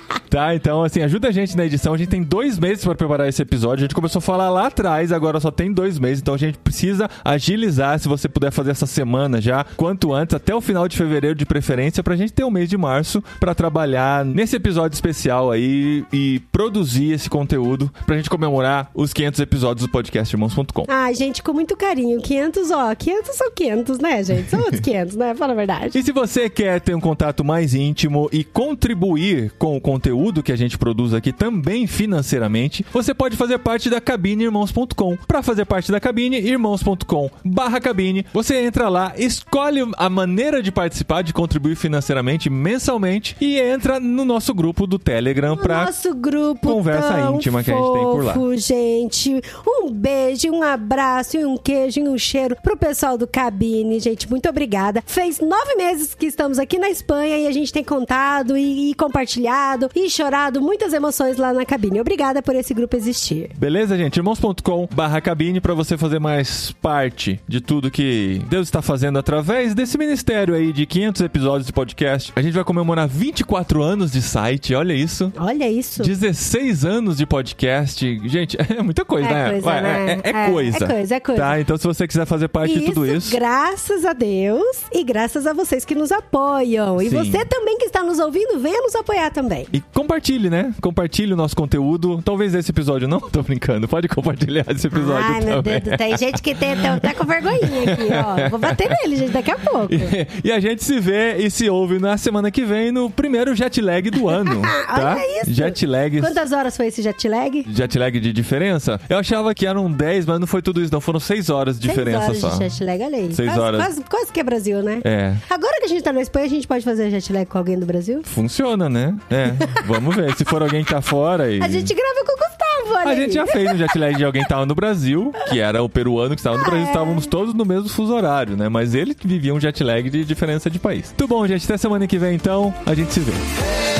Tá, 0.35 0.53
então 0.53 0.83
assim, 0.83 1.01
ajuda 1.01 1.29
a 1.29 1.31
gente 1.31 1.55
na 1.55 1.65
edição. 1.65 1.93
A 1.93 1.97
gente 1.97 2.09
tem 2.09 2.21
dois 2.21 2.59
meses 2.59 2.83
pra 2.83 2.93
preparar 2.93 3.29
esse 3.29 3.41
episódio. 3.41 3.83
A 3.83 3.85
gente 3.85 3.95
começou 3.95 4.19
a 4.19 4.21
falar 4.21 4.49
lá 4.49 4.67
atrás, 4.67 5.13
agora 5.13 5.39
só 5.39 5.49
tem 5.49 5.71
dois 5.71 5.97
meses. 5.97 6.19
Então 6.19 6.33
a 6.33 6.37
gente 6.37 6.57
precisa 6.57 7.09
agilizar. 7.23 7.97
Se 7.99 8.09
você 8.09 8.27
puder 8.27 8.51
fazer 8.51 8.71
essa 8.71 8.85
semana 8.85 9.39
já, 9.39 9.65
quanto 9.77 10.13
antes, 10.13 10.35
até 10.35 10.53
o 10.53 10.59
final 10.59 10.89
de 10.89 10.97
fevereiro 10.97 11.37
de 11.37 11.45
preferência, 11.45 12.03
pra 12.03 12.17
gente 12.17 12.33
ter 12.33 12.43
o 12.43 12.51
mês 12.51 12.67
de 12.69 12.77
março 12.77 13.23
pra 13.39 13.55
trabalhar 13.55 14.25
nesse 14.25 14.57
episódio 14.57 14.93
especial 14.93 15.51
aí 15.51 16.03
e 16.11 16.41
produzir 16.51 17.13
esse 17.13 17.29
conteúdo 17.29 17.89
pra 18.05 18.17
gente 18.17 18.29
comemorar 18.29 18.91
os 18.93 19.13
500 19.13 19.39
episódios 19.39 19.87
do 19.87 19.89
podcast 19.89 20.35
Irmãos.com. 20.35 20.83
Ah, 20.89 21.13
gente, 21.13 21.41
com 21.41 21.53
muito 21.53 21.77
carinho. 21.77 22.19
500, 22.21 22.71
ó. 22.71 22.93
500 22.93 23.35
são 23.37 23.51
500, 23.51 23.99
né, 23.99 24.21
gente? 24.21 24.49
São 24.49 24.59
outros 24.59 24.81
500, 24.81 25.15
né? 25.15 25.33
Fala 25.33 25.53
a 25.53 25.55
verdade. 25.55 25.97
E 25.97 26.03
se 26.03 26.11
você 26.11 26.49
quer 26.49 26.81
ter 26.81 26.93
um 26.93 26.99
contato 26.99 27.41
mais 27.41 27.54
íntimo 27.63 28.29
e 28.31 28.43
contribuir 28.43 29.51
com 29.57 29.75
o 29.77 29.81
conteúdo 29.81 30.43
que 30.43 30.51
a 30.51 30.55
gente 30.55 30.77
produz 30.77 31.13
aqui 31.13 31.31
também 31.31 31.87
financeiramente, 31.87 32.85
você 32.91 33.13
pode 33.13 33.35
fazer 33.35 33.57
parte 33.59 33.89
da 33.89 34.01
cabineirmãos.com. 34.01 35.17
Para 35.27 35.41
fazer 35.41 35.65
parte 35.65 35.91
da 35.91 35.99
cabine, 35.99 36.37
irmãos.com 36.37 37.29
barra 37.43 37.79
cabine, 37.79 38.25
você 38.33 38.61
entra 38.61 38.89
lá, 38.89 39.13
escolhe 39.17 39.81
a 39.97 40.09
maneira 40.09 40.61
de 40.61 40.71
participar, 40.71 41.21
de 41.21 41.33
contribuir 41.33 41.75
financeiramente 41.75 42.49
mensalmente 42.49 43.35
e 43.39 43.59
entra 43.59 43.99
no 43.99 44.25
nosso 44.25 44.53
grupo 44.53 44.87
do 44.87 44.97
Telegram 44.99 45.55
para 45.55 45.85
Nosso 45.85 46.13
grupo 46.13 46.67
conversa 46.67 47.31
íntima 47.31 47.63
que 47.63 47.71
a 47.71 47.75
gente 47.75 47.93
tem 47.93 48.03
por 48.03 48.23
lá. 48.23 48.35
gente. 48.57 49.41
Um 49.67 49.91
beijo, 49.91 50.49
um 50.51 50.63
abraço 50.63 51.37
e 51.37 51.45
um 51.45 51.57
queijo 51.57 51.99
e 51.99 52.07
um 52.07 52.17
cheiro 52.17 52.55
pro 52.61 52.77
pessoal 52.77 53.17
do 53.17 53.27
Cabine, 53.27 53.99
gente. 53.99 54.29
Muito 54.29 54.49
obrigada. 54.49 55.03
Fez 55.05 55.39
nove 55.39 55.75
meses 55.75 56.15
que 56.15 56.25
estamos 56.25 56.59
aqui 56.59 56.77
na 56.77 56.89
Espanha 56.89 57.37
e 57.37 57.44
a 57.47 57.51
gente 57.51 57.71
tem 57.71 57.83
contado 57.83 58.57
e, 58.57 58.91
e 58.91 58.95
compartilhado 58.95 59.89
e 59.95 60.09
chorado 60.09 60.61
muitas 60.61 60.93
emoções 60.93 61.37
lá 61.37 61.53
na 61.53 61.65
cabine. 61.65 61.99
Obrigada 62.01 62.41
por 62.41 62.55
esse 62.55 62.73
grupo 62.73 62.95
existir. 62.95 63.49
Beleza, 63.57 63.97
gente? 63.97 64.17
Irmãos.com 64.17 64.87
barra 64.93 65.19
cabine 65.21 65.59
para 65.61 65.73
você 65.73 65.97
fazer 65.97 66.19
mais 66.19 66.71
parte 66.81 67.39
de 67.47 67.61
tudo 67.61 67.89
que 67.91 68.41
Deus 68.49 68.67
está 68.67 68.81
fazendo 68.81 69.17
através 69.19 69.73
desse 69.73 69.97
ministério 69.97 70.53
aí 70.55 70.71
de 70.71 70.85
500 70.85 71.21
episódios 71.21 71.67
de 71.67 71.73
podcast. 71.73 72.31
A 72.35 72.41
gente 72.41 72.53
vai 72.53 72.63
comemorar 72.63 73.07
24 73.07 73.81
anos 73.81 74.11
de 74.11 74.21
site, 74.21 74.73
olha 74.75 74.93
isso. 74.93 75.31
Olha 75.37 75.69
isso. 75.69 76.03
16 76.03 76.85
anos 76.85 77.17
de 77.17 77.25
podcast. 77.25 78.05
Gente, 78.27 78.57
é 78.61 78.81
muita 78.81 79.03
coisa, 79.05 79.27
É 79.27 79.33
né? 79.33 79.49
coisa, 79.51 79.67
Ué, 79.67 79.81
né? 79.81 80.21
É, 80.23 80.29
é 80.29 80.45
É, 80.45 80.51
coisa. 80.51 80.77
é 80.77 80.87
coisa, 80.87 81.15
é 81.15 81.19
coisa. 81.19 81.41
Tá, 81.41 81.59
então 81.59 81.77
se 81.77 81.87
você 81.87 82.07
quiser 82.07 82.25
fazer 82.25 82.47
parte 82.47 82.77
de 82.79 82.85
tudo 82.85 83.05
isso. 83.05 83.31
graças 83.31 84.05
a 84.05 84.13
Deus 84.13 84.83
e 84.93 85.03
graças 85.03 85.45
a 85.47 85.53
vocês 85.53 85.85
que 85.85 85.95
nos 85.95 86.11
apoiam. 86.11 87.01
E 87.01 87.09
Sim. 87.09 87.15
Você 87.35 87.45
também 87.45 87.77
que 87.77 87.85
está 87.85 88.01
nos 88.01 88.17
ouvindo, 88.17 88.57
venha 88.59 88.81
nos 88.81 88.95
apoiar 88.95 89.29
também. 89.29 89.67
E 89.73 89.81
compartilhe, 89.93 90.49
né? 90.49 90.73
Compartilhe 90.81 91.33
o 91.33 91.35
nosso 91.35 91.55
conteúdo. 91.55 92.21
Talvez 92.23 92.55
esse 92.55 92.71
episódio 92.71 93.07
não, 93.07 93.19
tô 93.29 93.43
brincando. 93.43 93.87
Pode 93.87 94.07
compartilhar 94.07 94.65
esse 94.69 94.87
episódio 94.87 95.25
Ai, 95.25 95.41
meu 95.41 95.57
também. 95.57 95.81
Deus, 95.81 95.97
tem 95.97 96.17
gente 96.17 96.41
que 96.41 96.55
tem, 96.55 96.77
tá, 96.77 96.97
tá 96.99 97.13
com 97.13 97.25
vergonhinha 97.25 97.93
aqui, 97.93 98.07
ó. 98.13 98.49
Vou 98.49 98.59
bater 98.59 98.89
nele, 98.89 99.17
gente, 99.17 99.31
daqui 99.31 99.51
a 99.51 99.57
pouco. 99.57 99.89
E 100.43 100.51
a 100.51 100.59
gente 100.59 100.83
se 100.83 100.99
vê 100.99 101.37
e 101.37 101.49
se 101.49 101.69
ouve 101.69 101.99
na 101.99 102.17
semana 102.17 102.51
que 102.51 102.63
vem 102.63 102.91
no 102.91 103.09
primeiro 103.09 103.55
jet 103.55 103.81
lag 103.81 104.09
do 104.09 104.29
ano. 104.29 104.61
tá? 104.85 105.15
Olha 105.15 105.41
isso. 105.41 105.53
Jet 105.53 105.85
lag. 105.85 106.21
Quantas 106.21 106.51
horas 106.51 106.77
foi 106.77 106.87
esse 106.87 107.01
jet 107.01 107.27
lag? 107.27 107.65
Jet 107.67 107.97
lag 107.97 108.19
de 108.19 108.31
diferença? 108.31 108.99
Eu 109.09 109.17
achava 109.17 109.53
que 109.53 109.65
eram 109.65 109.91
10, 109.91 110.25
mas 110.25 110.39
não 110.39 110.47
foi 110.47 110.61
tudo 110.61 110.81
isso, 110.81 110.93
não. 110.93 111.01
Foram 111.01 111.19
6 111.19 111.49
horas 111.49 111.79
de 111.79 111.87
diferença 111.87 112.27
Seis 112.27 112.39
só. 112.39 112.47
horas 112.47 112.59
de 112.59 112.69
jet 112.69 112.83
lag, 112.83 113.03
olha 113.03 113.17
aí. 113.17 113.33
Seis 113.33 113.49
quase, 113.49 113.59
horas. 113.59 113.81
Quase, 113.81 114.01
quase 114.03 114.31
que 114.31 114.39
é 114.39 114.43
Brasil, 114.43 114.83
né? 114.83 115.01
É. 115.03 115.33
Agora 115.49 115.79
que 115.79 115.85
a 115.85 115.89
gente 115.89 116.03
tá 116.03 116.13
na 116.13 116.21
Espanha, 116.21 116.45
a 116.45 116.49
gente 116.49 116.67
pode 116.67 116.83
fazer 116.85 117.09
jet 117.09 117.24
lag 117.33 117.45
com 117.45 117.57
alguém 117.57 117.77
do 117.79 117.85
Brasil? 117.85 118.21
Funciona, 118.23 118.89
né? 118.89 119.15
É. 119.29 119.53
Vamos 119.85 120.15
ver. 120.15 120.35
Se 120.35 120.45
for 120.45 120.61
alguém 120.61 120.83
que 120.83 120.91
tá 120.93 121.01
fora 121.01 121.51
e. 121.51 121.61
A 121.61 121.67
gente 121.67 121.93
grava 121.93 122.23
com 122.25 122.31
o 122.33 122.35
Gustavo, 122.35 122.99
olha 122.99 123.09
A 123.09 123.15
gente 123.15 123.33
já 123.33 123.45
fez 123.47 123.71
um 123.71 123.77
jet 123.77 123.97
lag 123.97 124.15
de 124.15 124.23
alguém 124.25 124.43
que 124.43 124.49
tava 124.49 124.65
no 124.65 124.75
Brasil, 124.75 125.31
que 125.49 125.59
era 125.59 125.81
o 125.83 125.89
peruano 125.89 126.35
que 126.35 126.39
estava 126.41 126.57
no 126.57 126.63
Ah, 126.63 126.65
Brasil, 126.65 126.85
é. 126.85 126.89
estávamos 126.89 127.25
todos 127.25 127.53
no 127.53 127.65
mesmo 127.65 127.89
fuso 127.89 128.13
horário, 128.13 128.55
né? 128.57 128.69
Mas 128.69 128.93
ele 128.95 129.15
vivia 129.23 129.53
um 129.53 129.59
jet 129.59 129.83
lag 129.83 130.09
de 130.09 130.23
diferença 130.25 130.69
de 130.69 130.79
país. 130.79 131.07
Muito 131.07 131.27
bom, 131.27 131.45
gente. 131.47 131.65
Até 131.65 131.77
semana 131.77 132.05
que 132.07 132.17
vem, 132.17 132.35
então. 132.35 132.73
A 132.85 132.93
gente 132.93 133.13
se 133.13 133.19
vê. 133.19 133.94